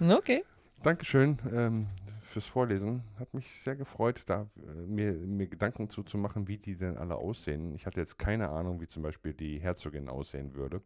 okay. 0.00 0.44
Dankeschön 0.82 1.38
ähm, 1.52 1.88
fürs 2.22 2.46
Vorlesen. 2.46 3.02
Hat 3.18 3.32
mich 3.32 3.50
sehr 3.50 3.76
gefreut, 3.76 4.22
da 4.26 4.48
äh, 4.56 4.74
mir, 4.86 5.12
mir 5.12 5.46
Gedanken 5.46 5.88
zuzumachen, 5.88 6.48
wie 6.48 6.58
die 6.58 6.76
denn 6.76 6.96
alle 6.96 7.16
aussehen. 7.16 7.74
Ich 7.74 7.86
hatte 7.86 8.00
jetzt 8.00 8.18
keine 8.18 8.50
Ahnung, 8.50 8.80
wie 8.80 8.86
zum 8.86 9.02
Beispiel 9.02 9.34
die 9.34 9.58
Herzogin 9.60 10.08
aussehen 10.08 10.54
würde. 10.54 10.82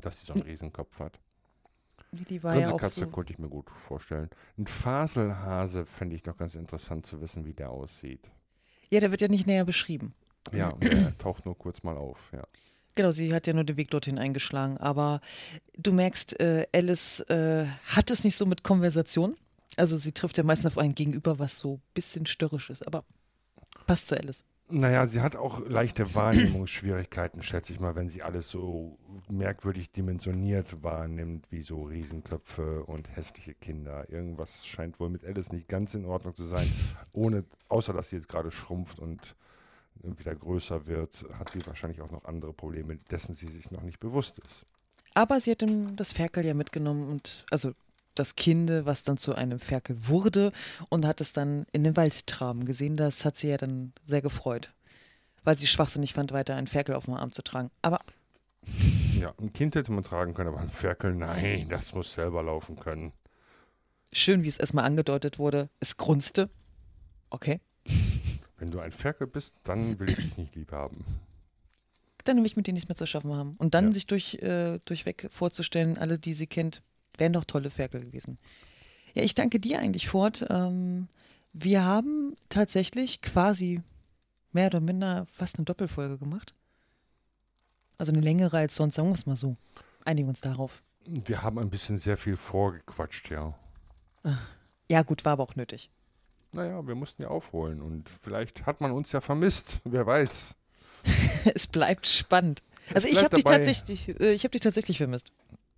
Dass 0.00 0.20
sie 0.20 0.26
so 0.26 0.32
einen 0.32 0.42
Riesenkopf 0.42 0.98
hat. 0.98 1.20
Die, 2.12 2.24
die 2.24 2.42
war 2.42 2.56
ja 2.56 2.72
auch 2.72 2.80
Katze 2.80 3.00
so. 3.00 3.06
konnte 3.08 3.32
ich 3.32 3.38
mir 3.38 3.48
gut 3.48 3.70
vorstellen. 3.70 4.30
Ein 4.58 4.66
Faselhase 4.66 5.86
fände 5.86 6.16
ich 6.16 6.24
noch 6.24 6.36
ganz 6.36 6.54
interessant 6.54 7.06
zu 7.06 7.20
wissen, 7.20 7.44
wie 7.44 7.54
der 7.54 7.70
aussieht. 7.70 8.30
Ja, 8.90 9.00
der 9.00 9.10
wird 9.10 9.20
ja 9.20 9.28
nicht 9.28 9.46
näher 9.46 9.64
beschrieben. 9.64 10.14
Ja, 10.52 10.72
der 10.72 11.16
taucht 11.18 11.46
nur 11.46 11.56
kurz 11.56 11.82
mal 11.82 11.96
auf. 11.96 12.30
Ja. 12.32 12.44
Genau, 12.94 13.12
sie 13.12 13.32
hat 13.32 13.46
ja 13.46 13.52
nur 13.52 13.64
den 13.64 13.76
Weg 13.76 13.90
dorthin 13.90 14.18
eingeschlagen. 14.18 14.76
Aber 14.78 15.20
du 15.76 15.92
merkst, 15.92 16.40
äh, 16.40 16.66
Alice 16.72 17.20
äh, 17.28 17.66
hat 17.86 18.10
es 18.10 18.24
nicht 18.24 18.36
so 18.36 18.46
mit 18.46 18.64
Konversation. 18.64 19.36
Also 19.76 19.96
sie 19.96 20.12
trifft 20.12 20.38
ja 20.38 20.44
meistens 20.44 20.72
auf 20.72 20.78
einen 20.78 20.94
Gegenüber, 20.94 21.38
was 21.38 21.58
so 21.58 21.74
ein 21.74 21.82
bisschen 21.94 22.26
störrisch 22.26 22.70
ist. 22.70 22.86
Aber 22.86 23.04
passt 23.86 24.08
zu 24.08 24.18
Alice. 24.18 24.44
Naja, 24.70 25.06
sie 25.06 25.20
hat 25.20 25.36
auch 25.36 25.66
leichte 25.66 26.14
Wahrnehmungsschwierigkeiten, 26.14 27.42
schätze 27.42 27.72
ich 27.72 27.80
mal, 27.80 27.96
wenn 27.96 28.08
sie 28.08 28.22
alles 28.22 28.48
so 28.48 28.98
merkwürdig 29.28 29.90
dimensioniert 29.90 30.82
wahrnimmt, 30.82 31.50
wie 31.50 31.62
so 31.62 31.82
Riesenköpfe 31.84 32.84
und 32.84 33.14
hässliche 33.14 33.54
Kinder. 33.54 34.08
Irgendwas 34.10 34.66
scheint 34.66 35.00
wohl 35.00 35.10
mit 35.10 35.24
Alice 35.24 35.52
nicht 35.52 35.68
ganz 35.68 35.94
in 35.94 36.04
Ordnung 36.04 36.34
zu 36.34 36.44
sein, 36.44 36.70
ohne, 37.12 37.44
außer 37.68 37.92
dass 37.92 38.10
sie 38.10 38.16
jetzt 38.16 38.28
gerade 38.28 38.50
schrumpft 38.50 39.00
und 39.00 39.34
wieder 40.02 40.34
größer 40.34 40.86
wird, 40.86 41.26
hat 41.38 41.50
sie 41.50 41.66
wahrscheinlich 41.66 42.00
auch 42.00 42.10
noch 42.10 42.24
andere 42.24 42.52
Probleme, 42.52 42.96
dessen 43.10 43.34
sie 43.34 43.48
sich 43.48 43.70
noch 43.70 43.82
nicht 43.82 44.00
bewusst 44.00 44.38
ist. 44.38 44.64
Aber 45.14 45.40
sie 45.40 45.50
hat 45.50 45.64
das 45.96 46.12
Ferkel 46.12 46.44
ja 46.46 46.54
mitgenommen 46.54 47.08
und 47.08 47.44
also 47.50 47.72
das 48.14 48.36
Kinde, 48.36 48.86
was 48.86 49.02
dann 49.04 49.16
zu 49.16 49.34
einem 49.34 49.58
Ferkel 49.60 50.08
wurde 50.08 50.52
und 50.88 51.06
hat 51.06 51.20
es 51.20 51.32
dann 51.32 51.66
in 51.72 51.84
den 51.84 51.96
Wald 51.96 52.26
traben 52.26 52.64
gesehen. 52.64 52.96
Das 52.96 53.24
hat 53.24 53.36
sie 53.36 53.48
ja 53.48 53.56
dann 53.56 53.92
sehr 54.04 54.22
gefreut, 54.22 54.72
weil 55.44 55.56
sie 55.58 55.66
schwachsinnig 55.66 56.12
fand, 56.14 56.32
weiter 56.32 56.56
einen 56.56 56.66
Ferkel 56.66 56.94
auf 56.94 57.04
dem 57.06 57.14
Arm 57.14 57.32
zu 57.32 57.42
tragen. 57.42 57.70
Aber 57.82 57.98
Ja, 59.18 59.32
ein 59.40 59.52
Kind 59.52 59.74
hätte 59.74 59.92
man 59.92 60.04
tragen 60.04 60.34
können, 60.34 60.48
aber 60.50 60.60
ein 60.60 60.70
Ferkel, 60.70 61.14
nein, 61.14 61.68
das 61.68 61.94
muss 61.94 62.12
selber 62.14 62.42
laufen 62.42 62.78
können. 62.78 63.12
schön, 64.12 64.42
wie 64.42 64.48
es 64.48 64.58
erstmal 64.58 64.84
angedeutet 64.84 65.38
wurde, 65.38 65.68
es 65.78 65.96
grunzte. 65.96 66.50
Okay, 67.30 67.60
Wenn 68.58 68.70
du 68.70 68.80
ein 68.80 68.92
Ferkel 68.92 69.26
bist, 69.28 69.54
dann 69.64 69.98
will 70.00 70.10
ich 70.10 70.16
dich 70.16 70.36
nicht 70.36 70.54
lieb 70.56 70.72
haben. 70.72 71.04
dann 72.24 72.36
will 72.38 72.44
ich 72.46 72.56
mit 72.56 72.66
denen 72.66 72.74
nichts 72.74 72.88
mehr 72.88 72.96
zu 72.96 73.06
schaffen 73.06 73.32
haben. 73.32 73.54
Und 73.56 73.72
dann 73.74 73.86
Ja. 73.86 73.92
sich 73.92 74.06
durch, 74.06 74.34
äh, 74.42 74.78
durchweg 74.84 75.28
vorzustellen, 75.30 75.96
alle, 75.96 76.18
die 76.18 76.34
sie 76.34 76.46
kennt, 76.46 76.82
wären 77.18 77.32
doch 77.32 77.44
tolle 77.44 77.70
Ferkel 77.70 78.00
gewesen. 78.00 78.38
Ja, 79.14 79.22
ich 79.22 79.34
danke 79.34 79.60
dir 79.60 79.78
eigentlich, 79.78 80.08
Ford. 80.08 80.46
Ähm, 80.50 81.08
wir 81.52 81.84
haben 81.84 82.36
tatsächlich 82.48 83.22
quasi 83.22 83.82
mehr 84.52 84.66
oder 84.66 84.80
minder 84.80 85.26
fast 85.32 85.58
eine 85.58 85.64
Doppelfolge 85.64 86.18
gemacht. 86.18 86.54
Also 87.98 88.12
eine 88.12 88.20
längere 88.20 88.58
als 88.58 88.76
sonst, 88.76 88.94
sagen 88.94 89.08
wir 89.08 89.14
es 89.14 89.26
mal 89.26 89.36
so. 89.36 89.56
Einigen 90.04 90.26
wir 90.26 90.30
uns 90.30 90.40
darauf. 90.40 90.82
Wir 91.04 91.42
haben 91.42 91.58
ein 91.58 91.70
bisschen 91.70 91.98
sehr 91.98 92.16
viel 92.16 92.36
vorgequatscht, 92.36 93.30
ja. 93.30 93.54
Ja, 94.88 95.02
gut, 95.02 95.24
war 95.24 95.32
aber 95.32 95.44
auch 95.44 95.56
nötig. 95.56 95.90
naja, 96.52 96.86
wir 96.86 96.94
mussten 96.94 97.22
ja 97.22 97.28
aufholen 97.28 97.80
und 97.80 98.08
vielleicht 98.08 98.66
hat 98.66 98.80
man 98.80 98.90
uns 98.92 99.12
ja 99.12 99.20
vermisst, 99.20 99.80
wer 99.84 100.06
weiß. 100.06 100.56
es 101.54 101.66
bleibt 101.66 102.06
spannend. 102.06 102.62
Also 102.92 103.08
ich 103.08 103.22
habe 103.22 103.36
dich 103.36 103.44
tatsächlich, 103.44 104.08
äh, 104.20 104.32
ich 104.32 104.44
habe 104.44 104.52
dich 104.52 104.60
tatsächlich 104.60 104.98
vermisst. 104.98 105.32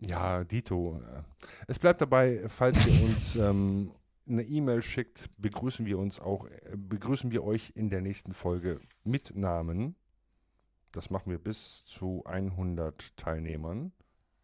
Ja, 0.09 0.43
Dito. 0.45 1.01
äh, 1.01 1.23
Es 1.69 1.79
bleibt 1.79 2.01
dabei, 2.01 2.43
falls 2.49 2.87
ihr 2.87 3.05
uns 3.09 3.37
ähm, 3.37 3.93
eine 4.29 4.43
E-Mail 4.43 4.83
schickt, 4.83 5.31
begrüßen 5.39 5.87
wir 5.87 5.99
uns 5.99 6.19
auch, 6.19 6.47
äh, 6.47 6.77
begrüßen 6.77 7.31
wir 7.31 7.45
euch 7.45 7.73
in 7.77 7.89
der 7.89 8.01
nächsten 8.01 8.35
Folge 8.35 8.81
mit 9.05 9.37
Namen. 9.37 9.95
Das 10.91 11.09
machen 11.11 11.31
wir 11.31 11.39
bis 11.39 11.85
zu 11.85 12.25
100 12.27 13.17
Teilnehmern. 13.17 13.93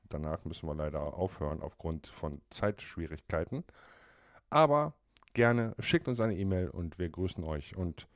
Danach 0.08 0.44
müssen 0.44 0.66
wir 0.68 0.74
leider 0.74 1.14
aufhören 1.14 1.60
aufgrund 1.60 2.06
von 2.06 2.40
Zeitschwierigkeiten. 2.50 3.64
Aber 4.48 4.94
gerne 5.34 5.74
schickt 5.80 6.08
uns 6.08 6.20
eine 6.20 6.36
E-Mail 6.36 6.70
und 6.70 6.98
wir 6.98 7.10
grüßen 7.10 7.44
euch 7.44 7.76
und 7.76 8.08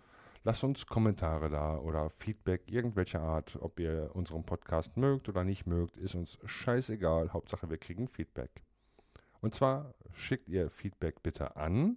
lasst 0.44 0.64
uns 0.64 0.86
Kommentare 0.86 1.50
da 1.50 1.78
oder 1.78 2.10
Feedback 2.10 2.70
irgendwelcher 2.70 3.20
Art, 3.20 3.56
ob 3.60 3.78
ihr 3.80 4.10
unseren 4.14 4.44
Podcast 4.44 4.96
mögt 4.96 5.28
oder 5.28 5.44
nicht 5.44 5.66
mögt, 5.66 5.96
ist 5.96 6.14
uns 6.14 6.38
scheißegal. 6.44 7.32
Hauptsache 7.32 7.70
wir 7.70 7.78
kriegen 7.78 8.08
Feedback. 8.08 8.62
Und 9.40 9.54
zwar 9.54 9.94
schickt 10.12 10.48
ihr 10.48 10.70
Feedback 10.70 11.22
bitte 11.22 11.56
an. 11.56 11.96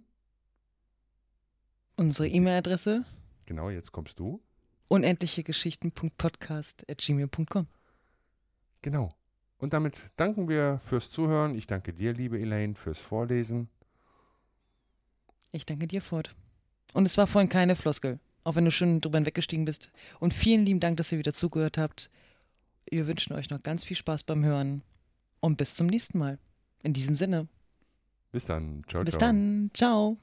Unsere 1.96 2.28
E-Mail-Adresse 2.28 3.04
Genau, 3.46 3.70
jetzt 3.70 3.92
kommst 3.92 4.18
du. 4.18 4.42
unendlichegeschichten.podcast.gmail.com. 4.88 7.66
Genau. 8.82 9.14
Und 9.58 9.72
damit 9.72 10.10
danken 10.16 10.48
wir 10.48 10.80
fürs 10.84 11.10
Zuhören. 11.10 11.56
Ich 11.56 11.66
danke 11.66 11.94
dir, 11.94 12.12
liebe 12.12 12.38
Elaine, 12.38 12.74
fürs 12.74 12.98
Vorlesen. 12.98 13.70
Ich 15.52 15.64
danke 15.64 15.86
dir, 15.86 16.02
Ford. 16.02 16.34
Und 16.92 17.06
es 17.06 17.16
war 17.16 17.26
vorhin 17.26 17.48
keine 17.48 17.74
Floskel, 17.76 18.20
auch 18.46 18.54
wenn 18.54 18.64
du 18.64 18.70
schon 18.70 19.00
drüber 19.00 19.18
hinweggestiegen 19.18 19.64
bist. 19.64 19.90
Und 20.20 20.32
vielen 20.32 20.64
lieben 20.64 20.78
Dank, 20.78 20.96
dass 20.98 21.10
ihr 21.10 21.18
wieder 21.18 21.32
zugehört 21.32 21.78
habt. 21.78 22.10
Wir 22.88 23.08
wünschen 23.08 23.32
euch 23.32 23.50
noch 23.50 23.60
ganz 23.62 23.82
viel 23.82 23.96
Spaß 23.96 24.22
beim 24.22 24.44
Hören. 24.44 24.82
Und 25.40 25.56
bis 25.56 25.74
zum 25.74 25.88
nächsten 25.88 26.18
Mal. 26.18 26.38
In 26.84 26.92
diesem 26.92 27.16
Sinne. 27.16 27.48
Bis 28.30 28.46
dann. 28.46 28.84
Ciao, 28.86 29.02
Bis 29.02 29.14
ciao. 29.14 29.20
dann. 29.20 29.70
Ciao. 29.74 30.16